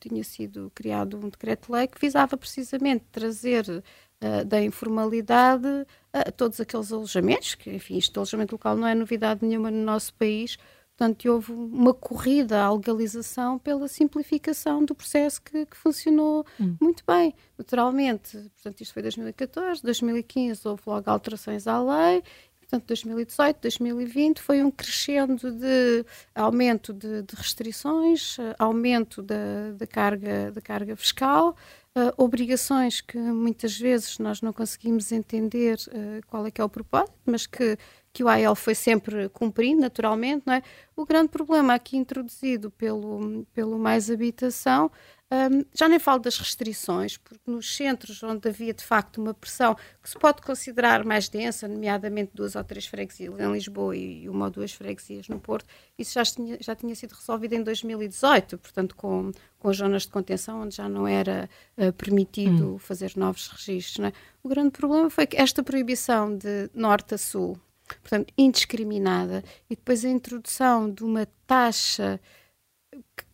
tinha 0.00 0.24
sido 0.24 0.70
criado 0.74 1.16
um 1.16 1.28
decreto-lei 1.28 1.86
que 1.86 2.00
visava 2.00 2.36
precisamente 2.36 3.04
trazer 3.12 3.64
uh, 3.68 4.44
da 4.44 4.60
informalidade 4.60 5.68
uh, 5.68 6.32
todos 6.36 6.60
aqueles 6.60 6.92
alojamentos, 6.92 7.54
que, 7.54 7.70
enfim, 7.70 7.98
este 7.98 8.16
alojamento 8.16 8.54
local 8.54 8.76
não 8.76 8.86
é 8.86 8.96
novidade 8.96 9.46
nenhuma 9.46 9.70
no 9.70 9.84
nosso 9.84 10.12
país, 10.14 10.56
portanto, 10.96 11.24
houve 11.30 11.52
uma 11.52 11.94
corrida 11.94 12.64
à 12.64 12.72
legalização 12.72 13.56
pela 13.56 13.86
simplificação 13.86 14.84
do 14.84 14.96
processo 14.96 15.40
que, 15.40 15.66
que 15.66 15.76
funcionou 15.76 16.44
hum. 16.60 16.76
muito 16.80 17.04
bem. 17.06 17.32
Naturalmente, 17.56 18.36
portanto, 18.36 18.80
isto 18.80 18.92
foi 18.92 19.02
2014, 19.02 19.80
2015 19.84 20.66
houve 20.66 20.82
logo 20.84 21.08
alterações 21.08 21.68
à 21.68 21.80
lei 21.80 22.24
Portanto, 22.68 22.88
2018, 22.88 23.62
2020 23.62 24.42
foi 24.42 24.62
um 24.62 24.70
crescendo 24.70 25.50
de 25.50 26.04
aumento 26.34 26.92
de, 26.92 27.22
de 27.22 27.34
restrições, 27.34 28.36
aumento 28.58 29.22
da, 29.22 29.72
da, 29.74 29.86
carga, 29.86 30.52
da 30.52 30.60
carga 30.60 30.94
fiscal, 30.94 31.56
uh, 31.96 32.12
obrigações 32.22 33.00
que 33.00 33.16
muitas 33.16 33.78
vezes 33.78 34.18
nós 34.18 34.42
não 34.42 34.52
conseguimos 34.52 35.10
entender 35.12 35.78
uh, 35.88 36.20
qual 36.26 36.46
é 36.46 36.50
que 36.50 36.60
é 36.60 36.64
o 36.64 36.68
propósito, 36.68 37.16
mas 37.24 37.46
que, 37.46 37.78
que 38.12 38.22
o 38.22 38.28
AEL 38.28 38.54
foi 38.54 38.74
sempre 38.74 39.30
cumprindo, 39.30 39.80
naturalmente, 39.80 40.42
não 40.44 40.52
é? 40.52 40.62
O 40.94 41.06
grande 41.06 41.30
problema 41.30 41.72
aqui 41.72 41.96
introduzido 41.96 42.70
pelo, 42.70 43.46
pelo 43.54 43.78
Mais 43.78 44.10
Habitação 44.10 44.90
Um, 45.30 45.62
já 45.74 45.86
nem 45.86 45.98
falo 45.98 46.20
das 46.20 46.38
restrições, 46.38 47.18
porque 47.18 47.38
nos 47.46 47.76
centros 47.76 48.22
onde 48.22 48.48
havia 48.48 48.72
de 48.72 48.82
facto 48.82 49.20
uma 49.20 49.34
pressão 49.34 49.76
que 50.02 50.08
se 50.08 50.18
pode 50.18 50.40
considerar 50.40 51.04
mais 51.04 51.28
densa, 51.28 51.68
nomeadamente 51.68 52.30
duas 52.32 52.56
ou 52.56 52.64
três 52.64 52.86
freguesias 52.86 53.38
em 53.38 53.52
Lisboa 53.52 53.94
e 53.94 54.26
uma 54.26 54.46
ou 54.46 54.50
duas 54.50 54.72
freguesias 54.72 55.28
no 55.28 55.38
Porto, 55.38 55.66
isso 55.98 56.14
já 56.14 56.24
tinha, 56.24 56.56
já 56.58 56.74
tinha 56.74 56.94
sido 56.94 57.12
resolvido 57.12 57.52
em 57.52 57.62
2018, 57.62 58.56
portanto, 58.56 58.96
com, 58.96 59.30
com 59.58 59.68
as 59.68 59.76
zonas 59.76 60.02
de 60.04 60.08
contenção, 60.08 60.62
onde 60.62 60.76
já 60.76 60.88
não 60.88 61.06
era 61.06 61.50
uh, 61.76 61.92
permitido 61.92 62.76
hum. 62.76 62.78
fazer 62.78 63.12
novos 63.14 63.48
registros. 63.48 64.06
É? 64.06 64.12
O 64.42 64.48
grande 64.48 64.70
problema 64.70 65.10
foi 65.10 65.26
que 65.26 65.36
esta 65.36 65.62
proibição 65.62 66.34
de 66.34 66.70
norte 66.72 67.14
a 67.14 67.18
sul, 67.18 67.60
portanto, 67.86 68.32
indiscriminada, 68.38 69.44
e 69.68 69.76
depois 69.76 70.06
a 70.06 70.08
introdução 70.08 70.90
de 70.90 71.04
uma 71.04 71.28
taxa 71.46 72.18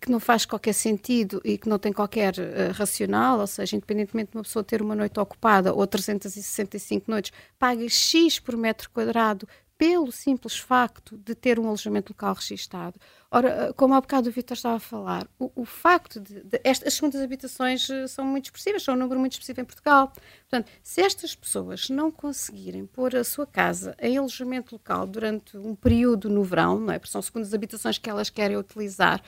que 0.00 0.10
não 0.10 0.20
faz 0.20 0.44
qualquer 0.44 0.74
sentido 0.74 1.40
e 1.44 1.56
que 1.56 1.68
não 1.68 1.78
tem 1.78 1.92
qualquer 1.92 2.34
uh, 2.34 2.72
racional, 2.72 3.40
ou 3.40 3.46
seja, 3.46 3.76
independentemente 3.76 4.32
de 4.32 4.36
uma 4.36 4.42
pessoa 4.42 4.62
ter 4.62 4.82
uma 4.82 4.94
noite 4.94 5.18
ocupada 5.18 5.72
ou 5.72 5.86
365 5.86 7.10
noites, 7.10 7.32
paga 7.58 7.88
X 7.88 8.38
por 8.38 8.56
metro 8.56 8.90
quadrado 8.90 9.48
pelo 9.76 10.12
simples 10.12 10.56
facto 10.56 11.18
de 11.18 11.34
ter 11.34 11.58
um 11.58 11.66
alojamento 11.66 12.12
local 12.12 12.34
registado. 12.34 12.94
Ora, 13.30 13.48
eh, 13.48 13.72
como 13.72 13.94
há 13.94 14.00
bocado 14.00 14.28
o 14.28 14.32
Vitor 14.32 14.56
estava 14.56 14.76
a 14.76 14.80
falar, 14.80 15.26
o, 15.38 15.50
o 15.56 15.64
facto 15.64 16.20
de, 16.20 16.44
de 16.44 16.60
estas, 16.62 16.88
as 16.88 16.94
segundas 16.94 17.20
habitações 17.20 17.88
uh, 17.88 18.06
são 18.06 18.24
muito 18.24 18.44
expressivas, 18.44 18.84
são 18.84 18.94
um 18.94 18.96
número 18.96 19.18
muito 19.18 19.32
expressivo 19.32 19.60
em 19.60 19.64
Portugal. 19.64 20.12
Portanto, 20.48 20.70
se 20.82 21.00
estas 21.00 21.34
pessoas 21.34 21.88
não 21.88 22.10
conseguirem 22.10 22.86
pôr 22.86 23.16
a 23.16 23.24
sua 23.24 23.46
casa 23.46 23.96
em 23.98 24.16
alojamento 24.16 24.76
local 24.76 25.06
durante 25.06 25.56
um 25.56 25.74
período 25.74 26.30
no 26.30 26.44
verão, 26.44 26.78
não 26.78 26.92
é? 26.92 26.98
Porque 26.98 27.12
são 27.12 27.20
segundas 27.20 27.52
habitações 27.52 27.98
que 27.98 28.08
elas 28.08 28.30
querem 28.30 28.56
utilizar, 28.56 29.20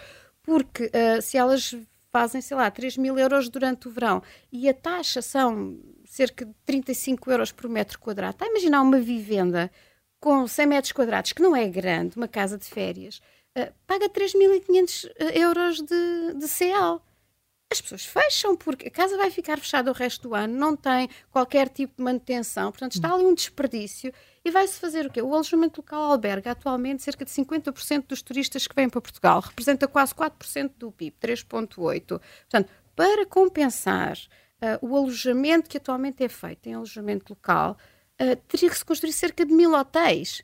porque 0.46 0.84
uh, 0.84 1.20
se 1.20 1.36
elas 1.36 1.74
fazem, 2.12 2.40
sei 2.40 2.56
lá, 2.56 2.70
3 2.70 2.96
mil 2.96 3.18
euros 3.18 3.48
durante 3.48 3.88
o 3.88 3.90
verão 3.90 4.22
e 4.50 4.68
a 4.68 4.72
taxa 4.72 5.20
são 5.20 5.78
cerca 6.06 6.46
de 6.46 6.54
35 6.64 7.30
euros 7.30 7.52
por 7.52 7.68
metro 7.68 7.98
quadrado, 7.98 8.34
está 8.34 8.46
a 8.46 8.48
imaginar 8.48 8.80
uma 8.80 8.98
vivenda 8.98 9.70
com 10.18 10.46
100 10.46 10.66
metros 10.66 10.92
quadrados, 10.92 11.32
que 11.32 11.42
não 11.42 11.54
é 11.54 11.68
grande, 11.68 12.16
uma 12.16 12.28
casa 12.28 12.56
de 12.56 12.64
férias, 12.64 13.20
uh, 13.58 13.70
paga 13.86 14.08
3.500 14.08 15.10
euros 15.34 15.82
de, 15.82 16.34
de 16.38 16.48
CL 16.48 17.00
as 17.70 17.80
pessoas 17.80 18.04
fecham 18.04 18.56
porque 18.56 18.88
a 18.88 18.90
casa 18.90 19.16
vai 19.16 19.30
ficar 19.30 19.58
fechada 19.58 19.90
o 19.90 19.94
resto 19.94 20.28
do 20.28 20.34
ano, 20.34 20.56
não 20.56 20.76
tem 20.76 21.08
qualquer 21.30 21.68
tipo 21.68 21.94
de 21.96 22.02
manutenção, 22.02 22.70
portanto 22.70 22.92
está 22.92 23.12
ali 23.12 23.24
um 23.24 23.34
desperdício 23.34 24.12
e 24.44 24.50
vai-se 24.50 24.78
fazer 24.78 25.06
o 25.06 25.10
quê? 25.10 25.20
O 25.20 25.34
alojamento 25.34 25.80
local 25.80 26.04
alberga 26.04 26.52
atualmente 26.52 27.02
cerca 27.02 27.24
de 27.24 27.30
50% 27.32 28.06
dos 28.06 28.22
turistas 28.22 28.66
que 28.66 28.74
vêm 28.74 28.88
para 28.88 29.00
Portugal, 29.00 29.40
representa 29.40 29.88
quase 29.88 30.14
4% 30.14 30.72
do 30.78 30.92
PIB, 30.92 31.16
3,8%. 31.20 32.20
Portanto, 32.20 32.70
para 32.94 33.26
compensar 33.26 34.16
uh, 34.16 34.86
o 34.86 34.96
alojamento 34.96 35.68
que 35.68 35.76
atualmente 35.76 36.22
é 36.22 36.28
feito 36.28 36.68
em 36.68 36.74
alojamento 36.74 37.32
local, 37.32 37.76
uh, 38.20 38.36
teria 38.48 38.70
que 38.70 38.78
se 38.78 38.84
construir 38.84 39.12
cerca 39.12 39.44
de 39.44 39.52
mil 39.52 39.74
hotéis. 39.74 40.42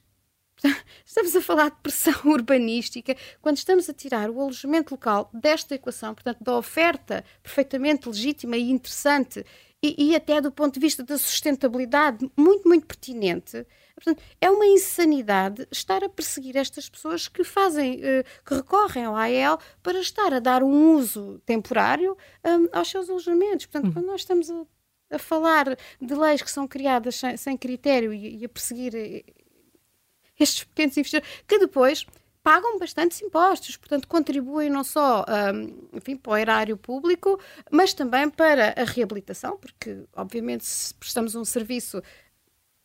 Estamos 1.05 1.35
a 1.35 1.41
falar 1.41 1.71
de 1.71 1.77
pressão 1.83 2.15
urbanística 2.31 3.17
quando 3.41 3.57
estamos 3.57 3.89
a 3.89 3.93
tirar 3.93 4.31
o 4.31 4.41
alojamento 4.41 4.95
local 4.95 5.31
desta 5.33 5.75
equação, 5.75 6.15
portanto, 6.15 6.43
da 6.43 6.57
oferta 6.57 7.25
perfeitamente 7.43 8.09
legítima 8.09 8.57
e 8.57 8.71
interessante 8.71 9.45
e, 9.83 10.11
e 10.11 10.17
até 10.17 10.41
do 10.41 10.53
ponto 10.53 10.75
de 10.75 10.81
vista 10.81 11.03
da 11.03 11.19
sustentabilidade 11.19 12.31
muito, 12.37 12.69
muito 12.69 12.87
pertinente. 12.87 13.67
Portanto, 13.95 14.23
é 14.41 14.51
uma 14.51 14.67
insanidade 14.67 15.67
estar 15.71 16.03
a 16.05 16.09
perseguir 16.09 16.57
estas 16.57 16.89
pessoas 16.89 17.29
que 17.29 17.45
fazem, 17.45 17.97
uh, 17.97 18.25
que 18.45 18.55
recorrem 18.55 19.05
ao 19.05 19.15
AEL 19.15 19.59
para 19.83 19.99
estar 19.99 20.33
a 20.33 20.39
dar 20.39 20.63
um 20.63 20.95
uso 20.95 21.41
temporário 21.45 22.17
um, 22.45 22.69
aos 22.73 22.89
seus 22.89 23.11
alojamentos. 23.11 23.67
Portanto, 23.67 23.87
uhum. 23.87 23.93
quando 23.93 24.07
nós 24.07 24.21
estamos 24.23 24.51
a, 24.51 24.65
a, 25.11 25.19
falar 25.19 25.77
de 26.01 26.15
leis 26.15 26.43
que 26.43 26.51
são 26.51 26.67
criadas 26.67 27.17
sem, 27.17 27.37
sem 27.37 27.57
critério 27.57 28.13
e, 28.15 28.39
e 28.39 28.45
a 28.45 28.49
perseguir 28.49 28.95
eh, 28.95 29.25
estes 30.43 30.65
pequenos 30.65 30.97
investidores, 30.97 31.29
que 31.47 31.59
depois 31.59 32.07
pagam 32.43 32.79
bastantes 32.79 33.23
impostos, 33.23 33.77
portanto 33.77 34.09
contribuem 34.09 34.69
não 34.69 34.83
só 34.83 35.25
um, 35.55 35.97
enfim, 35.97 36.17
para 36.17 36.33
o 36.33 36.37
erário 36.37 36.77
público, 36.77 37.39
mas 37.71 37.95
também 37.95 38.29
para 38.29 38.75
a 38.77 38.85
reabilitação, 38.85 39.57
porque 39.57 40.05
obviamente 40.15 40.65
se 40.65 40.93
prestamos 40.95 41.35
um 41.35 41.45
serviço 41.45 42.03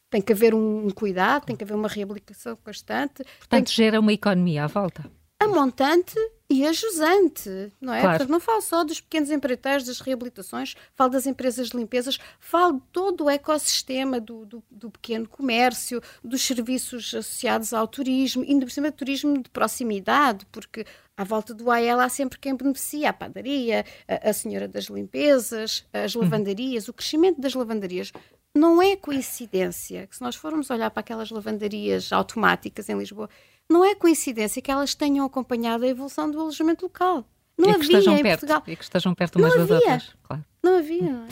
tem 0.10 0.22
que 0.22 0.32
haver 0.32 0.54
um 0.54 0.90
cuidado, 0.92 1.46
tem 1.46 1.56
que 1.56 1.64
haver 1.64 1.74
uma 1.74 1.90
reabilitação 1.90 2.56
constante. 2.64 3.24
Portanto, 3.40 3.70
gera 3.70 4.00
uma 4.00 4.14
economia 4.14 4.64
à 4.64 4.68
volta. 4.68 5.04
A 5.40 5.48
montante 5.48 6.16
e 6.50 6.66
a 6.66 6.72
jusante, 6.72 7.72
não 7.80 7.94
é? 7.94 8.00
Claro. 8.00 8.18
Portanto, 8.18 8.32
não 8.32 8.40
falo 8.40 8.62
só 8.62 8.84
dos 8.84 9.02
pequenos 9.02 9.30
empreiteiros, 9.30 9.86
das 9.86 10.00
reabilitações, 10.00 10.76
falo 10.96 11.12
das 11.12 11.28
empresas 11.28 11.70
de 11.70 11.78
limpezas, 11.78 12.18
falo 12.40 12.76
de 12.76 12.84
todo 12.92 13.26
o 13.26 13.30
ecossistema 13.30 14.20
do, 14.20 14.46
do, 14.46 14.64
do, 14.72 14.90
pequeno 14.90 15.28
comércio, 15.28 16.02
dos 16.24 16.42
serviços 16.42 17.14
associados 17.14 17.74
ao 17.74 17.86
turismo, 17.86 18.44
ainda 18.44 18.66
por 18.66 18.72
cima 18.72 18.92
turismo 18.92 19.44
de 19.44 19.50
proximidade, 19.50 20.46
porque 20.50 20.86
à 21.18 21.24
volta 21.26 21.54
do 21.54 21.70
AEL 21.70 22.00
há 22.00 22.08
sempre 22.08 22.40
quem 22.40 22.56
beneficia, 22.56 23.10
a 23.10 23.14
padaria, 23.14 23.86
a, 24.08 24.30
a 24.30 24.34
senhora 24.34 24.70
das 24.70 24.86
limpezas, 24.86 25.86
as 25.92 26.16
uhum. 26.16 26.22
lavandarias, 26.22 26.88
o 26.88 26.94
crescimento 26.94 27.42
das 27.42 27.54
lavandarias 27.56 28.14
não 28.56 28.82
é 28.82 28.96
coincidência 28.96 30.08
que 30.08 30.16
se 30.16 30.22
nós 30.22 30.36
formos 30.36 30.70
olhar 30.70 30.90
para 30.90 31.02
aquelas 31.02 31.30
lavandarias 31.30 32.12
automáticas 32.12 32.88
em 32.90 32.98
Lisboa, 32.98 33.30
não 33.70 33.84
é 33.84 33.96
coincidência 33.96 34.62
que 34.62 34.72
elas 34.72 34.96
tenham 34.96 35.26
acompanhado 35.26 35.84
a 35.84 35.88
evolução 35.88 36.30
do 36.30 36.40
alojamento 36.40 36.86
local. 36.86 37.26
Não 37.58 37.70
e 37.70 37.74
havia 37.74 38.00
em 38.00 38.24
perto, 38.24 38.40
Portugal. 38.42 38.64
E 38.68 38.76
que 38.76 38.84
estejam 38.84 39.16
perto 39.16 39.40
umas 39.40 39.56
das 39.56 39.72
outras. 39.72 40.16
Claro. 40.24 40.46
Não 40.64 40.78
havia. 40.78 41.26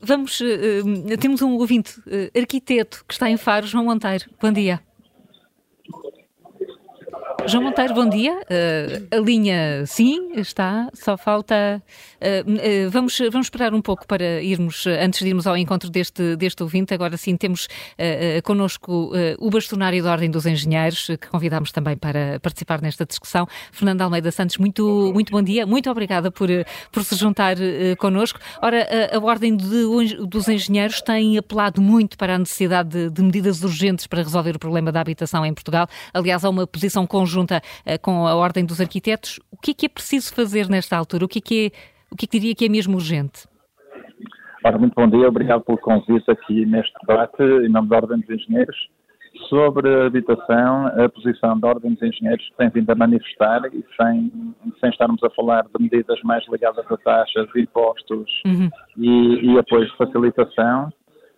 Vamos, 0.00 0.40
uh, 0.40 1.18
temos 1.18 1.40
um 1.40 1.56
ouvinte, 1.56 1.98
uh, 2.00 2.38
arquiteto, 2.38 3.04
que 3.06 3.14
está 3.14 3.30
em 3.30 3.36
Faro, 3.36 3.66
João 3.66 3.84
Monteiro. 3.84 4.28
Bom 4.40 4.52
dia. 4.52 4.80
João 7.44 7.62
Monteiro, 7.62 7.94
bom 7.94 8.08
dia. 8.08 8.32
Uh, 8.32 9.16
a 9.16 9.20
linha 9.20 9.84
sim 9.86 10.32
está, 10.34 10.88
só 10.94 11.16
falta. 11.16 11.80
Uh, 12.20 12.86
uh, 12.86 12.90
vamos, 12.90 13.16
vamos 13.30 13.46
esperar 13.46 13.72
um 13.72 13.80
pouco 13.80 14.04
para 14.06 14.42
irmos, 14.42 14.84
antes 14.86 15.20
de 15.20 15.28
irmos 15.28 15.46
ao 15.46 15.56
encontro 15.56 15.88
deste, 15.88 16.34
deste 16.34 16.62
ouvinte. 16.62 16.92
Agora 16.92 17.16
sim, 17.16 17.36
temos 17.36 17.68
connosco 18.42 19.12
o 19.38 19.50
bastonário 19.50 20.02
da 20.02 20.10
Ordem 20.10 20.30
dos 20.30 20.46
Engenheiros, 20.46 21.06
que 21.06 21.28
convidámos 21.28 21.70
também 21.70 21.96
para 21.96 22.40
participar 22.40 22.80
nesta 22.80 23.04
discussão. 23.04 23.46
Fernando 23.70 24.02
Almeida 24.02 24.30
Santos, 24.32 24.56
muito, 24.58 25.12
muito 25.12 25.30
bom 25.30 25.42
dia. 25.42 25.66
Muito 25.66 25.90
obrigada 25.90 26.30
por, 26.30 26.48
por 26.90 27.04
se 27.04 27.14
juntar 27.14 27.56
connosco. 27.98 28.38
Ora, 28.62 28.86
a, 29.12 29.16
a 29.16 29.20
Ordem 29.20 29.56
de, 29.56 30.26
dos 30.26 30.48
Engenheiros 30.48 31.00
tem 31.00 31.38
apelado 31.38 31.80
muito 31.80 32.16
para 32.16 32.34
a 32.34 32.38
necessidade 32.38 32.88
de, 32.88 33.10
de 33.10 33.22
medidas 33.22 33.62
urgentes 33.62 34.06
para 34.06 34.22
resolver 34.22 34.56
o 34.56 34.58
problema 34.58 34.90
da 34.90 35.00
habitação 35.00 35.44
em 35.44 35.54
Portugal. 35.54 35.86
Aliás, 36.12 36.44
há 36.44 36.50
uma 36.50 36.66
posição 36.66 37.06
conjunta 37.06 37.25
conjunta 37.26 37.58
uh, 37.58 38.00
com 38.00 38.26
a 38.26 38.34
Ordem 38.36 38.64
dos 38.64 38.80
Arquitetos. 38.80 39.40
O 39.50 39.56
que 39.56 39.72
é 39.72 39.74
que 39.74 39.86
é 39.86 39.88
preciso 39.88 40.32
fazer 40.32 40.68
nesta 40.68 40.96
altura? 40.96 41.24
O 41.24 41.28
que 41.28 41.40
é 41.40 41.42
que, 41.42 41.66
é, 41.66 42.12
o 42.12 42.16
que, 42.16 42.24
é 42.24 42.28
que 42.28 42.38
diria 42.38 42.54
que 42.54 42.64
é 42.64 42.68
mesmo 42.68 42.94
urgente? 42.94 43.48
Ora, 44.64 44.78
muito 44.78 44.94
bom 44.94 45.08
dia, 45.08 45.28
obrigado 45.28 45.62
pelo 45.62 45.78
convite 45.78 46.28
aqui 46.30 46.64
neste 46.66 46.92
debate, 47.00 47.40
em 47.40 47.68
nome 47.68 47.88
da 47.88 47.96
Ordem 47.96 48.18
dos 48.20 48.30
Engenheiros, 48.30 48.76
sobre 49.48 49.88
a 49.88 50.06
habitação, 50.06 50.86
a 50.86 51.08
posição 51.08 51.60
da 51.60 51.68
Ordem 51.68 51.92
dos 51.94 52.02
Engenheiros 52.02 52.44
tem 52.58 52.70
vindo 52.70 52.90
a 52.90 52.94
manifestar 52.94 53.60
e 53.72 53.84
sem, 53.96 54.32
sem 54.80 54.90
estarmos 54.90 55.22
a 55.22 55.30
falar 55.30 55.62
de 55.62 55.82
medidas 55.82 56.20
mais 56.22 56.44
ligadas 56.48 56.84
a 56.90 56.96
taxas, 56.96 57.48
impostos 57.54 58.42
uhum. 58.44 58.68
e, 58.96 59.52
e 59.52 59.58
apoios 59.58 59.88
de 59.90 59.96
facilitação, 59.96 60.92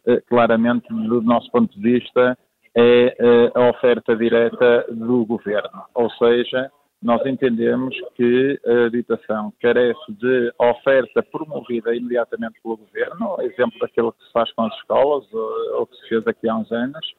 eh, 0.07 0.23
claramente, 0.27 0.89
do 0.89 1.21
nosso 1.21 1.51
ponto 1.51 1.79
de 1.79 1.83
vista, 1.83 2.39
é 2.75 3.17
eh, 3.19 3.53
a 3.55 3.71
oferta 3.71 4.17
direta 4.17 4.87
do 4.91 5.25
governo. 5.25 5.85
Ou 5.95 6.11
seja, 6.11 6.71
nós 7.03 7.25
entendemos 7.25 7.95
que 8.17 8.61
a 8.67 8.87
habitação 8.87 9.53
carece 9.61 10.13
de 10.13 10.53
oferta 10.59 11.23
promovida 11.23 11.95
imediatamente 11.95 12.61
pelo 12.63 12.77
governo, 12.77 13.37
exemplo 13.41 13.79
daquilo 13.81 14.13
que 14.13 14.25
se 14.25 14.33
faz 14.33 14.53
com 14.53 14.63
as 14.63 14.75
escolas, 14.77 15.25
ou 15.33 15.87
que 15.87 15.97
se 15.97 16.09
fez 16.09 16.27
aqui 16.27 16.49
há 16.49 16.57
uns 16.57 16.71
anos, 16.73 17.15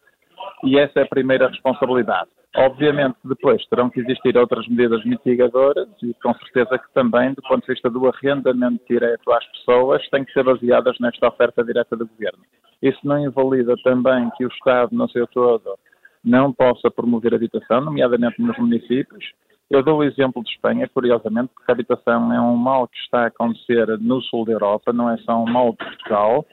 e 0.63 0.77
essa 0.77 0.99
é 0.99 1.03
a 1.03 1.07
primeira 1.07 1.47
responsabilidade. 1.47 2.30
Obviamente, 2.55 3.15
depois 3.23 3.63
terão 3.67 3.89
que 3.89 3.99
existir 3.99 4.35
outras 4.35 4.67
medidas 4.67 5.05
mitigadoras 5.05 5.88
e 6.01 6.13
com 6.15 6.34
certeza 6.34 6.80
que 6.80 6.93
também, 6.93 7.34
do 7.34 7.41
ponto 7.43 7.61
de 7.61 7.73
vista 7.73 7.89
do 7.89 8.07
arrendamento 8.07 8.84
direto 8.89 9.31
às 9.31 9.45
pessoas, 9.51 10.07
têm 10.09 10.26
que 10.26 10.34
ser 10.34 10.43
baseadas 10.43 10.97
nesta 10.99 11.27
oferta 11.27 11.63
direta 11.63 11.95
do 11.95 12.07
governo. 12.07 12.43
Isso 12.81 12.99
não 13.03 13.19
invalida 13.19 13.76
também 13.84 14.30
que 14.38 14.45
o 14.45 14.49
Estado, 14.49 14.95
no 14.95 15.10
seu 15.10 15.27
todo, 15.27 15.77
não 16.23 16.51
possa 16.53 16.89
promover 16.91 17.34
habitação, 17.34 17.81
nomeadamente 17.81 18.41
nos 18.41 18.57
municípios, 18.57 19.26
Eu 19.72 19.84
dou 19.84 19.99
o 19.99 20.03
exemplo 20.03 20.43
de 20.43 20.49
Espanha, 20.49 20.89
curiosamente, 20.91 21.51
porque 21.53 21.72
a 21.72 21.76
habitação 21.76 22.34
é 22.34 22.41
um 22.41 22.56
mal 22.56 22.88
que 22.88 22.97
está 22.97 23.26
a 23.26 23.27
acontecer 23.27 23.88
no 23.99 24.19
sul 24.19 24.43
da 24.43 24.53
Europa, 24.53 24.91
não 24.91 25.07
é 25.07 25.18
só 25.18 25.43
um 25.43 25.45
mal 25.45 25.73
de 25.73 25.77
Portugal, 25.77 26.43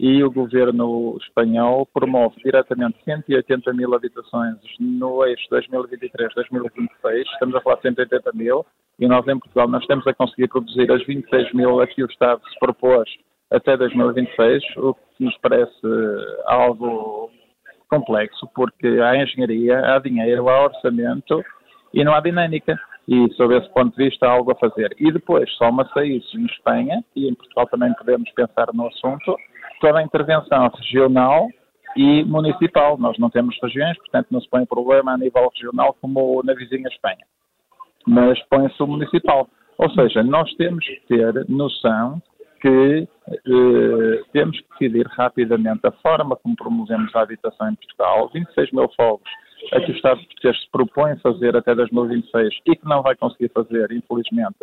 e 0.00 0.24
o 0.24 0.30
governo 0.30 1.18
espanhol 1.20 1.86
promove 1.92 2.36
diretamente 2.42 2.96
180 3.04 3.74
mil 3.74 3.94
habitações 3.94 4.56
no 4.80 5.22
eixo 5.26 5.46
2023-2026, 5.50 7.24
estamos 7.34 7.54
a 7.54 7.60
falar 7.60 7.76
de 7.76 7.82
180 7.82 8.30
mil, 8.32 8.64
e 8.98 9.06
nós 9.06 9.28
em 9.28 9.38
Portugal 9.38 9.68
nós 9.68 9.82
estamos 9.82 10.06
a 10.06 10.14
conseguir 10.14 10.48
produzir 10.48 10.90
as 10.90 11.04
26 11.04 11.52
mil 11.52 11.78
a 11.78 11.86
que 11.86 12.02
o 12.02 12.06
Estado 12.06 12.40
se 12.48 12.58
propôs 12.58 13.06
até 13.52 13.76
2026, 13.76 14.62
o 14.78 14.94
que 14.94 15.24
nos 15.24 15.36
parece 15.38 15.86
algo 16.46 17.30
complexo, 17.88 18.48
porque 18.54 18.86
há 18.86 19.22
engenharia, 19.22 19.78
há 19.78 19.98
dinheiro, 19.98 20.48
há 20.48 20.64
orçamento 20.64 21.44
e 21.92 22.02
não 22.02 22.14
há 22.14 22.20
dinâmica. 22.20 22.78
E, 23.06 23.28
sob 23.34 23.56
esse 23.56 23.68
ponto 23.74 23.96
de 23.96 24.04
vista, 24.04 24.26
há 24.26 24.30
algo 24.30 24.52
a 24.52 24.54
fazer. 24.54 24.94
E 24.98 25.10
depois, 25.10 25.50
soma-se 25.56 26.02
isso 26.04 26.38
em 26.38 26.46
Espanha, 26.46 27.04
e 27.16 27.28
em 27.28 27.34
Portugal 27.34 27.66
também 27.66 27.92
podemos 27.94 28.30
pensar 28.30 28.68
no 28.72 28.86
assunto, 28.86 29.36
toda 29.80 29.98
a 29.98 30.02
intervenção 30.02 30.70
regional 30.74 31.48
e 31.96 32.24
municipal. 32.24 32.96
Nós 32.96 33.18
não 33.18 33.28
temos 33.28 33.58
regiões, 33.62 33.98
portanto 33.98 34.28
não 34.30 34.40
se 34.40 34.48
põe 34.48 34.64
problema 34.64 35.12
a 35.12 35.18
nível 35.18 35.50
regional 35.52 35.96
como 36.00 36.42
na 36.44 36.54
vizinha 36.54 36.88
Espanha. 36.88 37.26
Mas 38.06 38.40
põe-se 38.48 38.80
o 38.82 38.86
municipal. 38.86 39.48
Ou 39.78 39.90
seja, 39.90 40.22
nós 40.22 40.52
temos 40.54 40.84
que 40.84 41.00
ter 41.08 41.44
noção 41.48 42.22
que 42.62 43.08
eh, 43.28 44.22
temos 44.32 44.56
que 44.60 44.66
decidir 44.70 45.06
rapidamente 45.08 45.84
a 45.84 45.90
forma 45.90 46.36
como 46.36 46.54
promovemos 46.54 47.14
a 47.16 47.22
habitação 47.22 47.68
em 47.68 47.74
Portugal. 47.74 48.30
26 48.32 48.72
mil 48.72 48.88
fogos 48.96 49.28
a 49.72 49.80
que 49.80 49.90
o 49.90 49.94
Estado 49.94 50.20
português 50.24 50.60
se 50.60 50.70
propõe 50.70 51.16
fazer 51.18 51.56
até 51.56 51.74
2026 51.74 52.54
e 52.66 52.76
que 52.76 52.88
não 52.88 53.02
vai 53.02 53.16
conseguir 53.16 53.50
fazer, 53.52 53.90
infelizmente, 53.92 54.58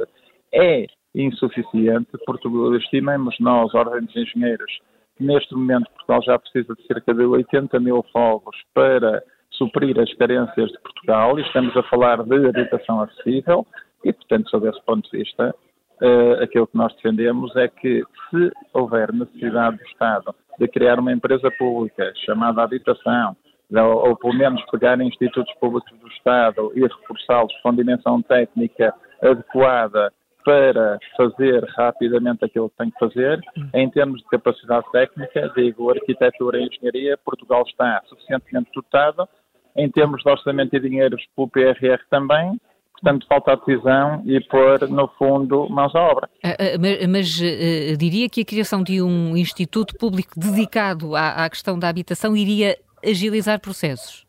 é 0.54 0.88
insuficiente, 1.14 2.10
porque 2.26 2.48
estimamos 2.78 3.36
nós, 3.40 3.74
Ordem 3.74 4.06
dos 4.06 4.16
Engenheiros, 4.16 4.72
que 5.18 5.24
neste 5.24 5.54
momento 5.54 5.92
Portugal 5.92 6.22
já 6.24 6.40
precisa 6.40 6.74
de 6.76 6.88
cerca 6.88 7.14
de 7.14 7.24
80 7.24 7.80
mil 7.80 8.04
fogos 8.14 8.56
para 8.74 9.22
suprir 9.52 10.00
as 10.00 10.14
carências 10.16 10.70
de 10.70 10.80
Portugal 10.80 11.38
e 11.38 11.42
estamos 11.42 11.76
a 11.76 11.84
falar 11.84 12.24
de 12.24 12.48
habitação 12.48 13.02
acessível 13.02 13.66
e, 14.06 14.14
portanto, 14.14 14.50
sob 14.50 14.70
esse 14.70 14.82
ponto 14.86 15.10
de 15.12 15.18
vista, 15.18 15.54
uh, 16.02 16.44
aquilo 16.44 16.68
que 16.68 16.78
nós 16.78 16.94
defendemos 16.96 17.56
é 17.56 17.68
que 17.68 18.04
se 18.30 18.52
houver 18.74 19.14
necessidade 19.14 19.78
do 19.78 19.84
Estado 19.84 20.36
de 20.60 20.68
criar 20.68 21.00
uma 21.00 21.12
empresa 21.12 21.50
pública 21.52 22.12
chamada 22.26 22.62
habitação, 22.62 23.36
ou, 23.74 24.10
ou 24.10 24.16
pelo 24.18 24.34
menos 24.34 24.62
pegar 24.70 25.00
institutos 25.00 25.54
públicos 25.56 25.98
do 26.00 26.08
Estado 26.10 26.72
e 26.76 26.82
reforçá-los 26.82 27.54
com 27.62 27.74
dimensão 27.74 28.22
técnica 28.22 28.94
adequada 29.22 30.12
para 30.44 30.98
fazer 31.16 31.64
rapidamente 31.78 32.44
aquilo 32.44 32.70
que 32.70 32.78
tem 32.78 32.90
que 32.90 33.00
fazer, 33.00 33.40
em 33.74 33.90
termos 33.90 34.22
de 34.22 34.28
capacidade 34.28 34.90
técnica, 34.92 35.52
digo, 35.56 35.92
arquitetura 35.92 36.60
e 36.60 36.66
engenharia, 36.66 37.18
Portugal 37.18 37.64
está 37.68 38.02
suficientemente 38.08 38.70
dotado, 38.74 39.28
em 39.76 39.90
termos 39.90 40.24
de 40.24 40.30
orçamento 40.30 40.76
e 40.76 40.80
dinheiros 40.80 41.24
pelo 41.36 41.50
PRR 41.50 42.00
também, 42.10 42.60
portanto 43.02 43.26
falta 43.28 43.54
a 43.54 43.56
decisão 43.56 44.22
e 44.26 44.40
pôr, 44.42 44.88
no 44.90 45.08
fundo, 45.18 45.68
mãos 45.70 45.96
à 45.96 46.02
obra. 46.02 46.30
Ah, 46.44 46.50
ah, 46.50 46.78
mas, 46.80 47.08
mas 47.08 47.40
uh, 47.40 47.98
diria 47.98 48.30
que 48.30 48.42
a 48.42 48.46
criação 48.46 48.84
de 48.84 49.02
um 49.02 49.36
instituto 49.36 49.96
público 49.98 50.34
dedicado 50.38 51.16
à, 51.16 51.46
à 51.46 51.50
questão 51.50 51.78
da 51.78 51.90
habitação 51.90 52.36
iria 52.36 52.78
agilizar 53.04 53.60
processos? 53.60 54.28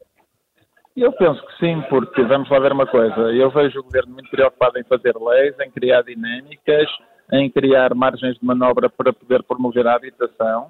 Eu 0.96 1.12
penso 1.12 1.40
que 1.46 1.58
sim, 1.58 1.82
porque 1.88 2.22
vamos 2.24 2.50
lá 2.50 2.58
ver 2.58 2.72
uma 2.72 2.86
coisa. 2.86 3.20
Eu 3.32 3.50
vejo 3.50 3.80
o 3.80 3.82
governo 3.82 4.12
muito 4.12 4.30
preocupado 4.30 4.78
em 4.78 4.84
fazer 4.84 5.14
leis, 5.16 5.54
em 5.60 5.70
criar 5.70 6.02
dinâmicas, 6.02 6.88
em 7.32 7.48
criar 7.48 7.94
margens 7.94 8.36
de 8.38 8.44
manobra 8.44 8.90
para 8.90 9.12
poder 9.12 9.42
promover 9.44 9.86
a 9.86 9.94
habitação. 9.94 10.68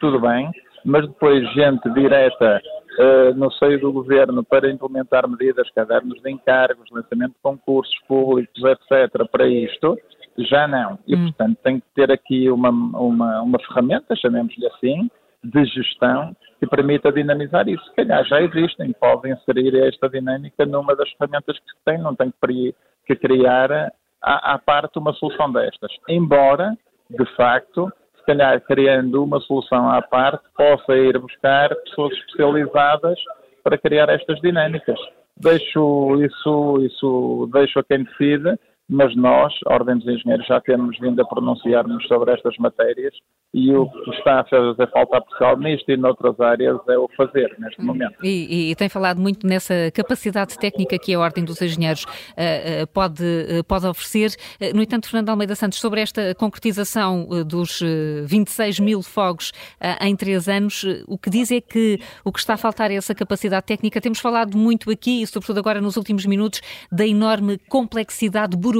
Tudo 0.00 0.20
bem, 0.20 0.50
mas 0.84 1.06
depois 1.06 1.42
gente 1.54 1.90
direta 1.92 2.60
uh, 2.98 3.34
no 3.34 3.50
seio 3.52 3.80
do 3.80 3.92
governo 3.92 4.44
para 4.44 4.70
implementar 4.70 5.28
medidas, 5.28 5.70
cadernos 5.70 6.20
de 6.22 6.30
encargos, 6.30 6.90
lançamento 6.90 7.32
de 7.32 7.42
concursos 7.42 7.94
públicos, 8.06 8.62
etc., 8.62 9.28
para 9.30 9.46
isto, 9.46 9.98
já 10.38 10.66
não. 10.66 10.98
E, 11.06 11.14
hum. 11.14 11.26
portanto, 11.26 11.58
tem 11.62 11.80
que 11.80 11.86
ter 11.94 12.10
aqui 12.10 12.50
uma, 12.50 12.70
uma, 12.70 13.42
uma 13.42 13.58
ferramenta, 13.60 14.16
chamemos-lhe 14.16 14.66
assim, 14.66 15.10
de 15.42 15.64
gestão 15.66 16.34
que 16.58 16.66
permita 16.66 17.12
dinamizar 17.12 17.68
isso. 17.68 17.84
Se 17.84 17.94
calhar 17.94 18.24
já 18.24 18.40
existem, 18.40 18.92
podem 18.94 19.32
inserir 19.32 19.76
esta 19.86 20.08
dinâmica 20.08 20.64
numa 20.64 20.96
das 20.96 21.10
ferramentas 21.12 21.58
que 21.58 21.84
tem, 21.84 21.98
não 21.98 22.14
tem 22.14 22.32
que, 22.32 22.74
que 23.06 23.16
criar 23.16 23.92
à, 24.22 24.54
à 24.54 24.58
parte 24.58 24.98
uma 24.98 25.12
solução 25.12 25.52
destas. 25.52 25.92
Embora, 26.08 26.76
de 27.10 27.26
facto, 27.36 27.92
se 28.24 28.26
calhar 28.26 28.60
criando 28.62 29.22
uma 29.22 29.38
solução 29.40 29.90
à 29.90 30.00
parte, 30.00 30.42
possa 30.56 30.96
ir 30.96 31.18
buscar 31.18 31.74
pessoas 31.76 32.12
especializadas 32.14 33.18
para 33.62 33.76
criar 33.76 34.08
estas 34.08 34.40
dinâmicas. 34.40 34.98
Deixo 35.36 36.22
isso, 36.24 36.78
isso 36.80 37.50
deixo 37.52 37.78
a 37.78 37.84
quem 37.84 38.04
decide, 38.04 38.58
mas 38.88 39.16
nós, 39.16 39.52
Ordem 39.66 39.96
dos 39.96 40.06
Engenheiros, 40.06 40.46
já 40.46 40.60
temos 40.60 40.98
vindo 40.98 41.20
a 41.20 41.24
pronunciar-nos 41.24 42.06
sobre 42.06 42.32
estas 42.32 42.56
matérias 42.58 43.14
e 43.52 43.72
o 43.72 43.88
que 43.88 44.10
está 44.10 44.40
a 44.40 44.44
fazer 44.44 44.90
falta 44.90 45.16
a 45.16 45.20
Portugal 45.20 45.56
nisto 45.56 45.90
e 45.90 45.96
noutras 45.96 46.38
áreas 46.40 46.76
é 46.88 46.98
o 46.98 47.08
fazer 47.16 47.54
neste 47.58 47.80
hum. 47.80 47.86
momento. 47.86 48.16
E, 48.22 48.72
e, 48.72 48.74
tem 48.74 48.88
falado 48.88 49.20
muito 49.20 49.46
nessa 49.46 49.90
capacidade 49.94 50.58
técnica 50.58 50.98
que 50.98 51.14
a 51.14 51.20
Ordem 51.20 51.44
dos 51.44 51.62
Engenheiros 51.62 52.04
uh, 52.04 52.82
uh, 52.82 52.86
pode, 52.92 53.22
uh, 53.22 53.64
pode 53.64 53.86
oferecer. 53.86 54.32
no 54.74 54.82
entanto, 54.82 55.08
Fernando 55.08 55.30
Almeida 55.30 55.54
Santos, 55.54 55.78
sobre 55.78 56.00
esta 56.00 56.34
concretização 56.34 57.26
dos 57.46 57.80
26 58.26 58.80
mil 58.80 59.02
fogos 59.02 59.52
em 60.00 60.16
três 60.16 60.48
anos, 60.48 60.84
o 61.06 61.16
que 61.16 61.30
diz 61.30 61.50
é 61.52 61.60
que 61.60 61.98
o 62.24 62.32
que 62.32 62.40
está 62.40 62.54
a 62.54 62.56
faltar 62.56 62.90
é 62.90 62.94
essa 62.94 63.14
capacidade 63.14 63.64
técnica. 63.64 64.00
Temos 64.00 64.18
falado 64.18 64.58
muito 64.58 64.90
aqui, 64.90 65.22
e 65.22 65.26
sobretudo 65.26 65.58
agora 65.58 65.80
nos 65.80 65.96
últimos 65.96 66.26
minutos, 66.26 66.60
da 66.90 67.06
enorme 67.06 67.58
complexidade 67.68 68.56
burocrática 68.56 68.73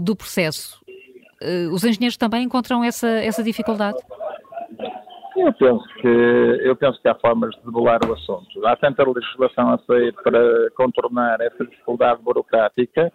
do 0.00 0.16
processo. 0.16 0.84
Eh, 1.44 1.68
os 1.70 1.84
engenheiros 1.84 2.16
também 2.16 2.42
encontram 2.42 2.82
essa, 2.82 3.08
essa 3.08 3.42
dificuldade? 3.42 3.98
Eu 5.36 5.52
penso 5.52 5.84
que 6.00 6.08
eu 6.08 6.76
penso 6.76 7.00
que 7.02 7.08
há 7.08 7.14
formas 7.16 7.54
de 7.56 7.64
debelar 7.64 8.00
o 8.08 8.14
assunto. 8.14 8.66
Há 8.66 8.76
tanta 8.76 9.02
legislação 9.02 9.72
a 9.74 9.78
sair 9.78 10.12
para 10.12 10.70
contornar 10.76 11.40
essa 11.40 11.66
dificuldade 11.66 12.22
burocrática. 12.22 13.12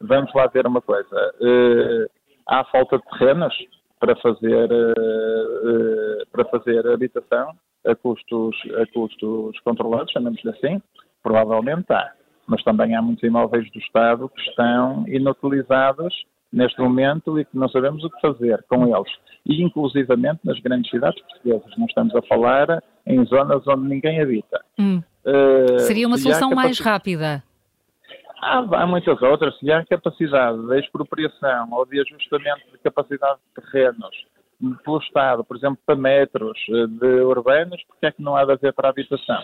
Vamos 0.00 0.32
lá 0.34 0.46
ver 0.48 0.66
uma 0.66 0.80
coisa. 0.80 1.34
Uh, 1.40 2.10
há 2.48 2.64
falta 2.64 2.98
de 2.98 3.18
terrenos 3.18 3.54
para 4.00 4.16
fazer 4.16 4.68
uh, 4.72 6.26
para 6.32 6.44
fazer 6.46 6.86
habitação 6.88 7.52
a 7.86 7.94
custos 7.94 8.56
a 8.80 8.92
custos 8.92 9.58
controlados, 9.60 10.12
chamamos-lhe 10.12 10.50
assim. 10.50 10.82
Provavelmente 11.22 11.92
há, 11.92 12.12
mas 12.50 12.62
também 12.64 12.96
há 12.96 13.00
muitos 13.00 13.22
imóveis 13.22 13.70
do 13.70 13.78
Estado 13.78 14.28
que 14.28 14.40
estão 14.42 15.04
inutilizados 15.06 16.12
neste 16.52 16.80
momento 16.80 17.38
e 17.38 17.44
que 17.44 17.56
não 17.56 17.68
sabemos 17.68 18.02
o 18.02 18.10
que 18.10 18.20
fazer 18.20 18.64
com 18.68 18.84
eles. 18.84 19.12
E 19.46 19.62
inclusivamente 19.62 20.40
nas 20.44 20.58
grandes 20.58 20.90
cidades 20.90 21.22
portuguesas. 21.22 21.78
Não 21.78 21.86
estamos 21.86 22.12
a 22.16 22.22
falar 22.22 22.82
em 23.06 23.24
zonas 23.26 23.62
onde 23.68 23.88
ninguém 23.88 24.20
habita. 24.20 24.60
Hum. 24.76 25.00
Uh, 25.24 25.78
Seria 25.80 26.08
uma 26.08 26.18
solução 26.18 26.50
mais 26.50 26.80
rápida. 26.80 27.40
Há, 28.42 28.58
há, 28.58 28.86
muitas 28.86 29.22
outras. 29.22 29.56
Se 29.60 29.70
há 29.70 29.86
capacidade 29.86 30.66
de 30.66 30.80
expropriação 30.80 31.68
ou 31.70 31.86
de 31.86 32.00
ajustamento 32.00 32.62
de 32.72 32.78
capacidade 32.78 33.38
de 33.38 33.62
terrenos 33.62 34.26
pelo 34.84 34.98
Estado, 34.98 35.44
por 35.44 35.56
exemplo, 35.56 35.78
para 35.86 35.94
metros 35.94 36.58
eh, 36.68 36.86
de 36.86 37.22
urbanos, 37.22 37.80
porque 37.86 38.06
é 38.06 38.12
que 38.12 38.22
não 38.22 38.36
há 38.36 38.44
de 38.44 38.52
haver 38.52 38.72
para 38.74 38.88
a 38.88 38.90
habitação? 38.90 39.40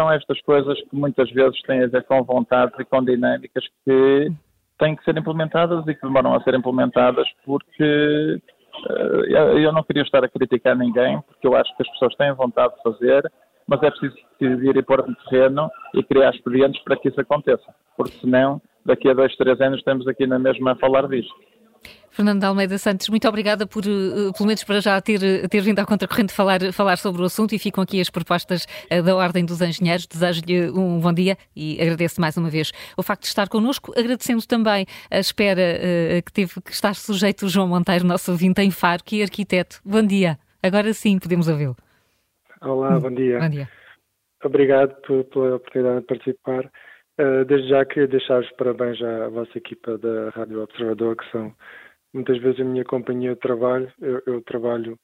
São 0.00 0.10
estas 0.10 0.40
coisas 0.40 0.80
que 0.80 0.96
muitas 0.96 1.30
vezes 1.30 1.60
têm 1.64 1.84
a 1.84 1.86
ver 1.86 2.02
com 2.04 2.22
vontades 2.22 2.74
e 2.80 2.86
com 2.86 3.04
dinâmicas 3.04 3.62
que 3.84 4.32
têm 4.78 4.96
que 4.96 5.04
ser 5.04 5.14
implementadas 5.18 5.86
e 5.86 5.94
que 5.94 6.00
demoram 6.00 6.34
a 6.34 6.42
ser 6.42 6.54
implementadas 6.54 7.28
porque 7.44 8.40
uh, 8.88 9.58
eu 9.58 9.70
não 9.74 9.82
queria 9.82 10.02
estar 10.02 10.24
a 10.24 10.28
criticar 10.28 10.74
ninguém, 10.74 11.20
porque 11.20 11.46
eu 11.46 11.54
acho 11.54 11.76
que 11.76 11.82
as 11.82 11.90
pessoas 11.90 12.14
têm 12.14 12.32
vontade 12.32 12.74
de 12.76 12.82
fazer, 12.82 13.30
mas 13.66 13.82
é 13.82 13.90
preciso 13.90 14.16
decidir 14.40 14.74
e 14.74 14.82
pôr 14.82 15.06
no 15.06 15.14
terreno 15.28 15.70
e 15.92 16.02
criar 16.02 16.30
expedientes 16.30 16.82
para 16.82 16.96
que 16.96 17.08
isso 17.10 17.20
aconteça, 17.20 17.74
porque 17.94 18.14
senão 18.22 18.58
daqui 18.86 19.10
a 19.10 19.12
dois, 19.12 19.36
três 19.36 19.60
anos 19.60 19.80
estamos 19.80 20.08
aqui 20.08 20.26
na 20.26 20.38
mesma 20.38 20.72
a 20.72 20.76
falar 20.76 21.08
disto. 21.08 21.34
Fernando 22.20 22.44
Almeida 22.44 22.76
Santos, 22.76 23.08
muito 23.08 23.26
obrigada 23.26 23.66
por, 23.66 23.82
eh, 23.82 24.30
pelo 24.36 24.46
menos 24.46 24.62
para 24.62 24.78
já, 24.78 25.00
ter, 25.00 25.48
ter 25.48 25.62
vindo 25.62 25.78
à 25.78 25.86
contracorrente 25.86 26.34
falar, 26.34 26.60
falar 26.70 26.98
sobre 26.98 27.22
o 27.22 27.24
assunto 27.24 27.54
e 27.54 27.58
ficam 27.58 27.82
aqui 27.82 27.98
as 27.98 28.10
propostas 28.10 28.66
eh, 28.90 29.00
da 29.00 29.16
Ordem 29.16 29.42
dos 29.42 29.62
Engenheiros. 29.62 30.06
Desejo-lhe 30.06 30.70
um 30.70 31.00
bom 31.00 31.14
dia 31.14 31.38
e 31.56 31.80
agradeço 31.80 32.20
mais 32.20 32.36
uma 32.36 32.50
vez 32.50 32.72
o 32.94 33.02
facto 33.02 33.22
de 33.22 33.28
estar 33.28 33.48
connosco, 33.48 33.94
agradecendo 33.98 34.46
também 34.46 34.84
a 35.10 35.18
espera 35.18 35.62
uh, 35.62 36.22
que 36.22 36.30
teve 36.30 36.60
que 36.60 36.72
estar 36.72 36.94
sujeito 36.94 37.46
o 37.46 37.48
João 37.48 37.68
Monteiro, 37.68 38.04
nosso 38.04 38.30
ouvinte 38.32 38.60
em 38.60 38.70
Faro, 38.70 39.02
que 39.02 39.20
é 39.20 39.22
arquiteto. 39.22 39.80
Bom 39.82 40.02
dia. 40.02 40.36
Agora 40.62 40.92
sim 40.92 41.18
podemos 41.18 41.48
ouvi-lo. 41.48 41.76
Olá, 42.60 43.00
bom 43.00 43.14
dia. 43.14 43.38
Bom 43.38 43.48
dia. 43.48 43.68
Obrigado 44.44 44.94
pela 45.06 45.56
oportunidade 45.56 46.00
de 46.00 46.06
participar. 46.06 46.70
Desde 47.46 47.68
já 47.68 47.82
queria 47.86 48.08
deixar 48.08 48.40
os 48.40 48.50
parabéns 48.52 49.00
à 49.02 49.28
vossa 49.28 49.56
equipa 49.56 49.96
da 49.96 50.30
Rádio 50.30 50.62
Observador, 50.62 51.16
que 51.16 51.30
são 51.30 51.54
muitas 52.12 52.38
vezes 52.38 52.60
a 52.60 52.64
minha 52.64 52.84
companhia 52.84 53.34
de 53.34 53.40
trabalho. 53.40 53.92
Eu, 54.00 54.22
eu 54.26 54.42
trabalho 54.42 54.98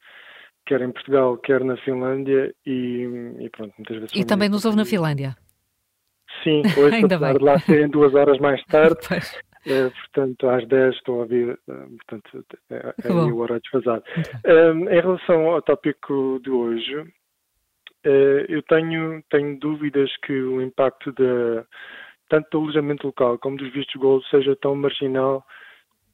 quer 0.67 0.83
em 0.83 0.91
Portugal, 0.91 1.39
quer 1.39 1.65
na 1.65 1.77
Finlândia 1.79 2.53
e, 2.67 3.09
e 3.39 3.49
pronto, 3.51 3.73
muitas 3.79 3.97
vezes... 3.99 4.15
E 4.15 4.25
também 4.25 4.49
nos 4.49 4.65
ouve 4.65 4.77
na 4.77 4.85
Finlândia? 4.85 5.37
Sim, 6.43 6.63
hoje 6.77 6.97
Ainda 6.97 7.19
bem. 7.19 7.35
de 7.35 7.45
lá 7.45 7.59
serem 7.61 7.89
duas 7.89 8.15
horas 8.15 8.39
mais 8.39 8.63
tarde, 8.65 8.99
é, 9.65 9.89
portanto 9.89 10.49
às 10.49 10.67
10 10.67 10.95
estou 10.97 11.17
a 11.17 11.23
ouvir, 11.23 11.59
eh, 11.69 11.87
portanto 11.97 12.45
é, 12.71 12.95
é 13.05 13.13
o 13.13 13.37
horário 13.39 13.63
desfasado. 13.63 14.03
Um, 14.45 14.91
em 14.91 15.01
relação 15.01 15.47
ao 15.51 15.63
tópico 15.63 16.41
de 16.43 16.51
hoje, 16.51 16.99
uh, 16.99 18.45
eu 18.49 18.63
tenho, 18.65 19.23
tenho 19.31 19.59
dúvidas 19.59 20.11
que 20.25 20.33
o 20.33 20.61
impacto 20.61 21.13
de, 21.13 21.65
tanto 22.29 22.51
do 22.51 22.59
alojamento 22.59 23.07
local 23.07 23.39
como 23.39 23.57
dos 23.57 23.73
vistos 23.73 23.95
gold 24.01 24.29
seja 24.29 24.57
tão 24.57 24.75
marginal 24.75 25.45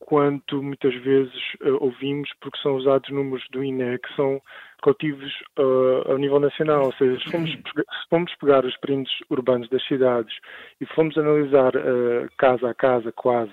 quanto 0.06 0.62
muitas 0.62 0.94
vezes 1.02 1.34
uh, 1.62 1.76
ouvimos, 1.80 2.30
porque 2.40 2.58
são 2.60 2.76
usados 2.76 3.08
números 3.10 3.44
do 3.50 3.62
INE 3.62 3.98
que 3.98 4.14
são 4.14 4.40
cautivos 4.82 5.32
uh, 5.58 6.10
ao 6.10 6.18
nível 6.18 6.40
nacional. 6.40 6.86
Ou 6.86 6.92
seja, 6.94 7.18
se 7.20 7.30
formos, 7.30 7.50
se 7.50 8.08
formos, 8.10 8.34
pegar 8.36 8.64
os 8.64 8.76
perímetros 8.78 9.16
urbanos 9.30 9.68
das 9.68 9.84
cidades 9.86 10.34
e 10.80 10.86
formos 10.86 11.16
analisar 11.16 11.74
uh, 11.76 12.28
casa 12.38 12.70
a 12.70 12.74
casa, 12.74 13.12
quase, 13.12 13.52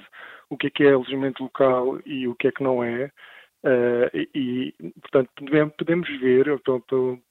o 0.49 0.57
que 0.57 0.67
é 0.67 0.69
que 0.69 0.83
é 0.83 0.93
alojamento 0.93 1.43
local 1.43 1.99
e 2.05 2.27
o 2.27 2.35
que 2.35 2.47
é 2.47 2.51
que 2.51 2.63
não 2.63 2.83
é, 2.83 3.11
Uh, 3.61 4.07
e, 4.33 4.73
portanto, 5.01 5.29
podemos 5.77 6.07
ver, 6.21 6.45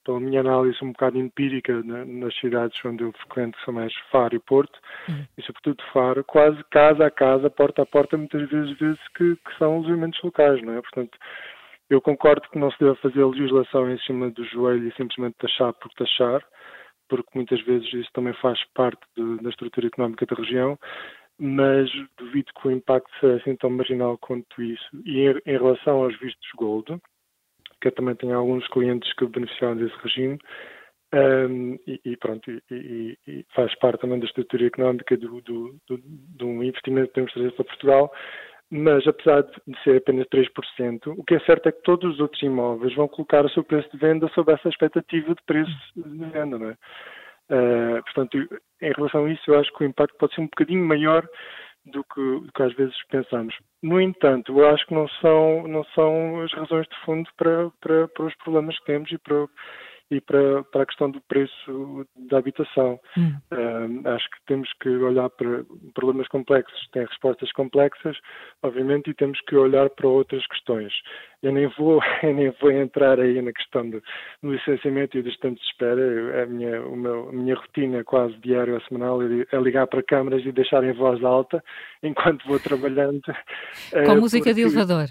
pela, 0.03 0.19
minha 0.19 0.41
análise 0.41 0.77
um 0.83 0.91
bocado 0.91 1.17
empírica 1.17 1.81
na, 1.83 2.05
nas 2.05 2.37
cidades 2.37 2.79
onde 2.85 3.03
eu 3.03 3.11
frequento, 3.13 3.57
que 3.57 3.65
são 3.65 3.73
mais 3.73 3.91
Faro 4.11 4.35
e 4.35 4.39
Porto, 4.39 4.79
uhum. 5.07 5.25
e 5.35 5.41
sobretudo 5.41 5.83
Faro, 5.91 6.23
quase 6.23 6.63
casa 6.65 7.07
a 7.07 7.11
casa, 7.11 7.49
porta 7.49 7.81
a 7.81 7.85
porta, 7.85 8.15
muitas 8.15 8.47
vezes 8.47 8.77
vezes 8.77 9.07
que, 9.15 9.35
que 9.37 9.57
são 9.57 9.77
alojamentos 9.77 10.21
locais, 10.21 10.61
não 10.61 10.73
é? 10.73 10.81
Portanto, 10.81 11.17
eu 11.89 11.99
concordo 11.99 12.47
que 12.49 12.59
não 12.59 12.69
se 12.71 12.79
deve 12.79 12.95
fazer 12.97 13.25
legislação 13.25 13.89
em 13.89 13.97
cima 13.99 14.29
do 14.29 14.43
joelho 14.45 14.87
e 14.87 14.93
simplesmente 14.93 15.37
taxar 15.39 15.73
por 15.73 15.91
taxar, 15.93 16.45
porque 17.07 17.29
muitas 17.33 17.59
vezes 17.61 17.91
isso 17.91 18.09
também 18.13 18.33
faz 18.33 18.63
parte 18.75 19.01
de, 19.17 19.41
da 19.41 19.49
estrutura 19.49 19.87
económica 19.87 20.27
da 20.27 20.35
região, 20.35 20.77
mas 21.39 21.89
duvido 22.17 22.51
que 22.59 22.67
o 22.67 22.71
impacto 22.71 23.09
seja 23.19 23.37
assim 23.37 23.55
tão 23.55 23.69
marginal 23.69 24.17
quanto 24.17 24.61
isso. 24.61 24.89
E 25.05 25.21
em, 25.21 25.41
em 25.45 25.57
relação 25.57 26.03
aos 26.03 26.17
vistos 26.19 26.49
Gold, 26.57 26.99
que 27.81 27.87
eu 27.87 27.91
também 27.93 28.15
tenho 28.15 28.37
alguns 28.37 28.67
clientes 28.67 29.11
que 29.13 29.25
beneficiaram 29.25 29.77
desse 29.77 29.95
regime, 30.03 30.37
um, 31.11 31.73
e, 31.87 31.99
e, 32.05 32.17
pronto, 32.17 32.51
e, 32.51 33.17
e, 33.27 33.45
faz 33.55 33.73
parte 33.79 34.01
também 34.01 34.19
da 34.19 34.27
estrutura 34.27 34.67
económica 34.67 35.17
do, 35.17 35.41
do, 35.41 35.79
do, 35.87 36.63
investimento 36.63 37.07
que 37.07 37.13
temos 37.15 37.33
trazer 37.33 37.51
para 37.53 37.65
Portugal, 37.65 38.13
mas 38.69 39.07
apesar 39.07 39.41
de 39.41 39.83
ser 39.83 39.97
apenas 39.97 40.27
3%, 40.27 41.17
o 41.17 41.23
que 41.23 41.33
é 41.33 41.39
certo 41.39 41.67
é 41.67 41.71
que 41.71 41.81
todos 41.81 42.13
os 42.13 42.19
outros 42.19 42.41
imóveis 42.43 42.93
vão 42.93 43.07
colocar 43.07 43.43
o 43.43 43.49
seu 43.49 43.63
preço 43.63 43.89
de 43.91 43.97
venda 43.97 44.29
sob 44.35 44.53
essa 44.53 44.69
expectativa 44.69 45.33
de 45.33 45.43
preço 45.47 45.71
de 45.95 46.25
venda, 46.25 46.59
não 46.59 46.69
é? 46.69 46.77
Uh, 47.49 48.03
portanto, 48.03 48.37
em 48.81 48.91
relação 48.93 49.25
a 49.25 49.31
isso, 49.31 49.41
eu 49.47 49.59
acho 49.59 49.71
que 49.73 49.83
o 49.83 49.87
impacto 49.87 50.15
pode 50.17 50.35
ser 50.35 50.41
um 50.41 50.45
bocadinho 50.45 50.85
maior 50.85 51.27
do 51.85 52.03
que, 52.03 52.21
do 52.21 52.51
que 52.53 52.63
às 52.63 52.73
vezes 52.75 52.95
pensamos. 53.09 53.55
No 53.81 53.99
entanto, 53.99 54.59
eu 54.59 54.69
acho 54.69 54.85
que 54.85 54.93
não 54.93 55.07
são, 55.21 55.67
não 55.67 55.83
são 55.95 56.41
as 56.41 56.53
razões 56.53 56.87
de 56.87 56.95
fundo 57.05 57.29
para, 57.37 57.69
para, 57.81 58.07
para 58.09 58.25
os 58.25 58.35
problemas 58.35 58.77
que 58.79 58.85
temos 58.85 59.11
e 59.11 59.17
para, 59.17 59.47
e 60.11 60.19
para, 60.21 60.63
para 60.63 60.83
a 60.83 60.85
questão 60.85 61.11
do 61.11 61.21
preço 61.21 62.07
da 62.29 62.39
habitação. 62.39 62.99
Hum. 63.17 63.33
Uh, 63.51 64.07
acho 64.09 64.29
que 64.29 64.37
temos 64.47 64.69
que 64.81 64.89
olhar 64.89 65.29
para 65.29 65.63
problemas 65.93 66.27
complexos, 66.27 66.87
têm 66.91 67.05
respostas 67.05 67.51
complexas, 67.51 68.17
obviamente, 68.63 69.09
e 69.09 69.13
temos 69.13 69.39
que 69.41 69.55
olhar 69.55 69.89
para 69.91 70.07
outras 70.07 70.45
questões. 70.47 70.91
Eu 71.43 71.53
nem 71.53 71.67
vou, 71.77 72.01
eu 72.23 72.33
nem 72.33 72.51
vou 72.59 72.71
entrar 72.71 73.19
aí 73.19 73.41
na 73.41 73.53
questão 73.53 73.89
do, 73.89 74.01
do 74.41 74.51
licenciamento 74.51 75.17
e 75.17 75.21
dos 75.21 75.37
tempos 75.37 75.59
de 75.59 75.67
espera. 75.67 76.43
A 76.43 76.45
minha, 76.47 76.81
o 76.81 76.95
meu, 76.95 77.29
a 77.29 77.31
minha 77.31 77.55
rotina 77.55 78.03
quase 78.03 78.35
diária 78.39 78.73
ou 78.73 78.81
semanal 78.81 79.19
é 79.21 79.57
ligar 79.57 79.87
para 79.87 80.03
câmaras 80.03 80.43
e 80.45 80.51
deixar 80.51 80.83
em 80.83 80.93
voz 80.93 81.23
alta 81.23 81.63
enquanto 82.01 82.47
vou 82.47 82.59
trabalhando. 82.59 83.21
Com 84.05 84.13
uh, 84.13 84.21
música 84.21 84.45
porque... 84.45 84.53
de 84.55 84.61
elevador. 84.61 85.09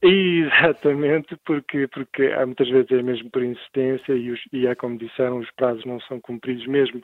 Exatamente, 0.00 1.36
porque, 1.44 1.88
porque 1.88 2.26
há 2.26 2.46
muitas 2.46 2.68
vezes 2.68 2.90
é 2.92 3.02
mesmo 3.02 3.30
por 3.30 3.42
insistência 3.42 4.12
e, 4.12 4.30
os, 4.30 4.40
e 4.52 4.66
é 4.66 4.74
como 4.74 4.96
disseram, 4.96 5.38
os 5.38 5.50
prazos 5.52 5.84
não 5.84 6.00
são 6.02 6.20
cumpridos 6.20 6.66
mesmo 6.66 7.02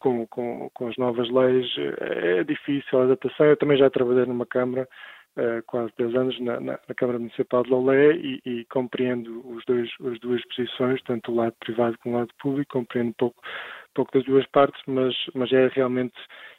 com, 0.00 0.26
com, 0.26 0.68
com 0.74 0.88
as 0.88 0.96
novas 0.96 1.30
leis. 1.30 1.66
É 2.00 2.42
difícil 2.42 2.98
a 2.98 3.04
adaptação. 3.04 3.46
Eu 3.46 3.56
também 3.56 3.78
já 3.78 3.88
trabalhei 3.88 4.26
numa 4.26 4.44
Câmara 4.44 4.88
uh, 5.36 5.62
quase 5.66 5.92
10 5.96 6.14
anos 6.16 6.40
na, 6.40 6.60
na, 6.60 6.72
na, 6.72 6.94
Câmara 6.96 7.18
Municipal 7.18 7.62
de 7.62 7.70
Lolé 7.70 8.12
e, 8.16 8.40
e, 8.44 8.64
compreendo 8.66 9.46
os 9.48 9.64
dois, 9.64 9.88
as 10.04 10.18
duas 10.18 10.42
posições, 10.48 11.00
tanto 11.04 11.30
o 11.30 11.36
lado 11.36 11.54
privado 11.60 11.96
como 12.02 12.16
o 12.16 12.18
lado 12.18 12.34
público, 12.40 12.72
compreendo 12.72 13.14
pouco, 13.14 13.40
pouco 13.94 14.12
das 14.12 14.24
duas 14.24 14.46
partes, 14.48 14.80
mas, 14.86 15.14
mas 15.34 15.52
é 15.52 15.68
realmente 15.68 16.18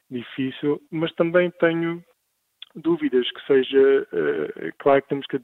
difícil. 0.09 0.81
Mas 0.89 1.11
também 1.13 1.51
tenho 1.59 2.01
dúvidas 2.75 3.29
que 3.31 3.47
seja, 3.47 4.07
uh, 4.11 4.73
claro 4.79 5.01
que 5.01 5.09
temos 5.09 5.25
que 5.27 5.39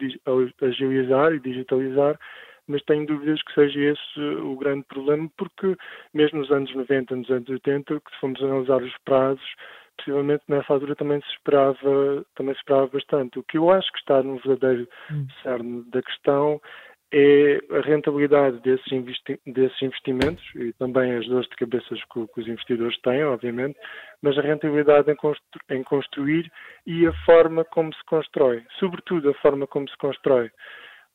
agilizar 0.61 1.33
e 1.33 1.39
digitalizar, 1.39 2.19
mas 2.67 2.83
tenho 2.83 3.05
dúvidas 3.05 3.41
que 3.43 3.53
seja 3.53 3.79
esse 3.79 4.19
o 4.19 4.55
grande 4.55 4.85
problema, 4.87 5.29
porque 5.37 5.75
mesmo 6.13 6.39
nos 6.39 6.51
anos 6.51 6.73
90, 6.73 7.15
nos 7.15 7.29
anos 7.29 7.49
80, 7.49 7.99
que 7.99 8.11
se 8.11 8.19
formos 8.19 8.43
analisar 8.43 8.81
os 8.81 8.97
prazos, 9.05 9.55
possivelmente 9.97 10.43
nessa 10.47 10.73
altura 10.73 10.95
também 10.95 11.19
se 11.21 11.29
esperava, 11.29 12.25
também 12.35 12.53
se 12.53 12.61
esperava 12.61 12.87
bastante. 12.87 13.39
O 13.39 13.43
que 13.43 13.57
eu 13.57 13.69
acho 13.71 13.91
que 13.91 13.99
está 13.99 14.23
no 14.23 14.37
verdadeiro 14.37 14.87
hum. 15.11 15.27
cerne 15.43 15.83
da 15.89 16.01
questão 16.01 16.61
é 17.11 17.59
a 17.71 17.81
rentabilidade 17.81 18.59
desses, 18.61 18.91
investi 18.91 19.39
desses 19.45 19.81
investimentos 19.81 20.43
e 20.55 20.71
também 20.73 21.15
as 21.15 21.27
dores 21.27 21.49
de 21.49 21.55
cabeças 21.55 21.99
que, 22.13 22.27
que, 22.27 22.39
os 22.39 22.47
investidores 22.47 22.99
têm, 23.01 23.23
obviamente, 23.23 23.77
mas 24.21 24.37
a 24.37 24.41
rentabilidade 24.41 25.11
em, 25.11 25.15
constru 25.15 25.61
em, 25.71 25.83
construir 25.83 26.51
e 26.85 27.07
a 27.07 27.13
forma 27.25 27.65
como 27.65 27.93
se 27.93 28.03
constrói, 28.05 28.63
sobretudo 28.79 29.29
a 29.29 29.33
forma 29.35 29.65
como 29.65 29.89
se 29.89 29.97
constrói, 29.97 30.51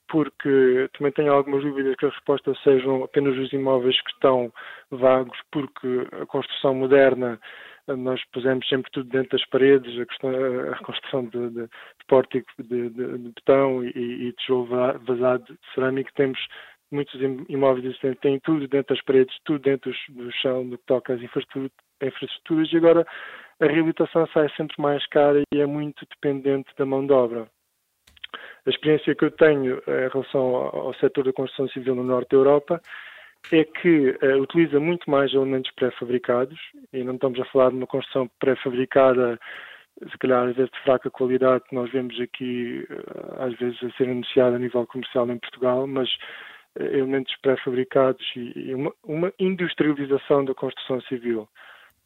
porque 0.09 0.89
também 0.99 1.13
tenho 1.13 1.33
algumas 1.33 1.63
dúvidas 1.63 1.95
que 1.97 2.07
as 2.07 2.15
respostas 2.15 2.61
sejam 2.63 3.05
apenas 3.05 3.37
os 3.39 3.53
imóveis 3.53 4.01
que 4.03 4.11
estão 4.11 4.53
vagos, 4.91 5.39
porque 5.53 6.07
a 6.21 6.27
construção 6.27 6.75
moderna 6.75 7.39
nós 7.89 8.23
pusemos 8.33 8.67
sempre 8.69 8.91
tudo 8.93 9.09
dentro 9.09 9.37
das 9.37 9.47
paredes, 9.49 10.01
a, 10.01 10.07
questão, 10.07 10.31
a 10.73 10.79
construção 10.79 11.27
de, 11.27 11.51
de, 11.51 11.63
de 11.63 12.07
pórtico 12.09 12.51
de, 12.59 12.91
de, 12.91 13.19
de 13.19 13.29
betão 13.31 13.85
e, 13.85 14.29
e 14.29 14.33
tijolo 14.33 14.67
vazado 15.05 15.45
de 15.45 15.75
cerâmica, 15.75 16.11
temos 16.15 16.39
muitos 16.91 17.21
imóveis 17.49 17.85
existentes, 17.85 18.21
têm 18.21 18.39
tudo 18.41 18.69
dentro 18.69 18.95
das 18.95 19.05
paredes, 19.05 19.37
tudo 19.45 19.59
dentro 19.61 19.93
do 20.11 20.33
chão, 20.33 20.65
no 20.65 20.79
que 20.79 20.85
toca 20.87 21.15
às 21.15 21.21
infraestruturas, 21.21 22.73
e 22.73 22.77
agora 22.77 23.07
a 23.61 23.67
reabilitação 23.67 24.27
sai 24.29 24.49
sempre 24.57 24.77
mais 24.79 25.07
cara 25.09 25.43
e 25.53 25.61
é 25.61 25.67
muito 25.67 26.07
dependente 26.09 26.71
da 26.77 26.87
mão 26.87 27.07
de 27.07 27.13
obra. 27.13 27.49
A 28.67 28.71
experiência 28.71 29.15
que 29.15 29.25
eu 29.25 29.31
tenho 29.31 29.77
em 29.87 30.09
relação 30.13 30.41
ao 30.41 30.95
setor 30.95 31.25
da 31.25 31.33
construção 31.33 31.69
civil 31.69 31.95
no 31.95 32.03
norte 32.03 32.31
da 32.31 32.37
Europa 32.37 32.81
é 33.53 33.65
que 33.65 34.11
uh, 34.23 34.41
utiliza 34.41 34.81
muito 34.81 35.09
mais 35.11 35.33
elementos 35.33 35.71
pré-fabricados, 35.73 36.59
e 36.93 37.03
não 37.05 37.15
estamos 37.15 37.39
a 37.41 37.45
falar 37.47 37.71
de 37.71 37.77
uma 37.77 37.87
construção 37.87 38.31
pré-fabricada, 38.39 39.39
se 40.11 40.19
calhar 40.19 40.49
às 40.49 40.57
vezes 40.57 40.71
de 40.73 40.81
fraca 40.81 41.11
qualidade, 41.11 41.65
que 41.69 41.75
nós 41.75 41.91
vemos 41.91 42.19
aqui 42.21 42.87
uh, 42.91 43.43
às 43.43 43.55
vezes 43.59 43.83
a 43.83 43.91
ser 43.97 44.09
anunciada 44.09 44.57
a 44.57 44.59
nível 44.59 44.87
comercial 44.87 45.29
em 45.31 45.39
Portugal, 45.39 45.87
mas 45.87 46.09
uh, 46.79 46.83
elementos 46.83 47.35
pré-fabricados 47.43 48.25
e, 48.37 48.69
e 48.69 48.75
uma, 48.75 48.93
uma, 49.05 49.33
industrialização 49.39 50.45
da 50.45 50.55
construção 50.55 51.01
civil. 51.03 51.49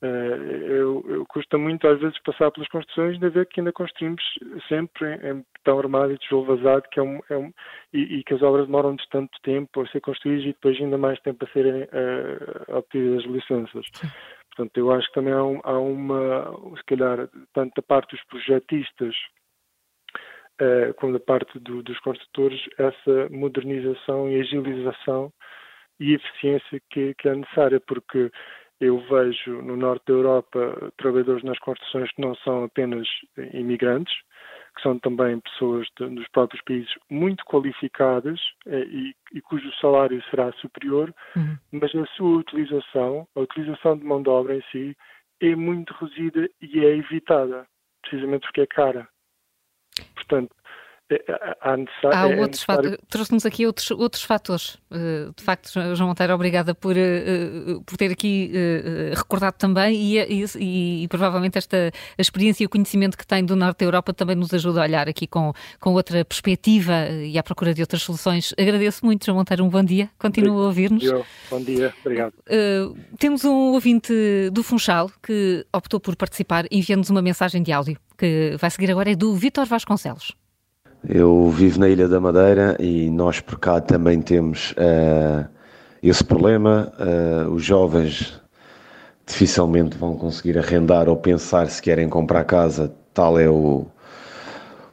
Uh, 0.01 0.07
eu, 0.07 1.05
eu, 1.09 1.27
custa 1.27 1.59
muito 1.59 1.89
às 1.89 1.99
vezes 1.99 2.17
passar 2.23 2.53
pelas 2.53 2.69
construções 2.69 3.19
de 3.19 3.29
ver 3.31 3.47
que 3.47 3.59
ainda 3.59 3.73
construímos 3.73 4.23
sempre 4.69 5.09
em, 5.09 5.31
em 5.31 5.45
betão 5.55 5.77
armado 5.77 6.13
e 6.13 6.19
tijolo 6.19 6.45
vazado 6.57 6.85
que 6.93 7.01
é 7.01 7.03
um, 7.03 7.19
é 7.29 7.37
um 7.37 7.53
e, 7.93 8.19
e, 8.19 8.23
que 8.23 8.33
as 8.33 8.41
obras 8.41 8.67
demoram 8.67 8.95
de 8.95 9.09
tanto 9.09 9.37
tempo 9.43 9.81
a 9.81 9.89
ser 9.89 10.01
construídas 10.01 10.45
e 10.45 10.53
depois 10.53 10.81
ainda 10.81 10.97
mais 10.97 11.19
tempo 11.23 11.45
a 11.45 11.49
serem 11.49 11.83
uh, 11.83 12.77
obtidas 12.77 13.25
as 13.25 13.31
licenças. 13.31 13.87
Portanto, 14.55 14.77
eu 14.77 14.93
acho 14.93 15.09
que 15.09 15.15
também 15.15 15.33
há, 15.33 15.45
um, 15.45 15.61
há, 15.65 15.79
uma, 15.79 16.77
se 16.77 16.85
calhar, 16.85 17.29
tanto 17.53 17.73
da 17.75 17.83
parte 17.83 18.15
dos 18.15 18.25
projetistas 18.27 19.17
uh, 20.61 20.95
como 20.95 21.13
da 21.13 21.21
parte 21.21 21.59
do, 21.59 21.83
dos 21.83 21.99
construtores, 22.01 22.61
essa 22.79 23.29
modernização 23.31 24.29
e 24.29 24.41
agilização 24.41 25.33
e 26.01 26.15
eficiência 26.15 26.81
que, 26.91 27.15
que 27.15 27.29
é 27.29 27.35
necessária, 27.35 27.81
porque 27.81 28.31
eu 28.81 28.99
vejo 29.09 29.63
no 29.63 29.77
norte 29.77 30.05
da 30.07 30.13
Europa 30.13 30.93
trabalhadores 30.97 31.43
nas 31.43 31.59
construções 31.59 32.11
que 32.13 32.23
não 32.23 32.35
são 32.37 32.65
apenas 32.65 33.07
imigrantes, 33.53 34.15
que 34.77 34.83
são 34.83 34.99
também 34.99 35.41
pessoas 35.41 35.87
de, 35.99 36.09
dos 36.09 36.29
próprios 36.29 36.63
países 36.63 36.91
muito 37.11 37.45
qualificadas 37.45 38.41
eh, 38.67 38.85
e, 38.85 39.15
e, 39.35 39.41
cujo 39.41 39.69
salário 39.81 40.23
será 40.31 40.53
superior, 40.53 41.13
uhum. 41.37 41.57
mas 41.73 41.93
a 41.95 42.07
sua 42.17 42.39
utilização, 42.39 43.27
a 43.35 43.41
utilização 43.41 43.99
de 43.99 44.05
mão 44.05 44.23
de 44.23 44.29
obra 44.29 44.55
em 44.55 44.63
si, 44.71 44.97
é 45.41 45.57
muito 45.57 45.93
reduzida 45.95 46.49
e 46.61 46.85
é 46.85 46.97
evitada, 46.97 47.67
precisamente 48.03 48.43
porque 48.43 48.61
é 48.61 48.67
cara. 48.67 49.09
Portanto, 50.15 50.55
há, 51.61 51.77
há 52.13 52.31
é 52.31 52.41
outros 52.41 52.63
fatores. 52.63 52.99
Trouxe-nos 53.09 53.47
aqui 53.47 53.67
outros, 53.67 53.91
outros 53.91 54.23
fatores. 54.23 54.75
Uh, 54.91 55.33
de 55.37 55.43
facto, 55.43 55.73
João 55.95 56.09
Monteiro, 56.09 56.35
obrigada 56.35 56.75
por, 56.75 56.95
uh, 56.97 57.83
por 57.85 57.97
ter 57.97 58.11
aqui 58.11 58.53
recordado 59.15 59.55
também 59.55 59.95
e, 59.95 60.45
e, 60.45 61.05
e, 61.05 61.09
provavelmente 61.09 61.59
esta 61.59 61.91
experiência 62.19 62.63
e 62.63 62.67
o 62.67 62.69
conhecimento 62.69 63.17
que 63.17 63.27
tem 63.27 63.45
do 63.45 63.57
Norte 63.57 63.79
da 63.79 63.87
Europa 63.87 64.13
também 64.13 64.37
nos 64.37 64.53
ajuda 64.53 64.81
a 64.81 64.85
olhar 64.85 65.09
aqui 65.09 65.27
com, 65.27 65.53
com 65.81 65.93
outra 65.93 66.25
perspectiva 66.25 67.09
e 67.11 67.39
à 67.39 67.43
procura 67.43 67.75
de 67.75 67.81
outras 67.81 68.03
soluções. 68.03 68.55
Agradeço 68.59 69.05
muito, 69.05 69.25
João 69.25 69.39
Monteiro, 69.39 69.65
um 69.65 69.69
bom 69.69 69.83
dia. 69.83 70.11
Continua 70.19 70.65
a 70.65 70.67
ouvir-nos. 70.67 71.05
Bom 71.51 71.61
dia, 71.63 71.93
obrigado. 72.01 72.35
temos 73.19 73.45
um 73.45 73.73
ouvinte 73.73 74.13
do 74.53 74.63
Funchal 74.63 75.11
que 75.23 75.67
optou 75.73 76.01
por 76.01 76.17
participar 76.17 76.65
enviando-nos 76.71 77.11
uma 77.11 77.23
mensagem 77.23 77.63
de 77.63 77.73
áudio 77.73 77.99
que 78.19 78.57
vai 78.59 78.71
seguir 78.71 78.91
agora, 78.91 79.13
é 79.13 79.15
do 79.15 79.35
Vitor 79.35 79.65
Vasconcelos. 79.65 80.35
Eu 81.11 81.49
vivo 81.49 81.81
na 81.81 81.89
Ilha 81.89 82.07
da 82.07 82.21
Madeira 82.21 82.77
e 82.79 83.09
nós 83.09 83.41
por 83.41 83.59
cá 83.59 83.81
também 83.81 84.21
temos 84.21 84.73
uh, 84.73 85.49
esse 86.03 86.23
problema. 86.23 86.93
Uh, 86.99 87.51
os 87.51 87.65
jovens 87.65 88.39
dificilmente 89.27 89.97
vão 89.97 90.19
conseguir 90.19 90.59
arrendar 90.59 91.09
ou 91.09 91.17
pensar 91.17 91.71
se 91.71 91.81
querem 91.81 92.11
comprar 92.11 92.45
casa, 92.45 92.93
tal 93.15 93.39
é 93.39 93.49
o, 93.49 93.87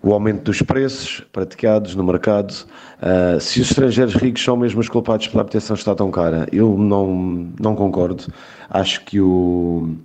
o 0.01 0.13
aumento 0.13 0.43
dos 0.43 0.61
preços 0.61 1.21
praticados 1.33 1.95
no 1.95 2.03
mercado. 2.05 2.53
Uh, 3.01 3.37
se 3.41 3.59
os 3.59 3.69
estrangeiros 3.71 4.15
ricos 4.15 4.41
são 4.41 4.55
mesmo 4.55 4.79
os 4.79 4.87
culpados 4.87 5.27
pela 5.27 5.41
habitação 5.41 5.75
está 5.75 5.93
tão 5.93 6.09
cara, 6.11 6.47
eu 6.49 6.77
não, 6.77 7.51
não 7.59 7.75
concordo. 7.75 8.23
Acho 8.69 9.03
que 9.03 9.19
o. 9.19 9.95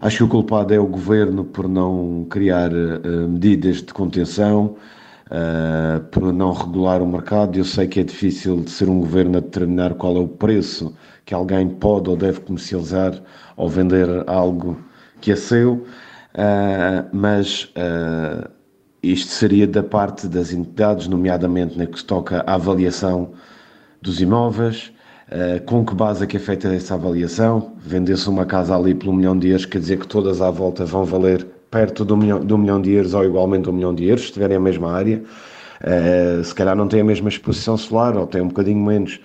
Acho 0.00 0.16
que 0.16 0.24
o 0.24 0.28
culpado 0.28 0.72
é 0.72 0.78
o 0.78 0.86
governo 0.86 1.44
por 1.44 1.68
não 1.68 2.26
criar 2.30 2.70
medidas 3.28 3.82
de 3.82 3.92
contenção, 3.92 4.76
uh, 5.30 6.00
por 6.10 6.32
não 6.32 6.52
regular 6.52 7.00
o 7.02 7.06
mercado. 7.06 7.56
Eu 7.56 7.64
sei 7.64 7.86
que 7.86 8.00
é 8.00 8.02
difícil 8.02 8.60
de 8.60 8.70
ser 8.70 8.88
um 8.88 9.00
governo 9.00 9.38
a 9.38 9.40
determinar 9.40 9.94
qual 9.94 10.16
é 10.16 10.20
o 10.20 10.28
preço 10.28 10.94
que 11.24 11.34
alguém 11.34 11.68
pode 11.68 12.10
ou 12.10 12.16
deve 12.16 12.40
comercializar 12.40 13.14
ou 13.56 13.68
vender 13.68 14.08
algo 14.26 14.76
que 15.20 15.30
é 15.30 15.36
seu, 15.36 15.74
uh, 15.74 17.08
mas 17.12 17.64
uh, 17.76 18.50
isto 19.02 19.30
seria 19.30 19.66
da 19.66 19.82
parte 19.82 20.26
das 20.26 20.52
entidades, 20.52 21.06
nomeadamente 21.06 21.78
na 21.78 21.86
que 21.86 21.98
se 21.98 22.04
toca 22.04 22.42
à 22.46 22.54
avaliação 22.54 23.30
dos 24.02 24.20
imóveis. 24.20 24.92
Uh, 25.30 25.62
com 25.64 25.84
que 25.84 25.94
base 25.94 26.24
é 26.24 26.26
que 26.26 26.36
é 26.36 26.40
feita 26.40 26.74
essa 26.74 26.94
avaliação? 26.94 27.74
Vender-se 27.78 28.28
uma 28.28 28.44
casa 28.44 28.74
ali 28.74 28.94
por 28.94 29.10
um 29.10 29.12
milhão 29.12 29.38
de 29.38 29.48
euros, 29.48 29.64
quer 29.64 29.78
dizer 29.78 29.98
que 30.00 30.08
todas 30.08 30.40
à 30.40 30.50
volta 30.50 30.84
vão 30.84 31.04
valer 31.04 31.46
perto 31.70 32.04
de 32.04 32.12
um 32.12 32.16
milhão, 32.16 32.40
de 32.40 32.52
um 32.52 32.58
milhão 32.58 32.80
de 32.80 32.92
euros 32.92 33.14
ou 33.14 33.24
igualmente 33.24 33.68
um 33.68 33.72
milhão 33.72 33.94
de 33.94 34.04
euros, 34.04 34.22
se 34.22 34.26
estiverem 34.28 34.56
a 34.56 34.60
mesma 34.60 34.92
área. 34.92 35.22
Uh, 35.82 36.44
se 36.44 36.54
calhar 36.54 36.76
não 36.76 36.86
tem 36.88 37.00
a 37.00 37.04
mesma 37.04 37.28
exposição 37.28 37.76
solar 37.76 38.16
ou 38.16 38.26
tem 38.26 38.42
um 38.42 38.48
bocadinho 38.48 38.84
menos. 38.84 39.20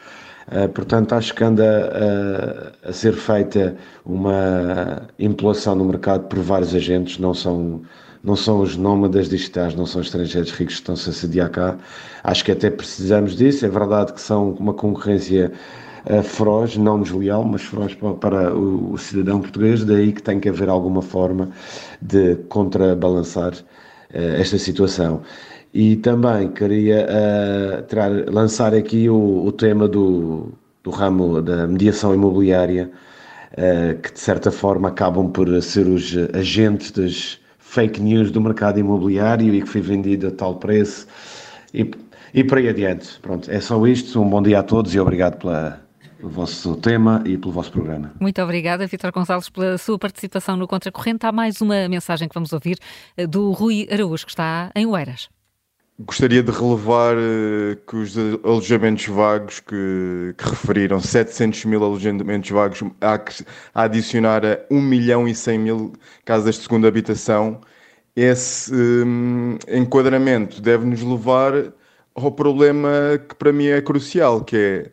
Uh, 0.48 0.70
portanto, 0.70 1.14
acho 1.14 1.34
que 1.34 1.44
anda 1.44 2.74
a, 2.86 2.90
a 2.90 2.94
ser 2.94 3.14
feita 3.14 3.76
uma 4.06 5.08
impulação 5.18 5.76
no 5.76 5.86
mercado 5.86 6.28
por 6.28 6.40
vários 6.40 6.74
agentes, 6.74 7.18
não 7.18 7.34
são, 7.34 7.82
não 8.24 8.36
são 8.36 8.62
os 8.62 8.78
nómadas 8.78 9.28
digitais, 9.28 9.76
não 9.76 9.86
são 9.86 10.00
os 10.00 10.08
estrangeiros 10.08 10.52
ricos 10.52 10.76
que 10.76 10.82
estão-se 10.82 11.10
a 11.10 11.14
sediar 11.14 11.50
cá. 11.50 11.76
Acho 12.24 12.46
que 12.46 12.52
até 12.52 12.70
precisamos 12.70 13.36
disso. 13.36 13.66
É 13.66 13.70
verdade 13.70 14.14
que 14.14 14.22
são 14.22 14.52
uma 14.52 14.74
concorrência 14.74 15.52
feroz, 16.24 16.78
não 16.78 17.02
desleal, 17.02 17.44
mas 17.44 17.64
feroz 17.64 17.96
para, 17.96 18.14
para 18.14 18.54
o, 18.54 18.94
o, 18.94 18.98
cidadão 18.98 19.42
português, 19.42 19.84
daí 19.84 20.14
que 20.14 20.22
tem 20.22 20.40
que 20.40 20.50
haver 20.50 20.70
alguma 20.70 21.02
forma 21.02 21.50
de 22.02 22.36
contrabalançar 22.50 23.54
uh, 23.54 24.40
esta 24.40 24.58
situação. 24.58 25.22
E 25.74 25.96
também 25.98 26.50
queria 26.52 27.08
uh, 27.08 27.88
tirar, 27.88 28.12
lançar 28.30 28.74
aqui 28.74 29.10
o, 29.10 29.46
o 29.46 29.52
tema 29.52 29.88
do, 29.88 30.54
do, 30.84 30.92
ramo 30.92 31.42
da 31.42 31.68
mediação 31.68 32.14
imobiliária, 32.14 32.92
uh, 33.54 34.00
que 34.00 34.14
de 34.14 34.20
certa 34.20 34.52
forma 34.52 34.90
acabam 34.90 35.30
por 35.32 35.62
ser 35.62 35.88
os 35.88 36.16
agentes 36.34 36.92
das 36.92 37.40
fake 37.58 38.00
news 38.00 38.32
do 38.32 38.40
mercado 38.40 38.80
imobiliário 38.80 39.54
e 39.54 39.62
que 39.62 39.68
foi 39.68 39.82
vendido 39.82 40.28
a 40.28 40.32
tal 40.32 40.56
preço. 40.56 41.08
E, 41.74 41.92
e 42.34 42.44
por 42.44 42.58
aí 42.58 42.70
adiante. 42.70 43.20
Pronto, 43.22 43.52
é 43.52 43.60
só 43.60 43.86
isto. 43.88 44.22
Um 44.22 44.30
bom 44.30 44.42
dia 44.42 44.60
a 44.60 44.64
todos 44.64 44.94
e 44.94 45.00
obrigado 45.00 45.38
pela, 45.40 45.85
pelo 46.26 46.30
vosso 46.30 46.76
tema 46.78 47.22
e 47.26 47.38
pelo 47.38 47.54
vosso 47.54 47.72
programa. 47.72 48.12
Muito 48.20 48.42
obrigada, 48.42 48.88
Vitor 48.88 49.12
Gonçalves, 49.12 49.50
pela 49.50 49.78
sua 49.78 49.98
participação 50.00 50.58
no 50.58 50.68
Contracorrente. 50.68 51.26
Há 51.26 51.32
mais 51.32 51.62
uma 51.62 51.88
mensagem 51.88 52.28
que 52.28 52.34
vamos 52.34 52.52
ouvir 52.52 52.80
eh, 53.16 53.28
do 53.28 53.52
Rui 53.52 53.88
Araújo, 53.92 54.26
que 54.26 54.32
está 54.32 54.72
em 54.76 54.86
Oeiras. 54.86 55.30
Gostaria 56.00 56.44
de 56.44 56.52
relevar 56.52 57.16
uh, 57.16 57.78
que 57.88 57.96
os 57.96 58.18
alojamentos 58.44 59.06
vagos 59.06 59.62
que, 59.62 60.36
que, 60.38 60.50
referiram, 60.50 61.00
700 61.00 61.64
mil 61.66 61.82
alojamentos 61.84 62.50
vagos, 62.50 62.84
há 63.00 63.18
a 63.74 63.84
adicionar 63.84 64.46
a 64.46 64.60
1 64.70 64.82
milhão 64.82 65.26
e 65.26 65.34
100 65.34 65.60
mil 65.60 65.94
casas 66.26 66.56
de 66.56 66.64
segunda 66.64 66.88
habitação, 66.88 67.62
esse 68.14 68.74
um, 68.74 69.58
enquadramento 69.70 70.62
deve 70.62 70.86
nos 70.86 71.02
levar 71.02 71.54
ao 72.14 72.32
problema 72.32 72.90
que 73.30 73.36
para 73.36 73.54
mim 73.54 73.68
é 73.68 73.82
crucial, 73.82 74.44
que 74.44 74.58
é 74.58 74.92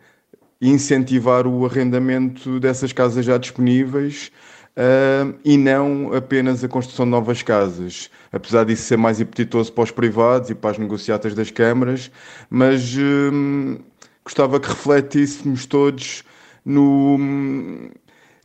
incentivar 0.62 1.46
o 1.46 1.66
arrendamento 1.66 2.60
dessas 2.60 2.92
casas 2.92 3.24
já 3.26 3.36
disponíveis 3.36 4.30
uh, 4.76 5.34
e 5.44 5.56
não 5.56 6.14
apenas 6.14 6.62
a 6.62 6.68
construção 6.68 7.04
de 7.04 7.10
novas 7.10 7.42
casas. 7.42 8.08
Apesar 8.30 8.64
disso 8.64 8.84
ser 8.84 8.96
mais 8.96 9.20
apetitoso 9.20 9.72
para 9.72 9.84
os 9.84 9.90
privados 9.90 10.50
e 10.50 10.54
para 10.54 10.70
as 10.70 10.78
negociatas 10.78 11.34
das 11.34 11.50
câmaras, 11.50 12.10
mas 12.48 12.94
uh, 12.94 13.80
gostava 14.24 14.60
que 14.60 14.68
refletíssemos 14.68 15.66
todos 15.66 16.22
no 16.64 17.18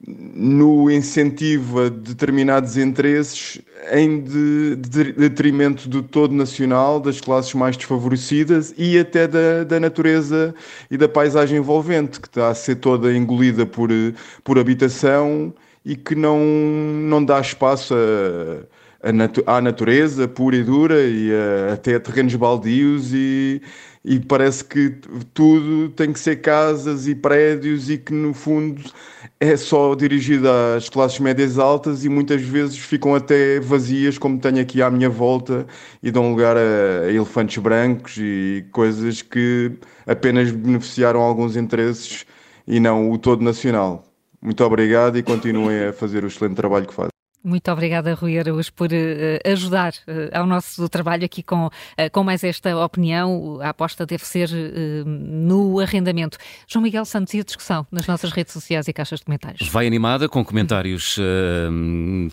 no 0.06 0.92
incentivo 0.92 1.82
a 1.82 1.90
determinados 1.90 2.78
interesses 2.78 3.60
em 3.92 4.22
de, 4.22 4.76
de, 4.76 5.14
detrimento 5.14 5.90
do 5.90 6.04
todo 6.04 6.34
nacional, 6.36 7.00
das 7.00 7.20
classes 7.20 7.54
mais 7.56 7.76
desfavorecidas 7.76 8.74
e 8.78 9.00
até 9.00 9.28
da, 9.28 9.64
da 9.64 9.80
natureza 9.80 10.54
e 10.92 10.98
da 10.98 11.10
paisagem 11.10 11.58
envolvente, 11.58 12.20
que 12.20 12.28
está 12.28 12.50
a 12.50 12.56
ser 12.56 12.76
toda 12.76 13.12
engolida 13.12 13.66
por, 13.66 13.90
por 14.44 14.60
habitação 14.60 15.54
e 15.84 15.96
que 15.96 16.14
não, 16.14 16.40
não 16.40 17.24
dá 17.24 17.40
espaço 17.40 17.96
a, 17.96 19.10
a 19.10 19.12
natu 19.12 19.44
à 19.48 19.60
natureza 19.62 20.28
pura 20.28 20.58
e 20.58 20.64
dura 20.64 21.02
e 21.02 21.32
a, 21.34 21.74
até 21.74 21.96
a 21.96 22.00
terrenos 22.00 22.36
baldios 22.36 23.14
e, 23.14 23.62
e 24.08 24.22
parece 24.22 24.64
que 24.64 24.90
tudo 25.34 25.90
tem 25.90 26.14
que 26.14 26.20
ser 26.20 26.38
casas 26.38 27.10
e 27.10 27.14
prédios 27.14 27.90
e 27.90 27.98
que 27.98 28.14
no 28.14 28.34
fundo 28.34 28.82
é 29.38 29.58
só 29.58 29.94
dirigida 29.96 30.78
às 30.78 30.88
classes 30.88 31.20
médias 31.20 31.60
altas 31.60 32.06
e 32.06 32.10
muitas 32.10 32.42
vezes 32.42 32.78
ficam 32.78 33.14
até 33.14 33.60
vazias, 33.60 34.18
como 34.18 34.40
tenho 34.40 34.62
aqui 34.62 34.82
à 34.82 34.90
minha 34.90 35.10
volta, 35.10 35.68
e 36.02 36.10
dão 36.10 36.32
lugar 36.32 36.56
a 36.56 37.12
elefantes 37.12 37.58
brancos 37.62 38.16
e 38.18 38.66
coisas 38.72 39.22
que 39.22 39.74
apenas 40.08 40.52
beneficiaram 40.52 41.20
alguns 41.20 41.58
interesses 41.58 42.26
e 42.66 42.80
não 42.80 43.12
o 43.12 43.18
todo 43.18 43.44
nacional. 43.44 44.06
Muito 44.42 44.64
obrigado 44.64 45.18
e 45.18 45.24
continuem 45.24 45.88
a 45.88 45.94
fazer 45.94 46.24
o 46.24 46.28
excelente 46.28 46.56
trabalho 46.56 46.88
que 46.88 46.94
fazem. 46.94 47.17
Muito 47.44 47.72
obrigada, 47.72 48.14
Rui 48.14 48.38
Araújo, 48.38 48.74
por 48.74 48.90
uh, 48.92 49.50
ajudar 49.50 49.94
uh, 49.94 50.38
ao 50.38 50.46
nosso 50.46 50.90
trabalho 50.90 51.24
aqui 51.24 51.42
com, 51.42 51.68
uh, 51.68 51.72
com 52.12 52.24
mais 52.24 52.44
esta 52.44 52.76
opinião. 52.84 53.60
A 53.62 53.70
aposta 53.70 54.06
deve 54.06 54.26
ser 54.26 54.50
no 55.06 55.80
arrendamento. 55.80 56.38
João 56.68 56.84
Miguel 56.84 57.06
Santos 57.06 57.34
e 57.34 57.40
a 57.40 57.44
discussão 57.44 57.88
nas 57.92 58.06
nossas 58.08 58.32
redes 58.32 58.54
sociais 58.54 58.88
e 58.88 58.94
caixas 58.94 59.20
de 59.20 59.26
comentários. 59.26 59.70
Vai 59.70 59.88
animada 59.88 60.28
com 60.28 60.44
comentários 60.44 61.16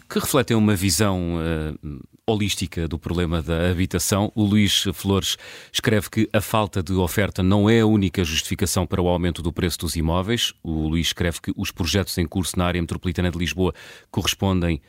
que 0.08 0.18
refletem 0.18 0.56
uma 0.56 0.74
visão 0.74 1.38
holística 2.26 2.88
do 2.88 2.98
problema 2.98 3.42
da 3.42 3.70
habitação. 3.70 4.32
O 4.34 4.44
Luís 4.44 4.84
Flores 4.94 5.36
escreve 5.72 6.08
que 6.08 6.28
a 6.32 6.40
falta 6.40 6.82
de 6.82 6.92
oferta 6.94 7.42
não 7.42 7.68
é 7.68 7.80
a 7.80 7.86
única 7.86 8.24
justificação 8.24 8.86
para 8.86 9.02
o 9.02 9.08
aumento 9.08 9.42
do 9.42 9.52
preço 9.52 9.78
dos 9.80 9.96
imóveis. 9.96 10.52
O 10.62 10.88
Luís 10.88 11.08
escreve 11.08 11.40
que 11.40 11.52
os 11.56 11.70
projetos 11.70 12.16
em 12.18 12.26
curso 12.26 12.58
na 12.58 12.64
área 12.64 12.80
metropolitana 12.80 13.30
de 13.30 13.38
Lisboa 13.38 13.74
correspondem 14.10 14.80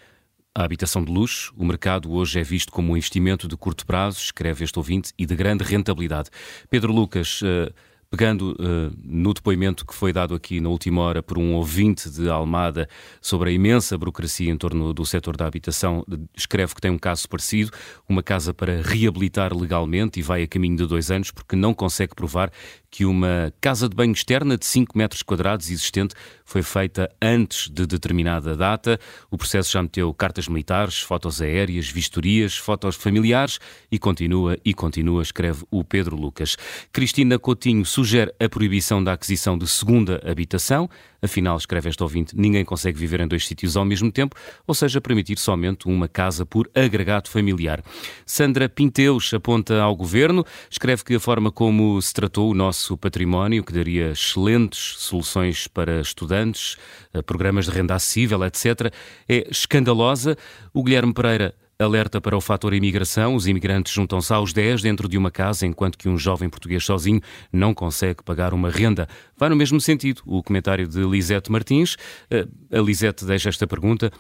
a 0.58 0.64
habitação 0.64 1.04
de 1.04 1.12
luxo, 1.12 1.54
o 1.58 1.66
mercado 1.66 2.10
hoje 2.14 2.40
é 2.40 2.44
visto 2.44 2.72
como 2.72 2.94
um 2.94 2.96
investimento 2.96 3.46
de 3.46 3.58
curto 3.58 3.86
prazo, 3.86 4.20
escreve 4.20 4.64
este 4.64 4.80
ouvinte, 4.80 5.12
e 5.20 5.26
de 5.26 5.36
grande 5.36 5.66
rentabilidade. 5.66 6.30
Pedro 6.70 6.94
Lucas, 6.94 7.42
uh, 7.42 7.74
pegando 8.10 8.52
uh, 8.54 8.96
no 9.04 9.34
depoimento 9.34 9.86
que 9.86 9.94
foi 9.94 10.14
dado 10.14 10.34
aqui 10.34 10.60
na 10.60 10.70
última 10.70 11.02
hora 11.02 11.22
por 11.22 11.38
um 11.38 11.54
ouvinte 11.54 12.10
de 12.10 12.30
Almada 12.30 12.88
sobre 13.22 13.50
a 13.50 13.54
imensa 13.54 13.98
burocracia 13.98 14.52
em 14.52 14.58
torno 14.58 14.94
do 14.94 15.06
setor 15.06 15.36
da 15.36 15.46
habitação, 15.46 16.06
escreve 16.36 16.76
que 16.76 16.82
tem 16.82 16.92
um 16.92 16.98
caso 16.98 17.28
parecido, 17.28 17.72
uma 18.08 18.24
casa 18.24 18.54
para 18.54 18.82
reabilitar 18.82 19.56
legalmente 19.56 20.20
e 20.20 20.24
vai 20.24 20.44
a 20.44 20.48
caminho 20.48 20.78
de 20.78 20.86
dois 20.86 21.12
anos 21.12 21.32
porque 21.32 21.56
não 21.56 21.74
consegue 21.74 22.16
provar 22.16 22.52
que 22.96 23.04
uma 23.04 23.54
casa 23.60 23.90
de 23.90 23.96
banho 23.96 24.14
externa 24.14 24.58
de 24.58 24.66
5 24.66 24.98
metros 24.98 25.22
quadrados 25.22 25.70
existente 25.70 26.16
foi 26.46 26.62
feita 26.62 27.14
antes 27.22 27.70
de 27.70 27.86
determinada 27.86 28.56
data. 28.56 28.98
O 29.30 29.38
processo 29.38 29.74
já 29.74 29.84
meteu 29.84 30.14
cartas 30.14 30.48
militares, 30.48 31.02
fotos 31.02 31.42
aéreas, 31.42 31.90
vistorias, 31.90 32.56
fotos 32.56 32.96
familiares 32.96 33.60
e 33.92 34.00
continua 34.00 34.58
e 34.64 34.74
continua, 34.74 35.22
escreve 35.22 35.66
o 35.70 35.84
Pedro 35.84 36.16
Lucas. 36.16 36.56
Cristina 36.94 37.38
Coutinho 37.38 37.86
sugere 37.96 38.34
a 38.42 38.50
proibição 38.50 39.02
da 39.02 39.14
aquisição 39.14 39.58
de 39.58 39.66
segunda 39.66 40.22
habitação. 40.30 40.90
Afinal, 41.22 41.56
escreve 41.56 41.88
este 41.88 42.04
ouvinte, 42.04 42.36
ninguém 42.38 42.66
consegue 42.66 43.00
viver 43.00 43.22
em 43.22 43.28
dois 43.28 43.48
sítios 43.48 43.78
ao 43.78 43.86
mesmo 43.86 44.12
tempo, 44.12 44.36
ou 44.68 44.76
seja, 44.76 45.00
permitir 45.00 45.40
somente 45.40 45.88
uma 45.88 46.10
casa 46.10 46.46
por 46.46 46.70
agregado 46.76 47.30
familiar. 47.30 47.82
Sandra 48.26 48.68
Pinteus 48.68 49.34
aponta 49.34 49.82
ao 49.82 49.96
governo, 49.96 50.46
escreve 50.70 51.06
que 51.06 51.16
a 51.16 51.20
forma 51.22 51.50
como 51.54 52.02
se 52.02 52.14
tratou 52.14 52.52
o 52.52 52.54
nosso 52.54 52.98
património, 52.98 53.64
que 53.64 53.72
daria 53.72 54.12
excelentes 54.12 54.96
soluções 54.98 55.66
para 55.66 56.02
estudantes, 56.02 56.76
eh, 57.14 57.22
programas 57.22 57.64
de 57.64 57.72
renda 57.72 57.96
acessível, 57.96 58.44
etc., 58.44 58.94
é 59.30 59.48
escandalosa. 59.50 60.38
O 60.74 60.84
Guilherme 60.84 61.14
Pereira 61.14 61.56
alerta 61.78 62.22
para 62.22 62.38
o 62.38 62.42
fator 62.42 62.74
imigração. 62.74 63.36
Os 63.36 63.48
imigrantes 63.48 63.94
juntam-se 63.94 64.34
aos 64.34 64.54
10 64.54 64.82
dentro 64.82 65.08
de 65.08 65.18
uma 65.18 65.32
casa, 65.32 65.66
enquanto 65.66 65.98
que 65.98 66.10
um 66.10 66.18
jovem 66.18 66.50
português 66.50 66.84
sozinho 66.86 67.22
não 67.52 67.74
consegue 67.74 68.24
pagar 68.24 68.54
uma 68.54 68.70
renda. 68.70 69.08
Vai 69.38 69.50
no 69.50 69.56
mesmo 69.56 69.80
sentido 69.82 70.22
o 70.26 70.42
comentário 70.42 70.88
de 70.88 71.00
Lisete 71.00 71.52
Martins. 71.52 71.98
Eh, 72.30 72.48
a 72.72 72.80
Lisete 72.80 73.26
deixa 73.26 73.50
esta 73.50 73.68
pergunta. 73.68 74.12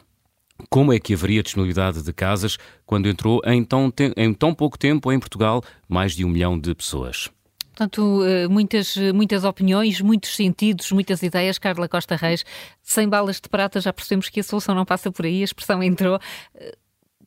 Como 0.69 0.93
é 0.93 0.99
que 0.99 1.13
haveria 1.13 1.43
disponibilidade 1.43 2.01
de 2.01 2.13
casas 2.13 2.57
quando 2.85 3.09
entrou 3.09 3.41
em 3.45 3.63
tão, 3.63 3.91
em 4.15 4.33
tão 4.33 4.53
pouco 4.53 4.77
tempo 4.77 5.11
em 5.11 5.19
Portugal 5.19 5.61
mais 5.87 6.13
de 6.13 6.23
um 6.23 6.29
milhão 6.29 6.57
de 6.57 6.73
pessoas? 6.73 7.29
Portanto, 7.75 8.23
eh, 8.23 8.47
muitas, 8.47 8.95
muitas 9.13 9.43
opiniões, 9.43 9.99
muitos 9.99 10.33
sentidos, 10.33 10.93
muitas 10.93 11.21
ideias. 11.21 11.59
Carla 11.59 11.89
Costa 11.89 12.15
Reis, 12.15 12.45
sem 12.81 13.07
balas 13.07 13.41
de 13.41 13.49
prata, 13.49 13.81
já 13.81 13.91
percebemos 13.91 14.29
que 14.29 14.39
a 14.39 14.43
solução 14.43 14.73
não 14.73 14.85
passa 14.85 15.11
por 15.11 15.25
aí, 15.25 15.41
a 15.41 15.43
expressão 15.43 15.83
entrou. 15.83 16.17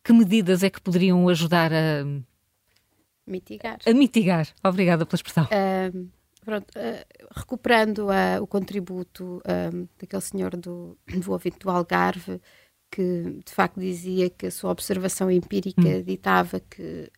Que 0.09 0.12
medidas 0.14 0.62
é 0.62 0.70
que 0.70 0.80
poderiam 0.80 1.28
ajudar 1.28 1.70
a 1.70 2.02
mitigar? 3.26 3.78
A 3.85 3.93
mitigar. 3.93 4.48
Obrigada 4.64 5.05
pela 5.05 5.16
expressão. 5.16 5.44
Uh, 5.44 6.09
pronto, 6.43 6.66
uh, 6.78 7.28
recuperando 7.36 8.06
uh, 8.06 8.43
o 8.43 8.47
contributo 8.47 9.43
daquele 10.01 10.22
senhor 10.22 10.56
do, 10.56 10.97
do 11.06 11.30
ouvinte 11.30 11.59
do 11.59 11.68
Algarve, 11.68 12.40
que 12.90 13.39
de 13.44 13.52
facto 13.52 13.78
dizia 13.78 14.30
que 14.30 14.47
a 14.47 14.51
sua 14.51 14.70
observação 14.70 15.30
empírica 15.30 15.86
hum. 15.86 16.02
ditava 16.02 16.59
que 16.59 17.12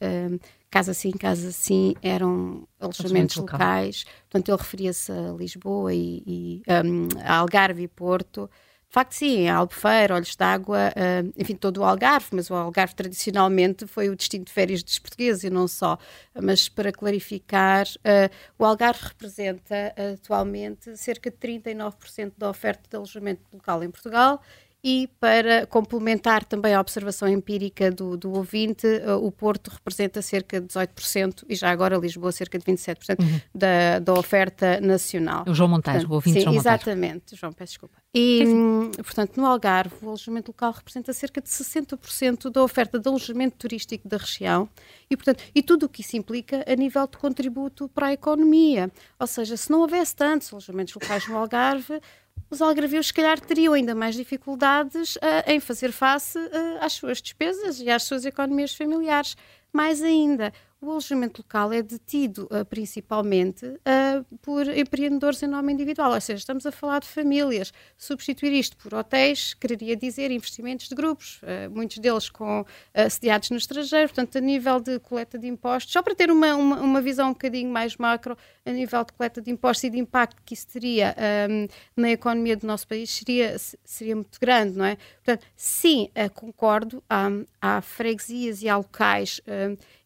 casa 0.69 0.93
sim, 0.93 1.13
casa 1.13 1.53
sim 1.53 1.95
eram 2.03 2.67
alojamentos 2.81 3.37
locais. 3.37 4.05
Portanto, 4.29 4.49
ele 4.49 4.59
referia-se 4.59 5.13
a 5.13 5.31
Lisboa 5.31 5.95
e, 5.95 6.25
e 6.27 6.63
um, 6.85 7.07
a 7.25 7.37
Algarve 7.37 7.85
e 7.85 7.89
Porto. 7.89 8.51
De 8.91 8.95
facto, 8.95 9.13
sim, 9.13 9.49
Albufeira, 9.49 10.17
Olhos 10.17 10.35
d'Água, 10.35 10.93
uh, 10.97 11.33
enfim, 11.37 11.55
todo 11.55 11.77
o 11.77 11.85
Algarve, 11.85 12.27
mas 12.33 12.51
o 12.51 12.55
Algarve 12.55 12.93
tradicionalmente 12.93 13.87
foi 13.87 14.09
o 14.09 14.17
destino 14.17 14.45
de 14.45 14.51
férias 14.51 14.83
dos 14.83 14.99
portugueses 14.99 15.45
e 15.45 15.49
não 15.49 15.69
só. 15.69 15.97
Mas 16.35 16.69
para 16.69 16.91
clarificar, 16.91 17.87
uh, 17.87 18.35
o 18.59 18.65
Algarve 18.65 19.07
representa 19.07 19.95
atualmente 20.13 20.97
cerca 20.97 21.31
de 21.31 21.37
39% 21.37 22.33
da 22.37 22.51
oferta 22.51 22.83
de 22.91 22.97
alojamento 22.97 23.43
local 23.53 23.85
em 23.85 23.91
Portugal 23.93 24.43
e 24.83 25.09
para 25.21 25.67
complementar 25.67 26.45
também 26.45 26.75
a 26.75 26.81
observação 26.81 27.29
empírica 27.29 27.91
do, 27.91 28.17
do 28.17 28.33
ouvinte, 28.33 28.87
uh, 28.87 29.25
o 29.25 29.31
Porto 29.31 29.69
representa 29.69 30.23
cerca 30.23 30.61
de 30.61 30.69
18% 30.69 31.45
e 31.49 31.55
já 31.55 31.71
agora 31.71 31.99
Lisboa 31.99 32.33
cerca 32.33 32.59
de 32.59 32.65
27% 32.65 33.21
uhum. 33.21 33.41
da, 33.55 33.99
da 33.99 34.15
oferta 34.15 34.81
nacional. 34.81 35.45
O 35.47 35.55
João 35.55 35.69
Monteiro, 35.69 36.09
o 36.09 36.15
ouvinte 36.15 36.39
sim, 36.39 36.41
João 36.45 36.55
Monteiro. 36.55 36.77
Exatamente, 36.77 37.37
João, 37.37 37.53
peço 37.53 37.73
desculpa. 37.73 38.01
E, 38.15 38.45
hum, 38.47 38.91
portanto, 38.97 39.37
no 39.37 39.47
Algarve, 39.47 39.95
o 40.03 40.09
alojamento 40.09 40.51
local 40.51 40.73
representa 40.73 41.13
cerca 41.13 41.41
de 41.41 41.49
60% 41.49 42.51
da 42.51 42.63
oferta 42.63 42.99
de 42.99 43.09
alojamento 43.09 43.57
turístico 43.57 44.09
da 44.09 44.17
região 44.17 44.69
e, 45.11 45.17
portanto, 45.17 45.45
e 45.55 45.63
tudo 45.63 45.87
o 45.87 45.89
que 45.89 46.01
isso 46.01 46.17
implica 46.17 46.65
a 46.67 46.75
nível 46.75 47.07
de 47.07 47.19
contributo 47.19 47.89
para 47.91 48.09
a 48.09 48.13
economia. 48.13 48.91
Ou 49.19 49.27
seja, 49.27 49.57
se 49.57 49.71
não 49.71 49.81
houvesse 49.81 50.17
tantos 50.17 50.53
alojamentos 50.53 50.95
locais 50.95 51.29
no 51.29 51.37
Algarve, 51.37 52.01
os 52.49 52.63
algarvios, 52.63 53.09
se 53.09 53.15
calhar, 53.15 53.39
teriam 53.41 53.75
ainda 53.75 53.95
mais 53.95 54.15
dificuldades 54.15 55.17
uh, 55.17 55.21
em 55.47 55.61
fazer 55.61 55.93
face 55.93 56.39
uh, 56.39 56.79
às 56.81 56.95
suas 56.95 57.21
despesas 57.21 57.81
e 57.81 57.91
às 57.91 58.05
suas 58.05 58.25
economias 58.25 58.75
familiares. 58.75 59.37
Mais 59.73 60.03
ainda, 60.03 60.53
o 60.81 60.91
alojamento 60.91 61.43
local 61.43 61.73
é 61.73 61.83
detido 61.83 62.49
uh, 62.51 62.65
principalmente 62.65 63.67
uh, 63.67 64.39
por 64.41 64.67
empreendedores 64.67 65.43
em 65.43 65.47
nome 65.47 65.73
individual, 65.73 66.13
ou 66.13 66.21
seja, 66.21 66.39
estamos 66.39 66.65
a 66.65 66.73
falar 66.73 67.01
de 67.01 67.07
famílias. 67.07 67.71
Substituir 67.99 68.53
isto 68.53 68.77
por 68.79 68.95
hotéis 68.95 69.53
quereria 69.53 69.95
dizer 69.95 70.31
investimentos 70.31 70.89
de 70.89 70.95
grupos, 70.95 71.41
uh, 71.43 71.71
muitos 71.71 71.99
deles 71.99 72.31
com 72.31 72.65
sediados 73.11 73.51
no 73.51 73.57
estrangeiro, 73.57 74.09
portanto, 74.09 74.37
a 74.39 74.41
nível 74.41 74.81
de 74.81 74.99
coleta 75.01 75.39
de 75.39 75.47
impostos, 75.47 75.93
só 75.93 76.03
para 76.03 76.15
ter 76.15 76.31
uma, 76.31 76.55
uma, 76.55 76.81
uma, 76.81 77.01
visão 77.03 77.29
um 77.29 77.33
bocadinho 77.33 77.71
mais 77.71 77.97
macro, 77.97 78.37
a 78.65 78.71
nível 78.71 79.05
de 79.05 79.13
coleta 79.13 79.41
de 79.41 79.51
impostos 79.51 79.85
e 79.85 79.91
de 79.91 79.99
impacto 79.99 80.41
que 80.45 80.55
isso 80.55 80.67
teria 80.69 81.15
um, 81.51 81.67
na 81.97 82.11
economia 82.11 82.57
do 82.57 82.67
nosso 82.67 82.87
país, 82.87 83.11
seria, 83.11 83.57
seria 83.85 84.15
muito 84.15 84.39
grande, 84.41 84.77
não 84.77 84.85
é? 84.85 84.97
Portanto, 85.31 85.47
sim, 85.57 86.09
concordo, 86.35 87.03
há, 87.09 87.29
há 87.61 87.81
freguesias 87.81 88.63
e 88.63 88.69
há 88.69 88.77
locais 88.77 89.41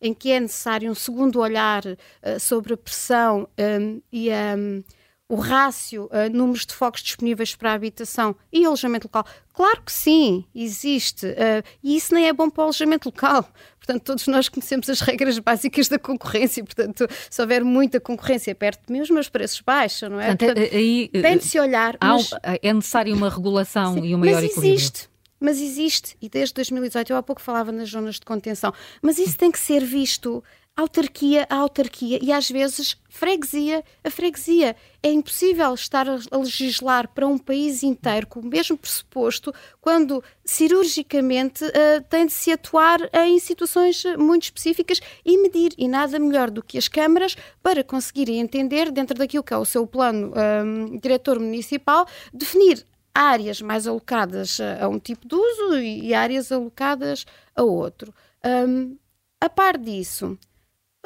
em 0.04 0.12
que 0.12 0.30
é 0.30 0.38
necessário 0.38 0.90
um 0.90 0.94
segundo 0.94 1.40
olhar 1.40 1.82
uh, 1.86 2.38
sobre 2.38 2.74
a 2.74 2.76
pressão 2.76 3.48
um, 3.58 4.02
e 4.12 4.28
um, 4.30 4.84
o 5.26 5.36
rácio, 5.36 6.04
uh, 6.04 6.30
números 6.30 6.66
de 6.66 6.74
focos 6.74 7.02
disponíveis 7.02 7.56
para 7.56 7.70
a 7.70 7.74
habitação 7.74 8.36
e 8.52 8.66
alojamento 8.66 9.06
local. 9.06 9.24
Claro 9.54 9.80
que 9.80 9.90
sim, 9.90 10.44
existe. 10.54 11.24
Uh, 11.26 11.64
e 11.82 11.96
isso 11.96 12.12
nem 12.12 12.28
é 12.28 12.34
bom 12.34 12.50
para 12.50 12.60
o 12.60 12.64
alojamento 12.64 13.08
local. 13.08 13.48
Portanto, 13.78 14.02
todos 14.02 14.26
nós 14.26 14.50
conhecemos 14.50 14.90
as 14.90 15.00
regras 15.00 15.38
básicas 15.38 15.88
da 15.88 15.98
concorrência. 15.98 16.62
Portanto, 16.62 17.08
se 17.30 17.40
houver 17.40 17.64
muita 17.64 17.98
concorrência 17.98 18.54
perto 18.54 18.86
de 18.86 18.92
mim, 18.92 19.00
os 19.00 19.08
meus 19.08 19.30
preços 19.30 19.62
baixam, 19.62 20.10
não 20.10 20.20
é? 20.20 20.36
Portanto, 20.36 20.58
aí, 20.58 21.08
tem 21.08 21.38
de 21.38 21.44
se 21.44 21.58
olhar. 21.58 21.96
Mas... 21.98 22.30
É 22.62 22.72
necessário 22.74 23.14
uma 23.14 23.30
regulação 23.30 23.94
sim, 23.94 24.04
e 24.04 24.14
um 24.14 24.18
maior 24.18 24.42
mas 24.42 24.50
equilíbrio. 24.50 25.13
Mas 25.44 25.60
existe, 25.60 26.16
e 26.22 26.28
desde 26.30 26.54
2018, 26.54 27.12
eu 27.12 27.18
há 27.18 27.22
pouco 27.22 27.42
falava 27.42 27.70
nas 27.70 27.90
zonas 27.90 28.14
de 28.14 28.22
contenção, 28.22 28.72
mas 29.02 29.18
isso 29.18 29.36
tem 29.36 29.50
que 29.50 29.58
ser 29.58 29.84
visto 29.84 30.42
autarquia 30.74 31.46
a 31.50 31.56
autarquia 31.56 32.18
e 32.20 32.32
às 32.32 32.50
vezes 32.50 32.96
freguesia 33.10 33.84
a 34.02 34.10
freguesia. 34.10 34.74
É 35.02 35.12
impossível 35.12 35.74
estar 35.74 36.08
a 36.08 36.36
legislar 36.38 37.08
para 37.08 37.26
um 37.26 37.36
país 37.36 37.82
inteiro 37.82 38.26
com 38.26 38.40
o 38.40 38.46
mesmo 38.46 38.76
pressuposto 38.78 39.52
quando 39.82 40.24
cirurgicamente 40.44 41.62
uh, 41.62 42.02
tem 42.08 42.24
de 42.24 42.32
se 42.32 42.50
atuar 42.50 42.98
em 43.12 43.38
situações 43.38 44.02
muito 44.18 44.44
específicas 44.44 44.98
e 45.26 45.36
medir. 45.36 45.74
E 45.76 45.86
nada 45.86 46.18
melhor 46.18 46.50
do 46.50 46.62
que 46.62 46.78
as 46.78 46.88
câmaras 46.88 47.36
para 47.62 47.84
conseguirem 47.84 48.40
entender, 48.40 48.90
dentro 48.90 49.16
daquilo 49.16 49.44
que 49.44 49.52
é 49.52 49.58
o 49.58 49.64
seu 49.66 49.86
plano 49.86 50.32
um, 50.64 50.98
diretor 50.98 51.38
municipal, 51.38 52.08
definir 52.32 52.84
áreas 53.14 53.62
mais 53.62 53.86
alocadas 53.86 54.58
a, 54.60 54.88
um 54.88 54.98
tipo 54.98 55.26
de 55.28 55.34
uso 55.34 55.78
e, 55.78 56.08
e 56.08 56.14
áreas 56.14 56.50
alocadas 56.50 57.24
a 57.54 57.62
outro. 57.62 58.12
Um, 58.44 58.96
a 59.40 59.48
par 59.48 59.78
disso, 59.78 60.38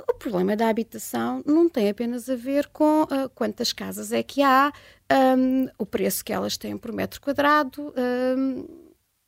o 0.08 0.14
problema 0.14 0.56
da 0.56 0.68
habitação 0.68 1.42
não 1.44 1.68
tem 1.68 1.88
apenas 1.88 2.28
a 2.30 2.36
ver 2.36 2.68
com 2.68 3.02
uh, 3.02 3.28
quantas 3.34 3.72
casas 3.72 4.12
é 4.12 4.22
que 4.22 4.42
há, 4.42 4.72
um, 5.36 5.68
o 5.78 5.84
preço 5.84 6.24
que 6.24 6.32
elas 6.32 6.56
têm 6.56 6.76
por 6.78 6.92
metro 6.92 7.20
quadrado, 7.20 7.92
um, 8.36 8.66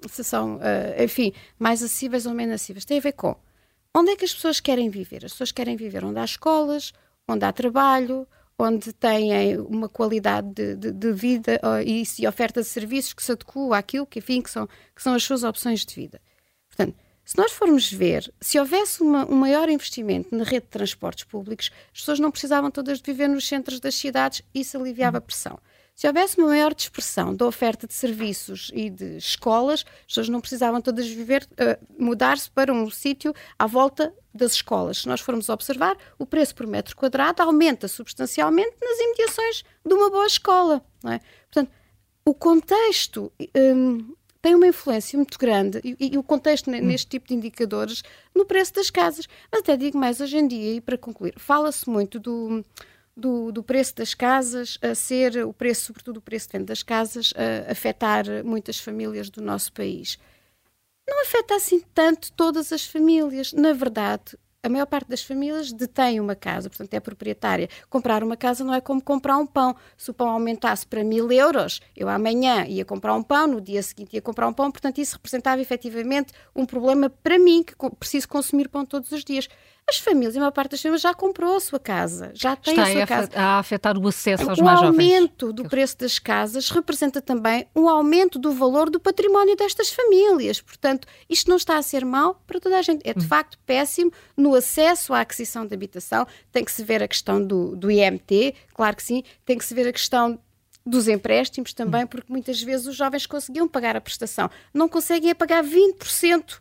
se 0.09 0.25
são, 0.25 0.57
uh, 0.57 1.03
enfim, 1.03 1.33
mais 1.59 1.83
acessíveis 1.83 2.25
ou 2.25 2.35
menos 2.35 2.55
acessíveis. 2.55 2.85
Tem 2.85 2.99
a 2.99 3.03
ver 3.03 3.13
com 3.13 3.37
onde 3.95 4.13
é 4.13 4.17
que 4.17 4.25
as 4.25 4.33
pessoas 4.33 4.61
querem 4.61 4.89
viver. 4.89 5.25
As 5.25 5.33
pessoas 5.33 5.53
querem 5.53 5.77
viver 5.77 6.05
onde 6.05 6.19
há 6.19 6.25
escolas, 6.25 6.93
onde 7.29 7.45
há 7.45 7.53
trabalho, 7.53 8.27
onde 8.61 8.93
têm 8.93 9.59
uma 9.59 9.89
qualidade 9.89 10.53
de, 10.53 10.77
de, 10.77 10.93
de 10.93 11.13
vida 11.13 11.61
e, 11.85 12.03
e 12.19 12.27
oferta 12.27 12.61
de 12.61 12.69
serviços 12.69 13.13
que 13.13 13.23
se 13.23 13.33
adequam 13.33 13.73
àquilo 13.75 14.07
que, 14.07 14.19
enfim, 14.19 14.43
que 14.43 14.51
são, 14.51 14.67
que 14.95 15.03
são 15.03 15.15
as 15.15 15.23
suas 15.23 15.43
opções 15.43 15.85
de 15.85 15.95
vida. 15.95 16.21
Portanto, 16.69 16.97
se 17.25 17.39
nós 17.39 17.53
formos 17.53 17.91
ver, 17.93 18.33
se 18.41 18.59
houvesse 18.59 19.03
uma, 19.03 19.25
um 19.25 19.37
maior 19.37 19.69
investimento 19.69 20.35
na 20.35 20.45
rede 20.45 20.67
de 20.67 20.71
transportes 20.73 21.25
públicos, 21.25 21.71
as 21.93 22.01
pessoas 22.01 22.19
não 22.19 22.31
precisavam 22.31 22.71
todas 22.71 23.01
de 23.01 23.11
viver 23.11 23.29
nos 23.29 23.47
centros 23.47 23.81
das 23.81 23.95
cidades 23.95 24.43
isso 24.55 24.77
aliviava 24.77 25.19
a 25.19 25.21
pressão. 25.21 25.59
Se 26.01 26.07
houvesse 26.07 26.39
uma 26.39 26.47
maior 26.47 26.73
dispersão 26.75 27.37
da 27.37 27.47
oferta 27.47 27.87
de 27.87 27.93
serviços 27.93 28.71
e 28.73 28.89
de 28.89 29.19
escolas, 29.19 29.85
as 29.87 30.07
pessoas 30.07 30.31
não 30.31 30.41
precisavam 30.41 30.81
todas 30.81 31.07
viver, 31.07 31.47
uh, 31.53 32.03
mudar-se 32.03 32.51
para 32.51 32.73
um 32.73 32.89
sítio 32.89 33.35
à 33.59 33.67
volta 33.67 34.11
das 34.33 34.55
escolas. 34.55 35.03
Se 35.03 35.09
nós 35.09 35.21
formos 35.21 35.51
observar, 35.51 35.95
o 36.19 36.25
preço 36.25 36.55
por 36.55 36.67
metro 36.67 36.97
quadrado 36.97 37.43
aumenta 37.43 37.87
substancialmente 37.87 38.77
nas 38.81 38.99
imediações 38.99 39.63
de 39.85 39.93
uma 39.93 40.09
boa 40.09 40.25
escola. 40.25 40.83
É? 41.05 41.21
Portanto, 41.53 41.71
o 42.25 42.33
contexto 42.33 43.31
um, 43.55 44.15
tem 44.41 44.55
uma 44.55 44.69
influência 44.69 45.19
muito 45.19 45.39
grande 45.39 45.83
e, 45.85 46.15
e 46.15 46.17
o 46.17 46.23
contexto 46.23 46.71
hum. 46.71 46.81
neste 46.81 47.09
tipo 47.11 47.29
de 47.29 47.35
indicadores 47.35 48.03
no 48.35 48.47
preço 48.47 48.73
das 48.73 48.89
casas. 48.89 49.29
Mas 49.53 49.61
até 49.61 49.77
digo 49.77 49.99
mais 49.99 50.19
hoje 50.19 50.39
em 50.39 50.49
dia, 50.49 50.77
e 50.77 50.81
para 50.81 50.97
concluir, 50.97 51.35
fala-se 51.37 51.91
muito 51.91 52.19
do, 52.19 52.65
do, 53.17 53.53
do, 53.53 53.63
preço 53.63 53.95
das 53.97 54.15
casas 54.15 54.79
a 54.81 54.95
ser, 54.95 55.45
o 55.45 55.53
preço, 55.53 55.87
sobretudo 55.87 56.19
o 56.19 56.23
preço 56.23 56.49
de 56.49 56.53
venda 56.53 56.67
das 56.67 56.83
casas, 56.83 57.33
a 57.37 57.71
afetar 57.71 58.25
muitas 58.45 58.79
famílias 58.79 59.29
do 59.29 59.43
nosso 59.43 59.73
país. 59.73 60.19
Não 61.09 61.23
afeta 61.23 61.57
assim 61.57 61.81
tanto 61.93 62.33
todas 62.33 62.73
as 62.73 62.87
famílias. 62.87 63.53
Na 63.53 63.73
verdade, 63.73 64.37
a 64.63 64.69
maior 64.69 64.87
parte 64.87 65.09
das 65.09 65.23
famílias 65.23 65.73
detém 65.73 66.21
uma 66.21 66.37
casa, 66.37 66.69
portanto 66.69 66.93
é 66.93 67.01
proprietária. 67.01 67.69
Comprar 67.89 68.23
uma 68.23 68.37
casa 68.37 68.63
não 68.63 68.75
é 68.75 68.81
como 68.81 69.01
comprar 69.01 69.39
um 69.39 69.47
pão. 69.47 69.75
Se 69.97 70.11
o 70.11 70.15
pão 70.15 70.29
aumentasse 70.29 70.87
para 70.87 71.03
mil 71.03 71.33
euros, 71.33 71.81
eu 71.97 72.09
amanhã 72.09 72.67
ia 72.67 72.85
comprar 72.85 73.15
um 73.15 73.23
pão, 73.23 73.47
no 73.47 73.61
dia 73.61 73.83
seguinte 73.83 74.15
ia 74.15 74.21
comprar 74.21 74.47
um 74.47 74.53
pão, 74.53 74.71
portanto 74.71 74.99
isso 74.99 75.17
representava 75.17 75.63
efetivamente 75.63 76.33
um 76.55 76.67
problema 76.67 77.09
para 77.09 77.39
mim, 77.39 77.63
que 77.63 77.75
preciso 77.99 78.29
consumir 78.29 78.69
pão 78.69 78.85
todos 78.85 79.11
os 79.13 79.25
dias. 79.25 79.49
As 79.91 79.99
famílias, 79.99 80.37
a 80.37 80.39
maior 80.39 80.53
parte 80.53 80.71
das 80.71 80.83
famílias 80.83 81.03
já 81.03 81.13
comprou 81.13 81.57
a 81.57 81.61
sua 81.61 81.81
casa, 81.81 82.31
já 82.33 82.55
tem 82.55 82.75
Está 82.75 82.85
a 82.85 82.93
sua 82.93 83.07
casa. 83.07 83.31
a 83.35 83.59
afetar 83.59 83.99
o 83.99 84.07
acesso 84.07 84.49
aos 84.49 84.61
o 84.61 84.63
mais 84.63 84.79
jovens. 84.79 84.97
O 84.97 85.03
aumento 85.03 85.53
do 85.53 85.69
preço 85.69 85.99
das 85.99 86.17
casas 86.21 86.71
representa 86.71 87.21
também 87.21 87.67
um 87.75 87.89
aumento 87.89 88.39
do 88.39 88.53
valor 88.53 88.89
do 88.89 89.01
património 89.01 89.57
destas 89.57 89.91
famílias. 89.91 90.61
Portanto, 90.61 91.09
isto 91.29 91.49
não 91.49 91.57
está 91.57 91.77
a 91.77 91.83
ser 91.83 92.05
mau 92.05 92.41
para 92.47 92.61
toda 92.61 92.79
a 92.79 92.83
gente. 92.83 93.03
É 93.05 93.13
de 93.13 93.25
hum. 93.25 93.29
facto 93.29 93.59
péssimo 93.67 94.13
no 94.37 94.55
acesso 94.55 95.13
à 95.13 95.23
aquisição 95.23 95.67
de 95.67 95.75
habitação. 95.75 96.25
Tem 96.53 96.65
que 96.65 96.71
se 96.71 96.85
ver 96.85 97.03
a 97.03 97.09
questão 97.09 97.45
do, 97.45 97.75
do 97.75 97.91
IMT, 97.91 98.55
claro 98.73 98.95
que 98.95 99.03
sim, 99.03 99.25
tem 99.45 99.59
que 99.59 99.65
se 99.65 99.75
ver 99.75 99.89
a 99.89 99.93
questão 99.93 100.39
dos 100.87 101.09
empréstimos 101.09 101.75
também, 101.75 102.05
hum. 102.05 102.07
porque 102.07 102.33
muitas 102.33 102.63
vezes 102.63 102.87
os 102.87 102.95
jovens 102.95 103.27
conseguiam 103.27 103.67
pagar 103.67 103.97
a 103.97 104.01
prestação, 104.01 104.49
não 104.73 104.89
conseguem 104.89 105.31
é 105.31 105.35
pagar 105.35 105.65
20% 105.65 106.61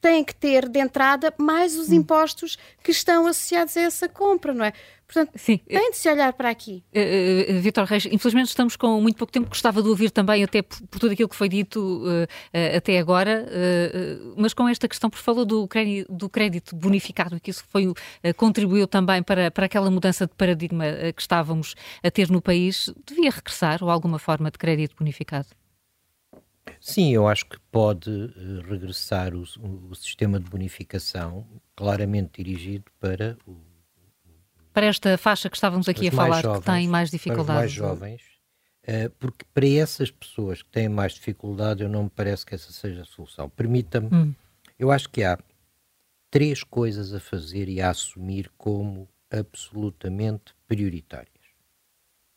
têm 0.00 0.24
que 0.24 0.34
ter 0.34 0.68
de 0.68 0.78
entrada 0.78 1.32
mais 1.38 1.76
os 1.76 1.90
hum. 1.90 1.94
impostos 1.94 2.58
que 2.82 2.90
estão 2.90 3.26
associados 3.26 3.76
a 3.76 3.80
essa 3.82 4.08
compra, 4.08 4.52
não 4.54 4.64
é? 4.64 4.72
Portanto, 5.08 5.32
Sim. 5.36 5.58
tem 5.66 5.90
de 5.90 5.96
se 5.96 6.06
olhar 6.10 6.34
para 6.34 6.50
aqui. 6.50 6.84
Uh, 6.94 7.54
uh, 7.54 7.56
uh 7.56 7.60
Vitor 7.62 7.84
Reis, 7.86 8.04
infelizmente 8.04 8.48
estamos 8.48 8.76
com 8.76 9.00
muito 9.00 9.16
pouco 9.16 9.32
tempo, 9.32 9.48
gostava 9.48 9.82
de 9.82 9.88
ouvir 9.88 10.10
também, 10.10 10.44
até 10.44 10.60
por, 10.60 10.78
por 10.82 11.00
tudo 11.00 11.12
aquilo 11.12 11.30
que 11.30 11.34
foi 11.34 11.48
dito 11.48 11.80
uh, 11.80 12.76
até 12.76 12.98
agora, 12.98 13.46
mas 14.36 14.52
com 14.52 14.68
esta 14.68 14.86
questão, 14.86 15.08
por 15.08 15.18
falou 15.18 15.46
do 15.46 15.66
crédito, 15.66 16.12
do 16.12 16.28
crédito 16.28 16.76
bonificado 16.76 17.36
e 17.36 17.40
que 17.40 17.50
isso 17.50 17.64
foi, 17.68 17.90
contribuiu 18.36 18.86
também 18.86 19.22
para, 19.22 19.50
para 19.50 19.64
aquela 19.64 19.90
mudança 19.90 20.26
de 20.26 20.34
paradigma 20.34 20.84
que 21.14 21.22
estávamos 21.22 21.74
a 22.02 22.10
ter 22.10 22.28
no 22.28 22.42
país, 22.42 22.92
devia 23.06 23.30
regressar 23.30 23.82
ou 23.82 23.88
alguma 23.90 24.18
forma 24.18 24.50
de 24.50 24.58
crédito 24.58 24.94
bonificado? 24.98 25.48
Sim, 26.80 27.12
eu 27.12 27.26
acho 27.26 27.46
que 27.46 27.58
pode 27.70 28.10
uh, 28.10 28.60
regressar 28.68 29.34
o, 29.34 29.42
o, 29.90 29.94
sistema 29.94 30.38
de 30.38 30.48
bonificação 30.48 31.46
claramente 31.74 32.42
dirigido 32.42 32.84
para 33.00 33.36
o, 33.46 33.56
para 34.72 34.86
esta 34.86 35.18
faixa 35.18 35.50
que 35.50 35.56
estávamos 35.56 35.88
aqui 35.88 36.08
a 36.08 36.12
falar, 36.12 36.42
jovens, 36.42 36.60
que 36.60 36.66
tem 36.66 36.88
mais 36.88 37.10
dificuldades. 37.10 37.54
mais 37.54 37.72
jovens, 37.72 38.22
uh, 38.84 39.10
porque 39.18 39.44
para 39.52 39.66
essas 39.66 40.10
pessoas 40.10 40.62
que 40.62 40.70
têm 40.70 40.88
mais 40.88 41.14
dificuldade, 41.14 41.82
eu 41.82 41.88
não 41.88 42.04
me 42.04 42.10
parece 42.10 42.46
que 42.46 42.54
essa 42.54 42.72
seja 42.72 43.02
a 43.02 43.04
solução. 43.04 43.50
Permita-me, 43.50 44.08
hum. 44.14 44.34
eu 44.78 44.90
acho 44.90 45.08
que 45.08 45.24
há 45.24 45.38
três 46.30 46.62
coisas 46.62 47.12
a 47.12 47.20
fazer 47.20 47.68
e 47.68 47.80
a 47.80 47.90
assumir 47.90 48.50
como 48.56 49.08
absolutamente 49.30 50.54
prioritárias. 50.66 51.28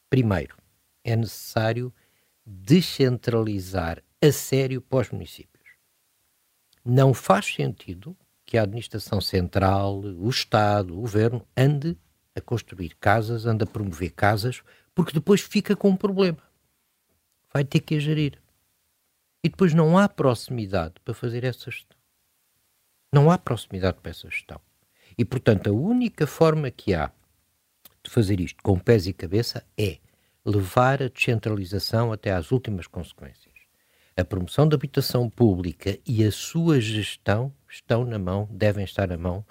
Primeiro, 0.09 0.57
é 1.03 1.15
necessário 1.15 1.93
descentralizar 2.45 4.03
a 4.23 4.31
sério 4.31 4.81
para 4.81 4.99
os 4.99 5.09
municípios. 5.09 5.67
Não 6.85 7.11
faz 7.11 7.47
sentido 7.47 8.15
que 8.45 8.55
a 8.55 8.63
administração 8.63 9.19
central, 9.19 9.99
o 9.99 10.29
Estado, 10.29 10.95
o 10.95 11.01
governo, 11.01 11.45
ande 11.57 11.97
a 12.35 12.41
construir 12.41 12.95
casas, 12.99 13.47
ande 13.47 13.63
a 13.63 13.67
promover 13.67 14.11
casas, 14.11 14.61
porque 14.93 15.13
depois 15.13 15.41
fica 15.41 15.75
com 15.75 15.89
um 15.89 15.95
problema. 15.95 16.41
Vai 17.51 17.63
ter 17.63 17.79
que 17.79 17.95
a 17.95 17.99
gerir. 17.99 18.39
E 19.43 19.49
depois 19.49 19.73
não 19.73 19.97
há 19.97 20.07
proximidade 20.07 20.95
para 21.03 21.15
fazer 21.15 21.43
essa 21.43 21.71
gestão. 21.71 21.97
Não 23.11 23.31
há 23.31 23.39
proximidade 23.39 23.97
para 24.01 24.11
essa 24.11 24.29
gestão. 24.29 24.61
E, 25.17 25.25
portanto, 25.25 25.67
a 25.67 25.73
única 25.73 26.27
forma 26.27 26.69
que 26.69 26.93
há 26.93 27.11
de 28.03 28.09
fazer 28.09 28.39
isto 28.39 28.61
com 28.61 28.77
pés 28.77 29.07
e 29.07 29.13
cabeça 29.13 29.65
é 29.77 29.97
levar 30.45 31.01
a 31.01 31.09
descentralização 31.09 32.13
até 32.13 32.31
às 32.31 32.51
últimas 32.51 32.87
consequências 32.87 33.50
a 34.15 34.23
promoção 34.25 34.67
da 34.67 34.75
habitação 34.75 35.29
pública 35.29 35.97
e 36.05 36.23
a 36.23 36.31
sua 36.31 36.79
gestão 36.79 37.53
estão 37.69 38.03
na 38.05 38.19
mão, 38.19 38.47
devem 38.51 38.83
estar 38.83 39.07
na 39.07 39.17
mão 39.17 39.45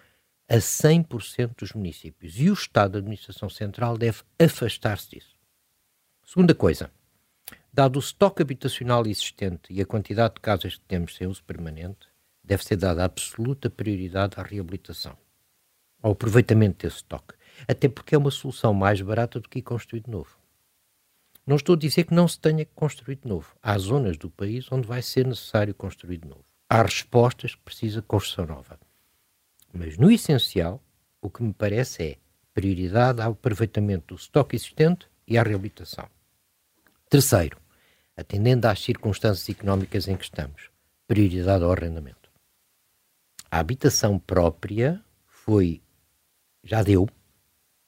a 0.48 0.56
100% 0.56 1.56
dos 1.56 1.72
municípios. 1.72 2.38
E 2.38 2.50
o 2.50 2.54
Estado, 2.54 2.96
a 2.96 2.98
Administração 2.98 3.48
Central, 3.48 3.96
deve 3.96 4.22
afastar-se 4.38 5.10
disso. 5.10 5.36
Segunda 6.26 6.54
coisa, 6.54 6.90
dado 7.72 7.96
o 7.96 8.00
estoque 8.00 8.42
habitacional 8.42 9.06
existente 9.06 9.72
e 9.72 9.80
a 9.80 9.86
quantidade 9.86 10.34
de 10.34 10.40
casas 10.40 10.74
que 10.74 10.84
temos 10.86 11.16
sem 11.16 11.26
uso 11.26 11.42
permanente, 11.44 12.08
deve 12.42 12.64
ser 12.64 12.76
dada 12.76 13.04
absoluta 13.04 13.70
prioridade 13.70 14.34
à 14.38 14.42
reabilitação, 14.42 15.16
ao 16.02 16.12
aproveitamento 16.12 16.82
desse 16.82 16.96
estoque. 16.96 17.34
Até 17.68 17.88
porque 17.88 18.14
é 18.14 18.18
uma 18.18 18.30
solução 18.30 18.74
mais 18.74 19.00
barata 19.00 19.38
do 19.38 19.48
que 19.48 19.62
construir 19.62 20.00
de 20.00 20.10
novo. 20.10 20.39
Não 21.50 21.56
estou 21.56 21.74
a 21.74 21.78
dizer 21.78 22.04
que 22.04 22.14
não 22.14 22.28
se 22.28 22.38
tenha 22.38 22.64
que 22.64 22.70
construir 22.76 23.16
de 23.16 23.26
novo. 23.26 23.56
Há 23.60 23.76
zonas 23.76 24.16
do 24.16 24.30
país 24.30 24.70
onde 24.70 24.86
vai 24.86 25.02
ser 25.02 25.26
necessário 25.26 25.74
construir 25.74 26.18
de 26.18 26.28
novo. 26.28 26.44
Há 26.68 26.80
respostas 26.80 27.56
que 27.56 27.62
precisa 27.62 28.00
construção 28.00 28.46
nova. 28.46 28.78
Mas, 29.72 29.98
no 29.98 30.12
essencial, 30.12 30.80
o 31.20 31.28
que 31.28 31.42
me 31.42 31.52
parece 31.52 32.04
é 32.04 32.16
prioridade 32.54 33.20
ao 33.20 33.32
aproveitamento 33.32 34.14
do 34.14 34.20
estoque 34.20 34.54
existente 34.54 35.08
e 35.26 35.36
à 35.36 35.42
reabilitação. 35.42 36.08
Terceiro, 37.08 37.58
atendendo 38.16 38.68
às 38.68 38.78
circunstâncias 38.78 39.48
económicas 39.48 40.06
em 40.06 40.16
que 40.16 40.22
estamos, 40.22 40.70
prioridade 41.08 41.64
ao 41.64 41.72
arrendamento. 41.72 42.30
A 43.50 43.58
habitação 43.58 44.20
própria 44.20 45.04
foi, 45.26 45.82
já 46.62 46.80
deu, 46.84 47.08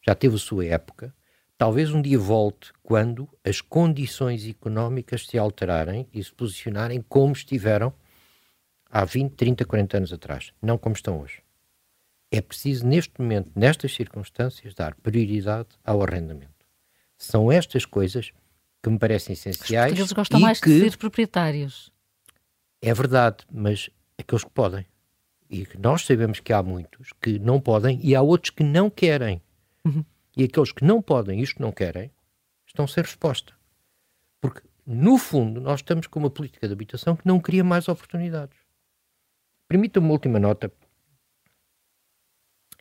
já 0.05 0.17
teve 0.17 0.35
a 0.35 0.41
sua 0.41 0.67
época, 0.67 1.15
Talvez 1.63 1.93
um 1.93 2.03
dia 2.03 2.19
volte 2.19 2.73
quando 2.83 3.29
as 3.45 3.61
condições 3.61 4.45
económicas 4.49 5.29
se 5.29 5.39
alterarem 5.39 6.09
e 6.13 6.21
se 6.21 6.33
posicionarem 6.33 7.01
como 7.09 7.33
estiveram 7.33 7.95
há 8.91 9.05
20, 9.05 9.35
30, 9.35 9.65
40 9.65 9.97
anos 9.99 10.13
atrás, 10.13 10.53
não 10.61 10.77
como 10.77 10.97
estão 10.97 11.21
hoje. 11.21 11.41
É 12.33 12.41
preciso, 12.41 12.85
neste 12.85 13.13
momento, 13.17 13.53
nestas 13.55 13.95
circunstâncias, 13.95 14.75
dar 14.75 14.97
prioridade 14.97 15.69
ao 15.85 16.03
arrendamento. 16.03 16.67
São 17.17 17.53
estas 17.53 17.85
coisas 17.85 18.33
que 18.83 18.91
me 18.91 18.99
parecem 18.99 19.35
essenciais. 19.35 19.97
Eles 19.97 20.11
gostam 20.11 20.41
mais 20.41 20.59
que, 20.59 20.69
de 20.69 20.91
ser 20.91 20.97
proprietários. 20.97 21.93
É 22.81 22.93
verdade, 22.93 23.37
mas 23.49 23.89
aqueles 24.19 24.43
que 24.43 24.51
podem. 24.51 24.85
E 25.49 25.65
nós 25.79 26.05
sabemos 26.05 26.41
que 26.41 26.53
há 26.53 26.61
muitos 26.61 27.13
que 27.21 27.39
não 27.39 27.61
podem 27.61 28.01
e 28.03 28.17
há 28.17 28.21
outros 28.21 28.51
que 28.51 28.65
não 28.65 28.91
querem. 28.91 29.41
Uhum. 29.85 30.05
E 30.37 30.45
aqueles 30.45 30.73
que 30.73 30.85
não 30.85 31.03
podem 31.03 31.41
isto 31.41 31.61
não 31.61 31.71
querem, 31.71 32.11
estão 32.67 32.87
sem 32.87 33.03
resposta. 33.03 33.53
Porque, 34.41 34.63
no 34.87 35.19
fundo, 35.19 35.61
nós 35.61 35.81
estamos 35.81 36.07
com 36.07 36.19
uma 36.19 36.31
política 36.31 36.67
de 36.67 36.73
habitação 36.73 37.15
que 37.15 37.27
não 37.27 37.39
cria 37.39 37.63
mais 37.63 37.89
oportunidades. 37.89 38.57
Permita-me 39.69 40.07
uma 40.07 40.13
última 40.13 40.39
nota. 40.39 40.73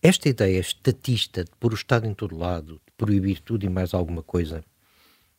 Esta 0.02 0.30
ideia 0.30 0.60
estatista 0.60 1.44
de 1.44 1.52
pôr 1.60 1.74
o 1.74 1.76
Estado 1.76 2.08
em 2.08 2.14
todo 2.14 2.38
lado, 2.38 2.82
de 2.86 2.92
proibir 2.98 3.40
tudo 3.40 3.66
e 3.66 3.70
mais 3.70 3.94
alguma 3.94 4.24
coisa, 4.24 4.64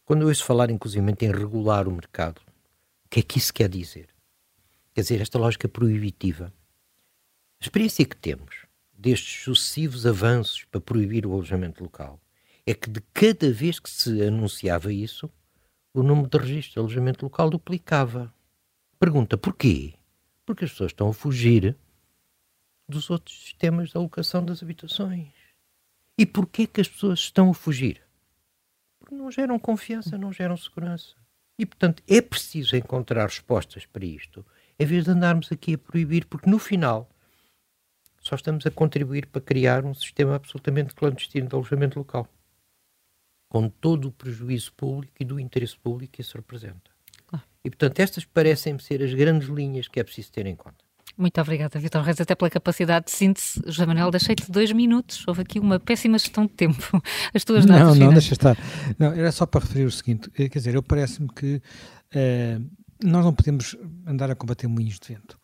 quando 0.04 0.22
eu 0.22 0.28
ouço 0.28 0.44
falar, 0.44 0.70
inclusive, 0.70 1.04
em 1.20 1.32
regular 1.32 1.88
o 1.88 1.92
mercado, 1.92 2.40
o 3.04 3.08
que 3.08 3.20
é 3.20 3.22
que 3.22 3.38
isso 3.38 3.52
quer 3.52 3.68
dizer? 3.68 4.08
Quer 4.94 5.00
dizer, 5.00 5.20
esta 5.20 5.38
lógica 5.38 5.68
proibitiva. 5.68 6.52
A 7.60 7.64
experiência 7.64 8.04
que 8.04 8.16
temos 8.16 8.61
destes 9.02 9.42
sucessivos 9.42 10.06
avanços 10.06 10.64
para 10.64 10.80
proibir 10.80 11.26
o 11.26 11.32
alojamento 11.32 11.82
local 11.82 12.20
é 12.64 12.72
que 12.72 12.88
de 12.88 13.00
cada 13.12 13.52
vez 13.52 13.78
que 13.80 13.90
se 13.90 14.22
anunciava 14.22 14.92
isso, 14.92 15.28
o 15.92 16.02
número 16.02 16.28
de 16.28 16.38
registros 16.38 16.72
de 16.74 16.78
alojamento 16.78 17.24
local 17.24 17.50
duplicava. 17.50 18.32
Pergunta 18.98 19.36
porquê? 19.36 19.94
Porque 20.46 20.64
as 20.64 20.70
pessoas 20.70 20.92
estão 20.92 21.08
a 21.08 21.12
fugir 21.12 21.76
dos 22.88 23.10
outros 23.10 23.36
sistemas 23.42 23.90
de 23.90 23.96
alocação 23.96 24.44
das 24.44 24.62
habitações. 24.62 25.32
E 26.16 26.24
porquê 26.24 26.66
que 26.66 26.80
as 26.80 26.88
pessoas 26.88 27.18
estão 27.18 27.50
a 27.50 27.54
fugir? 27.54 28.00
porque 29.12 29.14
não 29.14 29.30
geram 29.30 29.58
confiança, 29.58 30.16
não 30.16 30.32
geram 30.32 30.56
segurança. 30.56 31.14
E, 31.58 31.66
portanto, 31.66 32.02
é 32.08 32.20
preciso 32.20 32.76
encontrar 32.76 33.26
respostas 33.26 33.84
para 33.84 34.04
isto, 34.04 34.44
em 34.78 34.86
vez 34.86 35.04
de 35.04 35.10
andarmos 35.10 35.52
aqui 35.52 35.74
a 35.74 35.78
proibir, 35.78 36.24
porque 36.26 36.48
no 36.48 36.58
final 36.58 37.08
só 38.22 38.36
estamos 38.36 38.64
a 38.66 38.70
contribuir 38.70 39.26
para 39.26 39.42
criar 39.42 39.84
um 39.84 39.92
sistema 39.92 40.36
absolutamente 40.36 40.94
clandestino 40.94 41.48
de 41.48 41.54
alojamento 41.54 41.98
local, 41.98 42.28
com 43.50 43.68
todo 43.68 44.08
o 44.08 44.12
prejuízo 44.12 44.72
público 44.74 45.14
e 45.20 45.24
do 45.24 45.38
interesse 45.38 45.76
público 45.76 46.14
que 46.14 46.22
isso 46.22 46.36
representa. 46.36 46.92
E, 47.64 47.70
portanto, 47.70 48.00
estas 48.00 48.24
parecem-me 48.24 48.80
ser 48.80 49.02
as 49.02 49.14
grandes 49.14 49.48
linhas 49.48 49.86
que 49.86 50.00
é 50.00 50.04
preciso 50.04 50.32
ter 50.32 50.46
em 50.46 50.56
conta. 50.56 50.76
Muito 51.16 51.40
obrigada, 51.40 51.78
Vitor 51.78 52.02
Reis, 52.02 52.20
até 52.20 52.34
pela 52.34 52.50
capacidade 52.50 53.06
de 53.06 53.12
síntese. 53.12 53.60
José 53.66 53.84
Manuel, 53.84 54.10
deixei-te 54.10 54.50
dois 54.50 54.72
minutos. 54.72 55.22
Houve 55.28 55.42
aqui 55.42 55.60
uma 55.60 55.78
péssima 55.78 56.18
gestão 56.18 56.46
de 56.46 56.52
tempo. 56.52 57.02
As 57.34 57.44
tuas 57.44 57.66
não, 57.66 57.78
notas. 57.78 57.98
Não, 57.98 58.06
não, 58.06 58.12
deixa 58.12 58.32
estar. 58.32 58.56
Não, 58.98 59.12
era 59.12 59.30
só 59.30 59.44
para 59.44 59.60
referir 59.60 59.84
o 59.84 59.90
seguinte: 59.90 60.30
eh, 60.34 60.48
quer 60.48 60.58
dizer, 60.58 60.74
eu 60.74 60.82
parece-me 60.82 61.28
que 61.28 61.56
uh, 62.14 62.70
nós 63.04 63.24
não 63.24 63.34
podemos 63.34 63.76
andar 64.06 64.30
a 64.30 64.34
combater 64.34 64.66
moinhos 64.66 64.98
de 64.98 65.14
vento. 65.14 65.38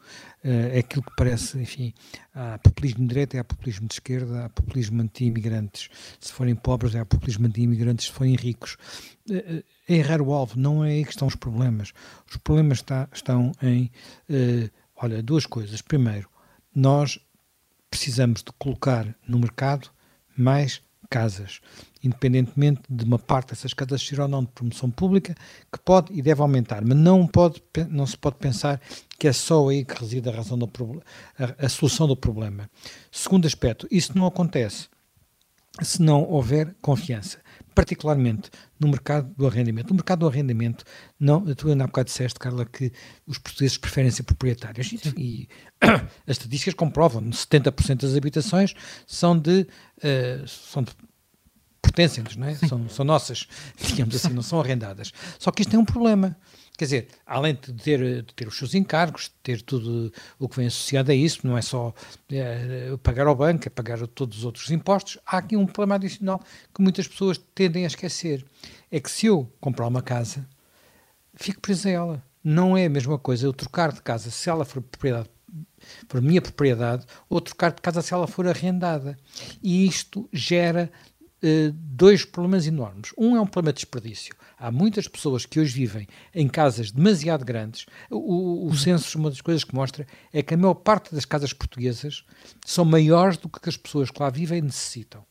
Uh, 0.44 0.74
é 0.74 0.78
aquilo 0.78 1.02
que 1.02 1.12
parece, 1.16 1.58
enfim, 1.58 1.92
há 2.34 2.58
populismo 2.58 3.00
de 3.00 3.08
direita, 3.08 3.40
há 3.40 3.44
populismo 3.44 3.88
de 3.88 3.94
esquerda, 3.94 4.44
há 4.44 4.48
populismo 4.48 5.02
anti-imigrantes. 5.02 5.88
Se 6.20 6.32
forem 6.32 6.54
pobres, 6.54 6.94
há 6.94 7.04
populismo 7.04 7.46
anti-imigrantes, 7.46 8.06
se 8.06 8.12
forem 8.12 8.34
ricos. 8.34 8.76
Uh, 9.28 9.64
é 9.88 9.94
errar 9.94 10.20
o 10.20 10.32
alvo, 10.32 10.58
não 10.58 10.84
é 10.84 10.90
aí 10.90 11.04
que 11.04 11.10
estão 11.10 11.26
os 11.26 11.34
problemas. 11.34 11.92
Os 12.30 12.36
problemas 12.36 12.78
está, 12.78 13.08
estão 13.12 13.52
em 13.62 13.90
Olha, 15.00 15.22
duas 15.22 15.46
coisas. 15.46 15.80
Primeiro, 15.80 16.28
nós 16.74 17.20
precisamos 17.88 18.42
de 18.42 18.50
colocar 18.58 19.14
no 19.26 19.38
mercado 19.38 19.90
mais 20.36 20.82
casas, 21.08 21.60
independentemente 22.02 22.82
de 22.90 23.04
uma 23.04 23.18
parte 23.18 23.50
dessas 23.50 23.72
casas 23.72 24.02
ser 24.02 24.20
ou 24.20 24.28
não 24.28 24.42
de 24.42 24.50
promoção 24.50 24.90
pública, 24.90 25.34
que 25.72 25.78
pode 25.78 26.12
e 26.12 26.20
deve 26.20 26.42
aumentar, 26.42 26.84
mas 26.84 26.96
não, 26.96 27.26
pode, 27.26 27.62
não 27.88 28.06
se 28.06 28.18
pode 28.18 28.36
pensar 28.36 28.80
que 29.18 29.28
é 29.28 29.32
só 29.32 29.68
aí 29.68 29.84
que 29.84 29.98
reside 29.98 30.28
a, 30.28 30.32
razão 30.32 30.56
do, 30.56 30.70
a, 31.38 31.66
a 31.66 31.68
solução 31.68 32.06
do 32.06 32.16
problema. 32.16 32.70
Segundo 33.10 33.46
aspecto, 33.46 33.86
isso 33.90 34.16
não 34.16 34.26
acontece 34.26 34.88
se 35.82 36.02
não 36.02 36.24
houver 36.24 36.74
confiança 36.80 37.38
particularmente 37.78 38.50
no 38.80 38.88
mercado 38.88 39.32
do 39.36 39.46
arrendamento. 39.46 39.90
No 39.90 39.94
mercado 39.94 40.18
do 40.18 40.26
arrendamento, 40.26 40.84
não, 41.18 41.44
tu 41.54 41.68
ainda 41.68 41.84
há 41.84 41.86
bocado 41.86 42.06
disseste, 42.06 42.36
Carla, 42.36 42.66
que 42.66 42.92
os 43.24 43.38
portugueses 43.38 43.78
preferem 43.78 44.10
ser 44.10 44.24
proprietários 44.24 44.92
e, 45.16 45.48
as 46.26 46.36
estatísticas 46.36 46.74
comprovam, 46.74 47.22
70% 47.22 48.00
das 48.00 48.16
habitações 48.16 48.74
são 49.06 49.38
de, 49.38 49.60
uh, 49.98 50.48
são 50.48 50.82
de 50.82 50.90
pertencem-nos, 51.80 52.34
não 52.34 52.48
é? 52.48 52.56
São, 52.56 52.88
são 52.88 53.04
nossas, 53.04 53.46
digamos 53.78 54.16
assim, 54.16 54.30
não 54.30 54.42
são 54.42 54.58
arrendadas. 54.58 55.12
Só 55.38 55.52
que 55.52 55.62
isto 55.62 55.70
tem 55.70 55.78
um 55.78 55.84
problema. 55.84 56.36
Quer 56.78 56.84
dizer, 56.84 57.08
além 57.26 57.54
de 57.54 57.72
ter, 57.72 58.22
de 58.22 58.34
ter 58.34 58.46
os 58.46 58.56
seus 58.56 58.72
encargos, 58.72 59.24
de 59.24 59.32
ter 59.42 59.62
tudo 59.62 60.12
o 60.38 60.48
que 60.48 60.56
vem 60.56 60.68
associado 60.68 61.10
a 61.10 61.14
isso, 61.14 61.44
não 61.44 61.58
é 61.58 61.60
só 61.60 61.92
é, 62.30 62.96
pagar 63.02 63.26
ao 63.26 63.34
banco, 63.34 63.66
é 63.66 63.68
pagar 63.68 64.06
todos 64.06 64.38
os 64.38 64.44
outros 64.44 64.70
impostos, 64.70 65.18
há 65.26 65.38
aqui 65.38 65.56
um 65.56 65.66
problema 65.66 65.96
adicional 65.96 66.40
que 66.72 66.80
muitas 66.80 67.08
pessoas 67.08 67.36
tendem 67.52 67.82
a 67.82 67.88
esquecer. 67.88 68.44
É 68.92 69.00
que 69.00 69.10
se 69.10 69.26
eu 69.26 69.52
comprar 69.60 69.88
uma 69.88 70.00
casa, 70.00 70.48
fico 71.34 71.60
preso 71.60 71.88
a 71.88 71.90
ela. 71.90 72.24
Não 72.44 72.76
é 72.76 72.86
a 72.86 72.90
mesma 72.90 73.18
coisa 73.18 73.44
eu 73.44 73.52
trocar 73.52 73.90
de 73.90 74.00
casa 74.00 74.30
se 74.30 74.48
ela 74.48 74.64
for 74.64 74.80
propriedade 74.80 75.28
for 76.08 76.22
minha 76.22 76.42
propriedade, 76.42 77.06
ou 77.28 77.40
trocar 77.40 77.72
de 77.72 77.80
casa 77.80 78.02
se 78.02 78.12
ela 78.12 78.26
for 78.26 78.46
arrendada. 78.46 79.18
E 79.62 79.84
isto 79.86 80.28
gera 80.32 80.90
uh, 81.42 81.72
dois 81.72 82.24
problemas 82.24 82.66
enormes. 82.66 83.12
Um 83.16 83.36
é 83.36 83.40
um 83.40 83.46
problema 83.46 83.72
de 83.72 83.80
desperdício. 83.80 84.34
Há 84.58 84.72
muitas 84.72 85.06
pessoas 85.06 85.46
que 85.46 85.60
hoje 85.60 85.72
vivem 85.72 86.06
em 86.34 86.48
casas 86.48 86.90
demasiado 86.90 87.44
grandes. 87.44 87.86
O, 88.10 88.66
o 88.66 88.76
censo, 88.76 89.16
uma 89.18 89.30
das 89.30 89.40
coisas 89.40 89.62
que 89.62 89.74
mostra, 89.74 90.06
é 90.32 90.42
que 90.42 90.54
a 90.54 90.56
maior 90.56 90.74
parte 90.74 91.14
das 91.14 91.24
casas 91.24 91.52
portuguesas 91.52 92.24
são 92.64 92.84
maiores 92.84 93.36
do 93.36 93.48
que 93.48 93.68
as 93.68 93.76
pessoas 93.76 94.10
que 94.10 94.20
lá 94.20 94.30
vivem 94.30 94.60
necessitam. 94.60 95.24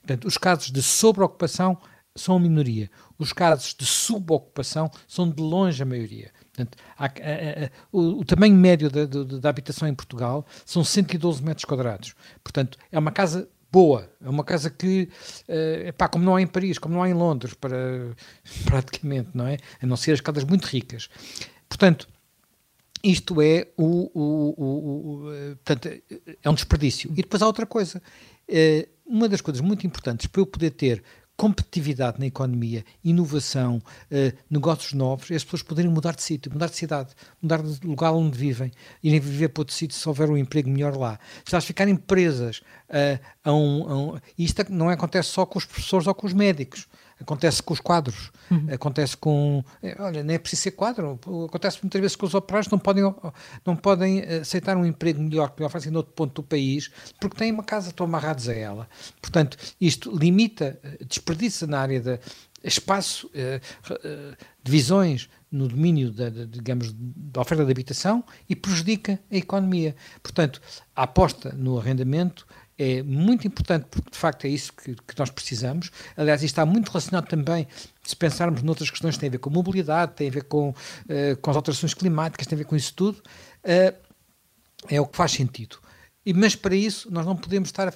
Portanto, 0.00 0.26
os 0.26 0.36
casos 0.36 0.70
de 0.70 0.82
sobreocupação 0.82 1.78
são 2.14 2.36
a 2.36 2.40
minoria. 2.40 2.90
Os 3.18 3.32
casos 3.32 3.74
de 3.74 3.84
subocupação 3.84 4.90
são 5.06 5.28
de 5.28 5.40
longe 5.42 5.82
a 5.82 5.86
maioria. 5.86 6.30
Portanto, 6.52 6.78
há, 6.98 7.04
a, 7.04 7.08
a, 7.08 7.70
o, 7.92 8.20
o, 8.20 8.24
tamanho 8.24 8.54
médio 8.54 8.90
da, 8.90 9.04
da, 9.04 9.48
habitação 9.48 9.86
em 9.86 9.94
Portugal 9.94 10.46
são 10.64 10.82
112 10.82 11.42
metros 11.42 11.64
quadrados. 11.64 12.14
Portanto, 12.42 12.78
é 12.90 12.98
uma 12.98 13.12
casa 13.12 13.48
boa. 13.76 14.10
É 14.22 14.28
uma 14.30 14.42
casa 14.42 14.70
que, 14.70 15.06
uh, 15.46 15.88
epá, 15.88 16.08
como 16.08 16.24
não 16.24 16.34
há 16.34 16.40
em 16.40 16.46
Paris, 16.46 16.78
como 16.78 16.94
não 16.94 17.02
há 17.02 17.10
em 17.10 17.12
Londres, 17.12 17.52
para, 17.52 18.16
praticamente, 18.64 19.30
não 19.34 19.46
é? 19.46 19.58
A 19.82 19.86
não 19.86 19.98
ser 19.98 20.12
as 20.12 20.20
casas 20.22 20.44
muito 20.44 20.64
ricas. 20.64 21.10
Portanto, 21.68 22.08
isto 23.04 23.42
é 23.42 23.68
o, 23.76 24.10
o, 24.14 24.54
o, 24.56 25.26
o 25.26 25.34
eh, 25.34 25.56
portanto, 25.62 26.02
é 26.42 26.50
um 26.50 26.54
desperdício. 26.54 27.10
E 27.12 27.16
depois 27.16 27.42
há 27.42 27.46
outra 27.46 27.66
coisa. 27.66 28.02
Uh, 28.48 28.88
uma 29.04 29.28
das 29.28 29.42
coisas 29.42 29.60
muito 29.60 29.86
importantes 29.86 30.26
para 30.26 30.40
eu 30.40 30.46
poder 30.46 30.70
ter 30.70 31.02
competitividade 31.36 32.18
na 32.18 32.26
economia, 32.26 32.84
inovação, 33.04 33.82
eh, 34.10 34.32
negócios 34.50 34.94
novos, 34.94 35.30
é 35.30 35.34
as 35.34 35.44
pessoas 35.44 35.62
poderem 35.62 35.90
mudar 35.90 36.14
de 36.14 36.22
sítio, 36.22 36.50
mudar 36.50 36.68
de 36.68 36.76
cidade, 36.76 37.10
mudar 37.42 37.62
de 37.62 37.86
lugar 37.86 38.12
onde 38.12 38.36
vivem, 38.38 38.72
irem 39.02 39.20
viver 39.20 39.48
para 39.48 39.60
outro 39.60 39.74
sítio 39.74 39.96
se 39.96 40.08
houver 40.08 40.30
um 40.30 40.36
emprego 40.36 40.70
melhor 40.70 40.96
lá. 40.96 41.18
Se 41.44 41.54
elas 41.54 41.64
ficarem 41.64 41.94
presas 41.94 42.58
uh, 42.88 43.20
a, 43.44 43.52
um, 43.52 43.88
a 43.88 43.96
um. 43.96 44.20
Isto 44.38 44.64
não 44.70 44.88
acontece 44.88 45.28
só 45.28 45.44
com 45.44 45.58
os 45.58 45.66
professores 45.66 46.06
ou 46.06 46.14
com 46.14 46.26
os 46.26 46.32
médicos 46.32 46.88
acontece 47.20 47.62
com 47.62 47.72
os 47.72 47.80
quadros, 47.80 48.30
uhum. 48.50 48.66
acontece 48.72 49.16
com. 49.16 49.64
Eh, 49.82 49.96
olha, 49.98 50.22
nem 50.22 50.36
é 50.36 50.38
preciso 50.38 50.62
ser 50.62 50.70
quadro, 50.72 51.18
acontece 51.46 51.78
muitas 51.82 52.00
vezes 52.00 52.16
que 52.16 52.24
os 52.24 52.34
operários 52.34 52.70
não 52.70 52.78
podem, 52.78 53.04
não 53.64 53.76
podem 53.76 54.20
aceitar 54.22 54.76
um 54.76 54.84
emprego 54.84 55.20
melhor 55.20 55.50
que 55.50 55.60
lhe 55.60 55.66
oferecem 55.66 55.92
noutro 55.92 56.12
ponto 56.12 56.34
do 56.34 56.42
país 56.42 56.90
porque 57.20 57.36
têm 57.36 57.52
uma 57.52 57.64
casa, 57.64 57.88
estão 57.88 58.06
amarrados 58.06 58.48
a 58.48 58.54
ela. 58.54 58.88
Portanto, 59.20 59.56
isto 59.80 60.14
limita, 60.16 60.78
eh, 60.82 61.04
desperdiça 61.04 61.66
na 61.66 61.80
área 61.80 62.00
da 62.00 62.18
espaço, 62.62 63.30
eh, 63.34 63.60
divisões 64.62 65.28
no 65.50 65.68
domínio 65.68 66.10
da, 66.10 66.28
da, 66.28 66.44
digamos, 66.44 66.92
da 66.92 67.40
oferta 67.40 67.64
de 67.64 67.70
habitação 67.70 68.24
e 68.48 68.56
prejudica 68.56 69.20
a 69.30 69.36
economia. 69.36 69.94
Portanto, 70.22 70.60
a 70.94 71.04
aposta 71.04 71.52
no 71.52 71.78
arrendamento 71.78 72.46
é 72.78 73.02
muito 73.02 73.46
importante 73.46 73.86
porque 73.90 74.10
de 74.10 74.18
facto 74.18 74.44
é 74.44 74.48
isso 74.48 74.72
que, 74.72 74.94
que, 74.94 75.18
nós 75.18 75.30
precisamos. 75.30 75.90
Aliás, 76.16 76.42
isto 76.42 76.52
está 76.52 76.66
muito 76.66 76.88
relacionado 76.88 77.26
também, 77.26 77.66
se 78.02 78.14
pensarmos 78.14 78.62
noutras 78.62 78.90
questões 78.90 79.14
que 79.14 79.20
têm 79.20 79.28
a 79.28 79.32
ver 79.32 79.38
com 79.38 79.50
mobilidade, 79.50 80.12
têm 80.12 80.28
a 80.28 80.32
ver 80.32 80.44
com, 80.44 80.70
uh, 80.70 81.36
com 81.40 81.50
as 81.50 81.56
alterações 81.56 81.94
climáticas, 81.94 82.46
têm 82.46 82.56
a 82.56 82.58
ver 82.58 82.64
com 82.64 82.76
isso 82.76 82.92
tudo, 82.94 83.18
uh, 83.18 83.96
é 84.88 85.00
o 85.00 85.06
que 85.06 85.16
faz 85.16 85.32
sentido. 85.32 85.78
E, 86.24 86.34
mas 86.34 86.54
para 86.54 86.74
isso 86.74 87.10
nós 87.10 87.24
não 87.24 87.36
podemos 87.36 87.68
estar 87.68 87.88
a 87.88 87.92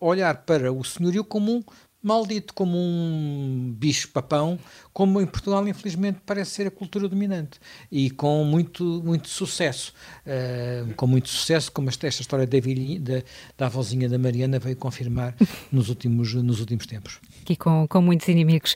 olhar 0.00 0.38
para 0.38 0.72
o 0.72 0.84
senhorio 0.84 1.24
como 1.24 1.52
um 1.56 1.62
maldito 2.04 2.52
como 2.54 2.76
um 2.76 3.74
bicho 3.76 4.08
papão, 4.08 4.58
como 4.92 5.20
em 5.20 5.26
Portugal 5.26 5.66
infelizmente 5.66 6.20
parece 6.24 6.52
ser 6.52 6.66
a 6.66 6.70
cultura 6.70 7.08
dominante 7.08 7.58
e 7.90 8.10
com 8.10 8.44
muito 8.44 9.02
muito 9.04 9.28
sucesso, 9.28 9.92
uh, 10.26 10.92
com 10.94 11.06
muito 11.06 11.28
sucesso, 11.28 11.70
como 11.70 11.88
esta, 11.88 12.06
esta 12.06 12.22
história 12.22 12.46
da, 12.46 12.58
da, 12.58 13.22
da 13.56 13.66
avózinha 13.66 14.08
da 14.08 14.18
Mariana 14.18 14.58
veio 14.58 14.76
confirmar 14.76 15.34
nos 15.70 15.88
últimos 15.88 16.34
nos 16.34 16.60
últimos 16.60 16.86
tempos. 16.86 17.20
Aqui 17.42 17.56
com, 17.56 17.86
com 17.88 18.00
muitos 18.00 18.28
inimigos. 18.28 18.74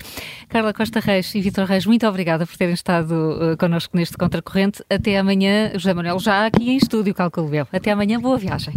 Carla 0.49 0.73
Costa 0.73 1.01
Reis 1.01 1.35
e 1.35 1.41
Vitor 1.41 1.67
Reis, 1.67 1.87
muito 1.87 2.07
obrigada 2.07 2.47
por 2.47 2.57
terem 2.57 2.75
estado 2.75 3.13
uh, 3.13 3.57
connosco 3.57 3.97
neste 3.97 4.17
Contracorrente. 4.17 4.85
Até 4.91 5.19
amanhã, 5.19 5.73
José 5.75 5.95
Manuel, 5.95 6.19
já 6.19 6.47
aqui 6.47 6.71
em 6.71 6.77
estúdio, 6.77 7.15
calculo. 7.15 7.49
Até 7.73 7.91
amanhã, 7.91 8.21
boa 8.21 8.37
viagem. 8.37 8.75